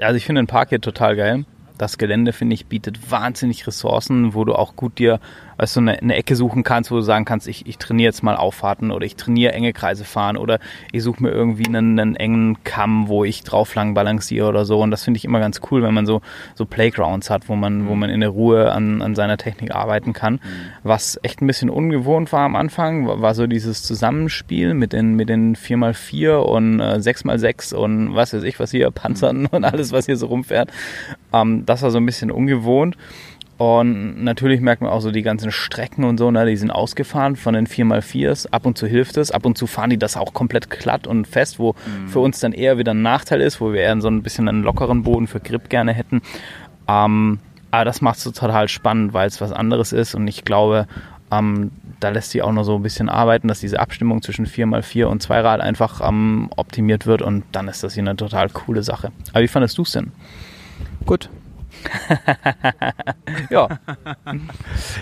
also 0.00 0.16
ich 0.16 0.26
finde 0.26 0.42
den 0.42 0.48
Park 0.48 0.70
hier 0.70 0.80
total 0.80 1.14
geil. 1.14 1.44
Das 1.78 1.96
Gelände, 1.96 2.32
finde 2.32 2.54
ich, 2.54 2.66
bietet 2.66 3.12
wahnsinnig 3.12 3.66
Ressourcen, 3.68 4.34
wo 4.34 4.44
du 4.44 4.54
auch 4.54 4.74
gut 4.74 4.98
dir 4.98 5.20
weißt 5.62 5.76
du, 5.76 5.80
eine, 5.80 6.02
eine 6.02 6.16
Ecke 6.16 6.34
suchen 6.34 6.64
kannst, 6.64 6.90
wo 6.90 6.96
du 6.96 7.02
sagen 7.02 7.24
kannst, 7.24 7.46
ich, 7.46 7.68
ich 7.68 7.78
trainiere 7.78 8.08
jetzt 8.08 8.24
mal 8.24 8.34
Auffahrten 8.34 8.90
oder 8.90 9.06
ich 9.06 9.14
trainiere 9.14 9.52
enge 9.52 9.72
Kreise 9.72 10.04
fahren 10.04 10.36
oder 10.36 10.58
ich 10.90 11.04
suche 11.04 11.22
mir 11.22 11.30
irgendwie 11.30 11.66
einen, 11.66 12.00
einen 12.00 12.16
engen 12.16 12.64
Kamm, 12.64 13.06
wo 13.06 13.22
ich 13.22 13.44
drauf 13.44 13.72
lang 13.76 13.94
balanciere 13.94 14.48
oder 14.48 14.64
so. 14.64 14.80
Und 14.80 14.90
das 14.90 15.04
finde 15.04 15.18
ich 15.18 15.24
immer 15.24 15.38
ganz 15.38 15.60
cool, 15.70 15.84
wenn 15.84 15.94
man 15.94 16.04
so, 16.04 16.20
so 16.56 16.66
Playgrounds 16.66 17.30
hat, 17.30 17.48
wo 17.48 17.54
man, 17.54 17.86
wo 17.86 17.94
man 17.94 18.10
in 18.10 18.18
der 18.18 18.30
Ruhe 18.30 18.72
an, 18.72 19.02
an 19.02 19.14
seiner 19.14 19.36
Technik 19.36 19.72
arbeiten 19.72 20.12
kann. 20.12 20.40
Was 20.82 21.20
echt 21.22 21.40
ein 21.40 21.46
bisschen 21.46 21.70
ungewohnt 21.70 22.32
war 22.32 22.40
am 22.40 22.56
Anfang, 22.56 23.06
war, 23.06 23.22
war 23.22 23.36
so 23.36 23.46
dieses 23.46 23.84
Zusammenspiel 23.84 24.74
mit 24.74 24.92
den, 24.92 25.14
mit 25.14 25.28
den 25.28 25.54
4x4 25.54 26.38
und 26.38 26.80
äh, 26.80 26.94
6x6 26.96 27.72
und 27.72 28.16
was 28.16 28.34
weiß 28.34 28.42
ich, 28.42 28.58
was 28.58 28.72
hier, 28.72 28.90
Panzern 28.90 29.46
und 29.46 29.64
alles, 29.64 29.92
was 29.92 30.06
hier 30.06 30.16
so 30.16 30.26
rumfährt. 30.26 30.72
Ähm, 31.32 31.64
das 31.66 31.82
war 31.82 31.92
so 31.92 31.98
ein 31.98 32.06
bisschen 32.06 32.32
ungewohnt. 32.32 32.96
Und 33.62 34.24
natürlich 34.24 34.60
merkt 34.60 34.82
man 34.82 34.90
auch 34.90 34.98
so 34.98 35.12
die 35.12 35.22
ganzen 35.22 35.52
Strecken 35.52 36.02
und 36.02 36.18
so, 36.18 36.32
ne, 36.32 36.44
die 36.46 36.56
sind 36.56 36.72
ausgefahren 36.72 37.36
von 37.36 37.54
den 37.54 37.68
4x4s. 37.68 38.48
Ab 38.50 38.66
und 38.66 38.76
zu 38.76 38.88
hilft 38.88 39.16
es, 39.16 39.30
ab 39.30 39.46
und 39.46 39.56
zu 39.56 39.68
fahren 39.68 39.90
die 39.90 39.98
das 39.98 40.16
auch 40.16 40.32
komplett 40.32 40.68
glatt 40.68 41.06
und 41.06 41.28
fest, 41.28 41.60
wo 41.60 41.76
für 42.08 42.18
uns 42.18 42.40
dann 42.40 42.54
eher 42.54 42.76
wieder 42.78 42.92
ein 42.92 43.02
Nachteil 43.02 43.40
ist, 43.40 43.60
wo 43.60 43.72
wir 43.72 43.82
eher 43.82 44.00
so 44.00 44.08
ein 44.08 44.24
bisschen 44.24 44.48
einen 44.48 44.64
lockeren 44.64 45.04
Boden 45.04 45.28
für 45.28 45.38
Grip 45.38 45.68
gerne 45.68 45.92
hätten. 45.92 46.22
Ähm, 46.88 47.38
aber 47.70 47.84
das 47.84 48.00
macht 48.00 48.16
es 48.16 48.24
so 48.24 48.32
total 48.32 48.66
spannend, 48.66 49.14
weil 49.14 49.28
es 49.28 49.40
was 49.40 49.52
anderes 49.52 49.92
ist 49.92 50.16
und 50.16 50.26
ich 50.26 50.44
glaube, 50.44 50.88
ähm, 51.30 51.70
da 52.00 52.08
lässt 52.08 52.32
sich 52.32 52.42
auch 52.42 52.50
noch 52.50 52.64
so 52.64 52.74
ein 52.74 52.82
bisschen 52.82 53.08
arbeiten, 53.08 53.46
dass 53.46 53.60
diese 53.60 53.78
Abstimmung 53.78 54.22
zwischen 54.22 54.44
4x4 54.44 55.04
und 55.04 55.22
Zweirad 55.22 55.60
einfach 55.60 56.00
ähm, 56.04 56.50
optimiert 56.56 57.06
wird 57.06 57.22
und 57.22 57.44
dann 57.52 57.68
ist 57.68 57.84
das 57.84 57.94
hier 57.94 58.02
eine 58.02 58.16
total 58.16 58.48
coole 58.48 58.82
Sache. 58.82 59.12
Aber 59.32 59.44
wie 59.44 59.48
fandest 59.48 59.78
du 59.78 59.82
es 59.82 59.92
denn? 59.92 60.10
Gut. 61.06 61.30
Ja, 63.50 63.68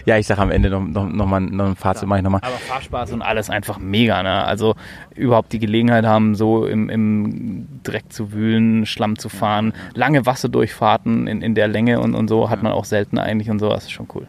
Ja, 0.05 0.17
ich 0.19 0.27
sage 0.27 0.41
am 0.41 0.51
Ende 0.51 0.71
noch, 0.71 0.81
noch, 0.83 1.09
noch 1.09 1.27
mal 1.27 1.41
noch 1.41 1.67
ein 1.67 1.77
Fazit, 1.77 2.09
mache 2.09 2.21
ich 2.21 2.25
nochmal. 2.25 2.41
aber 2.43 2.57
Fahrspaß 2.57 3.13
und 3.13 3.23
alles 3.23 3.51
einfach 3.51 3.79
mega. 3.79 4.23
Ne? 4.23 4.45
Also 4.45 4.75
überhaupt 5.15 5.53
die 5.53 5.59
Gelegenheit 5.59 6.05
haben, 6.05 6.35
so 6.35 6.67
im, 6.67 6.89
im 6.89 7.67
Dreck 7.83 8.13
zu 8.13 8.33
wühlen, 8.33 8.87
Schlamm 8.87 9.19
zu 9.19 9.29
fahren, 9.29 9.73
lange 9.95 10.27
Wasserdurchfahrten 10.27 11.27
in, 11.27 11.43
in 11.43 11.55
der 11.55 11.69
Länge 11.69 12.01
und, 12.01 12.15
und 12.15 12.29
so 12.29 12.51
hat 12.51 12.63
man 12.63 12.73
auch 12.73 12.85
selten 12.85 13.19
eigentlich 13.19 13.51
und 13.51 13.59
so. 13.59 13.69
Das 13.69 13.85
ist 13.85 13.93
schon 13.93 14.09
cool. 14.15 14.27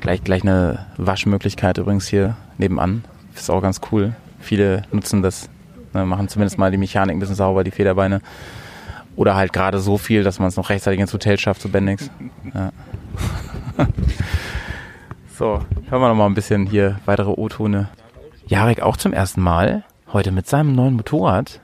Gleich, 0.00 0.22
gleich 0.22 0.42
eine 0.42 0.86
Waschmöglichkeit 0.96 1.78
übrigens 1.78 2.06
hier 2.06 2.36
nebenan. 2.58 3.04
Ist 3.34 3.50
auch 3.50 3.62
ganz 3.62 3.80
cool. 3.90 4.14
Viele 4.40 4.82
nutzen 4.92 5.22
das, 5.22 5.48
ne, 5.94 6.04
machen 6.04 6.28
zumindest 6.28 6.58
mal 6.58 6.70
die 6.70 6.76
Mechanik 6.76 7.16
ein 7.16 7.20
bisschen 7.20 7.34
sauber, 7.36 7.64
die 7.64 7.70
Federbeine. 7.70 8.20
Oder 9.16 9.36
halt 9.36 9.52
gerade 9.52 9.78
so 9.78 9.98
viel, 9.98 10.24
dass 10.24 10.38
man 10.38 10.48
es 10.48 10.56
noch 10.56 10.70
rechtzeitig 10.70 11.00
ins 11.00 11.12
Hotel 11.12 11.38
schafft, 11.38 11.62
so 11.62 11.68
Bendix. 11.68 12.10
Ja. 12.52 12.72
so, 15.38 15.60
hören 15.88 16.02
wir 16.02 16.08
noch 16.08 16.16
mal 16.16 16.26
ein 16.26 16.34
bisschen 16.34 16.66
hier 16.66 17.00
weitere 17.04 17.30
O-Tone. 17.30 17.88
Jarek 18.46 18.82
auch 18.82 18.96
zum 18.96 19.12
ersten 19.12 19.40
Mal 19.40 19.84
heute 20.12 20.32
mit 20.32 20.48
seinem 20.48 20.74
neuen 20.74 20.94
Motorrad 20.94 21.60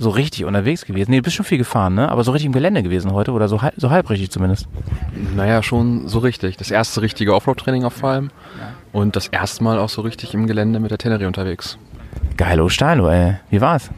so 0.00 0.08
richtig 0.08 0.46
unterwegs 0.46 0.86
gewesen. 0.86 1.10
Nee, 1.10 1.18
du 1.18 1.22
bist 1.22 1.36
schon 1.36 1.44
viel 1.44 1.58
gefahren, 1.58 1.94
ne? 1.94 2.08
Aber 2.08 2.24
so 2.24 2.32
richtig 2.32 2.46
im 2.46 2.52
Gelände 2.52 2.82
gewesen 2.82 3.12
heute 3.12 3.32
oder 3.32 3.48
so 3.48 3.60
halb, 3.60 3.74
so 3.76 3.90
halb 3.90 4.08
richtig 4.08 4.30
zumindest. 4.30 4.66
Naja, 5.36 5.62
schon 5.62 6.08
so 6.08 6.20
richtig. 6.20 6.56
Das 6.56 6.70
erste 6.70 7.02
richtige 7.02 7.34
Offroad-Training 7.34 7.84
auf 7.84 7.92
Falm 7.92 8.30
und 8.92 9.14
das 9.14 9.28
erste 9.28 9.62
Mal 9.62 9.78
auch 9.78 9.90
so 9.90 10.00
richtig 10.00 10.32
im 10.32 10.46
Gelände 10.46 10.80
mit 10.80 10.90
der 10.90 10.98
Tenerie 10.98 11.26
unterwegs. 11.26 11.78
Geilo 12.38 12.70
Steilo, 12.70 13.08
ey. 13.10 13.36
Wie 13.50 13.60
war's? 13.60 13.90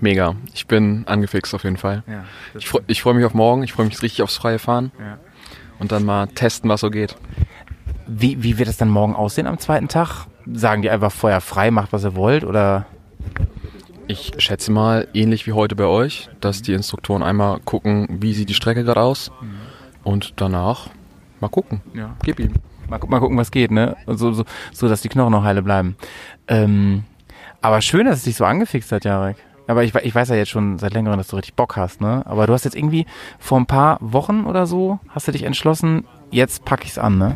Mega. 0.00 0.34
Ich 0.54 0.66
bin 0.66 1.04
angefixt 1.06 1.54
auf 1.54 1.64
jeden 1.64 1.76
Fall. 1.76 2.02
Ich, 2.58 2.68
freu- 2.68 2.80
ich 2.86 3.02
freue 3.02 3.14
mich 3.14 3.24
auf 3.24 3.34
morgen, 3.34 3.62
ich 3.62 3.72
freue 3.72 3.86
mich 3.86 4.00
richtig 4.02 4.22
aufs 4.22 4.36
freie 4.36 4.58
Fahren 4.58 4.92
und 5.78 5.92
dann 5.92 6.04
mal 6.04 6.26
testen, 6.28 6.68
was 6.70 6.80
so 6.80 6.90
geht. 6.90 7.16
Wie, 8.06 8.42
wie 8.42 8.58
wird 8.58 8.68
es 8.68 8.76
dann 8.76 8.88
morgen 8.90 9.14
aussehen 9.16 9.46
am 9.46 9.58
zweiten 9.58 9.88
Tag? 9.88 10.26
Sagen 10.52 10.82
die 10.82 10.90
einfach 10.90 11.10
Feuer 11.10 11.40
frei, 11.40 11.70
macht 11.70 11.92
was 11.92 12.04
ihr 12.04 12.14
wollt 12.14 12.44
oder? 12.44 12.86
Ich 14.08 14.32
schätze 14.38 14.70
mal, 14.70 15.08
ähnlich 15.14 15.48
wie 15.48 15.52
heute 15.52 15.74
bei 15.74 15.84
euch, 15.86 16.28
dass 16.40 16.62
die 16.62 16.72
Instruktoren 16.74 17.24
einmal 17.24 17.58
gucken, 17.64 18.06
wie 18.20 18.34
sieht 18.34 18.48
die 18.48 18.54
Strecke 18.54 18.84
gerade 18.84 19.00
aus 19.00 19.32
und 20.04 20.34
danach 20.36 20.90
mal 21.40 21.48
gucken. 21.48 21.80
Ja. 21.94 22.14
Gib 22.22 22.38
ihm. 22.38 22.52
Mal, 22.88 23.00
mal 23.08 23.18
gucken, 23.18 23.36
was 23.36 23.50
geht, 23.50 23.72
ne? 23.72 23.96
So, 24.06 24.32
so, 24.32 24.44
so, 24.72 24.88
dass 24.88 25.00
die 25.00 25.08
Knochen 25.08 25.32
noch 25.32 25.42
heile 25.42 25.60
bleiben. 25.62 25.96
Ähm, 26.46 27.02
aber 27.60 27.80
schön, 27.80 28.06
dass 28.06 28.18
es 28.18 28.24
dich 28.24 28.36
so 28.36 28.44
angefixt 28.44 28.92
hat, 28.92 29.04
Jarek. 29.04 29.38
Aber 29.66 29.82
ich, 29.84 29.94
ich 29.94 30.14
weiß 30.14 30.28
ja 30.28 30.36
jetzt 30.36 30.50
schon 30.50 30.78
seit 30.78 30.92
längerem, 30.94 31.18
dass 31.18 31.28
du 31.28 31.36
richtig 31.36 31.54
Bock 31.54 31.76
hast, 31.76 32.00
ne? 32.00 32.22
Aber 32.26 32.46
du 32.46 32.52
hast 32.52 32.64
jetzt 32.64 32.76
irgendwie 32.76 33.06
vor 33.38 33.58
ein 33.58 33.66
paar 33.66 33.98
Wochen 34.00 34.44
oder 34.44 34.66
so, 34.66 34.98
hast 35.08 35.26
du 35.28 35.32
dich 35.32 35.42
entschlossen, 35.42 36.04
jetzt 36.30 36.64
pack 36.64 36.84
ich's 36.84 36.98
an, 36.98 37.18
ne? 37.18 37.34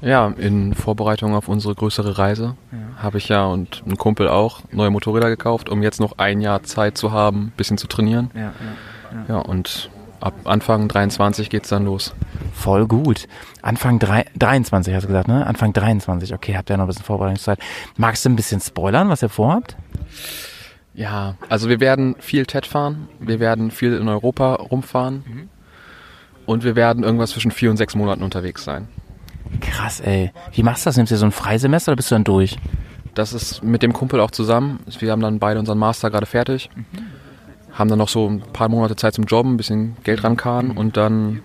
Ja, 0.00 0.26
in 0.36 0.74
Vorbereitung 0.74 1.34
auf 1.34 1.48
unsere 1.48 1.74
größere 1.76 2.18
Reise 2.18 2.56
habe 3.00 3.18
ich 3.18 3.28
ja 3.28 3.44
und 3.46 3.82
ein 3.86 3.96
Kumpel 3.96 4.28
auch 4.28 4.60
neue 4.72 4.90
Motorräder 4.90 5.28
gekauft, 5.28 5.68
um 5.68 5.82
jetzt 5.82 6.00
noch 6.00 6.18
ein 6.18 6.40
Jahr 6.40 6.62
Zeit 6.64 6.98
zu 6.98 7.12
haben, 7.12 7.52
bisschen 7.56 7.78
zu 7.78 7.86
trainieren. 7.86 8.30
Ja, 8.34 8.52
Ja, 9.28 9.38
und 9.38 9.90
ab 10.20 10.34
Anfang 10.44 10.88
23 10.88 11.50
geht's 11.50 11.68
dann 11.68 11.84
los. 11.84 12.14
Voll 12.52 12.86
gut. 12.86 13.28
Anfang 13.60 13.98
drei, 13.98 14.24
23 14.36 14.94
hast 14.94 15.04
du 15.04 15.08
gesagt, 15.08 15.28
ne? 15.28 15.46
Anfang 15.46 15.72
23. 15.72 16.34
Okay, 16.34 16.56
habt 16.56 16.70
ihr 16.70 16.76
noch 16.76 16.84
ein 16.84 16.88
bisschen 16.88 17.04
Vorbereitungszeit. 17.04 17.58
Magst 17.96 18.24
du 18.24 18.30
ein 18.30 18.36
bisschen 18.36 18.60
spoilern, 18.60 19.08
was 19.08 19.22
ihr 19.22 19.28
vorhabt? 19.28 19.76
Ja, 20.94 21.36
also 21.48 21.68
wir 21.68 21.80
werden 21.80 22.16
viel 22.18 22.44
TED 22.44 22.66
fahren, 22.66 23.08
wir 23.18 23.40
werden 23.40 23.70
viel 23.70 23.94
in 23.96 24.08
Europa 24.08 24.54
rumfahren 24.54 25.48
und 26.44 26.64
wir 26.64 26.76
werden 26.76 27.02
irgendwas 27.02 27.30
zwischen 27.30 27.50
vier 27.50 27.70
und 27.70 27.76
sechs 27.78 27.94
Monaten 27.94 28.22
unterwegs 28.22 28.64
sein. 28.64 28.88
Krass, 29.60 30.00
ey. 30.00 30.32
Wie 30.52 30.62
machst 30.62 30.84
du 30.84 30.88
das? 30.88 30.96
Nimmst 30.96 31.12
du 31.12 31.16
so 31.16 31.26
ein 31.26 31.32
Freisemester 31.32 31.92
oder 31.92 31.96
bist 31.96 32.10
du 32.10 32.14
dann 32.14 32.24
durch? 32.24 32.58
Das 33.14 33.32
ist 33.32 33.62
mit 33.62 33.82
dem 33.82 33.92
Kumpel 33.92 34.20
auch 34.20 34.30
zusammen. 34.30 34.80
Wir 34.98 35.12
haben 35.12 35.20
dann 35.20 35.38
beide 35.38 35.60
unseren 35.60 35.78
Master 35.78 36.10
gerade 36.10 36.26
fertig, 36.26 36.70
haben 37.72 37.88
dann 37.88 37.98
noch 37.98 38.08
so 38.08 38.28
ein 38.28 38.40
paar 38.40 38.68
Monate 38.68 38.96
Zeit 38.96 39.14
zum 39.14 39.24
Jobben, 39.24 39.54
ein 39.54 39.56
bisschen 39.56 39.96
Geld 40.04 40.24
rankarren 40.24 40.70
und 40.70 40.96
dann 40.96 41.40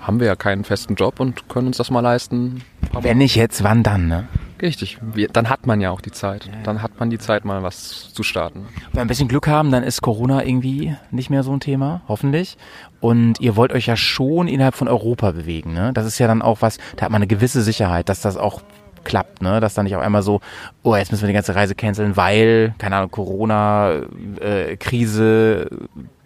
haben 0.00 0.18
wir 0.18 0.26
ja 0.26 0.36
keinen 0.36 0.64
festen 0.64 0.96
Job 0.96 1.20
und 1.20 1.48
können 1.48 1.68
uns 1.68 1.76
das 1.76 1.90
mal 1.90 2.00
leisten. 2.00 2.62
Wenn 3.00 3.18
nicht 3.18 3.36
jetzt, 3.36 3.62
wann 3.62 3.82
dann, 3.82 4.08
ne? 4.08 4.26
Richtig, 4.62 4.98
dann 5.32 5.50
hat 5.50 5.66
man 5.66 5.80
ja 5.80 5.90
auch 5.90 6.00
die 6.00 6.12
Zeit. 6.12 6.48
Dann 6.62 6.82
hat 6.82 7.00
man 7.00 7.10
die 7.10 7.18
Zeit, 7.18 7.44
mal 7.44 7.64
was 7.64 8.12
zu 8.14 8.22
starten. 8.22 8.66
Wenn 8.86 8.94
wir 8.94 9.00
ein 9.00 9.08
bisschen 9.08 9.26
Glück 9.26 9.48
haben, 9.48 9.72
dann 9.72 9.82
ist 9.82 10.02
Corona 10.02 10.44
irgendwie 10.44 10.94
nicht 11.10 11.30
mehr 11.30 11.42
so 11.42 11.52
ein 11.52 11.58
Thema, 11.58 12.02
hoffentlich. 12.06 12.56
Und 13.00 13.40
ihr 13.40 13.56
wollt 13.56 13.72
euch 13.72 13.86
ja 13.86 13.96
schon 13.96 14.46
innerhalb 14.46 14.76
von 14.76 14.86
Europa 14.86 15.32
bewegen, 15.32 15.72
ne? 15.72 15.90
Das 15.92 16.06
ist 16.06 16.20
ja 16.20 16.28
dann 16.28 16.42
auch 16.42 16.62
was, 16.62 16.78
da 16.94 17.06
hat 17.06 17.10
man 17.10 17.20
eine 17.20 17.26
gewisse 17.26 17.60
Sicherheit, 17.60 18.08
dass 18.08 18.20
das 18.20 18.36
auch 18.36 18.62
klappt, 19.02 19.42
ne? 19.42 19.58
Dass 19.58 19.74
dann 19.74 19.82
nicht 19.82 19.96
auf 19.96 20.02
einmal 20.02 20.22
so, 20.22 20.40
oh, 20.84 20.94
jetzt 20.94 21.10
müssen 21.10 21.22
wir 21.22 21.28
die 21.28 21.34
ganze 21.34 21.56
Reise 21.56 21.74
canceln, 21.74 22.16
weil, 22.16 22.74
keine 22.78 22.94
Ahnung, 22.94 23.10
Corona, 23.10 24.02
äh, 24.40 24.76
Krise, 24.76 25.70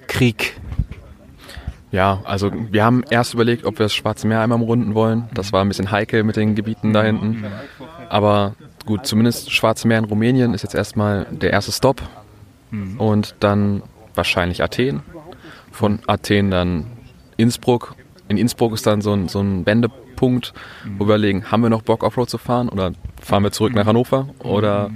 Krieg. 0.09 0.61
Ja, 1.91 2.21
also 2.25 2.53
wir 2.53 2.85
haben 2.85 3.05
erst 3.09 3.33
überlegt, 3.33 3.65
ob 3.65 3.79
wir 3.79 3.85
das 3.85 3.95
Schwarze 3.95 4.27
Meer 4.27 4.41
einmal 4.41 4.61
umrunden 4.61 4.95
wollen. 4.95 5.31
Das 5.33 5.55
war 5.55 5.65
ein 5.65 5.69
bisschen 5.69 5.91
heikel 5.91 6.25
mit 6.25 6.37
den 6.37 6.55
Gebieten 6.55 6.93
da 6.93 7.03
hinten. 7.03 7.47
Aber 8.09 8.55
gut, 8.85 9.07
zumindest 9.07 9.53
Schwarze 9.53 9.89
Meer 9.89 9.99
in 9.99 10.05
Rumänien 10.05 10.55
ist 10.55 10.63
jetzt 10.63 10.75
erstmal 10.75 11.27
der 11.31 11.53
erste 11.53 11.73
Stopp. 11.73 12.03
Und 12.99 13.37
dann 13.41 13.83
wahrscheinlich 14.15 14.63
Athen. 14.63 15.03
Von 15.73 16.01
Athen 16.07 16.51
dann 16.51 16.87
Innsbruck. 17.37 17.95
In 18.29 18.37
Innsbruck 18.39 18.73
ist 18.73 18.87
dann 18.87 19.01
so 19.01 19.13
ein, 19.13 19.29
so 19.29 19.41
ein 19.41 19.65
Wendepunkt, 19.67 20.53
wo 20.99 21.01
wir 21.01 21.15
überlegen, 21.15 21.51
haben 21.51 21.63
wir 21.63 21.71
noch 21.71 21.83
Bock 21.83 22.03
Offroad 22.03 22.29
zu 22.29 22.39
fahren 22.39 22.69
oder 22.69 22.93
fahren 23.23 23.43
wir 23.45 23.53
zurück 23.53 23.75
nach 23.75 23.87
Hannover? 23.87 24.29
Oder 24.41 24.91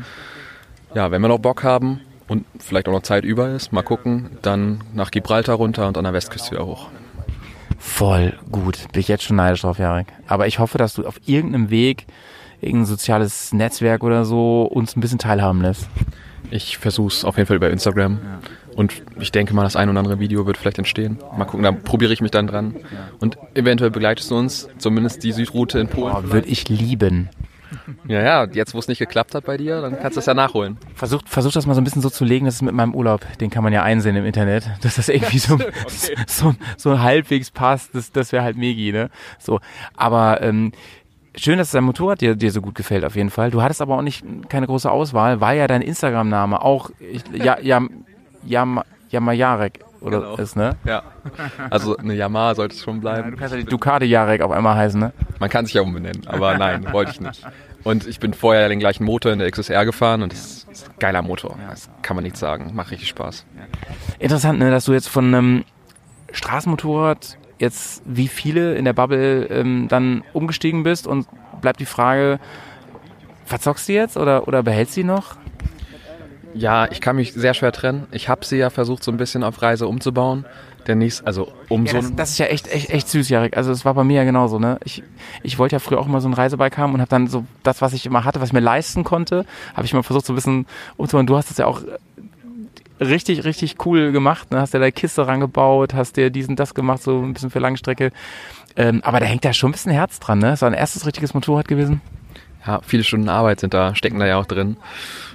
ja, 0.95 1.11
wenn 1.11 1.23
wir 1.23 1.29
noch 1.29 1.39
Bock 1.39 1.63
haben 1.63 2.01
und 2.29 2.45
vielleicht 2.59 2.89
auch 2.89 2.93
noch 2.93 3.03
Zeit 3.03 3.25
über 3.25 3.51
ist, 3.51 3.73
mal 3.73 3.83
gucken, 3.83 4.39
dann 4.43 4.83
nach 4.95 5.11
Gibraltar 5.11 5.57
runter 5.57 5.87
und 5.87 5.97
an 5.97 6.05
der 6.05 6.13
Westküste 6.13 6.53
wieder 6.53 6.67
hoch. 6.67 6.89
Voll 7.79 8.39
gut. 8.51 8.87
Bin 8.93 9.01
ich 9.01 9.09
jetzt 9.09 9.25
schon 9.25 9.37
neidisch 9.37 9.63
drauf, 9.63 9.79
Jarek. 9.79 10.09
Aber 10.27 10.47
ich 10.47 10.59
hoffe, 10.59 10.77
dass 10.77 10.95
du 10.95 11.07
auf 11.07 11.21
irgendeinem 11.25 11.71
Weg, 11.71 12.07
irgendein 12.61 12.87
soziales 12.87 13.53
Netzwerk 13.53 14.03
oder 14.03 14.25
so, 14.25 14.63
uns 14.63 14.97
ein 14.97 15.01
bisschen 15.01 15.19
teilhaben 15.19 15.61
lässt. 15.63 15.89
Ich 16.51 16.79
versuche 16.79 17.09
es 17.09 17.25
auf 17.25 17.37
jeden 17.37 17.47
Fall 17.47 17.57
über 17.57 17.71
Instagram. 17.71 18.19
Und 18.75 19.03
ich 19.19 19.33
denke 19.33 19.55
mal, 19.55 19.63
das 19.63 19.77
ein 19.77 19.89
oder 19.89 19.99
andere 19.99 20.21
Video 20.21 20.47
wird 20.47 20.57
vielleicht 20.57 20.79
entstehen. 20.79 21.19
Mal 21.37 21.45
gucken, 21.45 21.63
da 21.65 21.73
probiere 21.73 22.13
ich 22.13 22.21
mich 22.21 22.31
dann 22.31 22.47
dran. 22.47 22.77
Und 23.19 23.39
eventuell 23.55 23.91
begleitest 23.91 24.31
du 24.31 24.37
uns, 24.37 24.69
zumindest 24.79 25.23
die 25.23 25.33
Südroute 25.33 25.79
in 25.79 25.89
Polen. 25.89 26.15
Oh, 26.17 26.33
würde 26.33 26.49
ich 26.49 26.69
lieben. 26.69 27.29
Ja, 28.09 28.23
ja, 28.23 28.47
jetzt 28.53 28.75
wo 28.75 28.79
es 28.79 28.89
nicht 28.89 28.99
geklappt 28.99 29.35
hat 29.35 29.45
bei 29.45 29.57
dir, 29.57 29.81
dann 29.81 29.99
kannst 29.99 30.17
du 30.17 30.21
es 30.21 30.27
ja 30.27 30.35
nachholen. 30.35 30.79
Versuch, 30.95 31.23
versuch 31.27 31.53
das 31.53 31.67
mal 31.67 31.75
so 31.75 31.81
ein 31.81 31.85
bisschen 31.85 32.03
so 32.03 32.11
zu 32.11 32.25
legen, 32.25 32.47
das 32.47 32.57
ist 32.57 32.63
mit 32.63 32.75
meinem 32.75 32.95
Urlaub, 32.95 33.25
den 33.39 33.51
kann 33.51 33.63
man 33.63 33.73
ja 33.73 33.83
einsehen 33.83 34.17
im 34.17 34.25
Internet, 34.25 34.69
dass 34.83 34.97
das 34.97 35.09
irgendwie 35.09 35.39
so, 35.39 35.59
so, 36.27 36.55
so 36.77 37.01
halbwegs 37.01 37.51
passt, 37.51 37.95
das, 37.95 38.11
das 38.13 38.33
wäre 38.33 38.43
halt 38.43 38.57
Megi, 38.57 38.93
ne? 38.93 39.11
So, 39.39 39.61
aber 39.97 40.43
ähm, 40.43 40.73
schön, 41.37 41.59
dass 41.59 41.71
dein 41.71 41.85
Motorrad 41.85 42.21
dir, 42.21 42.35
dir 42.37 42.51
so 42.51 42.61
gut 42.61 42.75
gefällt 42.75 43.05
auf 43.05 43.17
jeden 43.17 43.31
Fall. 43.31 43.51
Du 43.51 43.63
hattest 43.63 43.81
aber 43.83 43.97
auch 43.97 44.03
nicht 44.03 44.25
keine 44.49 44.67
große 44.67 44.91
Auswahl, 44.91 45.41
weil 45.41 45.59
ja 45.59 45.67
dein 45.67 45.83
Instagram-Name 45.83 46.63
auch 46.63 46.91
ich, 46.99 47.23
ja, 47.33 47.59
ja, 47.63 47.81
ja, 48.45 48.83
Jamajarek 49.11 49.81
oder 50.01 50.21
Genau. 50.21 50.37
ist, 50.37 50.57
ne? 50.57 50.77
Ja. 50.85 51.03
Also 51.69 51.97
eine 51.97 52.15
Yamaha 52.15 52.55
sollte 52.55 52.75
es 52.75 52.83
schon 52.83 53.01
bleiben. 53.01 53.33
Du 53.33 53.37
kannst 53.37 53.53
ja 53.55 53.61
die 53.61 53.67
Ducati 53.67 54.07
Jarek 54.07 54.41
auf 54.41 54.51
einmal 54.51 54.77
heißen, 54.77 54.99
ne? 54.99 55.13
Man 55.39 55.51
kann 55.51 55.67
sich 55.67 55.75
ja 55.75 55.83
umbenennen, 55.83 56.27
aber 56.27 56.57
nein, 56.57 56.91
wollte 56.93 57.11
ich 57.13 57.21
nicht. 57.21 57.47
Und 57.83 58.07
ich 58.07 58.21
bin 58.21 58.35
vorher 58.35 58.69
den 58.69 58.79
gleichen 58.79 59.05
Motor 59.05 59.33
in 59.33 59.39
der 59.39 59.51
XSR 59.51 59.85
gefahren 59.85 60.23
und 60.23 60.33
das 60.33 60.67
ist 60.71 60.89
ein 60.89 60.95
geiler 60.99 61.23
Motor. 61.23 61.57
Das 61.69 61.89
kann 62.03 62.15
man 62.15 62.25
nicht 62.25 62.37
sagen. 62.37 62.71
Macht 62.75 62.91
richtig 62.91 63.09
Spaß. 63.09 63.45
Interessant, 64.19 64.59
ne, 64.59 64.71
dass 64.71 64.85
du 64.85 64.93
jetzt 64.93 65.09
von 65.09 65.27
einem 65.27 65.65
Straßenmotorrad 66.33 67.37
jetzt 67.61 68.03
wie 68.05 68.29
viele 68.29 68.75
in 68.75 68.85
der 68.85 68.93
Bubble 68.93 69.45
ähm, 69.47 69.87
dann 69.89 70.25
umgestiegen 70.33 70.83
bist 70.83 71.07
und 71.07 71.27
bleibt 71.61 71.81
die 71.81 71.87
Frage, 71.87 72.41
verzockst 73.45 73.89
du 73.89 73.93
jetzt 73.93 74.17
oder, 74.17 74.49
oder 74.49 74.63
behältst 74.63 74.97
du 74.97 75.03
die 75.03 75.07
noch? 75.07 75.37
Ja, 76.55 76.91
ich 76.91 77.01
kann 77.01 77.17
mich 77.17 77.33
sehr 77.33 77.55
schwer 77.55 77.71
trennen. 77.71 78.07
Ich 78.11 78.29
habe 78.29 78.45
sie 78.45 78.57
ja 78.57 78.71
versucht, 78.71 79.05
so 79.05 79.13
ein 79.13 79.17
bisschen 79.17 79.45
auf 79.45 79.63
Reise 79.63 79.87
umzubauen. 79.87 80.45
Der 80.87 80.95
nächste, 80.95 81.27
also 81.27 81.53
um 81.69 81.85
Ja, 81.85 81.93
so 81.93 81.99
das, 81.99 82.17
das 82.17 82.31
ist 82.31 82.39
ja 82.39 82.47
echt, 82.47 82.67
echt, 82.67 82.91
echt 82.91 83.09
süß, 83.09 83.29
Jarek. 83.29 83.57
Also 83.57 83.71
es 83.71 83.85
war 83.85 83.95
bei 83.95 84.03
mir 84.03 84.17
ja 84.17 84.25
genauso, 84.25 84.59
ne? 84.59 84.79
Ich, 84.85 85.03
ich 85.43 85.59
wollte 85.59 85.77
ja 85.77 85.79
früher 85.79 86.01
auch 86.01 86.07
immer 86.07 86.21
so 86.21 86.29
ein 86.29 86.35
Reisebike 86.35 86.79
haben 86.79 86.95
und 86.95 87.01
habe 87.01 87.11
dann 87.11 87.29
so 87.29 87.45
das, 87.63 87.83
was 87.83 87.93
ich 87.93 88.07
immer 88.07 88.25
hatte, 88.25 88.41
was 88.41 88.49
ich 88.49 88.53
mir 88.55 88.61
leisten 88.61 89.05
konnte, 89.05 89.45
habe 89.75 89.85
ich 89.85 89.93
mal 89.93 90.03
versucht 90.03 90.27
so 90.27 90.33
ein 90.33 90.37
bisschen 90.37 90.67
umzubauen. 90.97 91.27
Du 91.27 91.37
hast 91.37 91.51
das 91.51 91.59
ja 91.59 91.67
auch 91.67 91.83
richtig, 93.01 93.45
richtig 93.45 93.85
cool 93.87 94.13
gemacht. 94.13 94.51
Ne? 94.51 94.61
Hast 94.61 94.75
dir 94.75 94.79
da 94.79 94.91
Kiste 94.91 95.27
rangebaut, 95.27 95.95
hast 95.95 96.17
dir 96.17 96.31
diesen, 96.31 96.57
das 96.57 96.75
gemacht, 96.75 97.03
so 97.03 97.23
ein 97.23 97.33
bisschen 97.33 97.51
für 97.51 97.59
Langstrecke. 97.59 98.13
Ähm, 98.77 99.01
aber 99.05 99.21
da 99.21 99.27
hängt 99.27 99.45
ja 99.45 99.53
schon 99.53 99.71
ein 99.71 99.73
bisschen 99.73 99.93
Herz 99.93 100.21
dran, 100.21 100.39
ne? 100.39 100.55
War 100.61 100.71
ein 100.71 100.75
erstes 100.75 101.07
richtiges 101.07 101.35
Motorrad 101.35 101.67
gewesen. 101.67 102.01
ja, 102.67 102.81
viele 102.87 103.05
Stunden 103.05 103.29
Arbeit 103.29 103.61
sind 103.61 103.75
da, 103.75 103.95
stecken 103.95 104.19
da 104.19 104.27
ja 104.27 104.39
auch 104.39 104.47
drin. 104.47 104.77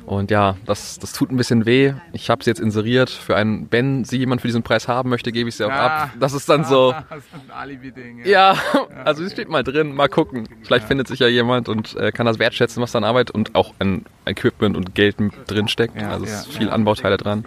Und 0.06 0.30
ja, 0.30 0.56
das, 0.66 1.00
das 1.00 1.14
tut 1.14 1.32
ein 1.32 1.38
bisschen 1.38 1.66
weh. 1.66 1.94
Ich 2.14 2.30
habe 2.30 2.44
sie 2.44 2.50
jetzt 2.52 2.60
inseriert 2.60 3.10
für 3.10 3.36
einen, 3.36 3.68
wenn 3.72 4.04
sie 4.04 4.18
jemand 4.18 4.42
für 4.42 4.48
diesen 4.48 4.62
Preis 4.62 4.88
haben 4.88 5.10
möchte, 5.10 5.32
gebe 5.32 5.50
ich 5.50 5.56
sie 5.56 5.66
auch 5.66 5.72
ab. 5.72 6.12
Das 6.20 6.34
ist 6.34 6.48
dann 6.48 6.64
so, 6.64 6.94
Das 7.10 7.20
ist 7.20 7.34
ein 7.34 7.52
Alibi-Ding. 7.52 8.26
ja, 8.26 8.56
also 9.06 9.24
sie 9.24 9.32
steht 9.32 9.50
mal 9.50 9.64
drin, 9.64 9.96
mal 9.96 10.08
gucken. 10.08 10.48
Vielleicht 10.64 10.88
findet 10.88 11.08
sich 11.08 11.20
ja 11.20 11.28
jemand 11.28 11.70
und 11.70 11.96
äh, 11.96 12.12
kann 12.12 12.28
das 12.28 12.38
wertschätzen, 12.38 12.84
was 12.84 12.92
da 12.92 13.00
an 13.00 13.04
Arbeit 13.04 13.32
und 13.32 13.56
auch 13.56 13.74
an 13.80 14.06
Equipment 14.26 14.78
und 14.78 14.94
Geld 14.94 15.20
mit 15.20 15.34
drin 15.48 15.68
steckt. 15.68 16.00
Ja, 16.00 16.12
also 16.12 16.26
es 16.26 16.32
ja, 16.32 16.40
ist 16.40 16.54
viel 16.54 16.70
Anbauteile 16.70 17.18
dran. 17.18 17.46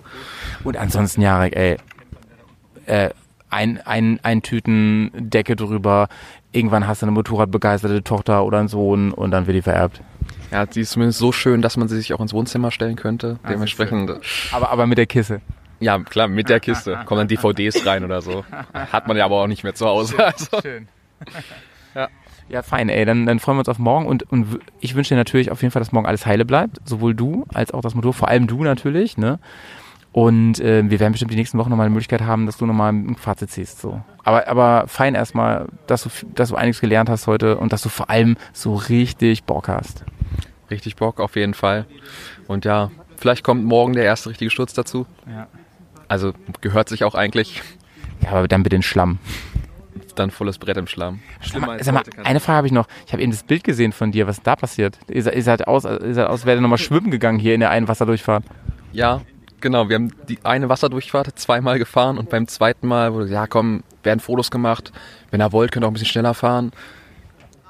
Und 0.64 0.76
ansonsten, 0.76 1.22
Jarek, 1.22 1.54
ey, 1.54 1.76
äh, 2.86 3.10
ein, 3.50 3.80
ein, 3.84 4.20
ein 4.22 4.42
Tüten 4.42 5.10
Decke 5.14 5.56
drüber, 5.56 6.08
irgendwann 6.52 6.86
hast 6.86 7.02
du 7.02 7.06
eine 7.06 7.12
motorradbegeisterte 7.12 8.02
Tochter 8.04 8.44
oder 8.44 8.58
einen 8.58 8.68
Sohn 8.68 9.12
und 9.12 9.30
dann 9.30 9.46
wird 9.46 9.56
die 9.56 9.62
vererbt. 9.62 10.00
Ja, 10.50 10.66
sie 10.70 10.80
ist 10.80 10.90
zumindest 10.90 11.18
so 11.18 11.30
schön, 11.32 11.60
dass 11.62 11.76
man 11.76 11.88
sie 11.88 11.96
sich 11.96 12.14
auch 12.14 12.20
ins 12.20 12.32
Wohnzimmer 12.32 12.70
stellen 12.70 12.96
könnte. 12.96 13.38
Dementsprechend, 13.48 14.12
Aber, 14.52 14.70
aber 14.70 14.86
mit 14.86 14.96
der 14.98 15.06
Kisse. 15.06 15.40
ja 15.80 15.98
klar, 15.98 16.26
mit 16.28 16.48
der 16.48 16.60
Kiste 16.60 16.98
kommen 17.04 17.18
dann 17.20 17.28
DVDs 17.28 17.84
rein 17.86 18.04
oder 18.04 18.22
so. 18.22 18.44
Hat 18.72 19.06
man 19.08 19.16
ja 19.16 19.24
aber 19.26 19.42
auch 19.42 19.46
nicht 19.46 19.62
mehr 19.64 19.74
zu 19.74 19.86
Hause. 19.86 20.14
Also. 20.24 20.60
Schön. 20.62 20.88
Ja, 22.50 22.62
fein, 22.62 22.88
ey. 22.88 23.04
Dann, 23.04 23.26
dann 23.26 23.40
freuen 23.40 23.56
wir 23.56 23.60
uns 23.60 23.68
auf 23.68 23.78
morgen 23.78 24.06
und, 24.06 24.22
und 24.32 24.58
ich 24.80 24.94
wünsche 24.94 25.10
dir 25.10 25.18
natürlich 25.18 25.50
auf 25.50 25.60
jeden 25.60 25.70
Fall, 25.70 25.80
dass 25.80 25.92
morgen 25.92 26.06
alles 26.06 26.24
heile 26.24 26.46
bleibt. 26.46 26.78
Sowohl 26.86 27.14
du 27.14 27.44
als 27.52 27.74
auch 27.74 27.82
das 27.82 27.94
Motor, 27.94 28.14
vor 28.14 28.28
allem 28.28 28.46
du 28.46 28.64
natürlich, 28.64 29.18
ne? 29.18 29.38
Und 30.12 30.58
äh, 30.60 30.88
wir 30.88 31.00
werden 31.00 31.12
bestimmt 31.12 31.32
die 31.32 31.36
nächsten 31.36 31.58
Wochen 31.58 31.70
nochmal 31.70 31.86
eine 31.86 31.92
Möglichkeit 31.94 32.22
haben, 32.22 32.46
dass 32.46 32.56
du 32.56 32.66
nochmal 32.66 32.92
ein 32.92 33.16
Fazit 33.16 33.50
ziehst. 33.50 33.80
So. 33.80 34.00
Aber, 34.24 34.48
aber 34.48 34.84
fein 34.88 35.14
erstmal, 35.14 35.66
dass 35.86 36.02
du, 36.04 36.08
dass 36.34 36.48
du 36.48 36.56
einiges 36.56 36.80
gelernt 36.80 37.08
hast 37.08 37.26
heute 37.26 37.58
und 37.58 37.72
dass 37.72 37.82
du 37.82 37.88
vor 37.88 38.10
allem 38.10 38.36
so 38.52 38.74
richtig 38.74 39.44
Bock 39.44 39.68
hast. 39.68 40.04
Richtig 40.70 40.96
Bock 40.96 41.20
auf 41.20 41.36
jeden 41.36 41.54
Fall. 41.54 41.86
Und 42.46 42.64
ja, 42.64 42.90
vielleicht 43.16 43.44
kommt 43.44 43.64
morgen 43.64 43.92
der 43.92 44.04
erste 44.04 44.30
richtige 44.30 44.50
Sturz 44.50 44.72
dazu. 44.72 45.06
Ja. 45.30 45.46
Also 46.08 46.32
gehört 46.62 46.88
sich 46.88 47.04
auch 47.04 47.14
eigentlich 47.14 47.62
Ja, 48.22 48.30
aber 48.30 48.48
dann 48.48 48.62
bitte 48.62 48.76
in 48.76 48.82
Schlamm. 48.82 49.18
dann 50.14 50.30
volles 50.30 50.58
Brett 50.58 50.76
im 50.78 50.86
Schlamm. 50.88 51.20
Sag 51.42 51.64
mal, 51.64 51.82
sag 51.82 51.94
mal 51.94 52.02
eine 52.24 52.40
Frage 52.40 52.56
habe 52.56 52.66
ich 52.66 52.72
noch. 52.72 52.88
Ich 53.06 53.12
habe 53.12 53.22
eben 53.22 53.30
das 53.30 53.44
Bild 53.44 53.62
gesehen 53.62 53.92
von 53.92 54.10
dir. 54.10 54.26
Was 54.26 54.38
ist 54.38 54.46
da 54.46 54.56
passiert? 54.56 54.98
Ihr 55.08 55.22
seid, 55.22 55.36
ihr 55.36 55.42
seid 55.42 55.68
aus, 55.68 55.84
ihr 55.84 56.14
seid 56.14 56.26
aus, 56.26 56.44
wäre 56.44 56.60
nochmal 56.60 56.78
schwimmen 56.78 57.10
gegangen 57.10 57.38
hier 57.38 57.54
in 57.54 57.60
der 57.60 57.70
einen 57.70 57.86
Wasserdurchfahrt. 57.86 58.44
Ja, 58.92 59.20
genau. 59.60 59.88
Wir 59.88 59.96
haben 59.96 60.12
die 60.28 60.38
eine 60.44 60.68
Wasserdurchfahrt 60.68 61.38
zweimal 61.38 61.78
gefahren 61.78 62.18
und 62.18 62.30
beim 62.30 62.48
zweiten 62.48 62.86
Mal 62.86 63.14
wurde, 63.14 63.28
ja 63.28 63.46
komm, 63.46 63.82
werden 64.02 64.20
Fotos 64.20 64.50
gemacht. 64.50 64.92
Wenn 65.30 65.40
ihr 65.40 65.52
wollt, 65.52 65.72
könnt 65.72 65.84
ihr 65.84 65.86
auch 65.86 65.90
ein 65.90 65.94
bisschen 65.94 66.08
schneller 66.08 66.34
fahren. 66.34 66.72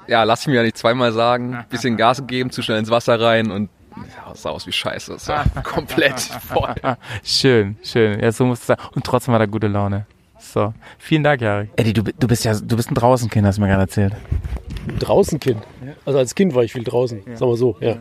Ja, 0.07 0.23
lass 0.23 0.41
ich 0.41 0.47
mir 0.47 0.55
ja 0.55 0.63
nicht 0.63 0.77
zweimal 0.77 1.11
sagen. 1.11 1.65
Bisschen 1.69 1.97
Gas 1.97 2.17
gegeben, 2.17 2.51
zu 2.51 2.61
schnell 2.61 2.79
ins 2.79 2.89
Wasser 2.89 3.19
rein 3.19 3.51
und 3.51 3.69
ja, 3.95 4.33
sah 4.33 4.49
aus 4.49 4.65
wie 4.65 4.71
Scheiße. 4.71 5.13
Es 5.13 5.27
war 5.29 5.45
komplett 5.63 6.19
voll. 6.19 6.75
Schön, 7.23 7.77
schön. 7.83 8.19
Ja, 8.19 8.31
so 8.31 8.45
muss 8.45 8.59
es 8.59 8.67
sein. 8.67 8.77
Und 8.95 9.05
trotzdem 9.05 9.31
war 9.33 9.39
da 9.39 9.45
gute 9.45 9.67
Laune. 9.67 10.05
So, 10.51 10.73
vielen 10.97 11.23
Dank, 11.23 11.41
Jarek. 11.41 11.69
Eddie, 11.75 11.93
du, 11.93 12.01
du 12.01 12.27
bist 12.27 12.43
ja, 12.43 12.55
du 12.55 12.75
bist 12.75 12.89
ein 12.89 12.95
Draußenkind, 12.95 13.45
hast 13.45 13.59
du 13.59 13.61
mir 13.61 13.67
gerade 13.67 13.83
erzählt. 13.83 14.15
Draußen 14.97 15.39
Kind. 15.39 15.61
Also 16.05 16.17
als 16.17 16.33
Kind 16.33 16.55
war 16.55 16.63
ich 16.63 16.73
viel 16.73 16.83
draußen, 16.83 17.21
sagen 17.35 17.51
wir 17.51 17.55
so. 17.55 17.77
Ja. 17.81 17.97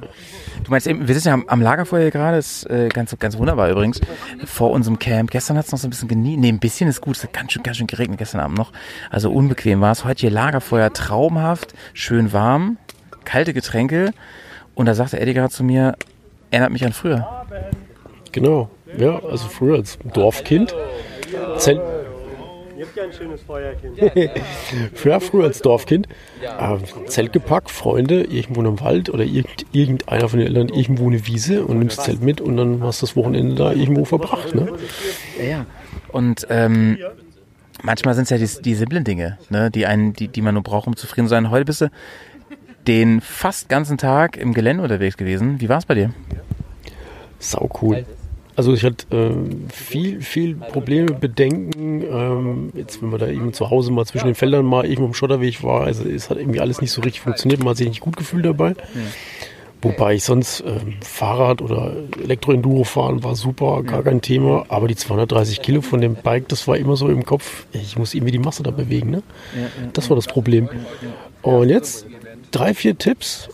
Du 0.64 0.70
meinst 0.70 0.86
eben, 0.86 1.06
wir 1.06 1.14
sitzen 1.14 1.28
ja 1.28 1.34
am, 1.34 1.44
am 1.46 1.60
Lagerfeuer 1.60 2.00
hier 2.00 2.10
gerade, 2.10 2.38
ist 2.38 2.64
äh, 2.70 2.88
ganz, 2.88 3.14
ganz 3.18 3.36
wunderbar 3.36 3.68
übrigens, 3.68 4.00
vor 4.46 4.70
unserem 4.70 4.98
Camp. 4.98 5.30
Gestern 5.30 5.58
hat 5.58 5.66
es 5.66 5.72
noch 5.72 5.78
so 5.78 5.86
ein 5.88 5.90
bisschen 5.90 6.08
genießt, 6.08 6.38
nee, 6.38 6.48
ein 6.48 6.58
bisschen 6.58 6.88
ist 6.88 7.02
gut, 7.02 7.18
es 7.18 7.22
hat 7.22 7.34
ganz 7.34 7.52
schön, 7.52 7.62
ganz 7.62 7.76
schön 7.76 7.86
geregnet 7.86 8.18
gestern 8.18 8.40
Abend 8.40 8.56
noch. 8.56 8.72
Also 9.10 9.30
unbequem 9.30 9.82
war 9.82 9.92
es. 9.92 10.06
Heute 10.06 10.22
hier 10.22 10.30
Lagerfeuer, 10.30 10.90
traumhaft, 10.90 11.74
schön 11.92 12.32
warm, 12.32 12.78
kalte 13.24 13.52
Getränke. 13.52 14.14
Und 14.74 14.86
da 14.86 14.94
sagte 14.94 15.20
Eddie 15.20 15.34
gerade 15.34 15.52
zu 15.52 15.64
mir, 15.64 15.96
erinnert 16.50 16.72
mich 16.72 16.86
an 16.86 16.94
früher. 16.94 17.44
Genau. 18.32 18.70
Ja, 18.96 19.22
also 19.22 19.48
früher 19.48 19.76
als 19.76 19.98
Dorfkind. 20.14 20.74
Zelt 21.58 21.80
Ihr 22.78 22.86
habt 22.86 22.96
ja 22.96 23.02
ein 23.02 23.12
schönes 23.12 23.42
Feuerkind. 23.42 23.98
ja, 23.98 25.18
früher 25.20 25.44
als 25.44 25.60
Dorfkind. 25.62 26.06
Äh, 26.40 26.78
Zelt 27.06 27.32
gepackt, 27.32 27.72
Freunde, 27.72 28.22
irgendwo 28.22 28.62
im 28.62 28.78
Wald 28.80 29.10
oder 29.10 29.24
irgend, 29.24 29.66
irgendeiner 29.72 30.28
von 30.28 30.38
den 30.38 30.46
Eltern 30.46 30.68
irgendwo 30.68 31.08
eine 31.08 31.26
Wiese 31.26 31.64
und 31.64 31.80
nimmst 31.80 31.98
das 31.98 32.04
Zelt 32.04 32.22
mit 32.22 32.40
und 32.40 32.56
dann 32.56 32.84
hast 32.84 33.02
du 33.02 33.06
das 33.06 33.16
Wochenende 33.16 33.56
da 33.56 33.72
irgendwo 33.72 34.04
verbracht. 34.04 34.54
Ne? 34.54 34.68
Ja, 35.38 35.44
ja. 35.44 35.66
Und 36.12 36.46
ähm, 36.50 36.98
manchmal 37.82 38.14
sind 38.14 38.24
es 38.24 38.30
ja 38.30 38.38
die, 38.38 38.62
die 38.62 38.74
simplen 38.76 39.02
Dinge, 39.02 39.38
ne, 39.50 39.72
die, 39.72 39.86
einen, 39.86 40.12
die, 40.12 40.28
die 40.28 40.40
man 40.40 40.54
nur 40.54 40.62
braucht, 40.62 40.86
um 40.86 40.94
zufrieden 40.94 41.26
zu 41.26 41.30
sein. 41.30 41.50
Heute 41.50 41.64
bist 41.64 41.80
du 41.80 41.90
den 42.86 43.20
fast 43.20 43.68
ganzen 43.68 43.98
Tag 43.98 44.36
im 44.36 44.54
Gelände 44.54 44.84
unterwegs 44.84 45.16
gewesen. 45.16 45.60
Wie 45.60 45.68
war 45.68 45.78
es 45.78 45.86
bei 45.86 45.94
dir? 45.94 46.14
Sau 47.40 47.68
cool. 47.82 48.06
Also 48.58 48.74
ich 48.74 48.82
hatte 48.82 49.06
ähm, 49.12 49.68
viel, 49.72 50.20
viel 50.20 50.56
Probleme, 50.56 51.12
Bedenken. 51.12 52.02
Ähm, 52.02 52.70
jetzt, 52.74 53.00
wenn 53.00 53.10
man 53.10 53.20
da 53.20 53.28
eben 53.28 53.52
zu 53.52 53.70
Hause 53.70 53.92
mal 53.92 54.04
zwischen 54.04 54.26
den 54.26 54.34
Feldern 54.34 54.66
mal 54.66 54.84
irgendwo 54.84 55.06
im 55.06 55.14
Schotterweg 55.14 55.62
war, 55.62 55.82
also 55.82 56.02
es 56.02 56.28
hat 56.28 56.38
irgendwie 56.38 56.58
alles 56.58 56.80
nicht 56.80 56.90
so 56.90 57.00
richtig 57.00 57.20
funktioniert. 57.20 57.60
Man 57.60 57.68
hat 57.68 57.76
sich 57.76 57.88
nicht 57.88 58.00
gut 58.00 58.16
gefühlt 58.16 58.44
dabei. 58.44 58.74
Wobei 59.80 60.14
ich 60.14 60.24
sonst 60.24 60.64
ähm, 60.66 60.94
Fahrrad 61.02 61.62
oder 61.62 61.92
Elektro-Enduro 62.20 62.82
fahren 62.82 63.22
war 63.22 63.36
super, 63.36 63.84
gar 63.84 64.02
kein 64.02 64.22
Thema. 64.22 64.66
Aber 64.70 64.88
die 64.88 64.96
230 64.96 65.62
Kilo 65.62 65.80
von 65.80 66.00
dem 66.00 66.16
Bike, 66.16 66.48
das 66.48 66.66
war 66.66 66.76
immer 66.76 66.96
so 66.96 67.08
im 67.08 67.24
Kopf. 67.24 67.66
Ich 67.72 67.96
muss 67.96 68.12
irgendwie 68.12 68.32
die 68.32 68.40
Masse 68.40 68.64
da 68.64 68.72
bewegen. 68.72 69.10
Ne? 69.10 69.22
Das 69.92 70.10
war 70.10 70.16
das 70.16 70.26
Problem. 70.26 70.68
Und 71.42 71.68
jetzt 71.68 72.06
drei, 72.50 72.74
vier 72.74 72.98
Tipps. 72.98 73.50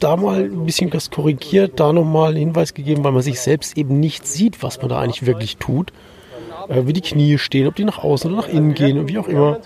Da 0.00 0.16
mal 0.16 0.44
ein 0.44 0.66
bisschen 0.66 0.92
was 0.92 1.10
korrigiert, 1.10 1.78
da 1.80 1.92
nochmal 1.92 2.30
einen 2.30 2.38
Hinweis 2.38 2.74
gegeben, 2.74 3.04
weil 3.04 3.12
man 3.12 3.22
sich 3.22 3.40
selbst 3.40 3.76
eben 3.76 4.00
nicht 4.00 4.26
sieht, 4.26 4.62
was 4.62 4.80
man 4.80 4.88
da 4.88 5.00
eigentlich 5.00 5.26
wirklich 5.26 5.56
tut. 5.56 5.92
Äh, 6.68 6.86
wie 6.86 6.92
die 6.92 7.00
Knie 7.00 7.38
stehen, 7.38 7.66
ob 7.66 7.76
die 7.76 7.84
nach 7.84 8.02
außen 8.02 8.32
oder 8.32 8.42
nach 8.42 8.48
innen 8.48 8.74
gehen 8.74 8.98
und 8.98 9.08
wie 9.08 9.18
auch 9.18 9.28
immer. 9.28 9.58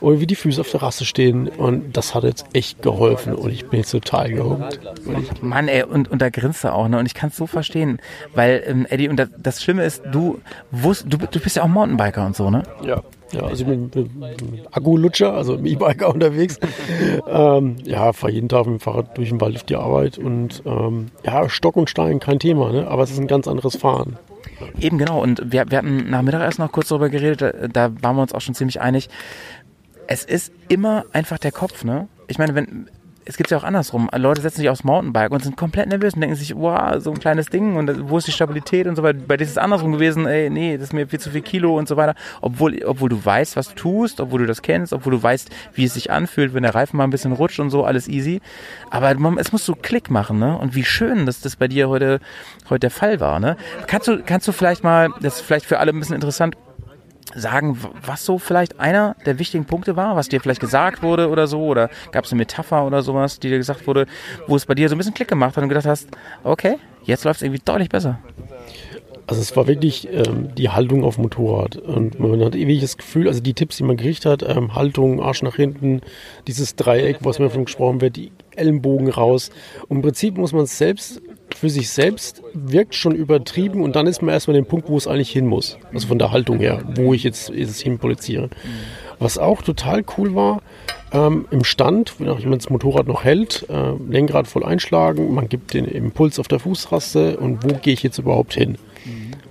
Oder 0.00 0.20
wie 0.20 0.26
die 0.26 0.34
Füße 0.34 0.60
auf 0.60 0.70
der 0.70 0.82
Rasse 0.82 1.04
stehen. 1.04 1.48
Und 1.48 1.96
das 1.96 2.14
hat 2.14 2.24
jetzt 2.24 2.46
echt 2.52 2.82
geholfen 2.82 3.34
und 3.34 3.50
ich 3.50 3.66
bin 3.66 3.80
jetzt 3.80 3.90
total 3.90 4.30
gehuckt. 4.30 4.80
Mann, 5.42 5.68
ey, 5.68 5.84
und, 5.84 6.10
und 6.10 6.20
da 6.20 6.28
grinst 6.30 6.64
er 6.64 6.74
auch, 6.74 6.88
ne? 6.88 6.98
Und 6.98 7.06
ich 7.06 7.14
kann 7.14 7.30
es 7.30 7.36
so 7.36 7.46
verstehen. 7.46 7.98
Weil, 8.34 8.62
ähm, 8.66 8.86
Eddie, 8.88 9.08
und 9.08 9.16
das, 9.16 9.28
das 9.38 9.62
Schlimme 9.62 9.84
ist, 9.84 10.02
du 10.12 10.40
wusst, 10.70 11.06
du, 11.08 11.16
du 11.16 11.40
bist 11.40 11.56
ja 11.56 11.62
auch 11.62 11.68
Mountainbiker 11.68 12.26
und 12.26 12.36
so, 12.36 12.50
ne? 12.50 12.62
Ja. 12.84 13.02
Ja, 13.32 13.42
also 13.42 13.64
ich 13.64 13.68
bin 13.68 13.90
Akkulutscher, 14.70 15.32
also 15.34 15.56
dem 15.56 15.66
E-Biker 15.66 16.08
unterwegs. 16.14 16.58
ähm, 17.26 17.76
ja, 17.84 18.12
fahre 18.12 18.32
jeden 18.32 18.48
Tag 18.48 18.66
mit 18.66 18.74
dem 18.74 18.80
Fahrrad 18.80 19.16
durch 19.16 19.30
den 19.30 19.40
Wald 19.40 19.56
auf 19.56 19.64
die 19.64 19.76
Arbeit 19.76 20.18
und 20.18 20.62
ähm, 20.64 21.08
ja, 21.24 21.48
Stock 21.48 21.76
und 21.76 21.90
Stein 21.90 22.20
kein 22.20 22.38
Thema, 22.38 22.72
ne? 22.72 22.88
aber 22.88 23.02
es 23.02 23.10
ist 23.10 23.18
ein 23.18 23.26
ganz 23.26 23.48
anderes 23.48 23.76
Fahren. 23.76 24.16
Eben 24.80 24.98
genau. 24.98 25.22
Und 25.22 25.52
wir, 25.52 25.70
wir 25.70 25.78
hatten 25.78 26.08
nach 26.10 26.22
Mittagessen 26.22 26.62
noch 26.62 26.72
kurz 26.72 26.88
darüber 26.88 27.08
geredet, 27.08 27.42
da, 27.42 27.68
da 27.68 28.02
waren 28.02 28.16
wir 28.16 28.22
uns 28.22 28.32
auch 28.32 28.40
schon 28.40 28.54
ziemlich 28.54 28.80
einig. 28.80 29.08
Es 30.06 30.24
ist 30.24 30.52
immer 30.68 31.04
einfach 31.12 31.38
der 31.38 31.52
Kopf, 31.52 31.84
ne? 31.84 32.08
Ich 32.28 32.38
meine, 32.38 32.54
wenn 32.54 32.88
es 33.28 33.36
gibt 33.36 33.50
ja 33.50 33.58
auch 33.58 33.64
andersrum. 33.64 34.08
Leute 34.16 34.40
setzen 34.40 34.58
sich 34.58 34.70
aufs 34.70 34.84
Mountainbike 34.84 35.32
und 35.32 35.42
sind 35.42 35.56
komplett 35.56 35.88
nervös 35.88 36.14
und 36.14 36.20
denken 36.20 36.36
sich, 36.36 36.54
wow, 36.54 36.94
so 36.98 37.10
ein 37.10 37.18
kleines 37.18 37.46
Ding 37.46 37.76
und 37.76 38.08
wo 38.08 38.18
ist 38.18 38.28
die 38.28 38.32
Stabilität 38.32 38.86
und 38.86 38.94
so 38.94 39.02
weiter. 39.02 39.18
Bei 39.26 39.36
dir 39.36 39.44
ist 39.44 39.50
es 39.50 39.58
andersrum 39.58 39.92
gewesen, 39.92 40.26
ey, 40.26 40.48
nee, 40.48 40.76
das 40.76 40.88
ist 40.88 40.92
mir 40.92 41.08
viel 41.08 41.18
zu 41.18 41.30
viel 41.30 41.42
Kilo 41.42 41.76
und 41.76 41.88
so 41.88 41.96
weiter. 41.96 42.14
Obwohl, 42.40 42.80
obwohl 42.84 43.08
du 43.08 43.22
weißt, 43.22 43.56
was 43.56 43.68
du 43.70 43.74
tust, 43.74 44.20
obwohl 44.20 44.40
du 44.40 44.46
das 44.46 44.62
kennst, 44.62 44.92
obwohl 44.92 45.10
du 45.10 45.22
weißt, 45.22 45.50
wie 45.74 45.84
es 45.84 45.94
sich 45.94 46.12
anfühlt, 46.12 46.54
wenn 46.54 46.62
der 46.62 46.76
Reifen 46.76 46.96
mal 46.96 47.04
ein 47.04 47.10
bisschen 47.10 47.32
rutscht 47.32 47.58
und 47.58 47.70
so, 47.70 47.84
alles 47.84 48.08
easy. 48.08 48.40
Aber 48.90 49.10
es 49.38 49.50
muss 49.50 49.66
so 49.66 49.74
Klick 49.74 50.08
machen, 50.08 50.38
ne? 50.38 50.56
Und 50.56 50.76
wie 50.76 50.84
schön, 50.84 51.26
dass 51.26 51.40
das 51.40 51.56
bei 51.56 51.66
dir 51.66 51.88
heute, 51.88 52.20
heute 52.70 52.80
der 52.80 52.90
Fall 52.90 53.18
war, 53.18 53.40
ne? 53.40 53.56
Kannst 53.88 54.06
du, 54.06 54.22
kannst 54.22 54.46
du 54.46 54.52
vielleicht 54.52 54.84
mal, 54.84 55.10
das 55.20 55.36
ist 55.36 55.40
vielleicht 55.40 55.66
für 55.66 55.80
alle 55.80 55.92
ein 55.92 55.98
bisschen 55.98 56.14
interessant, 56.14 56.56
sagen, 57.34 57.78
was 58.04 58.24
so 58.24 58.38
vielleicht 58.38 58.78
einer 58.80 59.16
der 59.26 59.38
wichtigen 59.38 59.64
Punkte 59.64 59.96
war, 59.96 60.16
was 60.16 60.28
dir 60.28 60.40
vielleicht 60.40 60.60
gesagt 60.60 61.02
wurde 61.02 61.28
oder 61.28 61.46
so, 61.46 61.64
oder 61.64 61.90
gab 62.12 62.24
es 62.24 62.32
eine 62.32 62.38
Metapher 62.38 62.86
oder 62.86 63.02
sowas, 63.02 63.40
die 63.40 63.48
dir 63.48 63.58
gesagt 63.58 63.86
wurde, 63.86 64.06
wo 64.46 64.56
es 64.56 64.66
bei 64.66 64.74
dir 64.74 64.88
so 64.88 64.94
ein 64.94 64.98
bisschen 64.98 65.14
Klick 65.14 65.28
gemacht 65.28 65.56
hat 65.56 65.62
und 65.62 65.68
gedacht 65.68 65.86
hast, 65.86 66.08
okay, 66.44 66.76
jetzt 67.04 67.24
läuft 67.24 67.40
es 67.40 67.42
irgendwie 67.42 67.62
deutlich 67.64 67.88
besser. 67.88 68.18
Also 69.28 69.42
es 69.42 69.56
war 69.56 69.66
wirklich 69.66 70.08
ähm, 70.12 70.54
die 70.54 70.68
Haltung 70.68 71.02
auf 71.02 71.16
dem 71.16 71.22
Motorrad. 71.22 71.76
Und 71.76 72.20
man 72.20 72.44
hat 72.44 72.54
ewig 72.54 72.80
das 72.80 72.96
Gefühl, 72.96 73.26
also 73.26 73.40
die 73.40 73.54
Tipps, 73.54 73.76
die 73.76 73.82
man 73.82 73.96
gekriegt 73.96 74.24
hat, 74.24 74.44
ähm, 74.48 74.76
Haltung, 74.76 75.20
Arsch 75.20 75.42
nach 75.42 75.56
hinten, 75.56 76.00
dieses 76.46 76.76
Dreieck, 76.76 77.18
was 77.22 77.40
mir 77.40 77.50
von 77.50 77.64
gesprochen 77.64 78.00
wird, 78.00 78.14
die 78.16 78.30
Ellenbogen 78.54 79.08
raus. 79.08 79.50
Und 79.88 79.96
Im 79.96 80.02
Prinzip 80.02 80.38
muss 80.38 80.52
man 80.52 80.62
es 80.62 80.78
selbst 80.78 81.20
für 81.56 81.70
sich 81.70 81.90
selbst 81.90 82.42
wirkt 82.52 82.94
schon 82.94 83.14
übertrieben 83.14 83.82
und 83.82 83.96
dann 83.96 84.06
ist 84.06 84.22
man 84.22 84.32
erstmal 84.32 84.54
dem 84.54 84.66
Punkt, 84.66 84.88
wo 84.88 84.96
es 84.96 85.06
eigentlich 85.06 85.30
hin 85.30 85.46
muss. 85.46 85.78
Also 85.92 86.08
von 86.08 86.18
der 86.18 86.30
Haltung 86.30 86.58
her, 86.58 86.82
wo 86.94 87.14
ich 87.14 87.24
jetzt, 87.24 87.48
jetzt 87.48 87.80
hin 87.80 87.98
poliziere. 87.98 88.50
Was 89.18 89.38
auch 89.38 89.62
total 89.62 90.04
cool 90.18 90.34
war, 90.34 90.60
ähm, 91.12 91.46
im 91.50 91.64
Stand, 91.64 92.20
wenn 92.20 92.26
jemand 92.38 92.62
das 92.62 92.70
Motorrad 92.70 93.06
noch 93.06 93.24
hält, 93.24 93.66
äh, 93.70 93.92
Lenkrad 94.08 94.46
voll 94.46 94.64
einschlagen, 94.64 95.32
man 95.34 95.48
gibt 95.48 95.72
den 95.72 95.86
Impuls 95.86 96.38
auf 96.38 96.48
der 96.48 96.58
Fußraste 96.58 97.38
und 97.38 97.64
wo 97.64 97.74
gehe 97.74 97.94
ich 97.94 98.02
jetzt 98.02 98.18
überhaupt 98.18 98.54
hin? 98.54 98.76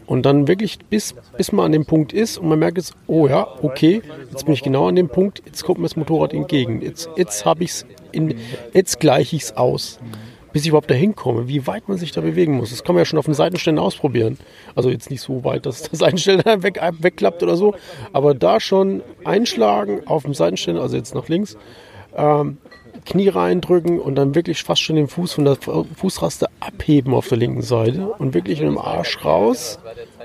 Und 0.06 0.28
dann 0.28 0.47
wirklich, 0.47 0.78
bis, 0.89 1.16
bis 1.36 1.51
man 1.51 1.66
an 1.66 1.72
dem 1.72 1.86
Punkt 1.86 2.14
ist 2.14 2.38
und 2.38 2.47
man 2.47 2.60
merkt 2.60 2.78
jetzt, 2.78 2.93
oh 3.08 3.28
ja, 3.28 3.47
okay, 3.64 4.03
jetzt 4.30 4.45
bin 4.45 4.53
ich 4.53 4.62
genau 4.62 4.88
an 4.88 4.95
dem 4.95 5.10
Punkt, 5.10 5.41
jetzt 5.45 5.64
kommt 5.64 5.80
mir 5.80 5.86
das 5.86 5.95
Motorrad 5.95 6.34
entgegen. 6.34 6.82
Jetzt, 6.82 7.10
jetzt 7.18 7.43
habe 7.43 7.64
ich 7.64 7.72
es, 7.72 7.86
jetzt 8.74 8.99
gleiche 8.99 9.36
ich 9.36 9.43
es 9.43 9.58
aus 9.58 9.99
bis 10.56 10.62
ich 10.62 10.70
überhaupt 10.70 10.89
dahin 10.89 11.18
komme, 11.18 11.49
wie 11.49 11.68
weit 11.68 11.89
man 11.89 11.97
sich 11.97 12.14
da 12.14 12.22
bewegen 12.22 12.56
muss. 12.56 12.70
Das 12.70 12.86
kann 12.86 12.95
man 12.95 13.01
ja 13.01 13.06
schon 13.06 13.20
auf 13.20 13.26
dem 13.26 13.34
Seitenständer 13.34 13.82
ausprobieren. 13.82 14.38
Also 14.74 14.89
jetzt 14.89 15.10
nicht 15.10 15.20
so 15.20 15.43
weit, 15.43 15.66
dass 15.66 15.84
der 15.84 15.99
Seitenständer 15.99 16.64
weg, 16.64 16.80
wegklappt 17.01 17.43
oder 17.43 17.58
so, 17.58 17.76
aber 18.14 18.34
da 18.34 18.62
schon 18.62 19.03
einschlagen 19.26 20.03
auf 20.06 20.24
dem 20.24 20.34
Seitenständer, 20.34 20.82
also 20.82 20.95
jetzt 20.95 21.14
nach 21.14 21.28
links, 21.28 21.58
ähm, 22.16 22.56
Knie 23.06 23.28
reindrücken 23.28 23.99
und 23.99 24.16
dann 24.16 24.34
wirklich 24.34 24.64
fast 24.64 24.82
schon 24.82 24.95
den 24.95 25.10
Fuß 25.10 25.34
von 25.34 25.43
der 25.43 25.58
Fußraste 25.58 26.47
abheben 26.62 27.14
auf 27.14 27.28
der 27.28 27.38
linken 27.38 27.62
Seite 27.62 28.08
und 28.18 28.34
wirklich 28.34 28.62
mit 28.62 28.70
dem 28.70 28.78
Arsch 28.78 29.26
raus, 29.26 29.78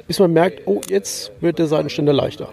bis 0.06 0.20
man 0.20 0.32
merkt, 0.32 0.68
oh, 0.68 0.80
jetzt 0.88 1.32
wird 1.40 1.58
der 1.58 1.66
Seitenständer 1.66 2.12
leichter. 2.12 2.52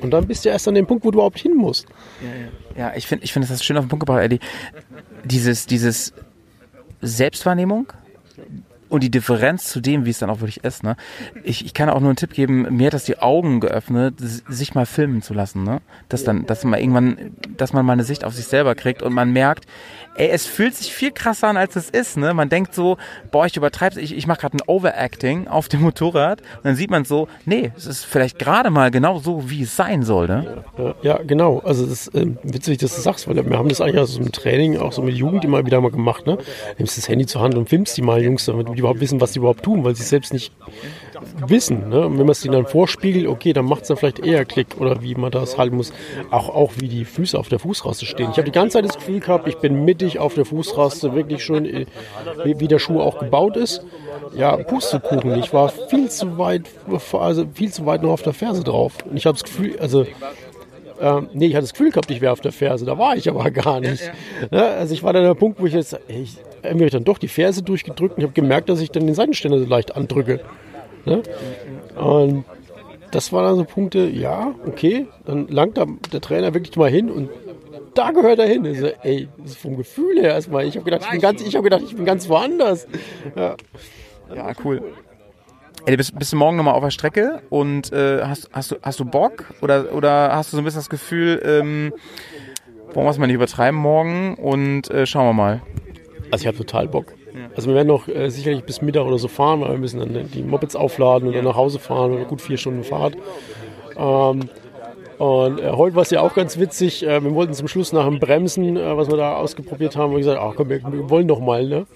Und 0.00 0.12
dann 0.12 0.28
bist 0.28 0.44
du 0.44 0.48
erst 0.48 0.68
an 0.68 0.76
dem 0.76 0.86
Punkt, 0.86 1.04
wo 1.04 1.10
du 1.10 1.16
überhaupt 1.16 1.40
hin 1.40 1.56
musst. 1.56 1.88
Ja, 2.20 2.82
ja. 2.84 2.90
ja 2.90 2.96
ich 2.96 3.08
finde, 3.08 3.24
ich 3.24 3.32
finde 3.32 3.48
das 3.48 3.64
schön 3.64 3.76
auf 3.76 3.84
den 3.86 3.88
Punkt 3.88 4.06
gebracht, 4.06 4.22
Eddie. 4.22 4.38
Dieses, 5.24 5.66
dieses 5.66 6.14
Selbstwahrnehmung 7.00 7.92
und 8.90 9.02
die 9.02 9.10
Differenz 9.10 9.68
zu 9.68 9.80
dem, 9.80 10.04
wie 10.04 10.10
es 10.10 10.18
dann 10.18 10.30
auch 10.30 10.40
wirklich 10.40 10.64
ist. 10.64 10.82
Ne? 10.82 10.96
Ich, 11.44 11.64
ich 11.64 11.72
kann 11.72 11.88
auch 11.88 12.00
nur 12.00 12.10
einen 12.10 12.16
Tipp 12.16 12.34
geben, 12.34 12.66
mir 12.76 12.86
hat 12.86 12.94
das 12.94 13.04
die 13.04 13.18
Augen 13.18 13.60
geöffnet, 13.60 14.16
sich 14.18 14.74
mal 14.74 14.84
filmen 14.84 15.22
zu 15.22 15.32
lassen. 15.32 15.62
Ne? 15.62 15.80
Dass 16.08 16.24
dann, 16.24 16.44
dass 16.46 16.64
man 16.64 16.78
irgendwann, 16.78 17.36
dass 17.56 17.72
man 17.72 17.86
mal 17.86 17.94
eine 17.94 18.04
Sicht 18.04 18.24
auf 18.24 18.34
sich 18.34 18.46
selber 18.46 18.74
kriegt 18.74 19.02
und 19.02 19.12
man 19.12 19.32
merkt, 19.32 19.66
ey, 20.14 20.28
es 20.28 20.46
fühlt 20.46 20.74
sich 20.74 20.92
viel 20.92 21.10
krasser 21.12 21.48
an, 21.48 21.56
als 21.56 21.76
es 21.76 21.90
ist. 21.90 22.16
Ne? 22.16 22.34
Man 22.34 22.48
denkt 22.48 22.74
so, 22.74 22.96
boah, 23.30 23.46
ich 23.46 23.56
übertreibe 23.56 24.00
ich, 24.00 24.16
ich 24.16 24.26
mache 24.26 24.40
gerade 24.40 24.56
ein 24.56 24.62
Overacting 24.66 25.48
auf 25.48 25.68
dem 25.68 25.82
Motorrad 25.82 26.40
und 26.40 26.64
dann 26.64 26.76
sieht 26.76 26.90
man 26.90 27.04
so, 27.04 27.28
nee, 27.44 27.72
es 27.76 27.86
ist 27.86 28.04
vielleicht 28.04 28.38
gerade 28.38 28.70
mal 28.70 28.90
genau 28.90 29.18
so, 29.18 29.50
wie 29.50 29.62
es 29.62 29.76
sein 29.76 30.02
soll. 30.02 30.26
Ne? 30.26 30.64
Ja, 31.02 31.18
genau. 31.22 31.60
Also 31.60 31.84
es 31.84 32.08
ist 32.08 32.14
ähm, 32.14 32.38
witzig, 32.42 32.78
dass 32.78 32.94
du 32.94 33.00
sagst, 33.00 33.28
weil 33.28 33.36
wir 33.36 33.58
haben 33.58 33.68
das 33.68 33.80
eigentlich 33.80 34.00
aus 34.00 34.16
dem 34.16 34.32
Training, 34.32 34.78
auch 34.78 34.92
so 34.92 35.02
mit 35.02 35.14
Jugend 35.14 35.44
immer 35.44 35.64
wieder 35.64 35.80
mal 35.80 35.90
gemacht. 35.90 36.26
Ne? 36.26 36.38
Nimmst 36.78 36.98
das 36.98 37.08
Handy 37.08 37.26
zur 37.26 37.42
Hand 37.42 37.54
und 37.54 37.68
filmst 37.68 37.96
die 37.96 38.02
mal, 38.02 38.22
Jungs, 38.22 38.44
damit 38.46 38.68
die 38.68 38.78
überhaupt 38.78 39.00
wissen, 39.00 39.20
was 39.20 39.32
die 39.32 39.38
überhaupt 39.38 39.62
tun, 39.62 39.84
weil 39.84 39.94
sie 39.94 40.02
selbst 40.02 40.32
nicht 40.32 40.52
wissen. 41.46 41.88
Ne? 41.88 42.06
Und 42.06 42.18
wenn 42.18 42.26
man 42.26 42.30
es 42.30 42.44
ihnen 42.44 42.54
dann 42.54 42.66
vorspiegelt, 42.66 43.26
okay, 43.26 43.52
dann 43.52 43.64
macht 43.64 43.82
es 43.82 43.88
dann 43.88 43.96
vielleicht 43.96 44.20
eher 44.20 44.44
Klick 44.44 44.78
oder 44.78 45.02
wie 45.02 45.14
man 45.14 45.30
das 45.30 45.58
halten 45.58 45.76
muss. 45.76 45.92
Auch, 46.30 46.48
auch 46.48 46.72
wie 46.78 46.88
die 46.88 47.04
Füße 47.04 47.38
auf 47.38 47.48
der 47.48 47.58
Fußraste 47.58 48.06
stehen. 48.06 48.30
Ich 48.30 48.36
habe 48.36 48.44
die 48.44 48.52
ganze 48.52 48.74
Zeit 48.74 48.84
das 48.84 48.96
Gefühl 48.96 49.20
gehabt, 49.20 49.48
ich 49.48 49.56
bin 49.56 49.84
mittig 49.84 50.18
auf 50.18 50.34
der 50.34 50.44
Fußraste, 50.44 51.14
wirklich 51.14 51.44
schön, 51.44 51.64
äh, 51.64 51.86
wie, 52.44 52.60
wie 52.60 52.68
der 52.68 52.78
Schuh 52.78 53.00
auch 53.00 53.18
gebaut 53.18 53.56
ist. 53.56 53.84
Ja, 54.34 54.56
Pustekuchen. 54.56 55.38
Ich 55.38 55.52
war 55.52 55.68
viel 55.68 56.08
zu 56.10 56.38
weit, 56.38 56.62
also 57.12 57.44
viel 57.54 57.72
zu 57.72 57.86
weit 57.86 58.02
noch 58.02 58.10
auf 58.10 58.22
der 58.22 58.32
Ferse 58.32 58.62
drauf. 58.64 58.98
Und 59.08 59.16
ich 59.16 59.26
habe 59.26 59.36
das 59.36 59.44
Gefühl, 59.44 59.78
also 59.78 60.06
ähm, 61.00 61.28
nee, 61.32 61.46
ich 61.46 61.54
hatte 61.54 61.62
das 61.62 61.72
Gefühl 61.72 61.90
gehabt, 61.90 62.10
ich 62.10 62.20
wäre 62.20 62.32
auf 62.32 62.40
der 62.40 62.52
Ferse. 62.52 62.84
Da 62.84 62.98
war 62.98 63.16
ich 63.16 63.28
aber 63.28 63.50
gar 63.50 63.80
nicht. 63.80 64.12
Ja, 64.50 64.58
ja. 64.58 64.70
Also 64.76 64.92
ich 64.94 65.02
war 65.02 65.12
dann 65.12 65.22
an 65.22 65.28
der 65.28 65.34
Punkt, 65.34 65.60
wo 65.60 65.66
ich 65.66 65.72
jetzt, 65.72 65.98
ich, 66.08 66.36
irgendwie 66.62 66.86
ich 66.86 66.92
dann 66.92 67.04
doch 67.04 67.18
die 67.18 67.28
Ferse 67.28 67.62
durchgedrückt 67.62 68.16
und 68.16 68.18
ich 68.18 68.24
habe 68.24 68.34
gemerkt, 68.34 68.68
dass 68.68 68.80
ich 68.80 68.90
dann 68.90 69.06
den 69.06 69.14
Seitenständer 69.14 69.58
so 69.58 69.64
leicht 69.64 69.96
andrücke. 69.96 70.40
Ne? 71.04 71.22
Und 71.96 72.44
das 73.10 73.32
waren 73.32 73.44
dann 73.44 73.56
so 73.56 73.64
Punkte, 73.64 74.08
ja, 74.08 74.54
okay, 74.66 75.06
dann 75.24 75.48
langt 75.48 75.78
da 75.78 75.86
der 76.12 76.20
Trainer 76.20 76.54
wirklich 76.54 76.76
mal 76.76 76.90
hin 76.90 77.10
und 77.10 77.28
da 77.94 78.12
gehört 78.12 78.38
er 78.38 78.46
hin. 78.46 78.66
Also, 78.66 78.88
ey, 79.02 79.28
das 79.38 79.52
ist 79.52 79.58
vom 79.58 79.76
Gefühl 79.76 80.20
her 80.20 80.34
erstmal. 80.34 80.64
Ich 80.66 80.76
habe 80.76 80.84
gedacht, 80.84 81.02
ich 81.04 81.10
bin 81.10 81.20
ganz, 81.20 81.42
ich 81.42 81.54
habe 81.54 81.64
gedacht, 81.64 81.82
ich 81.84 81.96
bin 81.96 82.04
ganz 82.04 82.28
woanders. 82.28 82.86
Ja, 83.34 83.56
ja 84.34 84.52
cool. 84.64 84.82
Ey, 85.86 85.96
bist, 85.96 86.16
bist 86.18 86.32
du 86.32 86.36
morgen 86.36 86.56
nochmal 86.56 86.74
auf 86.74 86.84
der 86.84 86.90
Strecke 86.90 87.40
und 87.48 87.92
äh, 87.92 88.22
hast, 88.22 88.50
hast, 88.52 88.70
du, 88.70 88.76
hast 88.82 89.00
du 89.00 89.04
Bock 89.04 89.46
oder, 89.62 89.94
oder 89.94 90.34
hast 90.34 90.52
du 90.52 90.56
so 90.56 90.60
ein 90.60 90.64
bisschen 90.64 90.80
das 90.80 90.90
Gefühl, 90.90 91.40
ähm, 91.44 91.92
wollen 92.92 93.06
wir 93.06 93.10
es 93.10 93.18
mal 93.18 93.26
nicht 93.26 93.36
übertreiben 93.36 93.80
morgen 93.80 94.34
und 94.34 94.90
äh, 94.90 95.06
schauen 95.06 95.26
wir 95.26 95.32
mal. 95.32 95.62
Also 96.30 96.42
ich 96.42 96.46
habe 96.46 96.58
total 96.58 96.86
Bock. 96.86 97.14
Also 97.54 97.68
wir 97.68 97.74
werden 97.76 97.88
noch 97.88 98.08
äh, 98.08 98.30
sicherlich 98.30 98.64
bis 98.64 98.82
Mittag 98.82 99.06
oder 99.06 99.18
so 99.18 99.28
fahren, 99.28 99.60
weil 99.60 99.72
wir 99.72 99.78
müssen 99.78 100.00
dann 100.00 100.30
die 100.32 100.42
Mopeds 100.42 100.76
aufladen 100.76 101.28
und 101.28 101.34
dann 101.34 101.44
nach 101.44 101.56
Hause 101.56 101.78
fahren. 101.78 102.24
Gut 102.28 102.40
vier 102.40 102.56
Stunden 102.56 102.84
Fahrt. 102.84 103.16
Ähm, 103.96 104.48
und 105.18 105.60
äh, 105.60 105.70
heute 105.72 105.96
war 105.96 106.02
es 106.02 106.10
ja 106.10 106.22
auch 106.22 106.34
ganz 106.34 106.58
witzig. 106.58 107.06
Äh, 107.06 107.22
wir 107.22 107.34
wollten 107.34 107.52
zum 107.52 107.68
Schluss 107.68 107.92
nach 107.92 108.06
dem 108.06 108.18
Bremsen, 108.18 108.76
äh, 108.76 108.96
was 108.96 109.10
wir 109.10 109.18
da 109.18 109.36
ausprobiert 109.36 109.96
haben, 109.96 110.12
wir 110.12 110.18
gesagt, 110.18 110.40
ach 110.40 110.54
komm, 110.56 110.70
wir, 110.70 110.80
wir 110.82 111.10
wollen 111.10 111.26
noch 111.26 111.40
mal. 111.40 111.66
Ne? 111.66 111.86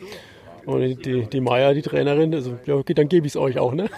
Und 0.66 1.04
die, 1.04 1.26
die 1.26 1.40
Maya, 1.40 1.74
die 1.74 1.82
Trainerin, 1.82 2.34
also 2.34 2.54
ja, 2.64 2.74
okay, 2.74 2.94
dann 2.94 3.08
gebe 3.08 3.26
ich 3.26 3.32
es 3.32 3.36
euch 3.36 3.58
auch, 3.58 3.74
ne? 3.74 3.90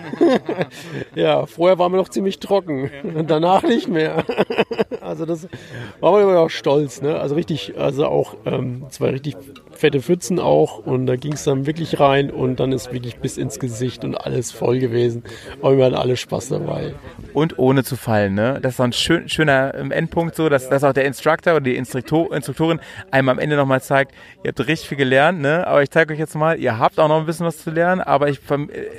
ja, 1.15 1.47
vorher 1.47 1.79
waren 1.79 1.93
wir 1.93 1.99
noch 1.99 2.09
ziemlich 2.09 2.41
trocken 2.41 2.91
und 3.15 3.31
danach 3.31 3.63
nicht 3.63 3.89
mehr. 3.89 4.25
also 5.01 5.27
das 5.27 5.49
war 6.01 6.13
man 6.13 6.23
immer 6.23 6.39
auch 6.41 6.51
stolz, 6.51 7.03
ne? 7.03 7.19
Also 7.21 7.37
richtig, 7.37 7.79
also 7.79 8.07
auch 8.07 8.37
ähm, 8.47 8.85
zwei 8.91 9.11
richtig 9.11 9.37
fette 9.77 10.01
Pfützen 10.01 10.39
auch 10.39 10.79
und 10.79 11.07
da 11.07 11.17
ging 11.17 11.35
es 11.35 11.45
dann 11.45 11.67
wirklich 11.67 12.01
rein 12.01 12.31
und 12.31 12.61
dann 12.61 12.73
ist 12.73 12.93
wirklich 12.93 13.17
bis 13.17 13.37
ins 13.37 13.59
Gesicht 13.59 14.05
und 14.05 14.15
alles 14.15 14.53
voll 14.53 14.79
gewesen. 14.79 15.23
Aber 15.63 15.77
wir 15.77 15.85
hatten 15.85 15.95
alle 15.95 16.17
Spaß 16.17 16.49
dabei. 16.49 16.95
Und 17.33 17.59
ohne 17.59 17.85
zu 17.85 17.97
fallen, 17.97 18.35
ne? 18.35 18.59
Das 18.63 18.75
ist 18.75 18.81
ein 18.81 18.93
schön, 18.93 19.29
schöner 19.29 19.75
ähm, 19.75 19.91
Endpunkt 19.91 20.37
so, 20.37 20.49
dass, 20.49 20.69
dass 20.69 20.85
auch 20.85 20.93
der 20.93 21.05
Instructor 21.05 21.55
oder 21.55 21.65
die 21.65 21.77
Instruktor, 21.77 22.35
Instruktorin 22.35 22.81
einem 23.11 23.29
am 23.29 23.39
Ende 23.39 23.57
nochmal 23.57 23.83
zeigt, 23.83 24.13
ihr 24.43 24.49
habt 24.49 24.61
richtig 24.67 24.89
viel 24.89 24.99
gelernt, 24.99 25.41
ne? 25.41 25.67
Aber 25.67 25.83
ich 25.83 25.91
zeige 25.91 26.15
euch 26.15 26.19
jetzt 26.19 26.35
mal, 26.35 26.59
ihr 26.59 26.79
habt 26.79 26.99
auch 26.99 27.09
noch 27.09 27.21
ein 27.21 27.27
bisschen 27.27 27.47
was 27.47 27.59
zu 27.59 27.71
lernen, 27.71 28.01
aber 28.01 28.29
ich, 28.29 28.41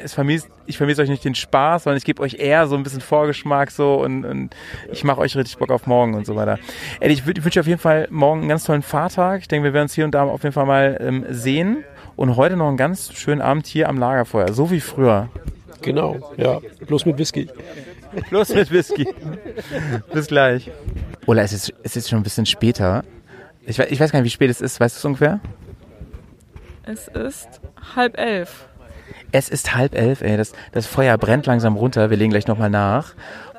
es 0.04 0.14
vermisst, 0.14 0.50
ich 0.68 0.78
vermisse 0.78 1.02
euch 1.02 1.10
nicht 1.10 1.26
den 1.26 1.36
Spaß, 1.36 1.84
sondern 1.84 1.98
ich 1.98 2.06
gebe 2.06 2.22
euch 2.22 2.36
eher 2.36 2.68
so 2.68 2.76
ein 2.76 2.84
bisschen 2.84 3.02
Vorgeschmack 3.02 3.72
so 3.72 3.96
und, 3.96 4.26
und 4.26 4.56
ich 4.92 5.04
mache 5.04 5.22
euch 5.22 5.36
richtig 5.36 5.58
Bock 5.58 5.72
auf 5.72 5.88
morgen 5.88 6.14
und 6.14 6.26
so 6.26 6.36
weiter. 6.36 6.60
Ey, 7.00 7.12
ich, 7.12 7.26
ich 7.26 7.44
wünsche 7.44 7.60
auf 7.60 7.68
jeden 7.68 7.80
Fall 7.80 8.08
morgen 8.12 8.42
einen 8.42 8.50
ganz 8.50 8.66
tollen 8.66 8.84
Fahrtag. 8.84 9.42
Ich 9.42 9.48
denke, 9.48 9.66
wir 9.66 9.74
werden 9.74 9.86
uns 9.86 9.94
hier 9.94 10.06
und 10.06 10.12
da 10.12 10.24
auf 10.24 10.44
jeden 10.44 10.54
Fall 10.54 10.66
mal 10.68 10.98
ähm, 11.00 11.26
sehen 11.30 11.84
und 12.16 12.36
heute 12.36 12.56
noch 12.56 12.68
einen 12.68 12.78
ganz 12.78 13.14
schönen 13.14 13.42
Abend 13.42 13.68
hier 13.68 13.90
am 13.90 13.98
Lagerfeuer, 13.98 14.54
so 14.54 14.72
wie 14.72 14.82
früher. 14.82 15.30
Genau, 15.82 16.34
ja, 16.38 16.60
bloß 16.86 17.06
mit 17.06 17.18
Whisky. 17.18 17.50
bloß 18.30 18.56
mit 18.56 18.72
Whisky. 18.72 19.08
Bis 20.12 20.28
gleich. 20.28 20.72
Ola, 21.26 21.44
es 21.44 21.54
ist, 21.54 21.74
es 21.84 21.96
ist 21.96 22.10
schon 22.10 22.20
ein 22.20 22.24
bisschen 22.24 22.46
später. 22.46 23.04
Ich, 23.66 23.80
ich 23.80 24.00
weiß 24.00 24.12
gar 24.12 24.20
nicht, 24.20 24.26
wie 24.26 24.34
spät 24.34 24.50
es 24.50 24.62
ist. 24.62 24.80
Weißt 24.80 24.96
du 24.96 25.00
es 25.00 25.06
ungefähr? 25.06 25.40
Es 26.84 27.08
ist 27.10 27.62
halb 27.96 28.18
elf. 28.18 28.68
Es 29.32 29.50
ist 29.50 29.76
halb 29.76 29.94
elf, 29.94 30.22
ey. 30.22 30.38
Das, 30.38 30.54
das 30.72 30.88
Feuer 30.88 31.18
brennt 31.18 31.46
langsam 31.46 31.76
runter. 31.76 32.10
Wir 32.10 32.18
legen 32.18 32.32
gleich 32.32 32.48
nochmal 32.48 32.70
nach. 32.70 33.14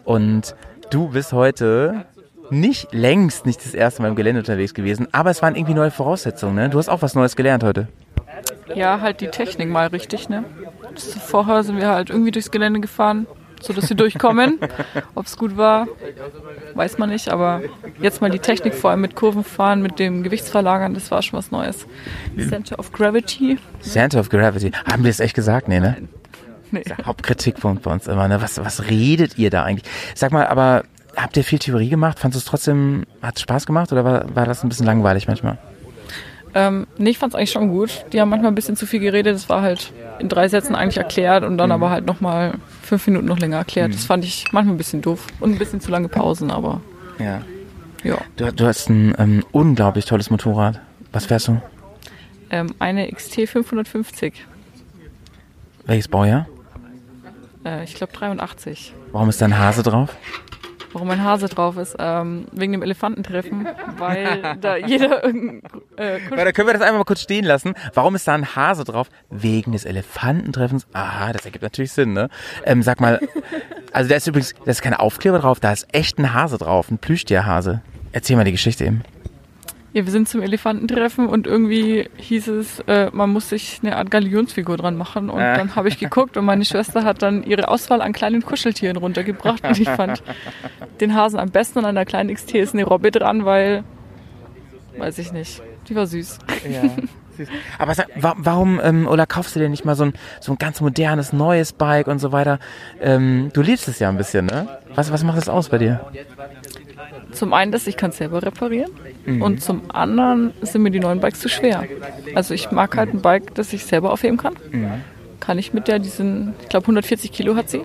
Und 0.04 0.56
du 0.90 1.08
bist 1.08 1.32
heute 1.32 2.06
nicht 2.50 2.88
längst 2.92 3.46
nicht 3.46 3.64
das 3.64 3.74
erste 3.74 4.02
Mal 4.02 4.08
im 4.08 4.14
Gelände 4.16 4.40
unterwegs 4.40 4.74
gewesen, 4.74 5.08
aber 5.12 5.30
es 5.30 5.42
waren 5.42 5.54
irgendwie 5.54 5.74
neue 5.74 5.90
Voraussetzungen, 5.90 6.54
ne? 6.54 6.68
Du 6.70 6.78
hast 6.78 6.88
auch 6.88 7.02
was 7.02 7.14
Neues 7.14 7.36
gelernt 7.36 7.64
heute. 7.64 7.88
Ja, 8.74 9.00
halt 9.00 9.20
die 9.20 9.28
Technik 9.28 9.68
mal 9.68 9.88
richtig, 9.88 10.28
ne? 10.28 10.44
Vorher 11.26 11.62
sind 11.62 11.78
wir 11.78 11.88
halt 11.88 12.10
irgendwie 12.10 12.30
durchs 12.30 12.50
Gelände 12.50 12.80
gefahren, 12.80 13.26
sodass 13.60 13.88
wir 13.88 13.96
durchkommen. 13.96 14.58
Ob 15.14 15.26
es 15.26 15.36
gut 15.36 15.56
war, 15.56 15.88
weiß 16.74 16.98
man 16.98 17.10
nicht. 17.10 17.30
Aber 17.30 17.62
jetzt 18.00 18.20
mal 18.20 18.30
die 18.30 18.38
Technik, 18.38 18.74
vor 18.74 18.90
allem 18.90 19.00
mit 19.00 19.14
Kurvenfahren, 19.14 19.82
mit 19.82 19.98
dem 19.98 20.22
Gewichtsverlagern, 20.22 20.94
das 20.94 21.10
war 21.10 21.22
schon 21.22 21.38
was 21.38 21.50
Neues. 21.50 21.86
Center 22.48 22.78
of 22.78 22.92
Gravity. 22.92 23.58
Center 23.80 24.20
of 24.20 24.28
Gravity. 24.28 24.72
Haben 24.90 25.04
wir 25.04 25.10
es 25.10 25.20
echt 25.20 25.34
gesagt? 25.34 25.68
Nee, 25.68 25.80
ne? 25.80 25.96
Nee. 26.70 26.80
Ist 26.80 26.90
der 26.90 27.06
Hauptkritikpunkt 27.06 27.82
bei 27.82 27.90
uns 27.90 28.06
immer, 28.06 28.28
ne? 28.28 28.42
Was, 28.42 28.58
was 28.62 28.88
redet 28.88 29.38
ihr 29.38 29.50
da 29.50 29.64
eigentlich? 29.64 29.90
Sag 30.14 30.32
mal, 30.32 30.46
aber 30.46 30.84
habt 31.22 31.36
ihr 31.36 31.44
viel 31.44 31.58
Theorie 31.58 31.88
gemacht? 31.88 32.18
Fandest 32.18 32.44
du 32.44 32.46
es 32.46 32.50
trotzdem, 32.50 33.04
hat 33.22 33.36
es 33.36 33.42
Spaß 33.42 33.66
gemacht 33.66 33.92
oder 33.92 34.04
war, 34.04 34.34
war 34.34 34.46
das 34.46 34.62
ein 34.62 34.68
bisschen 34.68 34.86
langweilig 34.86 35.28
manchmal? 35.28 35.58
Ähm, 36.54 36.86
nee, 36.96 37.10
ich 37.10 37.18
fand 37.18 37.34
es 37.34 37.38
eigentlich 37.38 37.50
schon 37.52 37.68
gut. 37.68 38.04
Die 38.12 38.20
haben 38.20 38.30
manchmal 38.30 38.50
ein 38.50 38.54
bisschen 38.54 38.76
zu 38.76 38.86
viel 38.86 39.00
geredet. 39.00 39.34
Das 39.34 39.48
war 39.48 39.62
halt 39.62 39.92
in 40.18 40.28
drei 40.28 40.48
Sätzen 40.48 40.74
eigentlich 40.74 40.96
erklärt 40.96 41.44
und 41.44 41.58
dann 41.58 41.70
aber 41.70 41.90
halt 41.90 42.06
nochmal 42.06 42.54
fünf 42.82 43.06
Minuten 43.06 43.26
noch 43.26 43.38
länger 43.38 43.58
erklärt. 43.58 43.92
Das 43.94 44.04
fand 44.06 44.24
ich 44.24 44.46
manchmal 44.52 44.74
ein 44.74 44.78
bisschen 44.78 45.02
doof. 45.02 45.26
Und 45.40 45.52
ein 45.52 45.58
bisschen 45.58 45.80
zu 45.80 45.90
lange 45.90 46.08
Pausen, 46.08 46.50
aber 46.50 46.80
Ja. 47.18 47.42
ja. 48.02 48.18
Du, 48.36 48.50
du 48.52 48.66
hast 48.66 48.88
ein 48.88 49.14
ähm, 49.18 49.44
unglaublich 49.52 50.06
tolles 50.06 50.30
Motorrad. 50.30 50.80
Was 51.12 51.26
fährst 51.26 51.48
du? 51.48 51.60
Ähm, 52.50 52.74
eine 52.78 53.12
XT 53.12 53.46
550. 53.48 54.32
Welches 55.84 56.08
Baujahr? 56.08 56.46
Äh, 57.64 57.84
ich 57.84 57.94
glaube 57.94 58.12
83. 58.14 58.94
Warum 59.12 59.28
ist 59.28 59.40
da 59.40 59.44
ein 59.44 59.58
Hase 59.58 59.82
drauf? 59.82 60.16
Warum 60.92 61.10
ein 61.10 61.22
Hase 61.22 61.48
drauf 61.48 61.76
ist? 61.76 61.96
Ähm, 61.98 62.46
wegen 62.52 62.72
dem 62.72 62.82
Elefantentreffen, 62.82 63.68
weil 63.98 64.56
da 64.60 64.76
jeder 64.76 65.24
irgendein 65.24 65.62
äh, 65.96 66.18
Weil 66.30 66.44
da 66.44 66.52
können 66.52 66.68
wir 66.68 66.72
das 66.72 66.82
einfach 66.82 66.98
mal 66.98 67.04
kurz 67.04 67.22
stehen 67.22 67.44
lassen. 67.44 67.74
Warum 67.94 68.14
ist 68.14 68.26
da 68.26 68.34
ein 68.34 68.56
Hase 68.56 68.84
drauf? 68.84 69.08
Wegen 69.30 69.72
des 69.72 69.84
Elefantentreffens. 69.84 70.86
Aha, 70.92 71.32
das 71.32 71.44
ergibt 71.44 71.62
natürlich 71.62 71.92
Sinn, 71.92 72.12
ne? 72.12 72.28
Ähm, 72.64 72.82
sag 72.82 73.00
mal, 73.00 73.20
also 73.92 74.08
da 74.08 74.16
ist 74.16 74.26
übrigens, 74.26 74.54
da 74.64 74.70
ist 74.70 74.82
kein 74.82 74.94
Aufkleber 74.94 75.38
drauf, 75.38 75.60
da 75.60 75.72
ist 75.72 75.86
echt 75.92 76.18
ein 76.18 76.32
Hase 76.32 76.58
drauf, 76.58 76.90
ein 76.90 76.98
Plüschtierhase. 76.98 77.82
Erzähl 78.12 78.36
mal 78.36 78.44
die 78.44 78.52
Geschichte 78.52 78.84
eben. 78.84 79.02
Ja, 79.94 80.04
wir 80.04 80.12
sind 80.12 80.28
zum 80.28 80.42
Elefantentreffen 80.42 81.26
und 81.26 81.46
irgendwie 81.46 82.08
hieß 82.18 82.48
es, 82.48 82.80
äh, 82.80 83.10
man 83.12 83.30
muss 83.30 83.48
sich 83.48 83.80
eine 83.82 83.96
Art 83.96 84.10
Galionsfigur 84.10 84.76
dran 84.76 84.96
machen. 84.96 85.30
Und 85.30 85.40
Äh. 85.40 85.56
dann 85.56 85.76
habe 85.76 85.88
ich 85.88 85.98
geguckt 85.98 86.36
und 86.36 86.44
meine 86.44 86.64
Schwester 86.66 87.04
hat 87.04 87.22
dann 87.22 87.42
ihre 87.42 87.68
Auswahl 87.68 88.02
an 88.02 88.12
kleinen 88.12 88.42
Kuscheltieren 88.42 88.98
runtergebracht. 88.98 89.64
Und 89.66 89.78
ich 89.80 89.88
fand 89.88 90.22
den 91.00 91.14
Hasen 91.14 91.38
am 91.40 91.50
besten 91.50 91.78
und 91.78 91.84
an 91.86 91.94
der 91.94 92.04
kleinen 92.04 92.34
XT 92.34 92.56
ist 92.56 92.74
eine 92.74 92.84
Robbe 92.84 93.10
dran, 93.10 93.46
weil, 93.46 93.82
weiß 94.98 95.18
ich 95.18 95.32
nicht, 95.32 95.62
die 95.88 95.94
war 95.96 96.06
süß. 96.06 96.38
Aber 97.78 97.94
sag, 97.94 98.08
wa 98.16 98.34
warum, 98.36 98.80
ähm, 98.82 99.06
oder 99.06 99.24
kaufst 99.24 99.54
du 99.54 99.60
dir 99.60 99.68
nicht 99.68 99.84
mal 99.84 99.94
so 99.94 100.04
ein, 100.06 100.12
so 100.40 100.52
ein 100.52 100.58
ganz 100.58 100.80
modernes, 100.80 101.32
neues 101.32 101.72
Bike 101.72 102.08
und 102.08 102.18
so 102.18 102.32
weiter? 102.32 102.58
Ähm, 103.00 103.50
du 103.52 103.62
liebst 103.62 103.86
es 103.86 104.00
ja 104.00 104.08
ein 104.08 104.16
bisschen, 104.16 104.46
ne? 104.46 104.66
Was, 104.94 105.12
was 105.12 105.22
macht 105.22 105.38
das 105.38 105.48
aus 105.48 105.68
bei 105.68 105.78
dir? 105.78 106.00
Zum 107.32 107.52
einen, 107.52 107.72
dass 107.72 107.86
ich 107.86 107.96
kann 107.96 108.12
selber 108.12 108.42
reparieren 108.42 108.90
Mhm. 109.26 109.42
und 109.42 109.62
zum 109.62 109.82
anderen 109.90 110.52
sind 110.62 110.82
mir 110.82 110.90
die 110.90 111.00
neuen 111.00 111.20
Bikes 111.20 111.40
zu 111.40 111.48
schwer. 111.48 111.84
Also 112.34 112.54
ich 112.54 112.70
mag 112.70 112.96
halt 112.96 113.12
ein 113.12 113.20
Bike, 113.20 113.54
das 113.54 113.72
ich 113.72 113.84
selber 113.84 114.12
aufheben 114.12 114.38
kann. 114.38 114.54
Mhm. 114.70 114.90
Kann 115.40 115.58
ich 115.58 115.72
mit 115.74 115.86
der, 115.86 115.98
diesen, 115.98 116.54
ich 116.62 116.68
glaube 116.68 116.84
140 116.84 117.30
Kilo 117.30 117.54
hat 117.54 117.68
sie. 117.68 117.82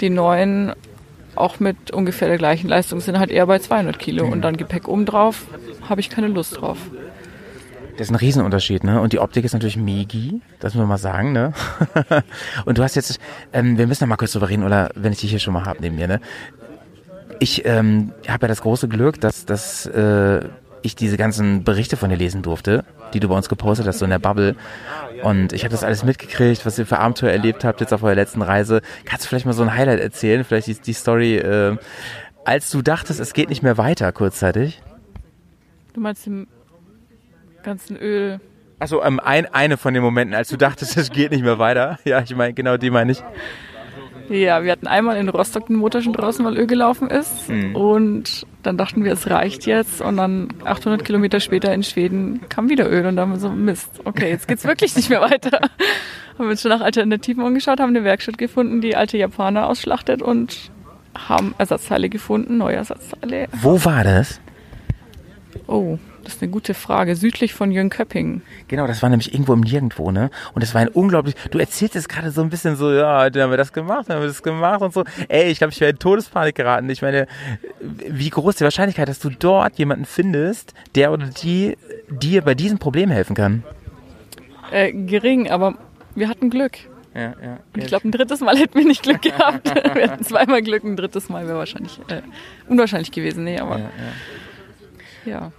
Die 0.00 0.10
neuen 0.10 0.72
auch 1.36 1.60
mit 1.60 1.90
ungefähr 1.92 2.28
der 2.28 2.38
gleichen 2.38 2.68
Leistung 2.68 3.00
sind 3.00 3.18
halt 3.18 3.30
eher 3.30 3.46
bei 3.46 3.58
200 3.58 3.98
Kilo 3.98 4.26
und 4.26 4.42
dann 4.42 4.56
Gepäck 4.56 4.88
oben 4.88 5.06
drauf, 5.06 5.46
habe 5.88 6.00
ich 6.00 6.10
keine 6.10 6.26
Lust 6.28 6.60
drauf. 6.60 6.78
Das 7.96 8.06
ist 8.08 8.12
ein 8.12 8.16
Riesenunterschied, 8.16 8.82
ne? 8.82 9.00
Und 9.00 9.12
die 9.12 9.18
Optik 9.18 9.44
ist 9.44 9.52
natürlich 9.52 9.76
Megi, 9.76 10.40
das 10.58 10.74
muss 10.74 10.80
man 10.80 10.88
mal 10.88 10.96
sagen, 10.98 11.32
ne? 11.32 11.52
und 12.64 12.78
du 12.78 12.82
hast 12.82 12.94
jetzt, 12.96 13.20
ähm, 13.52 13.76
wir 13.76 13.86
müssen 13.86 14.04
noch 14.04 14.08
mal 14.08 14.16
kurz 14.16 14.32
drüber 14.32 14.48
reden, 14.48 14.64
oder 14.64 14.90
wenn 14.94 15.12
ich 15.12 15.20
dich 15.20 15.30
hier 15.30 15.38
schon 15.38 15.52
mal 15.52 15.66
hab 15.66 15.80
neben 15.80 15.96
mir, 15.96 16.08
ne? 16.08 16.20
Ich 17.40 17.64
ähm, 17.64 18.12
habe 18.28 18.42
ja 18.44 18.48
das 18.48 18.60
große 18.60 18.86
Glück, 18.86 19.20
dass, 19.20 19.46
dass 19.46 19.86
äh, 19.86 20.42
ich 20.82 20.94
diese 20.94 21.16
ganzen 21.16 21.64
Berichte 21.64 21.96
von 21.96 22.10
dir 22.10 22.16
lesen 22.16 22.42
durfte, 22.42 22.84
die 23.14 23.20
du 23.20 23.28
bei 23.28 23.34
uns 23.34 23.48
gepostet 23.48 23.86
hast, 23.86 23.98
so 23.98 24.04
in 24.04 24.10
der 24.10 24.18
Bubble. 24.18 24.56
Und 25.22 25.52
ich 25.52 25.64
habe 25.64 25.72
das 25.72 25.82
alles 25.82 26.04
mitgekriegt, 26.04 26.64
was 26.64 26.78
ihr 26.78 26.86
für 26.86 26.98
Abenteuer 26.98 27.30
erlebt 27.30 27.64
habt 27.64 27.80
jetzt 27.80 27.92
auf 27.92 28.02
eurer 28.02 28.14
letzten 28.14 28.42
Reise. 28.42 28.82
Kannst 29.06 29.24
du 29.24 29.28
vielleicht 29.28 29.46
mal 29.46 29.52
so 29.52 29.62
ein 29.62 29.74
Highlight 29.74 30.00
erzählen? 30.00 30.44
Vielleicht 30.44 30.66
die, 30.66 30.74
die 30.74 30.92
Story, 30.92 31.36
äh, 31.36 31.76
als 32.44 32.70
du 32.70 32.82
dachtest, 32.82 33.20
es 33.20 33.32
geht 33.32 33.48
nicht 33.48 33.62
mehr 33.62 33.78
weiter, 33.78 34.12
kurzzeitig? 34.12 34.82
Du 35.94 36.00
meinst 36.00 36.26
den 36.26 36.46
ganzen 37.62 37.96
Öl. 37.96 38.40
Also 38.78 39.02
ähm, 39.02 39.20
ein, 39.20 39.46
eine 39.46 39.76
von 39.76 39.92
den 39.92 40.02
Momenten, 40.02 40.34
als 40.34 40.48
du 40.48 40.56
dachtest, 40.56 40.96
es 40.96 41.10
geht 41.10 41.32
nicht 41.32 41.44
mehr 41.44 41.58
weiter. 41.58 41.98
Ja, 42.04 42.20
ich 42.20 42.34
meine, 42.34 42.54
genau 42.54 42.76
die 42.76 42.90
meine 42.90 43.12
ich. 43.12 43.22
Ja, 44.30 44.62
wir 44.62 44.70
hatten 44.70 44.86
einmal 44.86 45.16
in 45.16 45.28
Rostock 45.28 45.66
den 45.66 45.76
Motor 45.76 46.02
schon 46.02 46.12
draußen, 46.12 46.44
weil 46.44 46.56
Öl 46.56 46.68
gelaufen 46.68 47.10
ist. 47.10 47.48
Mhm. 47.48 47.74
Und 47.74 48.46
dann 48.62 48.76
dachten 48.76 49.02
wir, 49.02 49.12
es 49.12 49.28
reicht 49.28 49.66
jetzt. 49.66 50.00
Und 50.00 50.18
dann 50.18 50.48
800 50.64 51.04
Kilometer 51.04 51.40
später 51.40 51.74
in 51.74 51.82
Schweden 51.82 52.48
kam 52.48 52.68
wieder 52.68 52.88
Öl. 52.88 53.06
Und 53.06 53.16
dann 53.16 53.28
haben 53.28 53.32
wir 53.32 53.40
so, 53.40 53.50
Mist, 53.50 53.90
okay, 54.04 54.30
jetzt 54.30 54.46
geht's 54.46 54.64
wirklich 54.64 54.94
nicht 54.94 55.10
mehr 55.10 55.20
weiter. 55.20 55.58
haben 56.38 56.46
wir 56.46 56.50
uns 56.50 56.62
schon 56.62 56.70
nach 56.70 56.80
Alternativen 56.80 57.42
umgeschaut, 57.42 57.80
haben 57.80 57.90
eine 57.90 58.04
Werkstatt 58.04 58.38
gefunden, 58.38 58.80
die 58.80 58.94
alte 58.94 59.18
Japaner 59.18 59.66
ausschlachtet 59.66 60.22
und 60.22 60.70
haben 61.18 61.56
Ersatzteile 61.58 62.08
gefunden, 62.08 62.56
neue 62.56 62.76
Ersatzteile. 62.76 63.48
Wo 63.60 63.84
war 63.84 64.04
das? 64.04 64.40
Oh, 65.66 65.98
das 66.30 66.36
ist 66.36 66.42
eine 66.42 66.52
gute 66.52 66.74
Frage. 66.74 67.16
Südlich 67.16 67.54
von 67.54 67.72
Jönköping. 67.72 68.42
Genau, 68.68 68.86
das 68.86 69.02
war 69.02 69.10
nämlich 69.10 69.34
irgendwo 69.34 69.52
im 69.52 69.62
Nirgendwo, 69.62 70.12
ne? 70.12 70.30
Und 70.54 70.62
es 70.62 70.74
war 70.74 70.80
ein 70.80 70.88
unglaublich, 70.88 71.34
du 71.50 71.58
erzählst 71.58 71.96
jetzt 71.96 72.08
gerade 72.08 72.30
so 72.30 72.40
ein 72.40 72.50
bisschen 72.50 72.76
so, 72.76 72.92
ja, 72.92 73.22
heute 73.22 73.42
haben 73.42 73.50
wir 73.50 73.56
das 73.56 73.72
gemacht, 73.72 74.08
dann 74.08 74.16
haben 74.16 74.22
wir 74.22 74.28
das 74.28 74.42
gemacht 74.42 74.80
und 74.80 74.94
so. 74.94 75.04
Ey, 75.28 75.50
ich 75.50 75.58
glaube, 75.58 75.72
ich 75.72 75.80
wäre 75.80 75.90
in 75.90 75.98
Todespanik 75.98 76.54
geraten. 76.54 76.88
Ich 76.88 77.02
meine, 77.02 77.26
wie 77.80 78.30
groß 78.30 78.56
die 78.56 78.64
Wahrscheinlichkeit, 78.64 79.08
dass 79.08 79.18
du 79.18 79.30
dort 79.30 79.76
jemanden 79.76 80.04
findest, 80.04 80.72
der 80.94 81.12
oder 81.12 81.26
die 81.26 81.76
dir 82.08 82.42
bei 82.42 82.54
diesem 82.54 82.78
Problem 82.78 83.10
helfen 83.10 83.34
kann? 83.34 83.64
Äh, 84.70 84.92
gering, 84.92 85.50
aber 85.50 85.74
wir 86.14 86.28
hatten 86.28 86.48
Glück. 86.48 86.78
Ja, 87.12 87.34
ja. 87.42 87.58
Und 87.74 87.82
ich 87.82 87.86
glaube, 87.88 88.06
ein 88.06 88.12
drittes 88.12 88.40
Mal 88.40 88.56
hätten 88.58 88.78
wir 88.78 88.86
nicht 88.86 89.02
Glück 89.02 89.22
gehabt. 89.22 89.74
wir 89.94 90.10
hatten 90.10 90.24
zweimal 90.24 90.62
Glück, 90.62 90.84
ein 90.84 90.96
drittes 90.96 91.28
Mal 91.28 91.48
wäre 91.48 91.58
wahrscheinlich 91.58 91.98
äh, 92.08 92.22
unwahrscheinlich 92.68 93.10
gewesen. 93.10 93.42
Nee, 93.42 93.58
aber 93.58 93.80
ja. 93.80 93.90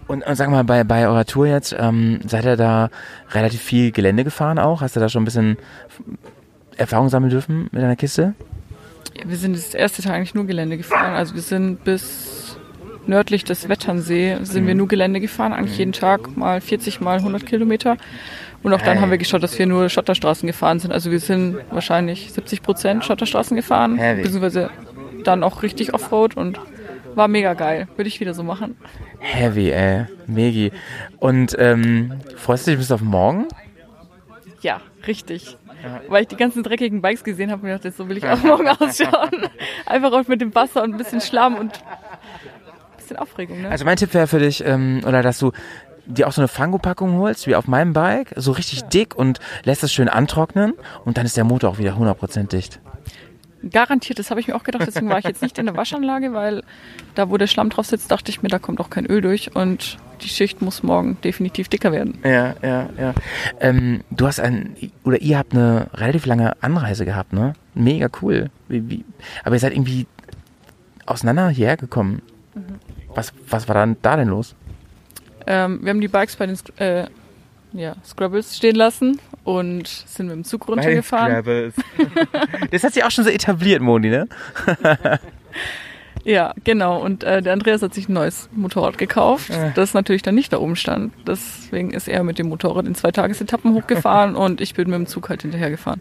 Und, 0.07 0.25
und 0.25 0.35
sag 0.35 0.49
mal, 0.49 0.63
bei, 0.63 0.83
bei 0.83 1.07
eurer 1.07 1.25
Tour 1.25 1.47
jetzt, 1.47 1.75
ähm, 1.77 2.19
seid 2.27 2.45
ihr 2.45 2.55
da 2.57 2.89
relativ 3.31 3.61
viel 3.61 3.91
Gelände 3.91 4.23
gefahren 4.23 4.59
auch? 4.59 4.81
Hast 4.81 4.95
du 4.95 4.99
da 4.99 5.09
schon 5.09 5.21
ein 5.21 5.25
bisschen 5.25 5.57
Erfahrung 6.77 7.09
sammeln 7.09 7.29
dürfen 7.29 7.69
mit 7.71 7.81
deiner 7.81 7.95
Kiste? 7.95 8.33
Ja, 9.17 9.23
wir 9.29 9.37
sind 9.37 9.55
das 9.55 9.73
erste 9.73 10.01
Tag 10.01 10.13
eigentlich 10.13 10.33
nur 10.35 10.45
Gelände 10.45 10.77
gefahren. 10.77 11.13
Also 11.15 11.35
wir 11.35 11.41
sind 11.41 11.83
bis 11.83 12.57
nördlich 13.07 13.43
des 13.43 13.67
Wetternsee 13.67 14.37
sind 14.43 14.67
wir 14.67 14.75
nur 14.75 14.87
Gelände 14.87 15.19
gefahren, 15.19 15.53
eigentlich 15.53 15.77
jeden 15.79 15.91
Tag 15.91 16.37
mal 16.37 16.61
40 16.61 17.01
mal 17.01 17.17
100 17.17 17.45
Kilometer. 17.45 17.97
Und 18.63 18.73
auch 18.73 18.81
dann 18.81 18.93
Hey. 18.93 19.01
haben 19.01 19.09
wir 19.11 19.17
geschaut, 19.17 19.41
dass 19.41 19.57
wir 19.57 19.65
nur 19.65 19.89
Schotterstraßen 19.89 20.45
gefahren 20.45 20.79
sind. 20.79 20.91
Also 20.93 21.09
wir 21.09 21.19
sind 21.19 21.57
wahrscheinlich 21.71 22.31
70 22.31 22.61
Prozent 22.61 23.03
Schotterstraßen 23.03 23.57
gefahren, 23.57 23.97
Heavy. 23.97 24.21
beziehungsweise 24.21 24.69
dann 25.23 25.43
auch 25.43 25.63
richtig 25.63 25.93
Offroad 25.95 26.37
und 26.37 26.59
war 27.15 27.27
mega 27.27 27.55
geil. 27.55 27.87
Würde 27.97 28.07
ich 28.07 28.19
wieder 28.19 28.33
so 28.35 28.43
machen. 28.43 28.77
Heavy, 29.21 29.71
ey. 29.71 30.05
Megi. 30.27 30.71
Und 31.19 31.55
ähm, 31.59 32.19
freust 32.35 32.65
du 32.65 32.71
dich 32.71 32.79
bis 32.79 32.91
auf 32.91 33.01
morgen? 33.01 33.47
Ja, 34.61 34.81
richtig. 35.05 35.57
Weil 36.09 36.23
ich 36.23 36.27
die 36.27 36.35
ganzen 36.35 36.63
dreckigen 36.63 37.01
Bikes 37.01 37.23
gesehen 37.23 37.51
habe 37.51 37.61
und 37.61 37.67
mir 37.67 37.75
dachte, 37.75 37.91
so 37.91 38.07
will 38.07 38.17
ich 38.17 38.25
auch 38.27 38.41
morgen 38.43 38.67
ausschauen. 38.79 39.47
Einfach 39.85 40.11
auch 40.11 40.27
mit 40.27 40.41
dem 40.41 40.53
Wasser 40.53 40.83
und 40.83 40.93
ein 40.93 40.97
bisschen 40.97 41.21
Schlamm 41.21 41.55
und 41.55 41.73
ein 41.73 42.97
bisschen 42.97 43.17
Aufregung, 43.17 43.61
ne? 43.61 43.69
Also 43.69 43.85
mein 43.85 43.97
Tipp 43.97 44.13
wäre 44.13 44.27
für 44.27 44.39
dich, 44.39 44.63
ähm, 44.65 45.01
oder 45.05 45.21
dass 45.23 45.39
du 45.39 45.51
dir 46.05 46.27
auch 46.27 46.31
so 46.31 46.41
eine 46.41 46.47
Fango-Packung 46.47 47.17
holst, 47.17 47.47
wie 47.47 47.55
auf 47.55 47.67
meinem 47.67 47.93
Bike, 47.93 48.33
so 48.35 48.51
richtig 48.51 48.83
dick 48.85 49.15
und 49.15 49.39
lässt 49.63 49.83
es 49.83 49.93
schön 49.93 50.09
antrocknen 50.09 50.73
und 51.05 51.17
dann 51.17 51.25
ist 51.25 51.37
der 51.37 51.43
Motor 51.43 51.71
auch 51.71 51.77
wieder 51.77 51.93
100% 51.93 52.49
dicht. 52.49 52.79
Garantiert, 53.69 54.17
das 54.17 54.31
habe 54.31 54.39
ich 54.39 54.47
mir 54.47 54.55
auch 54.55 54.63
gedacht, 54.63 54.83
deswegen 54.87 55.09
war 55.09 55.19
ich 55.19 55.25
jetzt 55.25 55.41
nicht 55.41 55.57
in 55.57 55.67
der 55.67 55.77
Waschanlage, 55.77 56.33
weil 56.33 56.63
da, 57.15 57.29
wo 57.29 57.37
der 57.37 57.47
Schlamm 57.47 57.69
drauf 57.69 57.85
sitzt, 57.85 58.11
dachte 58.11 58.31
ich 58.31 58.41
mir, 58.41 58.49
da 58.49 58.59
kommt 58.59 58.79
auch 58.79 58.89
kein 58.89 59.05
Öl 59.05 59.21
durch 59.21 59.55
und 59.55 59.97
die 60.21 60.29
Schicht 60.29 60.61
muss 60.61 60.83
morgen 60.83 61.17
definitiv 61.23 61.67
dicker 61.67 61.91
werden. 61.91 62.17
Ja, 62.23 62.55
ja, 62.61 62.89
ja. 62.97 63.13
Ähm, 63.59 64.01
du 64.09 64.27
hast 64.27 64.39
ein, 64.39 64.75
oder 65.03 65.21
ihr 65.21 65.37
habt 65.37 65.53
eine 65.53 65.87
relativ 65.93 66.25
lange 66.25 66.61
Anreise 66.61 67.05
gehabt, 67.05 67.33
ne? 67.33 67.53
Mega 67.73 68.09
cool. 68.21 68.49
Wie, 68.67 68.89
wie, 68.89 69.05
aber 69.43 69.55
ihr 69.55 69.59
seid 69.59 69.73
irgendwie 69.73 70.07
auseinander 71.05 71.49
hierher 71.49 71.77
gekommen. 71.77 72.21
Was, 73.13 73.33
was 73.47 73.67
war 73.67 73.75
dann 73.75 73.97
da 74.01 74.15
denn 74.15 74.29
los? 74.29 74.55
Ähm, 75.47 75.79
wir 75.81 75.89
haben 75.89 76.01
die 76.01 76.07
Bikes 76.07 76.35
bei 76.35 76.47
den 76.47 76.57
äh, 76.77 77.07
ja, 77.73 77.95
Scrubbles 78.05 78.57
stehen 78.57 78.75
lassen 78.75 79.19
und 79.43 79.87
sind 79.87 80.27
mit 80.27 80.35
dem 80.35 80.43
Zug 80.43 80.67
runtergefahren. 80.67 81.43
das 82.71 82.83
hat 82.83 82.93
sich 82.93 83.03
auch 83.03 83.11
schon 83.11 83.23
so 83.23 83.29
etabliert, 83.29 83.81
Moni, 83.81 84.09
ne? 84.09 84.27
Ja, 86.23 86.53
genau. 86.63 87.01
Und 87.01 87.23
äh, 87.23 87.41
der 87.41 87.53
Andreas 87.53 87.81
hat 87.81 87.95
sich 87.95 88.07
ein 88.07 88.13
neues 88.13 88.47
Motorrad 88.51 88.99
gekauft, 88.99 89.49
Äh. 89.49 89.71
das 89.73 89.95
natürlich 89.95 90.21
dann 90.21 90.35
nicht 90.35 90.53
da 90.53 90.59
oben 90.59 90.75
stand. 90.75 91.13
Deswegen 91.25 91.91
ist 91.91 92.07
er 92.07 92.23
mit 92.23 92.37
dem 92.37 92.47
Motorrad 92.49 92.85
in 92.85 92.93
zwei 92.93 93.11
Tagesetappen 93.11 93.73
hochgefahren 93.73 94.35
und 94.35 94.61
ich 94.61 94.75
bin 94.75 94.87
mit 94.89 94.97
dem 94.99 95.07
Zug 95.07 95.29
halt 95.29 95.41
hinterher 95.41 95.71
gefahren. 95.71 95.99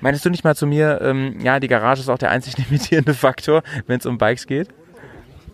Meintest 0.00 0.24
du 0.24 0.30
nicht 0.30 0.42
mal 0.42 0.56
zu 0.56 0.66
mir, 0.66 1.00
ähm, 1.02 1.38
ja, 1.42 1.60
die 1.60 1.68
Garage 1.68 2.00
ist 2.00 2.08
auch 2.08 2.16
der 2.18 2.30
einzig 2.30 2.56
limitierende 2.56 3.12
Faktor, 3.12 3.62
wenn 3.86 3.98
es 3.98 4.06
um 4.06 4.16
Bikes 4.16 4.46
geht? 4.46 4.68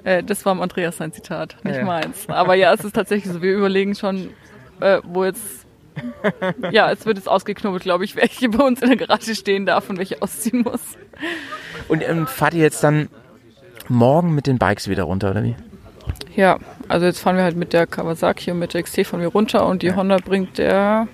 Äh, 0.04 0.22
das 0.22 0.44
war 0.46 0.60
Andreas 0.60 0.98
sein 0.98 1.12
Zitat, 1.12 1.56
nicht 1.64 1.74
Ja, 1.74 1.80
ja. 1.80 1.84
meins. 1.86 2.28
Aber 2.28 2.54
ja, 2.54 2.72
es 2.72 2.84
ist 2.84 2.94
tatsächlich 2.94 3.32
so. 3.32 3.42
Wir 3.42 3.54
überlegen 3.56 3.96
schon, 3.96 4.28
äh, 4.80 5.00
wo 5.04 5.24
jetzt. 5.24 5.66
Ja, 6.72 6.90
es 6.90 7.06
wird 7.06 7.18
jetzt 7.18 7.28
ausgeknobelt, 7.28 7.84
glaube 7.84 8.04
ich, 8.04 8.16
welche 8.16 8.48
bei 8.48 8.64
uns 8.64 8.82
in 8.82 8.88
der 8.88 8.96
Garage 8.96 9.34
stehen 9.36 9.64
darf 9.64 9.88
und 9.88 9.98
welche 9.98 10.20
ausziehen 10.22 10.62
muss. 10.62 10.80
Und 11.86 12.02
ähm, 12.02 12.26
fahrt 12.26 12.54
ihr 12.54 12.62
jetzt 12.62 12.82
dann 12.82 13.08
morgen 13.88 14.34
mit 14.34 14.48
den 14.48 14.58
Bikes 14.58 14.88
wieder 14.88 15.04
runter, 15.04 15.30
oder 15.30 15.44
wie? 15.44 15.54
Ja, 16.34 16.58
also 16.88 17.06
jetzt 17.06 17.20
fahren 17.20 17.36
wir 17.36 17.44
halt 17.44 17.56
mit 17.56 17.72
der 17.72 17.86
Kawasaki 17.86 18.50
und 18.50 18.58
mit 18.58 18.74
der 18.74 18.82
XT 18.82 19.06
fahren 19.06 19.20
wir 19.20 19.28
runter 19.28 19.66
und 19.66 19.82
die 19.82 19.94
Honda 19.94 20.16
bringt 20.18 20.58
der 20.58 21.06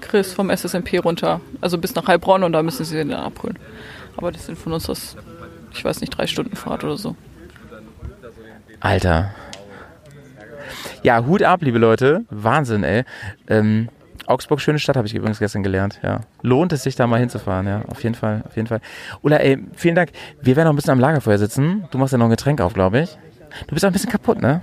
Chris 0.00 0.32
vom 0.32 0.50
SSMP 0.50 0.98
runter. 0.98 1.40
Also 1.60 1.78
bis 1.78 1.94
nach 1.94 2.06
Heilbronn 2.08 2.42
und 2.42 2.52
da 2.52 2.62
müssen 2.62 2.84
sie 2.84 2.96
den 2.96 3.10
dann 3.10 3.20
abholen. 3.20 3.58
Aber 4.16 4.32
das 4.32 4.46
sind 4.46 4.58
von 4.58 4.72
uns 4.72 4.86
das, 4.86 5.16
ich 5.72 5.84
weiß 5.84 6.00
nicht, 6.00 6.10
drei 6.10 6.26
Stunden 6.26 6.56
Fahrt 6.56 6.84
oder 6.84 6.96
so. 6.96 7.16
Alter. 8.80 9.32
Ja, 11.02 11.24
Hut 11.26 11.42
ab, 11.42 11.62
liebe 11.62 11.78
Leute. 11.78 12.24
Wahnsinn, 12.30 12.84
ey. 12.84 13.04
Ähm, 13.48 13.88
Augsburg, 14.26 14.60
schöne 14.60 14.78
Stadt, 14.78 14.96
habe 14.96 15.06
ich 15.06 15.14
übrigens 15.14 15.38
gestern 15.38 15.62
gelernt, 15.62 15.98
ja. 16.02 16.20
Lohnt 16.42 16.72
es 16.72 16.84
sich 16.84 16.94
da 16.94 17.06
mal 17.06 17.18
hinzufahren, 17.18 17.66
ja. 17.66 17.82
Auf 17.88 18.02
jeden 18.02 18.14
Fall, 18.14 18.42
auf 18.46 18.56
jeden 18.56 18.68
Fall. 18.68 18.80
Ulla, 19.22 19.36
ey, 19.36 19.58
vielen 19.74 19.94
Dank. 19.94 20.10
Wir 20.40 20.56
werden 20.56 20.66
noch 20.66 20.72
ein 20.72 20.76
bisschen 20.76 20.92
am 20.92 21.00
Lagerfeuer 21.00 21.38
sitzen. 21.38 21.84
Du 21.90 21.98
machst 21.98 22.12
ja 22.12 22.18
noch 22.18 22.26
ein 22.26 22.30
Getränk 22.30 22.60
auf, 22.60 22.74
glaube 22.74 23.00
ich. 23.00 23.18
Du 23.66 23.74
bist 23.74 23.84
auch 23.84 23.90
ein 23.90 23.92
bisschen 23.92 24.10
kaputt, 24.10 24.40
ne? 24.40 24.62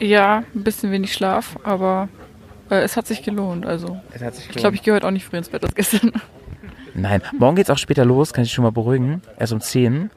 Ja, 0.00 0.44
ein 0.54 0.62
bisschen 0.62 0.90
wenig 0.92 1.12
Schlaf, 1.12 1.56
aber 1.64 2.08
äh, 2.70 2.76
es 2.82 2.96
hat 2.96 3.06
sich 3.06 3.22
gelohnt. 3.22 3.64
Also 3.64 3.98
Es 4.12 4.22
hat 4.22 4.34
sich 4.34 4.50
ich 4.50 4.56
glaube, 4.56 4.76
ich 4.76 4.82
gehe 4.82 4.94
heute 4.94 5.06
auch 5.06 5.10
nicht 5.10 5.24
früh 5.24 5.38
ins 5.38 5.48
Bett 5.48 5.64
als 5.64 5.74
gestern. 5.74 6.12
Nein, 6.94 7.22
morgen 7.38 7.56
geht's 7.56 7.70
auch 7.70 7.78
später 7.78 8.04
los, 8.04 8.32
kann 8.32 8.44
ich 8.44 8.52
schon 8.52 8.64
mal 8.64 8.72
beruhigen. 8.72 9.22
Erst 9.38 9.52
um 9.52 9.60
10. 9.60 10.10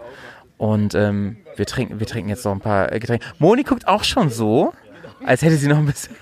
Und 0.60 0.94
ähm, 0.94 1.38
wir 1.56 1.65
trinken, 1.65 2.02
wir 2.02 2.06
trinken 2.06 2.30
jetzt 2.30 2.44
noch 2.44 2.52
ein 2.52 2.60
paar 2.60 2.91
äh, 2.91 2.99
Getränke. 2.99 3.26
Moni 3.40 3.64
guckt 3.64 3.88
auch 3.88 4.03
schon 4.03 4.30
so, 4.30 4.73
als 5.26 5.41
hätte 5.41 5.56
sie 5.56 5.69
noch 5.69 5.77
ein 5.77 5.86
bisschen. 5.86 6.14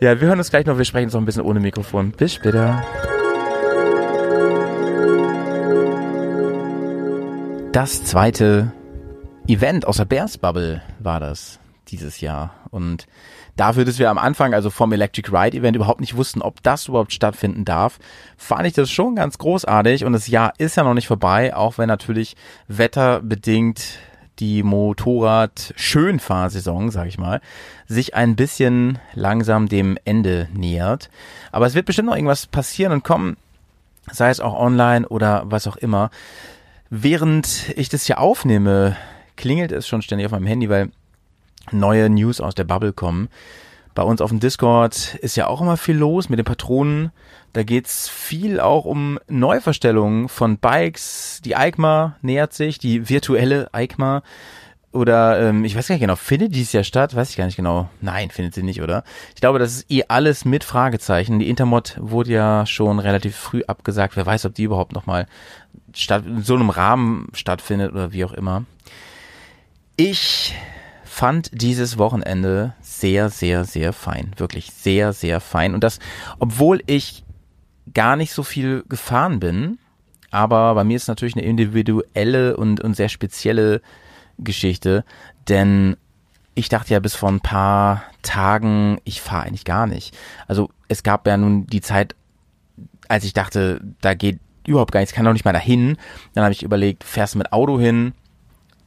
ja, 0.00 0.20
wir 0.20 0.28
hören 0.28 0.38
uns 0.38 0.50
gleich 0.50 0.64
noch. 0.64 0.78
Wir 0.78 0.84
sprechen 0.84 1.08
jetzt 1.08 1.14
noch 1.14 1.20
ein 1.20 1.24
bisschen 1.24 1.42
ohne 1.42 1.58
Mikrofon. 1.58 2.12
Bis 2.12 2.34
später. 2.34 2.84
Das 7.72 8.04
zweite 8.04 8.72
Event 9.48 9.84
aus 9.84 9.96
der 9.96 10.04
Bears 10.04 10.38
Bubble 10.38 10.82
war 11.00 11.18
das 11.18 11.58
dieses 11.88 12.20
Jahr. 12.20 12.54
Und 12.70 13.08
dafür, 13.56 13.84
dass 13.84 13.98
wir 13.98 14.10
am 14.10 14.18
Anfang, 14.18 14.54
also 14.54 14.70
vom 14.70 14.92
Electric 14.92 15.30
Ride 15.30 15.56
Event, 15.56 15.76
überhaupt 15.76 16.00
nicht 16.00 16.16
wussten, 16.16 16.42
ob 16.42 16.62
das 16.62 16.88
überhaupt 16.88 17.12
stattfinden 17.12 17.64
darf, 17.64 17.98
fand 18.36 18.66
ich 18.66 18.72
das 18.72 18.90
schon 18.90 19.16
ganz 19.16 19.38
großartig. 19.38 20.04
Und 20.04 20.12
das 20.12 20.28
Jahr 20.28 20.52
ist 20.58 20.76
ja 20.76 20.84
noch 20.84 20.94
nicht 20.94 21.08
vorbei, 21.08 21.54
auch 21.54 21.78
wenn 21.78 21.88
natürlich 21.88 22.36
wetterbedingt 22.68 23.98
die 24.38 24.62
Motorrad-Schönfahrsaison, 24.62 26.90
sag 26.90 27.06
ich 27.06 27.18
mal, 27.18 27.40
sich 27.86 28.14
ein 28.14 28.36
bisschen 28.36 28.98
langsam 29.14 29.68
dem 29.68 29.98
Ende 30.04 30.48
nähert. 30.54 31.10
Aber 31.52 31.66
es 31.66 31.74
wird 31.74 31.86
bestimmt 31.86 32.08
noch 32.08 32.16
irgendwas 32.16 32.46
passieren 32.46 32.92
und 32.92 33.04
kommen, 33.04 33.36
sei 34.10 34.30
es 34.30 34.40
auch 34.40 34.58
online 34.58 35.06
oder 35.08 35.42
was 35.46 35.66
auch 35.66 35.76
immer. 35.76 36.10
Während 36.90 37.70
ich 37.76 37.88
das 37.88 38.06
hier 38.06 38.20
aufnehme, 38.20 38.96
klingelt 39.36 39.72
es 39.72 39.86
schon 39.86 40.02
ständig 40.02 40.26
auf 40.26 40.32
meinem 40.32 40.46
Handy, 40.46 40.68
weil 40.68 40.90
neue 41.70 42.10
News 42.10 42.40
aus 42.40 42.54
der 42.54 42.64
Bubble 42.64 42.92
kommen. 42.92 43.28
Bei 43.94 44.02
uns 44.02 44.20
auf 44.20 44.30
dem 44.30 44.40
Discord 44.40 45.16
ist 45.16 45.36
ja 45.36 45.46
auch 45.46 45.60
immer 45.60 45.76
viel 45.76 45.96
los 45.96 46.28
mit 46.28 46.38
den 46.38 46.46
Patronen. 46.46 47.12
Da 47.52 47.62
geht's 47.62 48.08
viel 48.08 48.58
auch 48.58 48.86
um 48.86 49.18
Neuverstellungen 49.28 50.28
von 50.28 50.56
Bikes. 50.56 51.40
Die 51.44 51.54
EICMA 51.54 52.16
nähert 52.22 52.54
sich, 52.54 52.78
die 52.78 53.10
virtuelle 53.10 53.68
EICMA. 53.72 54.22
Oder 54.92 55.48
ähm, 55.48 55.64
ich 55.64 55.74
weiß 55.74 55.88
gar 55.88 55.94
nicht 55.94 56.02
genau, 56.02 56.16
findet 56.16 56.54
dies 56.54 56.72
ja 56.72 56.84
statt? 56.84 57.14
Weiß 57.14 57.30
ich 57.30 57.36
gar 57.36 57.46
nicht 57.46 57.56
genau. 57.56 57.88
Nein, 58.00 58.30
findet 58.30 58.54
sie 58.54 58.62
nicht, 58.62 58.82
oder? 58.82 59.04
Ich 59.34 59.40
glaube, 59.40 59.58
das 59.58 59.76
ist 59.76 59.90
eh 59.90 60.04
alles 60.08 60.44
mit 60.44 60.64
Fragezeichen. 60.64 61.38
Die 61.38 61.48
Intermod 61.48 61.96
wurde 61.98 62.32
ja 62.32 62.66
schon 62.66 62.98
relativ 62.98 63.36
früh 63.36 63.62
abgesagt. 63.66 64.16
Wer 64.16 64.26
weiß, 64.26 64.44
ob 64.46 64.54
die 64.54 64.64
überhaupt 64.64 64.92
nochmal 64.92 65.26
statt, 65.94 66.24
in 66.26 66.42
so 66.42 66.54
einem 66.54 66.70
Rahmen 66.70 67.28
stattfindet 67.32 67.92
oder 67.92 68.12
wie 68.12 68.24
auch 68.24 68.32
immer. 68.32 68.64
Ich 69.96 70.54
fand 71.12 71.50
dieses 71.52 71.98
Wochenende 71.98 72.72
sehr, 72.80 73.28
sehr, 73.28 73.64
sehr 73.64 73.92
fein. 73.92 74.32
Wirklich 74.38 74.72
sehr, 74.72 75.12
sehr 75.12 75.40
fein. 75.40 75.74
Und 75.74 75.84
das, 75.84 75.98
obwohl 76.38 76.82
ich 76.86 77.22
gar 77.92 78.16
nicht 78.16 78.32
so 78.32 78.42
viel 78.42 78.82
gefahren 78.88 79.38
bin, 79.38 79.78
aber 80.30 80.74
bei 80.74 80.84
mir 80.84 80.96
ist 80.96 81.08
natürlich 81.08 81.36
eine 81.36 81.44
individuelle 81.44 82.56
und, 82.56 82.80
und 82.80 82.96
sehr 82.96 83.10
spezielle 83.10 83.82
Geschichte, 84.38 85.04
denn 85.48 85.96
ich 86.54 86.70
dachte 86.70 86.94
ja 86.94 87.00
bis 87.00 87.14
vor 87.14 87.30
ein 87.30 87.40
paar 87.40 88.04
Tagen, 88.22 88.98
ich 89.04 89.20
fahre 89.20 89.44
eigentlich 89.44 89.66
gar 89.66 89.86
nicht. 89.86 90.16
Also 90.48 90.70
es 90.88 91.02
gab 91.02 91.26
ja 91.26 91.36
nun 91.36 91.66
die 91.66 91.82
Zeit, 91.82 92.16
als 93.08 93.24
ich 93.24 93.34
dachte, 93.34 93.82
da 94.00 94.14
geht 94.14 94.40
überhaupt 94.66 94.92
gar 94.92 95.00
nichts, 95.00 95.14
kann 95.14 95.26
doch 95.26 95.34
nicht 95.34 95.44
mal 95.44 95.52
dahin. 95.52 95.98
Dann 96.32 96.44
habe 96.44 96.52
ich 96.54 96.62
überlegt, 96.62 97.04
fährst 97.04 97.34
du 97.34 97.38
mit 97.38 97.52
Auto 97.52 97.78
hin? 97.78 98.14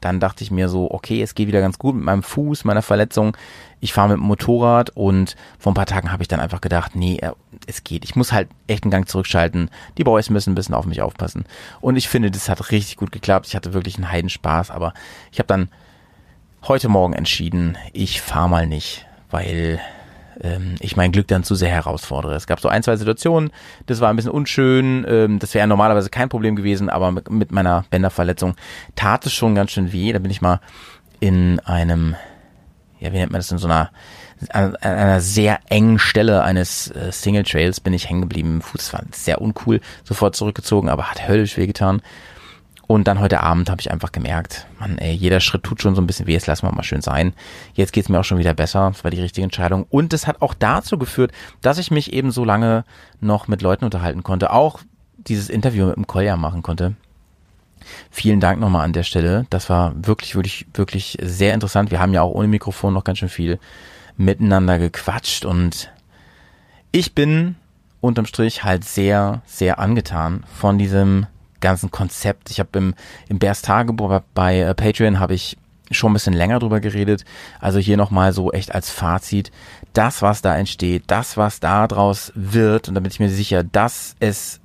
Dann 0.02 0.20
dachte 0.20 0.44
ich 0.44 0.52
mir 0.52 0.70
so, 0.70 0.90
okay, 0.92 1.22
es 1.22 1.36
geht 1.36 1.48
wieder 1.48 1.62
ganz 1.62 1.80
gut 1.80 1.96
mit 1.96 2.04
meinem 2.04 2.24
Fuß, 2.24 2.64
meiner 2.64 2.82
Verletzung. 2.82 3.36
Ich 3.80 3.94
fahre 3.94 4.10
mit 4.10 4.18
dem 4.18 4.24
Motorrad 4.24 4.92
und 4.92 5.36
vor 5.58 5.72
ein 5.72 5.76
paar 5.76 5.86
Tagen 5.86 6.12
habe 6.12 6.24
ich 6.24 6.28
dann 6.28 6.40
einfach 6.40 6.62
gedacht, 6.62 6.96
nee, 6.96 7.18
äh, 7.18 7.32
es 7.68 7.84
geht. 7.84 8.04
Ich 8.04 8.16
muss 8.16 8.32
halt 8.32 8.50
echt 8.68 8.84
einen 8.84 8.92
Gang 8.92 9.08
zurückschalten. 9.08 9.70
Die 9.98 10.04
Boys 10.04 10.30
müssen 10.30 10.52
ein 10.52 10.56
bisschen 10.56 10.76
auf 10.76 10.86
mich 10.86 11.02
aufpassen. 11.02 11.46
Und 11.82 11.96
ich 11.96 12.10
finde, 12.10 12.32
das 12.32 12.50
hat 12.50 12.72
richtig 12.72 12.98
gut 12.98 13.12
geklappt. 13.12 13.48
Ich 13.48 13.56
hatte 13.56 13.74
wirklich 13.74 13.96
einen 13.96 14.12
Heidenspaß, 14.12 14.72
aber 14.72 14.94
ich 15.32 15.40
habe 15.40 15.48
dann 15.48 15.70
heute 16.64 16.90
Morgen 16.90 17.14
entschieden, 17.14 17.78
ich 17.94 18.22
fahre 18.22 18.50
mal 18.50 18.68
nicht, 18.68 19.06
weil 19.30 19.80
ähm, 20.42 20.76
ich 20.80 20.96
mein 20.96 21.12
Glück 21.12 21.28
dann 21.28 21.44
zu 21.44 21.56
sehr 21.56 21.70
herausfordere. 21.70 22.36
Es 22.36 22.48
gab 22.48 22.60
so 22.60 22.70
ein, 22.70 22.84
zwei 22.84 22.96
Situationen, 22.96 23.52
das 23.86 24.02
war 24.02 24.10
ein 24.10 24.16
bisschen 24.16 24.32
unschön, 24.32 25.06
ähm, 25.08 25.40
das 25.40 25.54
wäre 25.54 25.68
normalerweise 25.68 26.10
kein 26.10 26.30
Problem 26.30 26.56
gewesen, 26.56 26.90
aber 26.90 27.12
mit, 27.12 27.30
mit 27.30 27.52
meiner 27.52 27.86
Bänderverletzung 27.90 28.56
tat 28.96 29.26
es 29.26 29.34
schon 29.34 29.56
ganz 29.56 29.72
schön 29.72 29.92
weh. 29.92 30.12
Da 30.14 30.20
bin 30.20 30.32
ich 30.32 30.42
mal 30.42 30.60
in 31.20 31.60
einem, 31.62 32.16
ja, 33.00 33.12
wie 33.12 33.18
nennt 33.18 33.32
man 33.32 33.40
das, 33.40 33.52
in 33.52 33.58
so 33.58 33.68
einer, 33.68 33.92
an, 34.50 34.76
einer 34.78 35.22
sehr 35.22 35.60
engen 35.70 36.00
Stelle 36.00 36.44
eines 36.44 36.92
äh, 36.92 37.12
Single 37.12 37.44
Trails 37.44 37.80
bin 37.80 37.94
ich 37.94 38.10
hängen 38.10 38.22
geblieben. 38.22 38.62
Fuß 38.62 38.94
war 38.94 39.04
sehr 39.12 39.42
uncool, 39.42 39.82
sofort 40.04 40.36
zurückgezogen, 40.36 40.90
aber 40.90 41.10
hat 41.10 41.28
höllisch 41.28 41.58
wehgetan. 41.58 42.02
Und 42.88 43.08
dann 43.08 43.20
heute 43.20 43.42
Abend 43.42 43.70
habe 43.70 43.82
ich 43.82 43.92
einfach 43.92 44.12
gemerkt, 44.12 44.68
man, 44.80 44.98
ey, 44.98 45.14
jeder 45.14 45.40
Schritt 45.40 45.64
tut 45.64 45.82
schon 45.82 45.96
so 45.96 46.02
ein 46.02 46.08
bisschen 46.08 46.28
weh, 46.28 46.34
jetzt 46.34 46.46
lassen 46.46 46.68
wir 46.68 46.72
mal 46.72 46.84
schön 46.84 47.02
sein. 47.02 47.34
Jetzt 47.74 47.94
geht's 47.94 48.10
mir 48.10 48.20
auch 48.20 48.24
schon 48.24 48.38
wieder 48.38 48.54
besser, 48.54 48.92
das 48.92 49.04
war 49.04 49.12
die 49.12 49.22
richtige 49.22 49.44
Entscheidung. 49.44 49.86
Und 49.90 50.14
es 50.14 50.28
hat 50.28 50.42
auch 50.42 50.54
dazu 50.54 50.98
geführt, 50.98 51.32
dass 51.62 51.80
ich 51.80 51.90
mich 51.90 52.14
eben 52.14 52.32
so 52.32 52.46
lange 52.46 52.86
noch 53.22 53.48
mit 53.48 53.62
Leuten 53.62 53.86
unterhalten 53.86 54.24
konnte, 54.24 54.54
auch 54.54 54.82
dieses 55.18 55.50
Interview 55.50 55.88
mit 55.88 55.96
dem 55.96 56.08
Kolja 56.08 56.38
machen 56.38 56.62
konnte. 56.62 56.96
Vielen 58.12 58.40
Dank 58.40 58.60
nochmal 58.60 58.86
an 58.86 58.94
der 58.94 59.04
Stelle. 59.04 59.46
Das 59.50 59.70
war 59.70 59.94
wirklich, 59.96 60.36
wirklich, 60.36 60.68
wirklich 60.74 61.18
sehr 61.22 61.54
interessant. 61.54 61.92
Wir 61.92 62.00
haben 62.00 62.14
ja 62.14 62.22
auch 62.22 62.34
ohne 62.34 62.48
Mikrofon 62.48 62.94
noch 62.94 63.04
ganz 63.04 63.20
schön 63.20 63.30
viel 63.30 63.60
miteinander 64.18 64.80
gequatscht 64.80 65.44
und 65.44 65.92
ich 66.92 67.14
bin 67.14 67.56
unterm 68.00 68.26
Strich 68.26 68.64
halt 68.64 68.86
sehr, 68.86 69.42
sehr 69.46 69.80
angetan 69.80 70.44
von 70.54 70.78
diesem 70.78 71.28
ganzen 71.66 71.92
Konzept. 71.92 72.50
Ich 72.52 72.60
habe 72.60 72.70
im, 72.78 72.94
im 73.28 73.40
Bears 73.40 73.62
Tagebuch 73.62 74.22
bei 74.34 74.60
äh, 74.60 74.74
Patreon 74.74 75.20
habe 75.20 75.34
ich 75.34 75.58
schon 75.92 76.12
ein 76.12 76.14
bisschen 76.14 76.34
länger 76.34 76.60
drüber 76.60 76.80
geredet. 76.80 77.26
Also 77.60 77.80
hier 77.80 77.98
nochmal 77.98 78.34
so 78.34 78.52
echt 78.52 78.74
als 78.74 78.90
Fazit. 78.90 79.52
Das, 79.94 80.22
was 80.22 80.42
da 80.42 80.56
entsteht, 80.56 81.04
das, 81.08 81.38
was 81.38 81.60
da 81.60 81.88
draus 81.88 82.32
wird, 82.36 82.88
und 82.88 82.96
da 82.96 83.02
bin 83.02 83.12
ich 83.12 83.20
mir 83.20 83.30
sicher, 83.30 83.64
dass 83.64 84.16
es 84.20 84.60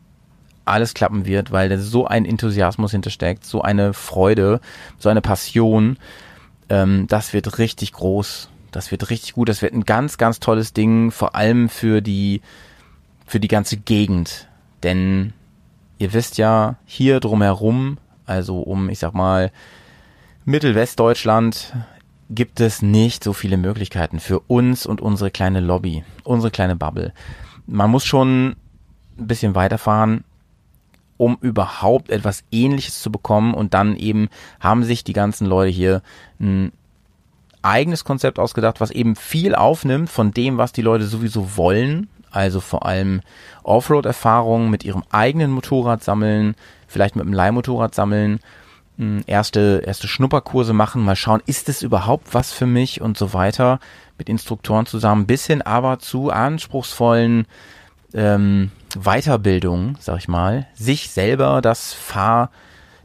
alles 0.64 0.94
klappen 0.94 1.26
wird, 1.26 1.50
weil 1.52 1.68
da 1.68 1.78
so 1.78 2.06
ein 2.06 2.24
Enthusiasmus 2.24 2.92
hintersteckt, 2.92 3.44
so 3.44 3.62
eine 3.62 3.92
Freude, 3.92 4.60
so 4.98 5.08
eine 5.08 5.20
Passion. 5.20 5.98
Ähm, 6.68 7.06
das 7.08 7.32
wird 7.32 7.58
richtig 7.58 7.92
groß. 7.92 8.48
Das 8.70 8.90
wird 8.90 9.10
richtig 9.10 9.34
gut. 9.34 9.48
Das 9.48 9.62
wird 9.62 9.74
ein 9.74 9.84
ganz, 9.84 10.16
ganz 10.16 10.38
tolles 10.38 10.72
Ding, 10.72 11.10
vor 11.10 11.34
allem 11.34 11.68
für 11.68 12.00
die, 12.02 12.40
für 13.26 13.40
die 13.40 13.48
ganze 13.48 13.76
Gegend. 13.78 14.48
Denn 14.82 15.32
ihr 16.00 16.12
wisst 16.12 16.36
ja, 16.38 16.76
hier 16.84 17.20
drumherum, 17.20 17.98
also 18.26 18.58
um, 18.60 18.88
ich 18.88 18.98
sag 18.98 19.14
mal, 19.14 19.52
Mittelwestdeutschland, 20.44 21.74
gibt 22.28 22.60
es 22.60 22.82
nicht 22.82 23.22
so 23.22 23.32
viele 23.32 23.56
Möglichkeiten 23.56 24.18
für 24.18 24.40
uns 24.40 24.86
und 24.86 25.00
unsere 25.00 25.30
kleine 25.30 25.60
Lobby, 25.60 26.04
unsere 26.24 26.50
kleine 26.50 26.74
Bubble. 26.74 27.12
Man 27.66 27.90
muss 27.90 28.04
schon 28.04 28.56
ein 29.18 29.26
bisschen 29.26 29.54
weiterfahren 29.54 30.24
um 31.20 31.36
überhaupt 31.42 32.08
etwas 32.08 32.44
ähnliches 32.50 33.02
zu 33.02 33.12
bekommen. 33.12 33.52
Und 33.52 33.74
dann 33.74 33.94
eben 33.94 34.30
haben 34.58 34.84
sich 34.84 35.04
die 35.04 35.12
ganzen 35.12 35.46
Leute 35.46 35.70
hier 35.70 36.00
ein 36.40 36.72
eigenes 37.60 38.04
Konzept 38.04 38.38
ausgedacht, 38.38 38.80
was 38.80 38.90
eben 38.90 39.16
viel 39.16 39.54
aufnimmt 39.54 40.08
von 40.08 40.30
dem, 40.32 40.56
was 40.56 40.72
die 40.72 40.80
Leute 40.80 41.04
sowieso 41.04 41.58
wollen. 41.58 42.08
Also 42.30 42.60
vor 42.60 42.86
allem 42.86 43.20
Offroad-Erfahrungen 43.62 44.70
mit 44.70 44.84
ihrem 44.84 45.02
eigenen 45.10 45.50
Motorrad 45.50 46.02
sammeln, 46.04 46.54
vielleicht 46.86 47.16
mit 47.16 47.24
einem 47.24 47.34
Leihmotorrad 47.34 47.94
sammeln, 47.94 48.40
mh, 48.96 49.22
erste, 49.26 49.82
erste 49.84 50.08
Schnupperkurse 50.08 50.72
machen, 50.72 51.04
mal 51.04 51.16
schauen, 51.16 51.42
ist 51.46 51.68
es 51.68 51.82
überhaupt 51.82 52.34
was 52.34 52.52
für 52.52 52.66
mich 52.66 53.00
und 53.00 53.18
so 53.18 53.32
weiter, 53.32 53.80
mit 54.18 54.28
Instruktoren 54.28 54.86
zusammen, 54.86 55.26
bis 55.26 55.46
hin 55.46 55.62
aber 55.62 55.98
zu 55.98 56.30
anspruchsvollen 56.30 57.46
ähm, 58.14 58.70
Weiterbildungen, 58.96 59.96
sag 60.00 60.18
ich 60.18 60.28
mal, 60.28 60.66
sich 60.74 61.10
selber 61.10 61.60
das 61.62 61.92
Fahr, 61.92 62.50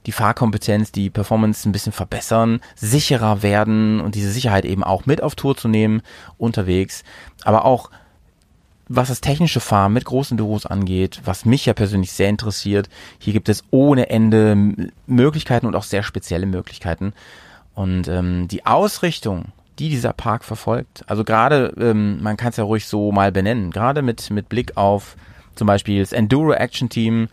die 0.06 0.12
Fahrkompetenz, 0.12 0.92
die 0.92 1.10
Performance 1.10 1.68
ein 1.68 1.72
bisschen 1.72 1.94
verbessern, 1.94 2.60
sicherer 2.76 3.42
werden 3.42 4.02
und 4.02 4.16
diese 4.16 4.32
Sicherheit 4.32 4.66
eben 4.66 4.84
auch 4.84 5.06
mit 5.06 5.22
auf 5.22 5.36
Tour 5.36 5.56
zu 5.56 5.68
nehmen, 5.68 6.02
unterwegs, 6.38 7.04
aber 7.44 7.66
auch 7.66 7.90
was 8.88 9.10
das 9.10 9.22
technische 9.22 9.60
Fahren 9.60 9.94
mit 9.94 10.06
großen 10.06 10.38
Büros 10.38 10.66
angeht, 10.66 11.22
was 11.26 11.46
mich 11.46 11.66
ja 11.66 11.74
persönlich 11.74 12.12
sehr 12.12 12.30
interessiert, 12.30 12.90
hier 13.20 13.34
gibt 13.34 13.50
es 13.50 13.64
ohne 13.72 14.10
Ende 14.10 14.92
Möglichkeiten 15.08 15.66
und 15.66 15.76
auch 15.76 15.84
sehr 15.84 16.04
spezielle 16.04 16.46
Möglichkeiten. 16.46 17.14
Und 17.74 18.08
ähm, 18.08 18.48
die 18.48 18.66
Ausrichtung, 18.66 19.46
die 19.80 19.90
dieser 19.90 20.14
Park 20.14 20.44
verfolgt, 20.44 21.04
also 21.08 21.24
gerade, 21.24 21.74
ähm, 21.80 22.22
man 22.22 22.38
kann 22.38 22.50
es 22.50 22.58
ja 22.58 22.64
ruhig 22.64 22.88
so 22.88 23.12
mal 23.12 23.32
benennen, 23.32 23.72
gerade 23.72 24.02
mit, 24.02 24.30
mit 24.30 24.50
Blick 24.50 24.78
auf 24.78 25.18
zum 25.56 25.68
Beispiel 25.68 26.02
das 26.02 26.12
Enduro 26.12 26.54
Action 26.54 26.90
Team, 26.90 27.30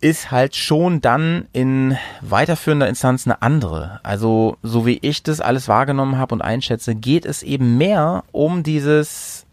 ist 0.00 0.30
halt 0.30 0.56
schon 0.56 1.02
dann 1.02 1.46
in 1.52 1.96
weiterführender 2.22 2.88
Instanz 2.88 3.26
eine 3.26 3.42
andere. 3.42 4.00
Also 4.02 4.56
so 4.62 4.86
wie 4.86 4.98
ich 5.02 5.22
das 5.22 5.40
alles 5.40 5.68
wahrgenommen 5.68 6.16
habe 6.16 6.34
und 6.34 6.40
einschätze, 6.40 6.94
geht 6.94 7.26
es 7.26 7.42
eben 7.42 7.76
mehr 7.76 8.24
um 8.32 8.62
dieses 8.62 9.44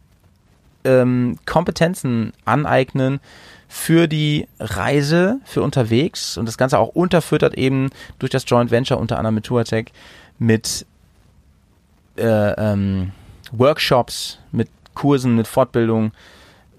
ähm, 0.88 1.38
Kompetenzen 1.46 2.34
aneignen 2.46 3.20
für 3.68 4.08
die 4.08 4.48
Reise, 4.60 5.40
für 5.44 5.62
unterwegs 5.62 6.38
und 6.38 6.46
das 6.46 6.58
Ganze 6.58 6.80
auch 6.80 6.90
unterfüttert 6.90 7.56
eben 7.56 7.90
durch 8.18 8.32
das 8.32 8.46
Joint 8.48 8.72
Venture 8.72 8.98
unter 8.98 9.18
anderem 9.18 9.36
mit 9.36 9.46
Touratech 9.46 9.92
mit 10.40 10.86
äh, 12.18 12.24
ähm, 12.24 13.12
Workshops, 13.52 14.40
mit 14.52 14.70
Kursen, 14.94 15.36
mit 15.36 15.48
Fortbildung 15.48 16.12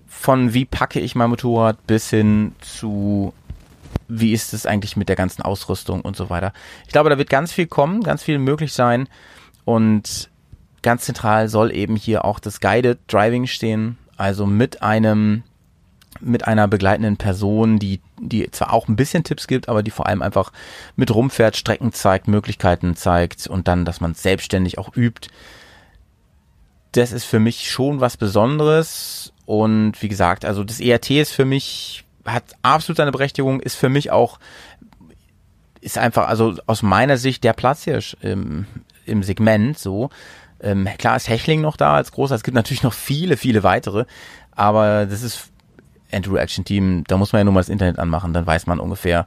von 0.07 0.55
wie 0.55 0.65
packe 0.65 0.99
ich 0.99 1.15
mein 1.15 1.31
Motorrad 1.31 1.87
bis 1.87 2.11
hin 2.11 2.53
zu 2.61 3.33
wie 4.09 4.33
ist 4.33 4.55
es 4.55 4.65
eigentlich 4.65 4.97
mit 4.97 5.09
der 5.09 5.17
ganzen 5.17 5.43
Ausrüstung 5.43 6.01
und 6.01 6.17
so 6.17 6.31
weiter. 6.31 6.53
Ich 6.87 6.93
glaube, 6.93 7.11
da 7.11 7.19
wird 7.19 7.29
ganz 7.29 7.53
viel 7.53 7.67
kommen, 7.67 8.03
ganz 8.03 8.23
viel 8.23 8.39
möglich 8.39 8.73
sein 8.73 9.07
und 9.65 10.31
ganz 10.83 11.05
zentral 11.05 11.49
soll 11.49 11.75
eben 11.75 11.97
hier 11.97 12.25
auch 12.25 12.39
das 12.39 12.61
Guided 12.61 12.99
Driving 13.09 13.47
stehen, 13.47 13.99
also 14.17 14.47
mit 14.47 14.83
einem 14.83 15.43
mit 16.21 16.49
einer 16.49 16.67
begleitenden 16.67 17.17
Person, 17.17 17.79
die 17.79 18.01
die 18.21 18.51
zwar 18.51 18.73
auch 18.73 18.89
ein 18.89 18.97
bisschen 18.97 19.23
Tipps 19.23 19.47
gibt, 19.47 19.69
aber 19.69 19.85
die 19.85 19.93
vor 19.93 20.07
allem 20.07 20.23
einfach 20.23 20.53
mit 20.97 21.15
rumfährt, 21.15 21.57
Strecken 21.57 21.93
zeigt, 21.93 22.27
Möglichkeiten 22.27 22.97
zeigt 22.97 23.47
und 23.47 23.69
dann, 23.69 23.85
dass 23.85 24.01
man 24.01 24.15
selbstständig 24.15 24.79
auch 24.79 24.97
übt. 24.97 25.29
Das 26.93 27.13
ist 27.13 27.25
für 27.25 27.39
mich 27.39 27.71
schon 27.71 28.01
was 28.01 28.17
Besonderes 28.17 29.33
und 29.47 30.03
wie 30.03 30.09
gesagt, 30.09 30.45
also 30.45 30.65
das 30.65 30.81
ERT 30.81 31.11
ist 31.11 31.33
für 31.33 31.45
mich 31.45 32.05
hat 32.25 32.45
absolut 32.63 32.97
seine 32.97 33.13
Berechtigung, 33.13 33.61
ist 33.61 33.77
für 33.77 33.89
mich 33.89 34.11
auch 34.11 34.39
ist 35.81 35.99
einfach 35.99 36.29
also 36.29 36.57
aus 36.67 36.83
meiner 36.83 37.17
Sicht 37.17 37.45
der 37.45 37.53
Platzhirsch 37.53 38.17
im, 38.21 38.67
im 39.07 39.23
Segment 39.23 39.79
so. 39.79 40.11
Ähm, 40.61 40.89
klar 40.99 41.17
ist 41.17 41.29
Hechling 41.29 41.61
noch 41.61 41.77
da 41.77 41.95
als 41.95 42.13
großer, 42.13 42.35
es 42.35 42.43
gibt 42.43 42.55
natürlich 42.55 42.83
noch 42.83 42.93
viele, 42.93 43.37
viele 43.37 43.63
weitere, 43.63 44.05
aber 44.53 45.07
das 45.07 45.23
ist 45.23 45.51
Andrew 46.11 46.37
Action 46.37 46.65
Team, 46.65 47.05
da 47.07 47.17
muss 47.17 47.33
man 47.33 47.41
ja 47.41 47.45
nur 47.45 47.55
mal 47.55 47.61
das 47.61 47.69
Internet 47.69 47.99
anmachen, 47.99 48.33
dann 48.33 48.47
weiß 48.47 48.67
man 48.67 48.81
ungefähr, 48.81 49.27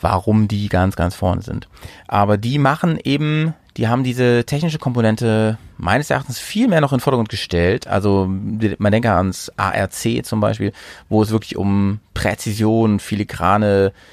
warum 0.00 0.46
die 0.48 0.68
ganz, 0.68 0.96
ganz 0.96 1.14
vorne 1.14 1.42
sind. 1.42 1.68
Aber 2.06 2.36
die 2.36 2.58
machen 2.58 2.98
eben, 3.02 3.54
die 3.76 3.88
haben 3.88 4.04
diese 4.04 4.44
technische 4.44 4.78
Komponente 4.78 5.58
meines 5.76 6.10
Erachtens 6.10 6.38
viel 6.38 6.68
mehr 6.68 6.80
noch 6.80 6.92
in 6.92 6.98
den 6.98 7.02
Vordergrund 7.02 7.28
gestellt. 7.28 7.86
Also 7.86 8.26
man 8.28 8.92
denke 8.92 9.12
ans 9.12 9.50
ARC 9.56 10.24
zum 10.24 10.40
Beispiel, 10.40 10.72
wo 11.08 11.22
es 11.22 11.30
wirklich 11.30 11.56
um 11.56 12.00
Präzision, 12.14 13.00
filigrane 13.00 13.92
fili- 13.92 14.08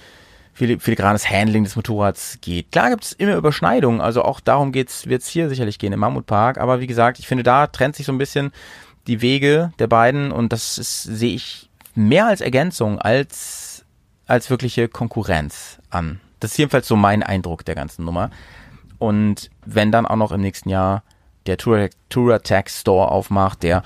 filigranes 0.56 1.30
Handling 1.30 1.66
des 1.66 1.76
Motorrads 1.76 2.40
geht. 2.40 2.72
Klar 2.72 2.90
gibt 2.90 3.04
es 3.04 3.12
immer 3.12 3.36
Überschneidungen, 3.36 4.00
also 4.00 4.24
auch 4.24 4.40
darum 4.40 4.72
geht's, 4.72 5.06
wird's 5.06 5.28
hier 5.28 5.50
sicherlich 5.50 5.80
gehen 5.80 5.92
im 5.92 6.00
Mammutpark. 6.00 6.58
Aber 6.58 6.80
wie 6.80 6.88
gesagt, 6.88 7.20
ich 7.20 7.28
finde, 7.28 7.44
da 7.44 7.68
trennt 7.68 7.96
sich 7.96 8.06
so 8.06 8.14
ein 8.14 8.18
bisschen 8.18 8.52
die 9.08 9.22
Wege 9.22 9.74
der 9.80 9.88
beiden 9.88 10.32
und 10.32 10.54
das 10.54 10.76
sehe 10.76 11.36
ich 11.36 11.70
mehr 11.94 12.28
als 12.28 12.42
Ergänzung 12.42 13.00
als, 13.00 13.86
als 14.28 14.50
wirkliche 14.50 14.88
Konkurrenz 14.88 15.80
an. 15.90 16.22
Das 16.40 16.52
ist 16.52 16.58
jedenfalls 16.58 16.88
so 16.88 16.96
mein 16.96 17.22
Eindruck 17.22 17.66
der 17.66 17.76
ganzen 17.76 18.06
Nummer. 18.06 18.30
Und 18.98 19.50
wenn 19.66 19.92
dann 19.92 20.06
auch 20.06 20.16
noch 20.16 20.32
im 20.32 20.42
nächsten 20.42 20.70
Jahr 20.70 21.04
der 21.48 21.58
Tour, 21.58 21.90
Touratech 22.10 22.70
Store 22.70 23.12
aufmacht, 23.12 23.64
der 23.64 23.84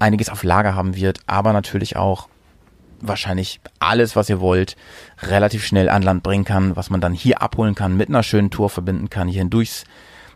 einiges 0.00 0.28
auf 0.28 0.42
Lager 0.42 0.74
haben 0.74 0.96
wird, 0.96 1.20
aber 1.26 1.52
natürlich 1.52 1.96
auch 1.96 2.28
wahrscheinlich 3.00 3.60
alles, 3.78 4.16
was 4.16 4.28
ihr 4.28 4.40
wollt, 4.40 4.76
relativ 5.22 5.64
schnell 5.64 5.88
an 5.88 6.02
Land 6.02 6.22
bringen 6.22 6.44
kann, 6.44 6.76
was 6.76 6.90
man 6.90 7.00
dann 7.00 7.12
hier 7.12 7.42
abholen 7.42 7.74
kann, 7.74 7.96
mit 7.96 8.08
einer 8.08 8.22
schönen 8.22 8.50
Tour 8.50 8.70
verbinden 8.70 9.10
kann, 9.10 9.28
hierhin 9.28 9.50
durchs, 9.50 9.84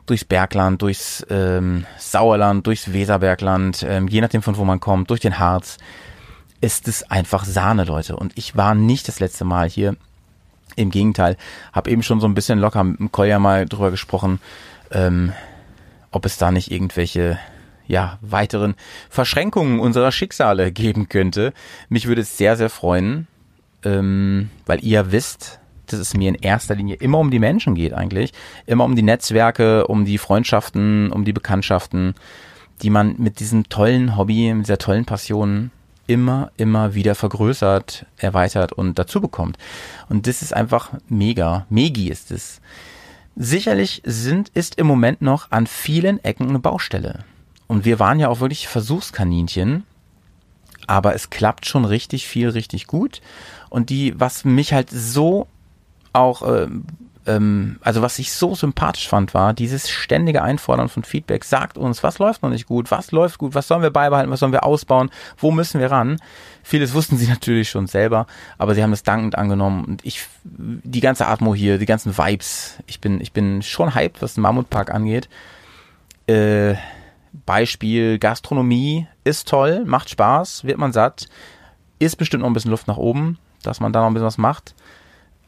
durchs 0.06 0.24
Bergland, 0.24 0.82
durchs 0.82 1.24
ähm, 1.30 1.86
Sauerland, 1.98 2.66
durchs 2.66 2.92
Weserbergland, 2.92 3.84
ähm, 3.88 4.08
je 4.08 4.20
nachdem 4.20 4.42
von 4.42 4.56
wo 4.56 4.64
man 4.64 4.80
kommt, 4.80 5.10
durch 5.10 5.20
den 5.20 5.38
Harz, 5.38 5.78
ist 6.60 6.88
es 6.88 7.10
einfach 7.10 7.44
Sahne, 7.44 7.84
Leute. 7.84 8.16
Und 8.16 8.32
ich 8.36 8.56
war 8.56 8.74
nicht 8.74 9.08
das 9.08 9.20
letzte 9.20 9.44
Mal 9.44 9.68
hier. 9.68 9.96
Im 10.76 10.90
Gegenteil, 10.90 11.36
habe 11.72 11.90
eben 11.90 12.02
schon 12.02 12.20
so 12.20 12.26
ein 12.26 12.34
bisschen 12.34 12.58
locker 12.58 12.82
mit 12.82 12.98
dem 12.98 13.12
Kolja 13.12 13.38
mal 13.38 13.66
drüber 13.66 13.92
gesprochen, 13.92 14.40
ähm, 14.90 15.32
ob 16.10 16.26
es 16.26 16.36
da 16.36 16.50
nicht 16.50 16.72
irgendwelche 16.72 17.38
ja, 17.86 18.18
weiteren 18.20 18.74
Verschränkungen 19.10 19.80
unserer 19.80 20.12
Schicksale 20.12 20.72
geben 20.72 21.08
könnte. 21.08 21.52
Mich 21.88 22.06
würde 22.06 22.22
es 22.22 22.36
sehr, 22.36 22.56
sehr 22.56 22.70
freuen, 22.70 23.26
ähm, 23.84 24.50
weil 24.66 24.84
ihr 24.84 25.12
wisst, 25.12 25.60
dass 25.86 26.00
es 26.00 26.14
mir 26.14 26.28
in 26.30 26.34
erster 26.36 26.74
Linie 26.74 26.96
immer 26.96 27.18
um 27.18 27.30
die 27.30 27.38
Menschen 27.38 27.74
geht 27.74 27.92
eigentlich. 27.92 28.32
Immer 28.66 28.84
um 28.84 28.96
die 28.96 29.02
Netzwerke, 29.02 29.86
um 29.86 30.04
die 30.04 30.18
Freundschaften, 30.18 31.12
um 31.12 31.24
die 31.24 31.32
Bekanntschaften, 31.32 32.14
die 32.82 32.90
man 32.90 33.16
mit 33.18 33.40
diesem 33.40 33.68
tollen 33.68 34.16
Hobby, 34.16 34.52
mit 34.54 34.66
dieser 34.66 34.78
tollen 34.78 35.04
Passion 35.04 35.70
immer, 36.06 36.50
immer 36.56 36.94
wieder 36.94 37.14
vergrößert, 37.14 38.06
erweitert 38.16 38.72
und 38.72 38.98
dazu 38.98 39.20
bekommt. 39.20 39.56
Und 40.08 40.26
das 40.26 40.42
ist 40.42 40.54
einfach 40.54 40.92
mega. 41.08 41.66
Megi 41.70 42.10
ist 42.10 42.30
es. 42.30 42.60
Sicherlich 43.36 44.02
sind, 44.04 44.50
ist 44.50 44.78
im 44.78 44.86
Moment 44.86 45.22
noch 45.22 45.50
an 45.50 45.66
vielen 45.66 46.22
Ecken 46.22 46.48
eine 46.48 46.58
Baustelle. 46.58 47.24
Und 47.66 47.84
wir 47.84 47.98
waren 47.98 48.20
ja 48.20 48.28
auch 48.28 48.40
wirklich 48.40 48.68
Versuchskaninchen. 48.68 49.84
Aber 50.86 51.14
es 51.14 51.30
klappt 51.30 51.66
schon 51.66 51.84
richtig 51.84 52.26
viel, 52.26 52.50
richtig 52.50 52.86
gut. 52.86 53.22
Und 53.70 53.90
die, 53.90 54.18
was 54.18 54.44
mich 54.44 54.72
halt 54.72 54.90
so 54.90 55.46
auch, 56.12 56.42
ähm, 56.46 56.84
ähm, 57.26 57.78
also 57.82 58.02
was 58.02 58.18
ich 58.18 58.32
so 58.32 58.54
sympathisch 58.54 59.08
fand, 59.08 59.34
war 59.34 59.54
dieses 59.54 59.88
ständige 59.88 60.42
Einfordern 60.42 60.88
von 60.88 61.04
Feedback. 61.04 61.44
Sagt 61.44 61.78
uns, 61.78 62.02
was 62.02 62.18
läuft 62.18 62.42
noch 62.42 62.50
nicht 62.50 62.66
gut, 62.66 62.90
was 62.90 63.12
läuft 63.12 63.38
gut, 63.38 63.54
was 63.54 63.66
sollen 63.66 63.82
wir 63.82 63.90
beibehalten, 63.90 64.30
was 64.30 64.40
sollen 64.40 64.52
wir 64.52 64.64
ausbauen, 64.64 65.10
wo 65.38 65.50
müssen 65.50 65.80
wir 65.80 65.90
ran. 65.90 66.18
Vieles 66.62 66.94
wussten 66.94 67.16
sie 67.16 67.26
natürlich 67.28 67.70
schon 67.70 67.86
selber, 67.86 68.26
aber 68.58 68.74
sie 68.74 68.82
haben 68.82 68.92
es 68.92 69.02
dankend 69.02 69.36
angenommen. 69.36 69.84
Und 69.84 70.04
ich, 70.04 70.26
die 70.44 71.00
ganze 71.00 71.26
Atmo 71.26 71.54
hier, 71.54 71.78
die 71.78 71.86
ganzen 71.86 72.16
Vibes, 72.16 72.78
ich 72.86 73.00
bin, 73.00 73.20
ich 73.20 73.32
bin 73.32 73.62
schon 73.62 73.94
hyped, 73.94 74.22
was 74.22 74.34
den 74.34 74.42
Mammutpark 74.42 74.92
angeht. 74.92 75.28
Äh, 76.26 76.74
Beispiel 77.46 78.18
Gastronomie 78.18 79.06
ist 79.24 79.48
toll, 79.48 79.84
macht 79.84 80.10
Spaß, 80.10 80.64
wird 80.64 80.78
man 80.78 80.92
satt, 80.92 81.28
ist 81.98 82.16
bestimmt 82.16 82.42
noch 82.42 82.50
ein 82.50 82.54
bisschen 82.54 82.70
Luft 82.70 82.88
nach 82.88 82.96
oben, 82.96 83.38
dass 83.62 83.80
man 83.80 83.92
da 83.92 84.00
noch 84.00 84.08
ein 84.08 84.14
bisschen 84.14 84.26
was 84.26 84.38
macht 84.38 84.74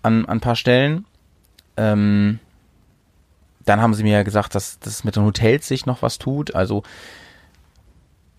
an, 0.03 0.25
an 0.27 0.39
ein 0.39 0.41
paar 0.41 0.57
Stellen. 0.57 1.05
Ähm, 1.77 2.41
dann 3.65 3.81
haben 3.81 3.95
sie 3.95 4.03
mir 4.03 4.13
ja 4.13 4.23
gesagt, 4.23 4.55
dass, 4.55 4.79
dass 4.79 5.05
mit 5.05 5.17
den 5.17 5.25
Hotels 5.25 5.67
sich 5.67 5.87
noch 5.87 6.03
was 6.03 6.19
tut. 6.19 6.55
Also 6.55 6.83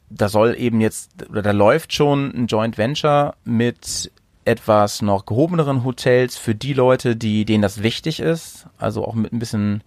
da 0.09 0.29
soll 0.29 0.55
eben 0.57 0.79
jetzt, 0.81 1.11
oder 1.29 1.41
da 1.41 1.51
läuft 1.51 1.93
schon 1.93 2.33
ein 2.33 2.47
Joint 2.47 2.77
Venture 2.77 3.35
mit 3.43 4.11
etwas 4.45 5.01
noch 5.01 5.25
gehobeneren 5.25 5.83
Hotels 5.83 6.37
für 6.37 6.55
die 6.55 6.73
Leute, 6.73 7.17
die 7.17 7.43
denen 7.43 7.61
das 7.61 7.83
wichtig 7.83 8.21
ist. 8.21 8.67
Also 8.77 9.05
auch 9.05 9.13
mit 9.13 9.33
ein 9.33 9.39
bisschen 9.39 9.83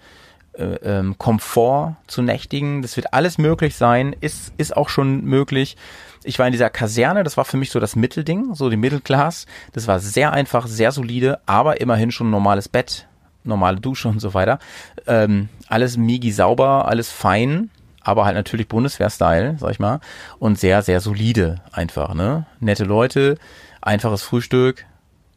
ähm, 0.58 1.16
Komfort 1.18 1.96
zu 2.06 2.22
nächtigen. 2.22 2.82
Das 2.82 2.96
wird 2.96 3.12
alles 3.14 3.38
möglich 3.38 3.76
sein, 3.76 4.14
ist, 4.20 4.52
ist 4.56 4.76
auch 4.76 4.88
schon 4.88 5.24
möglich. 5.24 5.76
Ich 6.24 6.38
war 6.38 6.46
in 6.46 6.52
dieser 6.52 6.70
Kaserne, 6.70 7.24
das 7.24 7.36
war 7.36 7.44
für 7.44 7.56
mich 7.56 7.70
so 7.70 7.80
das 7.80 7.96
Mittelding, 7.96 8.54
so 8.54 8.68
die 8.68 8.76
Mittelklasse. 8.76 9.46
Das 9.72 9.86
war 9.86 10.00
sehr 10.00 10.32
einfach, 10.32 10.66
sehr 10.66 10.92
solide, 10.92 11.40
aber 11.46 11.80
immerhin 11.80 12.10
schon 12.10 12.28
ein 12.28 12.32
normales 12.32 12.68
Bett, 12.68 13.06
normale 13.44 13.80
Dusche 13.80 14.08
und 14.08 14.20
so 14.20 14.34
weiter. 14.34 14.58
Ähm, 15.06 15.48
alles 15.68 15.96
migi 15.96 16.30
sauber, 16.30 16.88
alles 16.88 17.10
fein, 17.10 17.70
aber 18.02 18.24
halt 18.26 18.34
natürlich 18.34 18.68
Bundeswehr-Style, 18.68 19.56
sag 19.58 19.70
ich 19.70 19.78
mal. 19.78 20.00
Und 20.38 20.58
sehr, 20.58 20.82
sehr 20.82 21.00
solide 21.00 21.62
einfach, 21.72 22.14
ne? 22.14 22.46
Nette 22.58 22.84
Leute, 22.84 23.38
einfaches 23.80 24.22
Frühstück, 24.22 24.84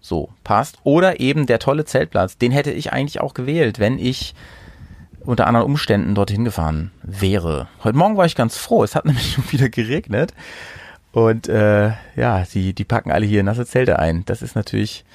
so, 0.01 0.29
passt. 0.43 0.79
Oder 0.83 1.21
eben 1.21 1.45
der 1.45 1.59
tolle 1.59 1.85
Zeltplatz, 1.85 2.37
den 2.37 2.51
hätte 2.51 2.71
ich 2.71 2.91
eigentlich 2.91 3.21
auch 3.21 3.33
gewählt, 3.33 3.79
wenn 3.79 3.97
ich 3.97 4.35
unter 5.25 5.47
anderen 5.47 5.65
Umständen 5.65 6.15
dorthin 6.15 6.45
gefahren 6.45 6.91
wäre. 7.01 7.67
Heute 7.83 7.97
Morgen 7.97 8.17
war 8.17 8.25
ich 8.25 8.35
ganz 8.35 8.57
froh, 8.57 8.83
es 8.83 8.95
hat 8.95 9.05
nämlich 9.05 9.33
schon 9.33 9.51
wieder 9.51 9.69
geregnet. 9.69 10.33
Und 11.11 11.47
äh, 11.47 11.91
ja, 12.15 12.43
die, 12.53 12.73
die 12.73 12.85
packen 12.85 13.11
alle 13.11 13.25
hier 13.25 13.43
nasse 13.43 13.65
Zelte 13.65 13.99
ein. 13.99 14.25
Das 14.25 14.41
ist 14.41 14.55
natürlich 14.55 15.05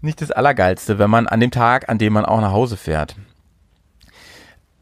nicht 0.00 0.20
das 0.20 0.30
Allergeilste, 0.30 0.98
wenn 0.98 1.10
man 1.10 1.26
an 1.26 1.40
dem 1.40 1.50
Tag, 1.50 1.88
an 1.88 1.98
dem 1.98 2.12
man 2.12 2.24
auch 2.24 2.40
nach 2.40 2.52
Hause 2.52 2.76
fährt. 2.76 3.16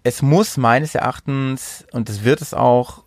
Es 0.05 0.20
muss 0.20 0.56
meines 0.56 0.94
Erachtens, 0.94 1.85
und 1.93 2.09
es 2.09 2.24
wird 2.24 2.40
es 2.40 2.55
auch, 2.55 3.05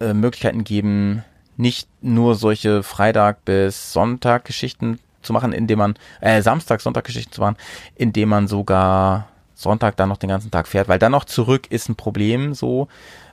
äh, 0.00 0.12
Möglichkeiten 0.12 0.64
geben, 0.64 1.24
nicht 1.56 1.88
nur 2.02 2.34
solche 2.34 2.82
Freitag 2.82 3.44
bis 3.44 3.92
Sonntag 3.92 4.44
Geschichten 4.44 4.98
zu 5.22 5.32
machen, 5.32 5.52
indem 5.52 5.78
man, 5.78 5.94
äh, 6.20 6.42
Samstag, 6.42 6.80
Sonntag 6.80 7.04
Geschichten 7.04 7.32
zu 7.32 7.40
machen, 7.40 7.56
indem 7.94 8.28
man 8.28 8.48
sogar 8.48 9.29
Sonntag 9.62 9.96
dann 9.96 10.08
noch 10.08 10.16
den 10.16 10.30
ganzen 10.30 10.50
Tag 10.50 10.66
fährt, 10.66 10.88
weil 10.88 10.98
dann 10.98 11.12
noch 11.12 11.24
zurück 11.24 11.66
ist 11.70 11.88
ein 11.88 11.96
Problem 11.96 12.54
so. 12.54 12.88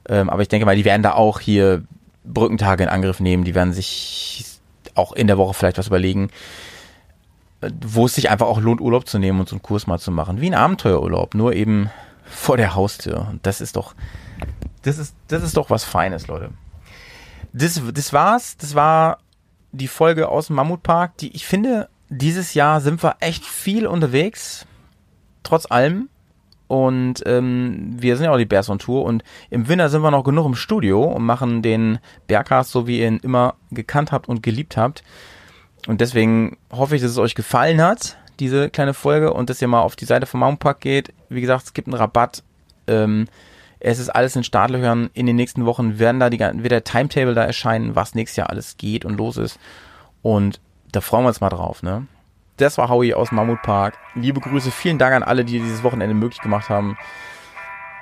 Ähm, 0.07 0.29
aber 0.29 0.41
ich 0.41 0.47
denke 0.47 0.65
mal, 0.65 0.75
die 0.75 0.85
werden 0.85 1.03
da 1.03 1.13
auch 1.13 1.39
hier 1.39 1.83
Brückentage 2.23 2.83
in 2.83 2.89
Angriff 2.89 3.19
nehmen, 3.19 3.43
die 3.43 3.55
werden 3.55 3.73
sich 3.73 4.45
auch 4.95 5.13
in 5.13 5.27
der 5.27 5.37
Woche 5.37 5.53
vielleicht 5.53 5.77
was 5.77 5.87
überlegen, 5.87 6.29
äh, 7.61 7.69
wo 7.85 8.05
es 8.05 8.15
sich 8.15 8.29
einfach 8.29 8.47
auch 8.47 8.59
lohnt, 8.59 8.81
Urlaub 8.81 9.07
zu 9.07 9.19
nehmen 9.19 9.39
und 9.39 9.49
so 9.49 9.55
einen 9.55 9.63
Kurs 9.63 9.87
mal 9.87 9.99
zu 9.99 10.11
machen. 10.11 10.41
Wie 10.41 10.49
ein 10.49 10.53
Abenteuerurlaub, 10.53 11.35
nur 11.35 11.53
eben 11.53 11.89
vor 12.25 12.57
der 12.57 12.75
Haustür. 12.75 13.27
Und 13.29 13.45
das 13.45 13.61
ist 13.61 13.75
doch, 13.75 13.95
das 14.81 14.97
ist, 14.97 15.15
das 15.27 15.43
ist 15.43 15.57
doch 15.57 15.69
was 15.69 15.83
Feines, 15.83 16.27
Leute. 16.27 16.49
Das, 17.53 17.81
das 17.93 18.13
war's. 18.13 18.57
Das 18.57 18.75
war 18.75 19.19
die 19.71 19.87
Folge 19.87 20.29
aus 20.29 20.47
dem 20.47 20.57
Mammutpark, 20.57 21.17
die 21.17 21.35
ich 21.35 21.45
finde, 21.45 21.89
dieses 22.09 22.53
Jahr 22.53 22.81
sind 22.81 23.03
wir 23.03 23.17
echt 23.19 23.45
viel 23.45 23.87
unterwegs. 23.87 24.65
Trotz 25.43 25.69
allem. 25.69 26.09
Und 26.67 27.23
ähm, 27.25 27.95
wir 27.97 28.17
sind 28.17 28.25
ja 28.25 28.31
auch 28.31 28.37
die 28.37 28.45
Bears 28.45 28.69
on 28.69 28.79
Tour 28.79 29.05
und 29.05 29.23
im 29.49 29.67
Winter 29.69 29.87
sind 29.89 30.01
wir 30.01 30.11
noch 30.11 30.23
genug 30.23 30.45
im 30.45 30.55
Studio 30.55 31.03
und 31.03 31.23
machen 31.23 31.61
den 31.61 31.99
Bergcast, 32.27 32.71
so 32.71 32.87
wie 32.87 32.99
ihr 32.99 33.07
ihn 33.07 33.19
immer 33.23 33.55
gekannt 33.71 34.11
habt 34.11 34.27
und 34.27 34.43
geliebt 34.43 34.75
habt. 34.75 35.03
Und 35.87 36.01
deswegen 36.01 36.57
hoffe 36.71 36.95
ich, 36.95 37.01
dass 37.01 37.11
es 37.11 37.17
euch 37.17 37.35
gefallen 37.35 37.81
hat, 37.81 38.17
diese 38.39 38.69
kleine 38.69 38.93
Folge, 38.93 39.33
und 39.33 39.49
dass 39.49 39.61
ihr 39.61 39.69
mal 39.69 39.81
auf 39.81 39.95
die 39.95 40.05
Seite 40.05 40.25
vom 40.25 40.41
Mountainpark 40.41 40.81
geht. 40.81 41.13
Wie 41.29 41.41
gesagt, 41.41 41.63
es 41.65 41.73
gibt 41.73 41.87
einen 41.87 41.95
Rabatt. 41.95 42.43
Ähm, 42.87 43.27
es 43.79 43.99
ist 43.99 44.09
alles 44.09 44.35
in 44.35 44.43
Startlöchern. 44.43 45.09
In 45.13 45.25
den 45.25 45.37
nächsten 45.37 45.65
Wochen 45.65 45.99
werden 45.99 46.19
da 46.19 46.29
die, 46.29 46.39
wird 46.39 46.71
der 46.71 46.83
Timetable 46.83 47.33
da 47.33 47.45
erscheinen, 47.45 47.95
was 47.95 48.15
nächstes 48.15 48.37
Jahr 48.37 48.49
alles 48.49 48.75
geht 48.77 49.05
und 49.05 49.17
los 49.17 49.37
ist. 49.37 49.59
Und 50.21 50.59
da 50.91 50.99
freuen 50.99 51.23
wir 51.23 51.29
uns 51.29 51.41
mal 51.41 51.49
drauf, 51.49 51.83
ne? 51.83 52.07
Das 52.57 52.79
war 52.79 52.89
Howie 52.89 53.13
aus 53.13 53.31
Mammutpark. 53.31 53.99
Liebe 54.15 54.39
Grüße, 54.39 54.71
vielen 54.71 54.97
Dank 54.97 55.15
an 55.15 55.21
alle, 55.21 55.45
die 55.45 55.59
dieses 55.59 55.83
Wochenende 55.83 56.15
möglich 56.15 56.41
gemacht 56.41 56.69
haben. 56.69 56.97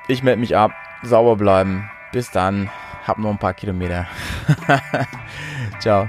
Ich 0.07 0.23
melde 0.23 0.39
mich 0.39 0.55
ab, 0.55 0.71
sauber 1.03 1.35
bleiben. 1.35 1.89
Bis 2.13 2.31
dann, 2.31 2.69
hab 3.05 3.17
noch 3.17 3.29
ein 3.31 3.37
paar 3.37 3.53
Kilometer. 3.53 4.07
Ciao. 5.79 6.07